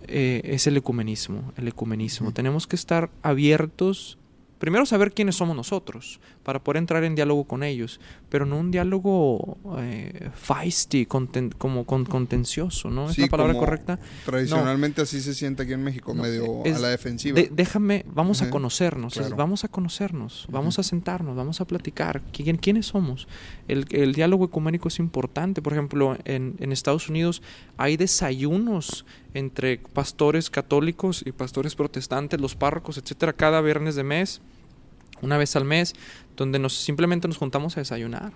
eh, 0.07 0.41
es 0.43 0.67
el 0.67 0.77
ecumenismo, 0.77 1.53
el 1.55 1.67
ecumenismo. 1.67 2.33
Tenemos 2.33 2.67
que 2.67 2.75
estar 2.75 3.09
abiertos, 3.21 4.17
primero 4.59 4.85
saber 4.85 5.11
quiénes 5.13 5.35
somos 5.35 5.55
nosotros, 5.55 6.19
para 6.43 6.63
poder 6.63 6.77
entrar 6.77 7.03
en 7.03 7.15
diálogo 7.15 7.45
con 7.45 7.63
ellos, 7.63 7.99
pero 8.29 8.45
no 8.45 8.57
un 8.57 8.69
diálogo 8.71 9.57
eh, 9.79 10.29
feisty, 10.35 11.05
conten- 11.05 11.53
como 11.57 11.85
con, 11.85 12.05
contencioso, 12.05 12.89
¿no? 12.89 13.09
¿Es 13.09 13.15
Sí, 13.15 13.21
la 13.21 13.27
palabra 13.27 13.53
como 13.53 13.65
correcta? 13.65 13.99
Tradicionalmente 14.25 15.01
así 15.01 15.21
se 15.21 15.33
siente 15.33 15.63
aquí 15.63 15.73
en 15.73 15.83
México, 15.83 16.13
No, 16.13 16.23
medio 16.23 16.63
es- 16.65 16.75
a 16.75 16.79
la 16.79 16.89
defensiva. 16.89 17.35
De- 17.39 17.49
déjame, 17.51 18.05
vamos 18.13 18.41
a 18.41 18.49
conocernos, 18.49 19.17
es- 19.17 19.35
vamos 19.35 19.63
a 19.63 19.67
conocernos, 19.69 20.45
vamos 20.51 20.77
a 20.79 20.83
sentarnos, 20.83 21.35
vamos 21.35 21.61
a 21.61 21.65
platicar. 21.65 22.21
¿Quién, 22.33 22.57
¿Quiénes 22.57 22.87
somos? 22.87 23.27
El, 23.67 23.85
el 23.91 24.13
diálogo 24.13 24.45
ecuménico 24.45 24.87
es 24.89 24.99
importante. 24.99 25.61
Por 25.61 25.73
ejemplo, 25.73 26.17
en, 26.25 26.55
en 26.59 26.71
Estados 26.71 27.09
Unidos 27.09 27.41
hay 27.77 27.97
desayunos 27.97 29.05
entre 29.33 29.77
pastores 29.77 30.49
católicos 30.49 31.23
y 31.25 31.31
pastores 31.31 31.75
protestantes, 31.75 32.39
los 32.39 32.55
párrocos, 32.55 32.97
etcétera, 32.97 33.33
cada 33.33 33.61
viernes 33.61 33.95
de 33.95 34.03
mes, 34.03 34.41
una 35.21 35.37
vez 35.37 35.55
al 35.55 35.65
mes, 35.65 35.93
donde 36.35 36.59
nos 36.59 36.73
simplemente 36.73 37.27
nos 37.27 37.37
juntamos 37.37 37.77
a 37.77 37.81
desayunar 37.81 38.33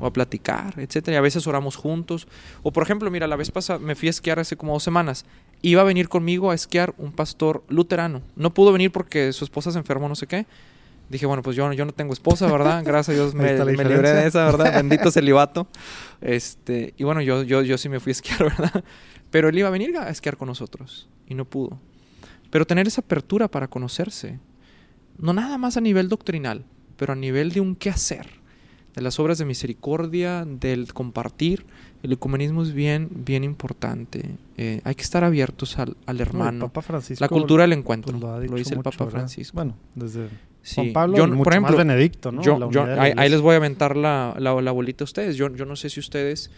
o 0.00 0.06
a 0.06 0.12
platicar, 0.12 0.74
etcétera. 0.78 1.14
Y 1.14 1.18
a 1.18 1.20
veces 1.20 1.46
oramos 1.46 1.76
juntos. 1.76 2.28
O 2.62 2.72
por 2.72 2.82
ejemplo, 2.82 3.10
mira, 3.10 3.26
la 3.26 3.36
vez 3.36 3.50
pasada 3.50 3.78
me 3.78 3.94
fui 3.94 4.08
a 4.08 4.10
esquiar 4.10 4.38
hace 4.38 4.56
como 4.56 4.72
dos 4.72 4.82
semanas. 4.82 5.24
Iba 5.62 5.82
a 5.82 5.84
venir 5.84 6.08
conmigo 6.08 6.50
a 6.50 6.54
esquiar 6.54 6.94
un 6.98 7.12
pastor 7.12 7.64
luterano. 7.68 8.22
No 8.36 8.52
pudo 8.52 8.72
venir 8.72 8.92
porque 8.92 9.32
su 9.32 9.44
esposa 9.44 9.72
se 9.72 9.78
enfermó, 9.78 10.08
no 10.08 10.14
sé 10.14 10.26
qué. 10.26 10.46
Dije, 11.08 11.26
bueno, 11.26 11.42
pues 11.42 11.54
yo, 11.54 11.70
yo 11.72 11.84
no 11.84 11.92
tengo 11.92 12.12
esposa, 12.12 12.50
¿verdad? 12.50 12.82
Gracias 12.84 13.10
a 13.10 13.20
Dios 13.20 13.34
me, 13.34 13.52
me 13.64 13.84
libré 13.84 14.12
de 14.12 14.26
esa, 14.26 14.44
¿verdad? 14.44 14.74
Bendito 14.74 15.10
celibato. 15.10 15.66
Este, 16.20 16.94
y 16.96 17.04
bueno, 17.04 17.20
yo, 17.20 17.42
yo, 17.42 17.62
yo 17.62 17.78
sí 17.78 17.88
me 17.88 18.00
fui 18.00 18.10
a 18.10 18.12
esquiar, 18.12 18.38
¿verdad? 18.58 18.84
Pero 19.34 19.48
él 19.48 19.58
iba 19.58 19.66
a 19.66 19.72
venir 19.72 19.96
a 19.96 20.08
esquiar 20.10 20.36
con 20.36 20.46
nosotros 20.46 21.08
y 21.26 21.34
no 21.34 21.44
pudo. 21.44 21.80
Pero 22.50 22.64
tener 22.68 22.86
esa 22.86 23.00
apertura 23.00 23.48
para 23.48 23.66
conocerse. 23.66 24.38
no 25.18 25.32
nada 25.32 25.58
más 25.58 25.76
a 25.76 25.80
nivel 25.80 26.08
doctrinal, 26.08 26.64
pero 26.96 27.14
a 27.14 27.16
nivel 27.16 27.50
de 27.50 27.58
un 27.60 27.74
quehacer, 27.74 28.26
de 28.94 29.02
las 29.02 29.18
obras 29.18 29.38
de 29.38 29.44
misericordia, 29.44 30.44
del 30.46 30.92
compartir. 30.92 31.66
El 32.04 32.12
ecumenismo 32.12 32.62
es 32.62 32.72
bien, 32.72 33.08
bien 33.10 33.42
importante. 33.42 34.36
Eh, 34.56 34.80
hay 34.84 34.94
que 34.94 35.02
estar 35.02 35.24
abiertos 35.24 35.78
al, 35.80 35.90
al 35.90 35.96
No, 36.06 36.12
el 36.12 36.20
hermano. 36.20 36.66
Papa 36.68 36.82
Francisco 36.82 37.24
La 37.24 37.28
cultura 37.28 37.62
del 37.64 37.70
pues, 37.70 37.78
encuentro, 37.80 38.16
lo, 38.18 38.32
ha 38.34 38.38
lo, 38.38 38.54
dice 38.56 38.70
el 38.74 38.76
mucho, 38.76 38.90
Papa 38.90 39.04
¿verdad? 39.06 39.18
Francisco. 39.20 39.54
Bueno, 39.56 39.74
desde 39.96 40.28
Sí. 40.62 40.76
Juan 40.76 40.92
Pablo 40.94 41.16
Yo, 41.18 41.24
y 41.24 41.30
mucho 41.32 41.42
por 41.44 41.52
ejemplo, 41.52 41.76
más 41.76 41.86
Benedicto, 41.86 42.32
¿no? 42.32 42.40
yo, 42.40 42.70
yo- 42.70 42.84
ahí, 43.00 43.12
ahí 43.16 43.28
les 43.28 43.40
voy 43.42 43.52
a 43.54 43.56
aventar 43.56 43.96
la, 43.98 44.34
la, 44.38 44.58
la 44.62 44.70
bolita 44.70 45.02
a 45.02 45.06
ustedes. 45.06 45.36
Yo, 45.36 45.54
yo 45.54 45.66
no 45.66 45.76
sé 45.76 45.90
si 45.90 45.98
ustedes, 46.00 46.50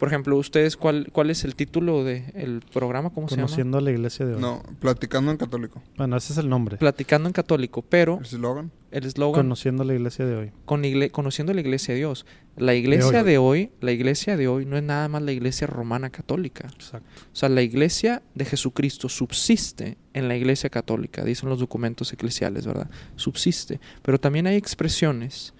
por 0.00 0.08
ejemplo, 0.08 0.34
ustedes, 0.38 0.78
¿cuál, 0.78 1.10
cuál 1.12 1.28
es 1.28 1.44
el 1.44 1.54
título 1.54 2.04
del 2.04 2.62
programa? 2.72 3.10
¿Cómo 3.10 3.28
se 3.28 3.36
llama? 3.36 3.46
Conociendo 3.48 3.76
a 3.76 3.80
la 3.82 3.90
iglesia 3.90 4.24
de 4.24 4.34
hoy. 4.36 4.40
No, 4.40 4.62
platicando 4.80 5.30
en 5.30 5.36
católico. 5.36 5.82
Bueno, 5.98 6.16
ese 6.16 6.32
es 6.32 6.38
el 6.38 6.48
nombre. 6.48 6.78
Platicando 6.78 7.28
en 7.28 7.34
católico, 7.34 7.82
pero 7.82 8.16
El 8.18 8.24
eslogan. 8.24 8.70
el 8.92 9.04
eslogan 9.04 9.42
Conociendo 9.42 9.82
a 9.82 9.86
la 9.86 9.92
iglesia 9.92 10.24
de 10.24 10.36
hoy. 10.36 10.52
con 10.64 10.84
igle- 10.84 11.10
conociendo 11.10 11.52
la 11.52 11.60
iglesia 11.60 11.92
de 11.92 11.98
Dios. 12.00 12.24
La 12.56 12.74
iglesia 12.74 13.18
hoy. 13.20 13.24
de 13.26 13.36
hoy, 13.38 13.70
la 13.82 13.92
iglesia 13.92 14.38
de 14.38 14.48
hoy 14.48 14.64
no 14.64 14.78
es 14.78 14.82
nada 14.82 15.06
más 15.08 15.20
la 15.20 15.32
iglesia 15.32 15.66
romana 15.66 16.08
católica. 16.08 16.68
Exacto. 16.74 17.06
O 17.30 17.36
sea, 17.36 17.50
la 17.50 17.60
iglesia 17.60 18.22
de 18.34 18.46
Jesucristo 18.46 19.10
subsiste 19.10 19.98
en 20.14 20.28
la 20.28 20.34
iglesia 20.36 20.70
católica, 20.70 21.24
dicen 21.24 21.50
los 21.50 21.58
documentos 21.58 22.10
eclesiales, 22.12 22.66
¿verdad? 22.66 22.88
Subsiste. 23.16 23.80
Pero 24.00 24.18
también 24.18 24.46
hay 24.46 24.56
expresiones 24.56 25.52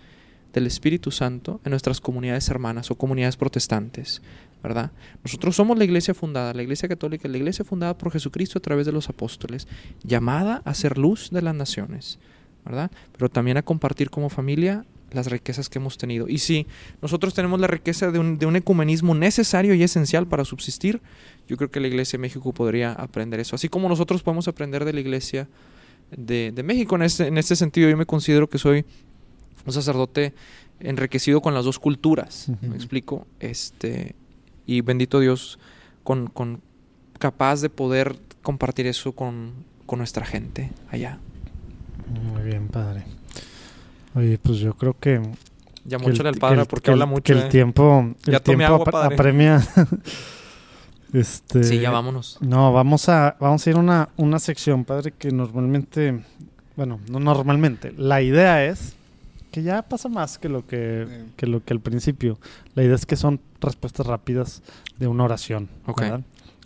del 0.52 0.66
Espíritu 0.66 1.10
Santo 1.10 1.60
en 1.64 1.70
nuestras 1.70 2.00
comunidades 2.00 2.48
hermanas 2.48 2.90
o 2.90 2.96
comunidades 2.96 3.36
protestantes, 3.36 4.22
¿verdad? 4.62 4.90
Nosotros 5.24 5.56
somos 5.56 5.78
la 5.78 5.84
iglesia 5.84 6.14
fundada, 6.14 6.52
la 6.54 6.62
iglesia 6.62 6.88
católica, 6.88 7.28
la 7.28 7.36
iglesia 7.36 7.64
fundada 7.64 7.96
por 7.96 8.12
Jesucristo 8.12 8.58
a 8.58 8.62
través 8.62 8.86
de 8.86 8.92
los 8.92 9.08
apóstoles, 9.08 9.68
llamada 10.02 10.62
a 10.64 10.74
ser 10.74 10.98
luz 10.98 11.30
de 11.30 11.42
las 11.42 11.54
naciones, 11.54 12.18
¿verdad? 12.64 12.90
Pero 13.12 13.28
también 13.28 13.56
a 13.56 13.62
compartir 13.62 14.10
como 14.10 14.28
familia 14.28 14.84
las 15.12 15.30
riquezas 15.30 15.68
que 15.68 15.78
hemos 15.78 15.98
tenido. 15.98 16.28
Y 16.28 16.38
si 16.38 16.66
nosotros 17.02 17.34
tenemos 17.34 17.60
la 17.60 17.66
riqueza 17.66 18.10
de 18.10 18.18
un, 18.18 18.56
ecumenismo 18.56 19.14
necesario 19.14 19.74
y 19.74 19.82
esencial 19.82 20.26
para 20.26 20.44
subsistir, 20.44 21.00
yo 21.48 21.56
creo 21.56 21.70
que 21.70 21.80
la 21.80 21.88
Iglesia 21.88 22.16
de 22.16 22.22
México 22.22 22.52
podría 22.52 22.92
aprender 22.92 23.40
eso. 23.40 23.56
Así 23.56 23.68
como 23.68 23.88
nosotros 23.88 24.22
podemos 24.22 24.46
aprender 24.48 24.84
de 24.84 24.92
la 24.92 25.00
Iglesia 25.00 25.48
de, 26.16 26.52
México. 26.64 26.96
En 26.96 27.02
en 27.02 27.38
este 27.38 27.56
sentido, 27.56 27.88
yo 27.88 27.96
me 27.96 28.06
considero 28.06 28.48
que 28.48 28.58
soy 28.58 28.84
un 29.66 29.72
sacerdote 29.72 30.34
enriquecido 30.80 31.40
con 31.40 31.54
las 31.54 31.64
dos 31.64 31.78
culturas. 31.78 32.50
¿Me 32.62 32.74
explico? 32.76 33.26
Este, 33.40 34.14
y 34.66 34.80
bendito 34.80 35.20
Dios, 35.20 35.58
con, 36.04 36.28
con 36.28 36.60
capaz 37.18 37.60
de 37.60 37.68
poder 37.70 38.16
compartir 38.42 38.86
eso 38.86 39.12
con, 39.12 39.52
con 39.86 39.98
nuestra 39.98 40.24
gente 40.24 40.70
allá. 40.90 41.18
Muy 42.32 42.42
bien, 42.42 42.68
padre. 42.68 43.04
Oye, 44.14 44.38
pues 44.38 44.58
yo 44.58 44.74
creo 44.74 44.96
que... 44.98 45.20
Ya 45.84 45.96
el- 45.98 46.02
mucho 46.02 46.26
al 46.26 46.34
que 46.34 46.40
padre 46.40 46.60
el- 46.62 46.66
porque 46.66 46.84
que 46.86 46.90
el- 46.90 46.94
habla 46.94 47.06
mucho. 47.06 47.22
Que 47.22 47.32
el 47.40 47.46
eh. 47.46 47.48
tiempo, 47.50 48.14
el 48.26 48.32
Ya 48.32 48.40
tomé 48.40 48.58
tiempo 48.58 48.74
agua, 48.74 48.86
apre- 48.86 48.90
padre. 48.92 49.14
apremia. 49.14 49.62
este, 51.12 51.64
Sí, 51.64 51.78
ya 51.80 51.90
vámonos. 51.90 52.38
No, 52.40 52.72
vamos 52.72 53.08
a, 53.08 53.36
vamos 53.40 53.66
a 53.66 53.70
ir 53.70 53.76
a 53.76 53.80
una, 53.80 54.08
una 54.16 54.38
sección, 54.38 54.84
padre, 54.84 55.12
que 55.12 55.30
normalmente, 55.30 56.20
bueno, 56.76 57.00
no 57.10 57.18
normalmente. 57.20 57.92
La 57.96 58.22
idea 58.22 58.64
es 58.66 58.94
que 59.50 59.62
ya 59.62 59.82
pasa 59.82 60.08
más 60.08 60.38
que 60.38 60.48
lo 60.48 60.66
que, 60.66 61.06
Sí. 61.08 61.32
que 61.36 61.46
lo 61.46 61.64
que 61.64 61.72
al 61.72 61.80
principio. 61.80 62.38
La 62.74 62.82
idea 62.84 62.94
es 62.94 63.06
que 63.06 63.16
son 63.16 63.40
respuestas 63.60 64.06
rápidas 64.06 64.62
de 64.98 65.06
una 65.06 65.24
oración. 65.24 65.68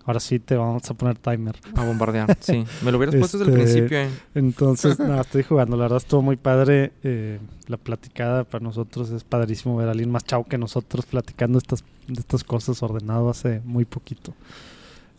Ahora 0.06 0.20
sí 0.20 0.38
te 0.38 0.54
vamos 0.54 0.90
a 0.90 0.92
poner 0.94 1.16
timer. 1.16 1.56
A 1.74 1.82
bombardear, 1.86 2.36
sí. 2.40 2.62
Me 2.82 2.92
lo 2.92 2.98
hubieras 2.98 3.16
puesto 3.16 3.38
desde 3.38 3.52
el 3.54 3.60
Este, 3.60 3.78
principio. 3.78 3.98
eh. 4.02 4.10
Entonces, 4.34 4.98
nada, 4.98 5.22
estoy 5.22 5.42
jugando. 5.44 5.76
La 5.78 5.84
verdad 5.84 5.96
estuvo 5.96 6.20
muy 6.20 6.36
padre. 6.36 6.92
eh, 7.02 7.38
la 7.68 7.78
platicada 7.78 8.44
para 8.44 8.62
nosotros 8.62 9.08
es 9.10 9.24
padrísimo 9.24 9.76
ver 9.76 9.88
a 9.88 9.92
alguien 9.92 10.10
más 10.10 10.22
chao 10.24 10.44
que 10.44 10.58
nosotros 10.58 11.06
platicando 11.06 11.56
estas, 11.56 11.82
de 12.06 12.20
estas 12.20 12.44
cosas 12.44 12.82
ordenado 12.82 13.30
hace 13.30 13.62
muy 13.64 13.86
poquito. 13.86 14.34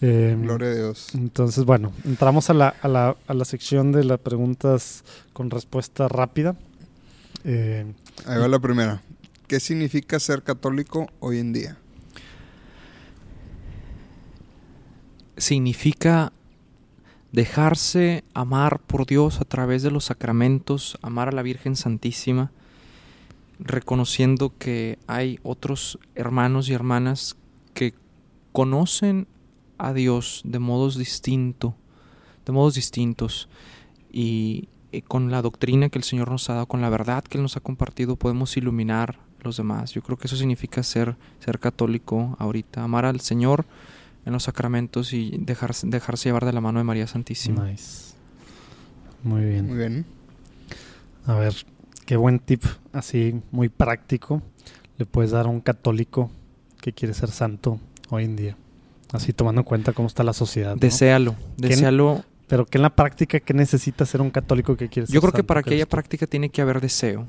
Eh, 0.02 0.38
Gloria 0.40 0.68
a 0.70 0.76
Dios. 0.76 1.16
entonces, 1.16 1.66
bueno, 1.66 1.92
entramos 2.04 2.52
a 2.52 2.54
la, 2.54 2.76
a 2.82 2.88
la, 2.88 3.16
a 3.28 3.34
la 3.34 3.46
sección 3.46 3.92
de 3.92 4.04
las 4.04 4.20
preguntas 4.20 5.04
con 5.34 5.50
respuesta 5.50 6.08
rápida. 6.08 6.56
Eh, 7.46 7.94
Ahí 8.26 8.40
va 8.40 8.48
la 8.48 8.60
primera. 8.60 9.02
¿Qué 9.48 9.60
significa 9.60 10.20
ser 10.20 10.44
católico 10.44 11.08
hoy 11.20 11.40
en 11.40 11.54
día? 11.54 11.78
significa 15.38 16.32
dejarse 17.32 18.24
amar 18.34 18.80
por 18.80 19.06
Dios 19.06 19.42
a 19.42 19.46
través 19.46 19.84
de 19.84 19.92
los 19.92 20.06
sacramentos, 20.06 20.98
amar 21.02 21.30
a 21.30 21.32
la 21.32 21.42
Virgen 21.42 21.76
Santísima, 21.76 22.52
reconociendo 23.60 24.54
que 24.58 24.98
hay 25.08 25.40
otros 25.44 26.00
hermanos 26.16 26.70
y 26.70 26.74
hermanas 26.74 27.36
que 27.74 27.94
conocen 28.52 29.28
a 29.78 29.94
Dios 29.94 30.42
de 30.46 30.60
modos 30.60 30.98
distintos, 30.98 31.74
de 32.46 32.54
modos 32.54 32.76
distintos 32.76 33.50
y 34.12 34.70
eh, 34.96 35.02
con 35.02 35.32
la 35.32 35.42
doctrina 35.42 35.90
que 35.90 35.98
el 35.98 36.04
Señor 36.04 36.30
nos 36.30 36.50
ha 36.50 36.54
dado, 36.54 36.66
con 36.68 36.82
la 36.82 36.90
verdad 36.90 37.24
que 37.24 37.38
Él 37.38 37.42
nos 37.42 37.58
ha 37.58 37.60
compartido, 37.60 38.16
podemos 38.16 38.56
iluminar 38.58 39.20
a 39.42 39.44
los 39.44 39.58
demás. 39.58 39.92
Yo 39.92 40.02
creo 40.02 40.18
que 40.18 40.28
eso 40.28 40.36
significa 40.38 40.84
ser, 40.84 41.16
ser 41.40 41.60
católico 41.60 42.36
ahorita, 42.40 42.84
amar 42.84 43.06
al 43.06 43.20
Señor 43.20 43.66
en 44.26 44.34
los 44.34 44.44
sacramentos 44.44 45.14
y 45.14 45.38
dejarse, 45.40 45.88
dejarse 45.88 46.30
llevar 46.30 46.46
de 46.46 46.54
la 46.54 46.62
mano 46.62 46.80
de 46.80 46.86
María 46.86 47.08
Santísima. 47.08 47.66
nice. 47.70 48.14
Muy 49.24 49.44
bien. 49.44 49.68
Muy 49.68 49.78
bien. 49.78 50.06
A 51.26 51.36
ver, 51.36 51.54
qué 52.06 52.16
buen 52.16 52.40
tip, 52.40 52.64
así 52.94 53.42
muy 53.52 53.70
práctico, 53.70 54.42
le 54.98 55.06
puedes 55.06 55.32
dar 55.32 55.48
a 55.48 55.50
un 55.50 55.62
católico 55.62 56.32
que 56.82 56.94
quiere 56.94 57.14
ser 57.14 57.32
santo 57.32 57.80
hoy 58.10 58.26
en 58.26 58.36
día. 58.36 58.58
Así 59.12 59.34
tomando 59.34 59.62
en 59.62 59.66
cuenta 59.66 59.94
cómo 59.94 60.08
está 60.08 60.24
la 60.24 60.34
sociedad. 60.34 60.72
¿no? 60.72 60.78
Deséalo, 60.78 61.36
deséalo. 61.58 62.24
Pero 62.48 62.66
que 62.66 62.78
en 62.78 62.84
la 62.84 62.96
práctica, 62.96 63.40
¿qué 63.40 63.54
necesita 63.54 64.06
ser 64.06 64.22
un 64.22 64.30
católico 64.30 64.76
que 64.78 64.88
quiere 64.90 65.08
ser 65.08 65.14
Yo 65.14 65.22
creo 65.22 65.34
que 65.34 65.44
para 65.44 65.64
¿Qué 65.64 65.70
aquella 65.72 65.88
práctica 65.88 66.28
tiene 66.28 66.50
que 66.50 66.62
haber 66.62 66.80
deseo, 66.80 67.28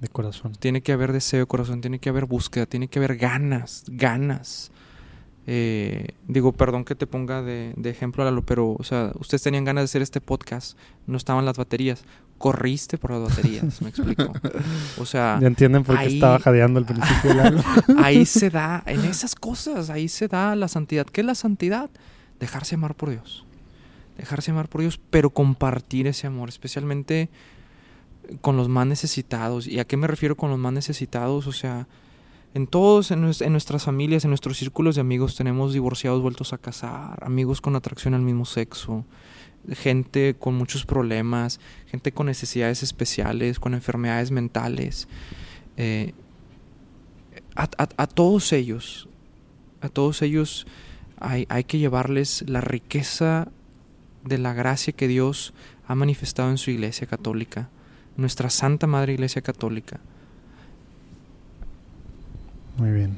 De 0.00 0.08
corazón. 0.08 0.52
tiene 0.58 0.82
que 0.82 0.92
haber 0.92 1.12
deseo, 1.12 1.46
corazón, 1.48 1.80
tiene 1.80 1.98
que 1.98 2.08
haber 2.10 2.26
búsqueda, 2.26 2.66
tiene 2.66 2.88
que 2.88 2.98
haber 2.98 3.16
ganas, 3.16 3.84
ganas. 3.88 4.70
Eh, 5.46 6.08
digo, 6.26 6.52
perdón 6.52 6.84
que 6.84 6.94
te 6.94 7.06
ponga 7.06 7.42
de, 7.42 7.74
de 7.76 7.90
ejemplo, 7.90 8.24
Lalo, 8.24 8.42
pero, 8.42 8.72
o 8.78 8.82
sea, 8.84 9.12
ustedes 9.18 9.42
tenían 9.42 9.64
ganas 9.64 9.82
de 9.82 9.84
hacer 9.86 10.02
este 10.02 10.20
podcast, 10.22 10.78
no 11.06 11.16
estaban 11.18 11.44
las 11.44 11.56
baterías, 11.58 12.02
corriste 12.38 12.96
por 12.96 13.10
las 13.12 13.22
baterías, 13.28 13.80
me 13.82 13.88
explico. 13.90 14.32
O 14.98 15.04
sea, 15.06 15.38
Ya 15.40 15.46
entienden 15.46 15.84
por 15.84 15.96
qué 15.98 16.02
ahí- 16.04 16.14
estaba 16.14 16.38
jadeando 16.38 16.78
al 16.78 16.86
principio. 16.86 17.34
Lalo. 17.34 17.62
ahí 17.98 18.24
se 18.26 18.48
da, 18.50 18.82
en 18.86 19.04
esas 19.04 19.34
cosas, 19.34 19.90
ahí 19.90 20.08
se 20.08 20.28
da 20.28 20.54
la 20.56 20.68
santidad. 20.68 21.06
¿Qué 21.06 21.20
es 21.20 21.26
la 21.26 21.34
santidad? 21.34 21.90
Dejarse 22.40 22.74
amar 22.76 22.94
por 22.94 23.10
Dios. 23.10 23.44
Dejarse 24.16 24.50
amar 24.50 24.68
por 24.68 24.80
Dios, 24.80 25.00
pero 25.10 25.30
compartir 25.30 26.06
ese 26.06 26.26
amor, 26.26 26.48
especialmente 26.48 27.28
con 28.40 28.56
los 28.56 28.68
más 28.68 28.86
necesitados. 28.86 29.66
¿Y 29.66 29.80
a 29.80 29.84
qué 29.84 29.96
me 29.96 30.06
refiero 30.06 30.36
con 30.36 30.50
los 30.50 30.58
más 30.58 30.72
necesitados? 30.72 31.46
O 31.46 31.52
sea, 31.52 31.86
en 32.54 32.66
todos, 32.66 33.10
en, 33.10 33.24
en 33.24 33.52
nuestras 33.52 33.84
familias, 33.84 34.24
en 34.24 34.30
nuestros 34.30 34.56
círculos 34.58 34.94
de 34.94 35.00
amigos, 35.00 35.34
tenemos 35.34 35.72
divorciados 35.72 36.22
vueltos 36.22 36.52
a 36.52 36.58
casar, 36.58 37.22
amigos 37.24 37.60
con 37.60 37.74
atracción 37.74 38.14
al 38.14 38.22
mismo 38.22 38.44
sexo, 38.44 39.04
gente 39.72 40.36
con 40.38 40.54
muchos 40.54 40.86
problemas, 40.86 41.58
gente 41.86 42.12
con 42.12 42.26
necesidades 42.26 42.82
especiales, 42.82 43.58
con 43.58 43.74
enfermedades 43.74 44.30
mentales. 44.30 45.08
Eh, 45.76 46.12
a, 47.56 48.06
todos 48.06 48.52
ellos, 48.52 49.08
a 49.80 49.88
todos 49.88 50.22
ellos 50.22 50.66
hay 51.18 51.64
que 51.64 51.78
llevarles 51.78 52.44
la 52.48 52.60
riqueza 52.60 53.48
de 54.24 54.38
la 54.38 54.52
gracia 54.54 54.92
que 54.92 55.08
Dios 55.08 55.52
ha 55.86 55.94
manifestado 55.94 56.50
en 56.50 56.58
su 56.58 56.70
iglesia 56.70 57.06
católica, 57.06 57.68
nuestra 58.16 58.48
Santa 58.50 58.86
Madre 58.86 59.12
Iglesia 59.14 59.42
Católica. 59.42 60.00
Muy 62.76 62.90
bien. 62.90 63.14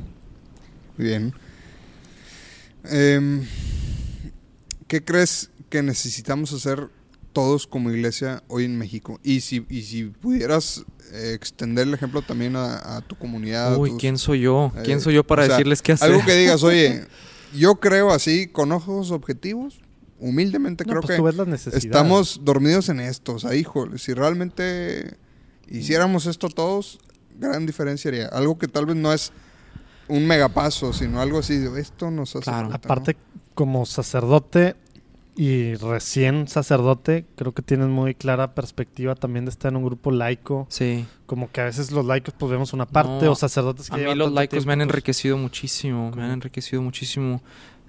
Muy 0.99 1.07
bien. 1.07 1.33
Em, 2.85 3.45
¿Qué 4.87 5.05
crees 5.05 5.51
que 5.71 5.83
necesitamos 5.83 6.53
hacer 6.53 6.89
todos 7.33 7.67
como 7.67 7.91
iglesia 7.91 8.43
hoy 8.49 8.65
en 8.65 8.79
México? 8.79 9.19
Y 9.23 9.41
si, 9.41 9.67
y 9.69 9.83
si 9.83 10.05
pudieras 10.05 10.85
eh, 11.13 11.33
extender 11.35 11.87
el 11.89 11.95
ejemplo 11.95 12.23
también 12.23 12.57
a, 12.57 12.97
a 12.97 13.01
tu 13.01 13.17
comunidad. 13.17 13.75
a 13.75 13.79
Uy, 13.79 13.91
tus- 13.91 14.01
¿quién 14.01 14.19
soy 14.19 14.41
yo? 14.43 14.73
¿Quién 14.85 14.99
eh, 14.99 15.01
soy 15.01 15.15
yo 15.15 15.25
para 15.25 15.47
sea, 15.47 15.57
decirles 15.57 15.83
qué 15.83 15.93
hacer? 15.93 16.11
Algo 16.11 16.25
que 16.25 16.35
digas, 16.35 16.63
oye, 16.63 17.05
yo 17.55 17.77
creo 17.77 18.11
así, 18.13 18.47
con 18.47 18.71
ojos 18.73 19.11
objetivos, 19.11 19.81
humildemente 20.19 20.85
No, 20.85 20.91
creo 20.91 21.03
pues 21.03 21.11
que 21.13 21.17
tú 21.19 21.25
ves 21.25 21.37
las 21.37 21.47
necesidades. 21.47 21.85
estamos 21.85 22.41
dormidos 22.43 22.89
en 22.89 23.01
esto. 23.01 23.35
O 23.35 23.39
sea, 23.39 23.55
híjole, 23.55 23.99
si 23.99 24.15
realmente 24.15 25.17
hiciéramos 25.69 26.27
esto 26.27 26.49
todos, 26.49 26.99
gran 27.39 27.67
diferencia 27.67 28.09
haría. 28.09 28.27
Algo 28.29 28.59
que 28.59 28.69
tal 28.69 28.87
vez 28.87 28.97
no 28.97 29.13
es 29.13 29.33
un 30.09 30.27
megapaso, 30.27 30.93
sino 30.93 31.21
algo 31.21 31.39
así, 31.39 31.59
de, 31.59 31.81
esto 31.81 32.11
nos 32.11 32.37
hace 32.37 32.45
Claro. 32.45 32.71
falta, 32.71 32.89
¿no? 32.89 32.95
Aparte, 32.95 33.17
como 33.55 33.85
sacerdote, 33.87 34.77
y 35.39 35.75
recién 35.75 36.49
sacerdote, 36.49 37.27
creo 37.37 37.53
que 37.53 37.61
tienes 37.61 37.89
muy 37.89 38.15
clara 38.15 38.55
perspectiva 38.55 39.15
también 39.15 39.45
de 39.45 39.51
estar 39.51 39.71
en 39.71 39.77
un 39.77 39.85
grupo 39.85 40.11
laico. 40.11 40.67
Sí. 40.71 41.05
Como 41.27 41.51
que 41.53 41.61
a 41.61 41.65
veces 41.65 41.91
los 41.91 42.07
laicos 42.07 42.33
pues 42.39 42.51
vemos 42.51 42.73
una 42.73 42.87
parte 42.87 43.27
No, 43.27 43.33
o 43.33 43.35
sacerdotes 43.35 43.91
que 43.91 43.95
A 43.95 43.99
mí 43.99 44.15
los 44.15 44.33
laicos 44.33 44.65
me 44.65 44.73
han 44.73 44.79
pues, 44.79 44.89
enriquecido 44.89 45.37
muchísimo, 45.37 46.11
me 46.17 46.23
han 46.23 46.31
enriquecido 46.31 46.81
muchísimo 46.81 47.43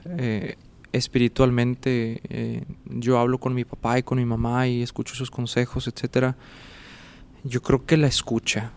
eh, 0.03 0.57
espiritualmente. 0.93 2.21
eh, 2.29 2.63
yo 2.85 3.19
hablo 3.19 3.38
con 3.39 3.53
mi 3.53 3.65
papá 3.65 3.99
y 3.99 4.03
con 4.03 4.17
mi 4.17 4.25
mamá 4.25 4.67
y 4.67 4.81
escucho 4.81 5.15
sus 5.15 5.29
consejos, 5.31 5.88
etcétera. 5.88 6.35
Yo 7.43 7.61
creo 7.61 7.85
que 7.85 7.97
la 7.97 8.07
escucha, 8.07 8.71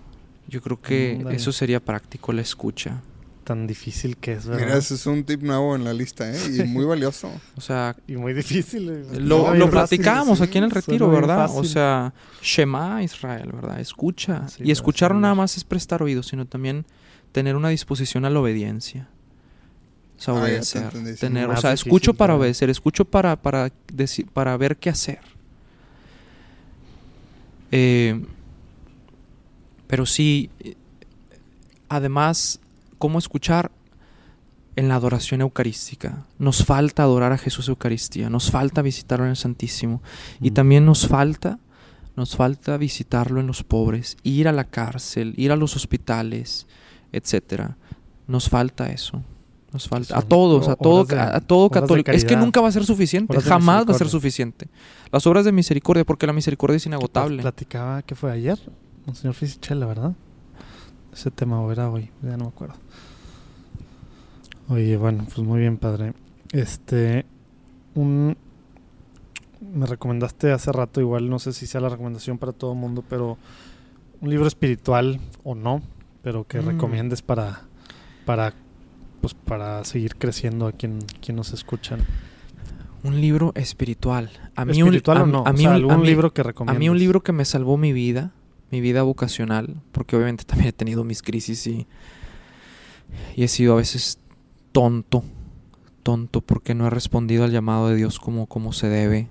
yo 0.48 0.60
creo 0.60 0.80
que 0.80 1.16
Ándale. 1.18 1.36
eso 1.36 1.52
sería 1.52 1.80
práctico, 1.84 2.32
la 2.32 2.42
escucha. 2.42 3.02
tan 3.44 3.66
difícil 3.66 4.16
que 4.16 4.34
es, 4.34 4.46
¿verdad? 4.46 4.64
Mira, 4.66 4.78
ese 4.78 4.94
es 4.94 5.06
un 5.06 5.24
tip 5.24 5.42
nuevo 5.42 5.74
en 5.74 5.82
la 5.82 5.92
lista, 5.92 6.30
¿eh? 6.32 6.38
Y 6.60 6.62
muy 6.68 6.84
valioso. 6.94 7.32
O 7.56 7.60
sea, 7.60 7.96
Y 8.06 8.14
muy 8.16 8.32
difícil. 8.32 8.88
eh. 8.90 9.18
lo, 9.20 9.54
lo 9.54 9.68
platicábamos 9.70 10.38
sí, 10.38 10.44
aquí 10.44 10.58
en 10.58 10.64
el 10.64 10.70
retiro, 10.70 11.10
¿verdad? 11.10 11.50
O 11.52 11.64
sea, 11.64 12.12
Shema 12.42 13.02
Israel, 13.02 13.50
¿verdad? 13.52 13.80
Escucha. 13.80 14.46
Sí, 14.48 14.62
y 14.66 14.70
escuchar 14.70 15.14
no 15.14 15.20
nada 15.20 15.34
más 15.34 15.56
es 15.56 15.64
prestar 15.64 16.00
oídos, 16.02 16.28
sino 16.28 16.46
también 16.46 16.84
tener 17.32 17.56
una 17.56 17.70
disposición 17.70 18.24
a 18.24 18.30
la 18.30 18.38
obediencia. 18.40 19.08
O 20.28 20.62
sea, 20.64 20.88
Ah, 20.88 20.90
te 20.92 21.14
tener, 21.14 21.46
o 21.46 21.48
Más 21.52 21.60
sea, 21.62 21.70
difícil 21.70 21.88
escucho 21.88 22.14
para 22.14 22.34
obedecer, 22.36 22.68
escucho 22.70 23.04
para, 23.04 23.36
para, 23.40 23.68
deci- 23.88 24.26
para 24.26 24.56
ver 24.56 24.76
qué 24.76 24.90
hacer. 24.90 25.18
Eh, 27.72 28.24
pero 29.86 30.06
sí, 30.06 30.50
además, 31.88 32.60
¿cómo 32.98 33.18
escuchar? 33.18 33.70
En 34.76 34.88
la 34.88 34.94
adoración 34.94 35.40
eucarística. 35.40 36.24
Nos 36.38 36.64
falta 36.64 37.02
adorar 37.02 37.32
a 37.32 37.38
Jesús 37.38 37.68
Eucaristía, 37.68 38.30
nos 38.30 38.50
falta 38.50 38.82
visitarlo 38.82 39.24
en 39.24 39.30
el 39.30 39.36
Santísimo. 39.36 40.00
Y 40.40 40.52
también 40.52 40.84
nos 40.84 41.06
falta, 41.08 41.58
nos 42.16 42.36
falta 42.36 42.76
visitarlo 42.76 43.40
en 43.40 43.46
los 43.48 43.62
pobres, 43.64 44.16
ir 44.22 44.48
a 44.48 44.52
la 44.52 44.64
cárcel, 44.64 45.34
ir 45.36 45.50
a 45.52 45.56
los 45.56 45.74
hospitales, 45.76 46.66
etcétera. 47.12 47.76
Nos 48.28 48.48
falta 48.48 48.90
eso. 48.90 49.22
Nos 49.72 49.88
falta 49.88 50.18
a 50.18 50.22
todos, 50.22 50.66
a 50.68 50.74
todo, 50.76 51.04
de- 51.04 51.18
a, 51.18 51.36
a 51.36 51.40
todo 51.40 51.70
católico. 51.70 52.10
Es 52.10 52.24
que 52.24 52.36
nunca 52.36 52.60
va 52.60 52.68
a 52.68 52.72
ser 52.72 52.84
suficiente, 52.84 53.40
jamás 53.40 53.86
va 53.88 53.94
a 53.94 53.98
ser 53.98 54.08
suficiente. 54.08 54.66
Las 55.12 55.26
obras 55.26 55.44
de 55.44 55.52
misericordia, 55.52 56.04
porque 56.04 56.26
la 56.26 56.32
misericordia 56.32 56.76
es 56.76 56.86
inagotable. 56.86 57.40
Platicaba 57.42 58.02
que 58.02 58.14
fue 58.16 58.32
ayer, 58.32 58.58
Monseñor 59.06 59.34
Fisichella, 59.34 59.86
¿verdad? 59.86 60.12
Ese 61.12 61.30
tema 61.30 61.60
o 61.60 61.70
era 61.70 61.88
hoy, 61.90 62.10
ya 62.22 62.36
no 62.36 62.44
me 62.44 62.48
acuerdo. 62.50 62.74
Oye, 64.68 64.96
bueno, 64.96 65.24
pues 65.24 65.38
muy 65.46 65.60
bien, 65.60 65.76
padre. 65.78 66.12
Este, 66.52 67.26
un, 67.94 68.36
me 69.60 69.86
recomendaste 69.86 70.52
hace 70.52 70.70
rato, 70.72 71.00
igual 71.00 71.28
no 71.28 71.38
sé 71.38 71.52
si 71.52 71.66
sea 71.66 71.80
la 71.80 71.88
recomendación 71.88 72.38
para 72.38 72.52
todo 72.52 72.72
el 72.72 72.78
mundo, 72.78 73.04
pero 73.08 73.36
un 74.20 74.30
libro 74.30 74.46
espiritual 74.46 75.20
o 75.44 75.54
no, 75.54 75.82
pero 76.22 76.44
que 76.46 76.60
Mm. 76.60 76.66
recomiendes 76.66 77.22
para, 77.22 77.62
para, 78.24 78.52
pues 79.20 79.34
para 79.34 79.84
seguir 79.84 80.16
creciendo 80.16 80.66
a 80.66 80.72
quien, 80.72 81.00
quien 81.20 81.36
nos 81.36 81.52
escuchan. 81.52 82.00
Un 83.02 83.20
libro 83.20 83.52
espiritual. 83.54 84.30
A 84.56 84.64
mí 84.64 84.78
espiritual 84.78 85.22
un, 85.22 85.22
o 85.22 85.24
a- 85.24 85.32
no, 85.32 85.46
a 85.46 85.50
o 85.50 85.52
mí 85.52 85.58
sea, 85.62 85.76
un- 85.76 85.90
a 85.90 85.96
mí- 85.98 86.06
libro 86.06 86.32
que 86.34 86.40
A 86.42 86.44
recomiendes. 86.44 86.78
mí 86.78 86.88
un 86.88 86.98
libro 86.98 87.22
que 87.22 87.32
me 87.32 87.44
salvó 87.44 87.76
mi 87.76 87.92
vida, 87.92 88.32
mi 88.70 88.80
vida 88.80 89.02
vocacional, 89.02 89.76
porque 89.92 90.16
obviamente 90.16 90.44
también 90.44 90.68
he 90.68 90.72
tenido 90.72 91.02
mis 91.04 91.22
crisis 91.22 91.66
y, 91.66 91.86
y 93.36 93.42
he 93.44 93.48
sido 93.48 93.72
a 93.72 93.76
veces 93.76 94.18
tonto, 94.72 95.24
tonto 96.02 96.40
porque 96.40 96.74
no 96.74 96.86
he 96.86 96.90
respondido 96.90 97.44
al 97.44 97.52
llamado 97.52 97.88
de 97.88 97.96
Dios 97.96 98.18
como, 98.18 98.46
como 98.46 98.72
se 98.72 98.88
debe. 98.88 99.28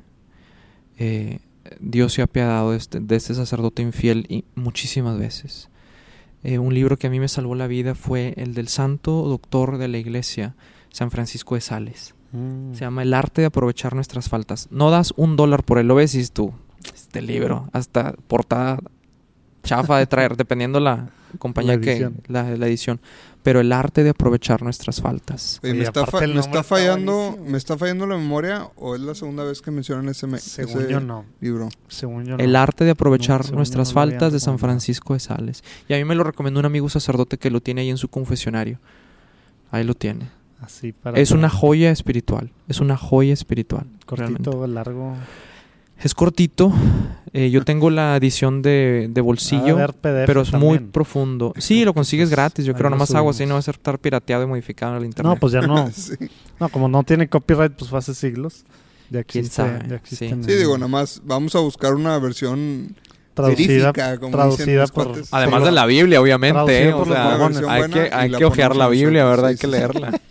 Eh, 0.98 1.40
Dios 1.80 2.14
se 2.14 2.22
ha 2.22 2.26
apiadado 2.26 2.72
de 2.72 2.78
este, 2.78 3.00
de 3.00 3.16
este 3.16 3.34
sacerdote 3.36 3.82
infiel 3.84 4.26
y 4.30 4.44
muchísimas 4.56 5.18
veces. 5.20 5.70
Eh, 6.44 6.58
un 6.58 6.74
libro 6.74 6.98
que 6.98 7.08
a 7.08 7.10
mí 7.10 7.20
me 7.20 7.28
salvó 7.28 7.56
la 7.56 7.68
vida 7.68 7.96
fue 7.96 8.34
el 8.38 8.54
del 8.54 8.68
santo 8.68 9.24
doctor 9.24 9.78
de 9.78 9.88
la 9.88 9.98
iglesia, 9.98 10.56
San 10.92 11.12
Francisco 11.12 11.56
de 11.56 11.62
Sales. 11.62 12.16
Mm. 12.32 12.74
Se 12.74 12.82
llama 12.82 13.04
El 13.04 13.14
arte 13.14 13.42
de 13.42 13.48
aprovechar 13.48 13.96
nuestras 13.96 14.30
faltas. 14.30 14.68
No 14.72 14.92
das 14.92 15.14
un 15.18 15.36
dólar 15.36 15.64
por 15.64 15.80
él, 15.80 15.88
lo 15.88 15.96
ves 15.96 16.16
y 16.16 16.26
tú. 16.28 16.54
Este 16.94 17.22
libro, 17.22 17.70
hasta 17.74 18.14
portada 18.28 18.80
chafa 19.64 19.98
de 19.98 20.08
traer, 20.08 20.38
dependiendo 20.38 20.80
la 20.80 21.10
compañía 21.38 21.76
La 21.76 21.82
que 21.82 22.10
la 22.28 22.68
edición. 22.68 23.02
Pero 23.42 23.62
el 23.62 23.72
arte 23.72 24.04
de 24.04 24.10
aprovechar 24.10 24.62
nuestras 24.64 25.00
faltas. 25.02 25.60
Oye, 25.64 25.74
me, 25.74 25.84
está 25.84 26.06
fa- 26.06 26.20
me 26.20 26.64
fallando, 26.64 27.38
me 27.46 27.58
está 27.58 27.78
fallando 27.78 28.06
la 28.06 28.18
memoria 28.18 28.68
o 28.76 28.96
es 28.96 29.02
la 29.02 29.16
segunda 29.16 29.46
vez 29.46 29.62
que 29.62 29.72
mencionan 29.72 30.10
ese, 30.10 30.28
me- 30.28 30.40
Según 30.40 30.82
ese 30.82 30.92
yo 30.92 31.00
no. 31.00 31.26
libro. 31.40 31.70
Según 31.88 32.26
yo 32.26 32.36
no. 32.38 32.44
El 32.44 32.56
arte 32.58 32.84
de 32.84 32.92
aprovechar 32.92 33.50
No, 33.50 33.58
nuestras 33.58 33.94
faltas 33.94 34.34
de 34.34 34.40
San. 34.42 34.60
Francisco 34.60 35.14
de 35.14 35.22
Sales. 35.22 35.64
Y 35.88 35.94
a 35.94 35.98
mí 35.98 36.04
me 36.04 36.16
lo 36.16 36.24
recomendó 36.26 36.60
un 36.60 36.66
amigo 36.66 36.90
sacerdote 36.90 37.38
que 37.38 37.50
lo 37.50 37.62
tiene 37.62 37.82
ahí 37.82 37.90
en 37.90 37.98
su 37.98 38.10
confesionario. 38.10 38.78
Ahí 39.72 39.84
lo 39.86 39.94
tiene. 39.96 40.28
Así 40.62 40.92
para 40.92 41.18
Es 41.18 41.32
una 41.32 41.50
joya 41.50 41.92
espiritual. 41.92 42.52
Es 42.68 42.82
una 42.82 42.98
joya 42.98 43.32
espiritual. 43.34 43.86
realmente. 44.06 44.44
cortito, 44.50 44.68
largo. 44.68 45.16
Es 46.02 46.14
cortito. 46.14 46.72
eh, 47.34 47.50
yo 47.50 47.64
tengo 47.64 47.90
la 47.90 48.16
edición 48.16 48.62
de, 48.62 49.08
de 49.12 49.22
bolsillo. 49.22 49.76
de 49.76 49.88
PDF 49.88 50.26
pero 50.26 50.42
es 50.42 50.54
muy 50.54 50.80
profundo. 50.80 51.54
Sí, 51.58 51.84
lo 51.86 51.94
consigues 51.94 52.30
gratis, 52.30 52.66
yo 52.66 52.74
ahí 52.74 52.78
creo. 52.78 52.90
Nomás 52.90 53.14
hago 53.14 53.30
así, 53.32 53.46
no 53.46 53.54
va 53.56 53.60
a 53.60 53.64
ser 53.64 53.76
estar 53.76 54.00
pirateado 54.00 54.44
y 54.44 54.48
modificado 54.48 54.94
en 54.94 55.00
el 55.00 55.06
internet. 55.06 55.34
No, 55.34 55.40
pues 55.40 55.54
ya 55.54 55.62
no. 55.62 55.90
sí. 55.94 56.14
No, 56.60 56.70
como 56.70 56.88
no 56.88 57.04
tiene 57.04 57.28
copyright, 57.28 57.74
pues 57.74 57.90
fue 57.90 58.00
hace 58.00 58.14
siglos. 58.16 58.64
Ya 59.10 59.24
¿Quién 59.24 59.46
existe, 59.46 59.56
sabe? 59.64 59.86
ya 59.90 60.02
Sí. 60.04 60.30
Sí, 60.30 60.54
digo, 60.54 60.78
nada 60.78 60.88
más 60.88 61.22
vamos 61.26 61.56
a 61.56 61.60
buscar 61.60 61.96
una 61.96 62.18
versión 62.20 62.96
traducida, 63.34 63.94
como 64.20 64.32
traducida 64.32 64.66
dicen 64.66 64.78
los 64.80 64.92
por- 64.92 65.06
cuates. 65.08 65.30
Además 65.32 65.60
por 65.62 65.66
de 65.70 65.72
la 65.74 65.86
Biblia, 65.86 66.22
obviamente. 66.22 66.84
¿eh? 66.90 66.94
O 66.94 67.06
sea, 67.06 67.36
hay 67.70 67.90
que, 67.90 68.10
hay 68.14 68.30
la 68.30 68.38
que 68.38 68.46
ojear 68.46 68.76
la 68.76 68.88
Biblia, 68.88 69.26
¿verdad? 69.26 69.48
sí, 69.50 69.52
hay 69.54 69.58
que 69.58 69.68
leerla. 69.68 70.20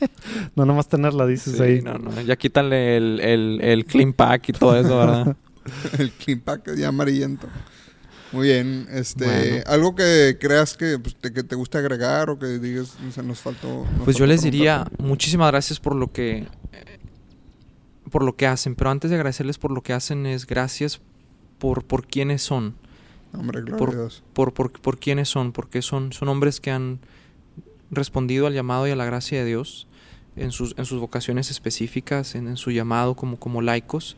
No 0.55 0.66
nomás 0.66 0.89
tenerla, 0.89 1.25
dices 1.27 1.57
Sí, 1.57 1.62
ahí. 1.62 1.81
no, 1.83 1.95
no, 1.95 2.21
ya 2.21 2.37
quítale 2.37 2.97
el, 2.99 3.19
el, 3.21 3.61
el 3.62 3.85
clean 3.87 4.12
pack 4.12 4.51
y 4.51 4.53
todo 4.53 4.79
eso, 4.79 4.99
¿verdad? 4.99 5.37
el 5.99 6.11
clean 6.13 6.41
pack 6.41 6.75
ya 6.77 6.89
amarillento. 6.89 7.47
Muy 8.33 8.49
bien, 8.49 8.87
este, 8.91 9.25
Bueno. 9.25 9.65
algo 9.67 9.95
que 9.95 10.37
creas 10.39 10.77
que, 10.77 10.99
pues, 10.99 11.17
te, 11.17 11.33
que 11.33 11.43
te 11.43 11.55
guste 11.55 11.79
agregar 11.79 12.29
o 12.29 12.39
que 12.39 12.59
digas, 12.59 12.95
se 13.15 13.23
nos 13.23 13.39
faltó. 13.41 13.87
nos 13.97 14.05
Pues 14.05 14.17
yo 14.17 14.25
faltó 14.25 14.27
les 14.27 14.43
diría 14.43 14.87
muchísimas 14.99 15.51
gracias 15.51 15.81
por 15.81 15.97
lo 15.97 16.13
que 16.13 16.47
eh, 16.73 16.99
por 18.11 18.23
lo 18.23 18.37
que 18.37 18.47
hacen, 18.47 18.75
pero 18.75 18.91
antes 18.91 19.11
de 19.11 19.17
agradecerles 19.17 19.57
por 19.59 19.71
lo 19.71 19.83
que 19.83 19.93
hacen 19.95 20.27
es 20.27 20.47
gracias 20.47 21.01
por 21.59 21.85
por 21.85 22.07
quiénes 22.07 22.43
son. 22.43 22.75
Hombre, 23.33 23.61
gloria 23.63 23.77
por- 23.79 23.91
a 23.91 23.95
Dios. 23.95 24.23
por, 24.35 24.53
por, 24.53 24.73
por 24.73 24.99
quiénes 24.99 25.29
son, 25.31 25.53
porque 25.53 25.81
son, 25.83 26.13
son 26.13 26.29
hombres 26.29 26.61
que 26.61 26.71
han 26.71 26.99
respondido 27.91 28.47
al 28.47 28.53
llamado 28.55 28.87
y 28.87 28.91
a 28.91 28.97
la 28.97 29.05
gracia 29.07 29.39
de 29.39 29.45
Dios 29.47 29.87
en 30.37 30.53
sus, 30.53 30.75
en 30.79 30.85
sus 30.85 31.01
vocaciones 31.01 31.51
específicas, 31.51 32.35
en, 32.35 32.47
en 32.47 32.57
su 32.59 32.71
llamado 32.71 33.15
como, 33.15 33.39
como 33.39 33.63
laicos. 33.63 34.17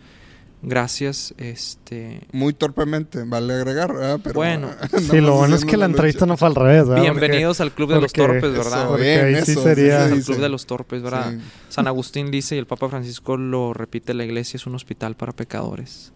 Gracias, 0.62 1.32
este 1.38 2.20
Muy 2.32 2.52
torpemente, 2.52 3.24
vale 3.24 3.54
agregar, 3.54 3.94
¿verdad? 3.94 4.20
Pero, 4.22 4.34
Bueno. 4.34 4.70
Sí, 5.10 5.20
lo 5.20 5.36
bueno 5.36 5.56
es 5.56 5.64
que 5.64 5.78
la 5.78 5.86
entrevista 5.86 6.26
no 6.26 6.36
fue 6.36 6.48
al 6.48 6.54
revés, 6.54 6.86
¿verdad? 6.86 7.02
bienvenidos 7.02 7.60
al 7.62 7.72
Club 7.72 7.94
de 7.94 8.00
los 8.00 8.12
Torpes, 8.12 8.52
¿verdad? 8.52 8.80
Eso, 8.82 8.88
Porque 8.88 9.02
bien, 9.22 9.24
ahí 9.36 9.44
sí 9.44 9.52
eso, 9.52 9.62
sería- 9.62 10.08
dice. 10.08 10.26
Club 10.32 10.40
de 10.42 10.48
los 10.50 10.66
Torpes, 10.66 11.02
¿verdad? 11.02 11.32
Sí. 11.32 11.38
San 11.70 11.86
Agustín 11.86 12.30
dice 12.30 12.56
y 12.56 12.58
el 12.58 12.66
Papa 12.66 12.88
Francisco 12.90 13.38
lo 13.38 13.72
repite, 13.72 14.12
la 14.12 14.24
iglesia 14.24 14.58
es 14.58 14.66
un 14.66 14.74
hospital 14.74 15.14
para 15.16 15.32
pecadores. 15.32 16.12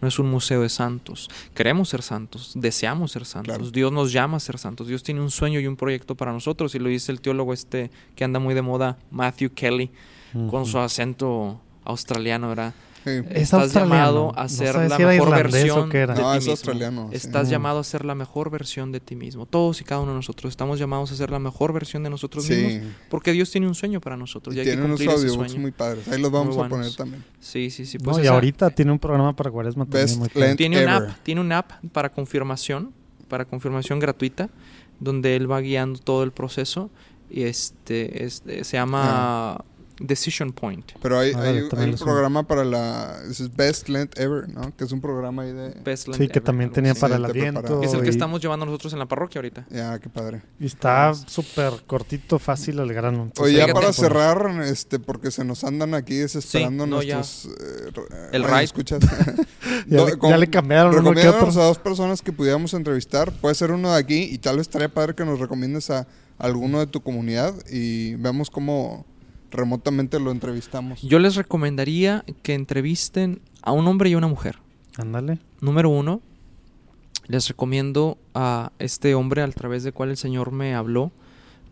No 0.00 0.06
es 0.06 0.18
un 0.20 0.30
museo 0.30 0.60
de 0.62 0.68
santos. 0.68 1.28
Queremos 1.54 1.88
ser 1.88 2.02
santos, 2.02 2.52
deseamos 2.54 3.10
ser 3.10 3.24
santos. 3.24 3.56
Claro. 3.56 3.70
Dios 3.72 3.90
nos 3.90 4.12
llama 4.12 4.36
a 4.36 4.40
ser 4.40 4.58
santos. 4.58 4.86
Dios 4.86 5.02
tiene 5.02 5.20
un 5.20 5.30
sueño 5.32 5.58
y 5.58 5.66
un 5.66 5.74
proyecto 5.76 6.14
para 6.14 6.32
nosotros. 6.32 6.72
Y 6.76 6.78
lo 6.78 6.88
dice 6.88 7.10
el 7.10 7.20
teólogo 7.20 7.52
este 7.52 7.90
que 8.14 8.22
anda 8.22 8.38
muy 8.38 8.54
de 8.54 8.62
moda, 8.62 8.96
Matthew 9.10 9.50
Kelly, 9.54 9.90
con 10.50 10.66
su 10.66 10.78
acento 10.78 11.60
australiano, 11.84 12.48
¿verdad? 12.50 12.74
Es 13.08 13.42
Estás 13.42 13.62
australiano. 13.64 13.94
llamado 13.94 14.32
a 14.38 14.48
ser 14.48 14.74
la 14.76 14.96
si 14.96 15.04
mejor 15.04 15.30
versión 15.30 15.88
de 15.90 16.06
No, 16.06 16.14
ti 16.14 16.20
es 16.20 16.34
mismo. 16.36 16.50
australiano. 16.52 17.08
Estás 17.12 17.48
llamado 17.50 17.78
a 17.80 17.84
ser 17.84 18.04
la 18.04 18.14
mejor 18.14 18.50
versión 18.50 18.92
de 18.92 19.00
ti 19.00 19.16
mismo. 19.16 19.46
Todos 19.46 19.80
y 19.80 19.84
cada 19.84 20.00
uno 20.00 20.12
de 20.12 20.16
nosotros 20.16 20.50
estamos 20.50 20.78
llamados 20.78 21.10
a 21.12 21.16
ser 21.16 21.30
la 21.30 21.38
mejor 21.38 21.72
versión 21.72 22.02
de 22.02 22.10
nosotros 22.10 22.44
Sí. 22.44 22.54
mismos. 22.54 22.92
Porque 23.08 23.32
Dios 23.32 23.50
tiene 23.50 23.66
un 23.66 23.74
sueño 23.74 24.00
para 24.00 24.16
nosotros 24.16 24.54
y, 24.54 24.60
hay 24.60 24.64
que 24.64 24.70
Tiene 24.72 24.84
unos 24.84 24.98
cumplir 25.00 25.16
audiobooks 25.16 25.56
muy 25.58 25.70
padres. 25.72 26.06
Ahí 26.08 26.20
los 26.20 26.30
vamos 26.30 26.56
a 26.58 26.68
poner 26.68 26.94
también. 26.94 27.24
Sí, 27.40 27.70
sí, 27.70 27.86
sí. 27.86 27.98
No, 27.98 28.04
Pues 28.04 28.18
y 28.18 28.20
esa- 28.22 28.32
ahorita 28.34 28.70
tiene 28.70 28.92
un 28.92 28.98
programa 28.98 29.34
para 29.34 29.50
cuaresma 29.50 29.86
también 29.86 30.18
muy 30.18 30.28
tiene 30.56 30.76
un 30.76 30.82
ever. 30.88 30.88
app, 31.10 31.10
tiene 31.22 31.40
una 31.40 31.58
app 31.58 31.70
para 31.92 32.10
confirmación, 32.10 32.92
para 33.28 33.44
confirmación 33.44 33.98
gratuita, 34.00 34.48
donde 35.00 35.36
él 35.36 35.50
va 35.50 35.60
guiando 35.60 35.98
todo 36.00 36.22
el 36.24 36.32
proceso 36.32 36.90
y 37.30 37.42
este, 37.42 38.24
este 38.24 38.64
se 38.64 38.76
llama 38.76 39.62
Decision 40.00 40.52
Point. 40.52 40.92
Pero 41.02 41.18
hay, 41.18 41.32
Ah, 41.34 41.38
hay- 41.40 41.46
vale, 41.46 41.58
hay 41.62 41.68
también 41.68 41.90
un 41.90 41.98
programa 41.98 42.42
para 42.46 42.64
la... 42.64 43.16
es 43.28 43.54
Best 43.56 43.88
Lent 43.88 44.18
Ever, 44.18 44.48
¿no? 44.48 44.74
Que 44.76 44.84
es 44.84 44.92
un 44.92 45.00
programa 45.00 45.42
ahí 45.42 45.52
de... 45.52 45.70
Best 45.84 46.08
Land 46.08 46.20
Sí, 46.20 46.28
que 46.28 46.34
Ever, 46.38 46.44
también 46.44 46.68
algo 46.68 46.74
tenía 46.74 46.94
para 46.94 47.16
Sí, 47.16 47.22
el 47.22 47.30
aliento. 47.30 47.82
Es 47.82 47.92
el 47.94 48.00
que 48.00 48.06
y- 48.06 48.10
estamos 48.10 48.40
llevando 48.40 48.66
nosotros 48.66 48.92
en 48.92 48.98
la 49.00 49.06
parroquia 49.06 49.40
ahorita. 49.40 49.66
Ya, 49.70 49.98
qué 49.98 50.08
padre. 50.08 50.42
Y 50.60 50.66
está 50.66 51.12
súper 51.14 51.72
cortito, 51.86 52.38
fácil 52.38 52.78
al 52.80 52.92
grano. 52.92 53.24
Entonces, 53.24 53.44
Oye, 53.44 53.58
ya 53.58 53.64
fíjate, 53.66 53.80
para 53.80 53.92
cerrar, 53.92 54.62
este, 54.64 54.98
porque 54.98 55.30
se 55.30 55.44
nos 55.44 55.64
andan 55.64 55.94
aquí 55.94 56.14
desesperando 56.16 56.84
Sí, 56.84 56.90
no, 56.90 56.96
nuestros 56.96 57.46
eh, 57.46 58.28
El 58.32 58.44
Ray. 58.44 58.64
escuchas. 58.64 59.00
Ya, 59.86 60.04
le, 60.04 60.12
ya 60.22 60.36
le 60.38 60.48
cambiaron 60.48 60.92
uno 60.92 61.10
que 61.12 61.20
Recomiéndanos 61.22 61.50
otro. 61.56 61.62
a 61.62 61.66
dos 61.66 61.78
personas 61.78 62.22
que 62.22 62.32
pudiéramos 62.32 62.72
entrevistar. 62.74 63.32
Puede 63.32 63.54
ser 63.54 63.70
uno 63.70 63.92
de 63.92 63.98
aquí 63.98 64.22
y 64.22 64.38
tal 64.38 64.56
vez 64.56 64.62
estaría 64.66 64.88
padre 64.88 65.14
que 65.14 65.24
nos 65.24 65.38
recomiendes 65.38 65.90
a 65.90 66.06
alguno 66.38 66.78
de 66.80 66.86
tu 66.86 67.00
comunidad 67.02 67.54
y 67.70 68.14
vemos 68.16 68.50
cómo 68.50 69.04
remotamente 69.50 70.18
lo 70.20 70.30
entrevistamos. 70.30 71.02
Yo 71.02 71.18
les 71.18 71.34
recomendaría 71.36 72.24
que 72.42 72.54
entrevisten 72.54 73.40
a 73.62 73.72
un 73.72 73.86
hombre 73.88 74.10
y 74.10 74.14
a 74.14 74.18
una 74.18 74.28
mujer. 74.28 74.58
Ándale. 74.96 75.38
Número 75.60 75.88
uno, 75.90 76.20
les 77.26 77.48
recomiendo 77.48 78.18
a 78.34 78.72
este 78.78 79.14
hombre 79.14 79.42
al 79.42 79.54
través 79.54 79.84
del 79.84 79.92
cual 79.92 80.10
el 80.10 80.16
Señor 80.16 80.50
me 80.52 80.74
habló, 80.74 81.12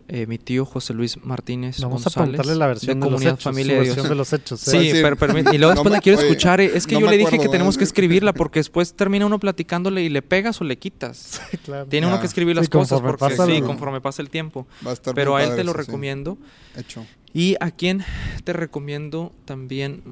eh, 0.09 0.27
mi 0.29 0.39
tío 0.39 0.65
José 0.65 0.95
Luis 0.95 1.17
Martínez 1.25 1.81
Vamos 1.81 2.03
a 2.03 2.05
González, 2.05 2.29
preguntarle 2.31 2.55
la 2.57 2.67
versión 2.69 3.01
de, 3.01 3.07
los 3.07 3.13
Comunidad 3.15 3.33
hechos. 3.35 3.43
Familia 3.45 3.73
su 3.75 3.79
de 3.79 3.85
Dios. 3.85 3.97
versión 3.97 4.09
de 4.09 4.15
los 4.15 4.33
hechos. 4.33 4.69
¿eh? 4.69 4.71
Sí, 4.71 4.91
Sí. 4.93 4.99
pero 5.03 5.17
permí- 5.17 5.53
y 5.53 5.59
luego 5.59 5.75
No 5.75 5.81
después 5.81 5.93
la 5.93 6.01
quiero 6.01 6.19
oye, 6.19 6.29
escuchar. 6.29 6.61
Es 6.61 6.87
que 6.87 6.95
no 6.95 7.01
yo 7.01 7.07
le 7.07 7.17
dije 7.17 7.27
acuerdo, 7.29 7.43
que 7.43 7.49
tenemos 7.49 7.75
¿eh? 7.75 7.79
que 7.79 7.85
escribirla 7.85 8.33
porque 8.33 8.61
después 8.61 8.95
termina 8.95 9.27
uno 9.27 9.41
platicándole 9.41 10.05
y 10.05 10.09
le 10.09 10.23
pegas 10.23 10.61
o 10.61 10.65
le 10.65 10.79
quitas. 10.79 11.41
Sí, 11.51 11.57
claro. 11.57 11.87
Tiene 11.87 12.07
uno 12.07 12.21
que 12.21 12.27
escribir 12.27 12.55
Sí, 12.55 12.61
las 12.61 12.69
cosas 12.69 12.89
conforme 13.01 13.09
porque 13.19 13.35
pasa 13.35 13.47
sí, 13.47 13.57
el- 13.57 13.65
conforme 13.65 14.01
pasa 14.01 14.23
el 14.23 14.31
tiempo. 14.31 14.69
Va 14.87 14.91
a 14.91 14.95
estar 14.95 15.13
Pero 15.15 15.35
a 15.35 15.43
él 15.43 15.49
padre 15.49 15.63
te 15.63 15.65
lo 15.65 15.71
eso, 15.73 15.79
recomiendo. 15.79 16.39
Hecho. 16.77 17.05
Y 17.37 17.55
a 17.61 17.71
quién 17.71 18.03
te 18.45 18.55
recomiendo 18.55 19.31
también, 19.45 20.03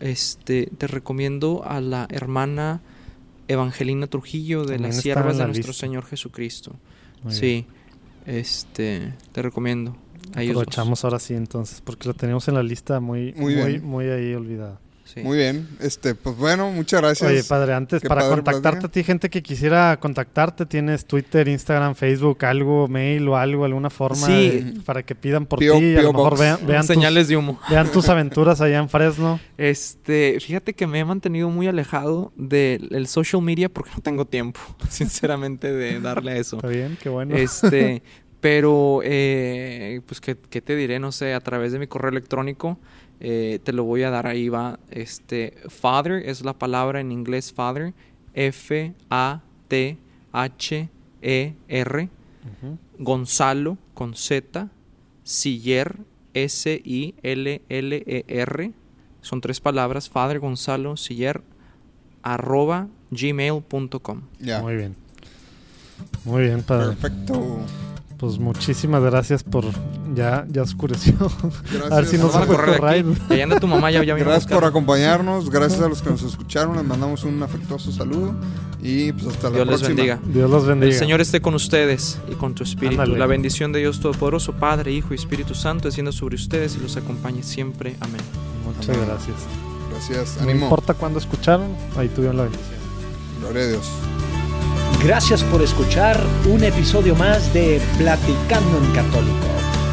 este, 0.00 0.68
te 0.76 0.86
recomiendo 0.86 1.62
a 1.64 1.80
la 1.80 2.06
hermana 2.10 2.82
Evangelina 3.48 4.06
Trujillo 4.06 4.66
de 4.66 4.74
También 4.74 4.90
las 4.90 5.00
siervas 5.00 5.24
en 5.28 5.32
de 5.32 5.38
la 5.38 5.46
nuestro 5.46 5.68
lista. 5.68 5.80
Señor 5.86 6.04
Jesucristo. 6.04 6.72
Muy 7.22 7.32
bien. 7.32 7.40
sí, 7.40 7.66
este, 8.26 9.14
te 9.32 9.40
recomiendo. 9.40 9.96
Aprovechamos 10.34 11.04
ahora 11.04 11.18
sí 11.20 11.32
entonces, 11.32 11.80
porque 11.80 12.06
la 12.06 12.12
teníamos 12.12 12.46
en 12.48 12.54
la 12.54 12.62
lista 12.62 13.00
muy, 13.00 13.32
Muy 13.32 13.54
muy, 13.54 13.66
bien. 13.70 13.84
muy 13.86 14.04
ahí 14.08 14.34
olvidada. 14.34 14.78
Sí. 15.14 15.20
Muy 15.20 15.38
bien. 15.38 15.68
Este, 15.80 16.14
pues 16.16 16.36
bueno, 16.36 16.70
muchas 16.72 17.00
gracias. 17.00 17.30
Oye, 17.30 17.44
padre, 17.44 17.72
antes, 17.74 18.02
Qué 18.02 18.08
para 18.08 18.22
padre 18.22 18.34
contactarte 18.36 18.80
plática. 18.80 18.86
a 18.88 18.90
ti, 18.90 19.04
gente 19.04 19.30
que 19.30 19.42
quisiera 19.44 19.96
contactarte, 20.00 20.66
¿tienes 20.66 21.06
Twitter, 21.06 21.46
Instagram, 21.46 21.94
Facebook, 21.94 22.44
algo, 22.44 22.88
mail 22.88 23.28
o 23.28 23.36
algo, 23.36 23.64
alguna 23.64 23.90
forma 23.90 24.26
Sí. 24.26 24.32
de- 24.50 24.80
para 24.84 25.04
que 25.04 25.14
pidan 25.14 25.46
por 25.46 25.60
P.O. 25.60 25.78
ti 25.78 25.84
y 25.84 25.96
a 25.96 26.02
lo 26.02 26.12
mejor 26.12 26.30
Box. 26.30 26.40
vean, 26.40 26.58
vean, 26.66 26.84
Señales 26.84 27.22
tus, 27.24 27.28
de 27.28 27.36
humo. 27.36 27.60
vean 27.70 27.92
tus 27.92 28.08
aventuras 28.08 28.60
allá 28.60 28.78
en 28.78 28.88
Fresno? 28.88 29.38
Este, 29.56 30.38
fíjate 30.40 30.74
que 30.74 30.86
me 30.88 30.98
he 30.98 31.04
mantenido 31.04 31.48
muy 31.48 31.68
alejado 31.68 32.32
del 32.36 33.06
social 33.06 33.40
media 33.40 33.68
porque 33.68 33.90
no 33.94 34.00
tengo 34.02 34.24
tiempo, 34.24 34.58
sinceramente, 34.90 35.72
de 35.72 36.00
darle 36.00 36.32
a 36.32 36.36
eso. 36.38 36.56
¿Está 36.56 36.68
bien? 36.68 36.98
Qué 37.00 37.08
bueno. 37.08 37.36
Este, 37.36 38.02
pero, 38.40 39.00
eh, 39.04 40.00
pues, 40.06 40.20
¿qué, 40.20 40.36
qué 40.36 40.60
te 40.60 40.76
diré? 40.76 40.98
No 40.98 41.12
sé, 41.12 41.34
a 41.34 41.40
través 41.40 41.72
de 41.72 41.78
mi 41.78 41.86
correo 41.86 42.10
electrónico, 42.10 42.78
eh, 43.20 43.58
te 43.62 43.72
lo 43.72 43.84
voy 43.84 44.02
a 44.02 44.10
dar 44.10 44.26
ahí, 44.26 44.48
va. 44.48 44.78
Este, 44.90 45.54
father 45.68 46.28
es 46.28 46.44
la 46.44 46.52
palabra 46.54 47.00
en 47.00 47.12
inglés 47.12 47.52
father, 47.52 47.94
F-A-T-H-E-R. 48.34 48.98
Gonzalo 52.98 53.78
con 53.94 54.14
Z, 54.14 54.68
Siller, 55.24 55.96
S-I-L-L-E-R, 56.34 57.14
son 59.24 59.40
tres 59.40 59.60
palabras, 59.60 60.10
father 60.10 60.38
Gonzalo 60.38 60.98
Siller, 60.98 61.42
arroba 62.22 62.88
gmail.com. 63.10 64.20
Ya. 64.38 64.60
Muy 64.60 64.76
bien. 64.76 64.94
Muy 66.24 66.42
bien, 66.42 66.62
padre. 66.62 66.94
Perfecto. 66.94 67.60
Pues 68.18 68.38
muchísimas 68.38 69.02
gracias 69.02 69.42
por... 69.42 69.64
Ya, 70.14 70.46
ya 70.48 70.62
oscureció. 70.62 71.14
Gracias. 71.18 71.92
A 71.92 71.96
ver 71.96 72.06
si 72.06 72.18
Nos. 72.18 72.34
Y 73.30 73.32
ahí 73.32 73.40
anda 73.40 73.58
tu 73.58 73.66
mamá, 73.66 73.90
ya, 73.90 74.02
ya 74.04 74.14
Gracias 74.14 74.52
por 74.52 74.64
acompañarnos, 74.64 75.50
gracias 75.50 75.80
a 75.80 75.88
los 75.88 76.02
que 76.02 76.10
nos 76.10 76.22
escucharon, 76.22 76.76
les 76.76 76.84
mandamos 76.84 77.24
un 77.24 77.42
afectuoso 77.42 77.90
saludo 77.90 78.34
y 78.82 79.12
pues 79.12 79.26
hasta 79.26 79.48
la 79.48 79.56
Dios 79.56 79.66
les 79.66 79.80
próxima. 79.80 79.88
bendiga. 79.88 80.20
Dios 80.26 80.50
los 80.50 80.66
bendiga. 80.66 80.92
El 80.92 80.98
Señor 80.98 81.20
esté 81.20 81.40
con 81.40 81.54
ustedes 81.54 82.18
y 82.30 82.34
con 82.34 82.54
tu 82.54 82.62
espíritu. 82.62 83.00
Ándale. 83.00 83.18
La 83.18 83.26
bendición 83.26 83.72
de 83.72 83.80
Dios 83.80 84.00
Todopoderoso, 84.00 84.52
Padre, 84.52 84.92
Hijo 84.92 85.08
y 85.12 85.16
Espíritu 85.16 85.54
Santo, 85.54 85.88
descienda 85.88 86.12
sobre 86.12 86.36
ustedes 86.36 86.76
y 86.76 86.80
los 86.80 86.96
acompañe 86.96 87.42
siempre. 87.42 87.96
Amén. 88.00 88.20
Muchas 88.64 88.90
Amén. 88.90 89.08
gracias. 89.08 89.36
Gracias, 89.90 90.44
No 90.44 90.50
importa 90.50 90.92
cuándo 90.94 91.18
escucharon, 91.18 91.68
ahí 91.96 92.08
tuvieron 92.08 92.36
la 92.36 92.42
bendición. 92.44 92.74
Gloria 93.40 93.62
a 93.62 93.66
Dios. 93.68 93.88
Gracias 95.02 95.42
por 95.44 95.62
escuchar 95.62 96.18
un 96.50 96.64
episodio 96.64 97.14
más 97.14 97.52
de 97.52 97.80
Platicando 97.98 98.78
en 98.78 98.92
Católico. 98.92 99.46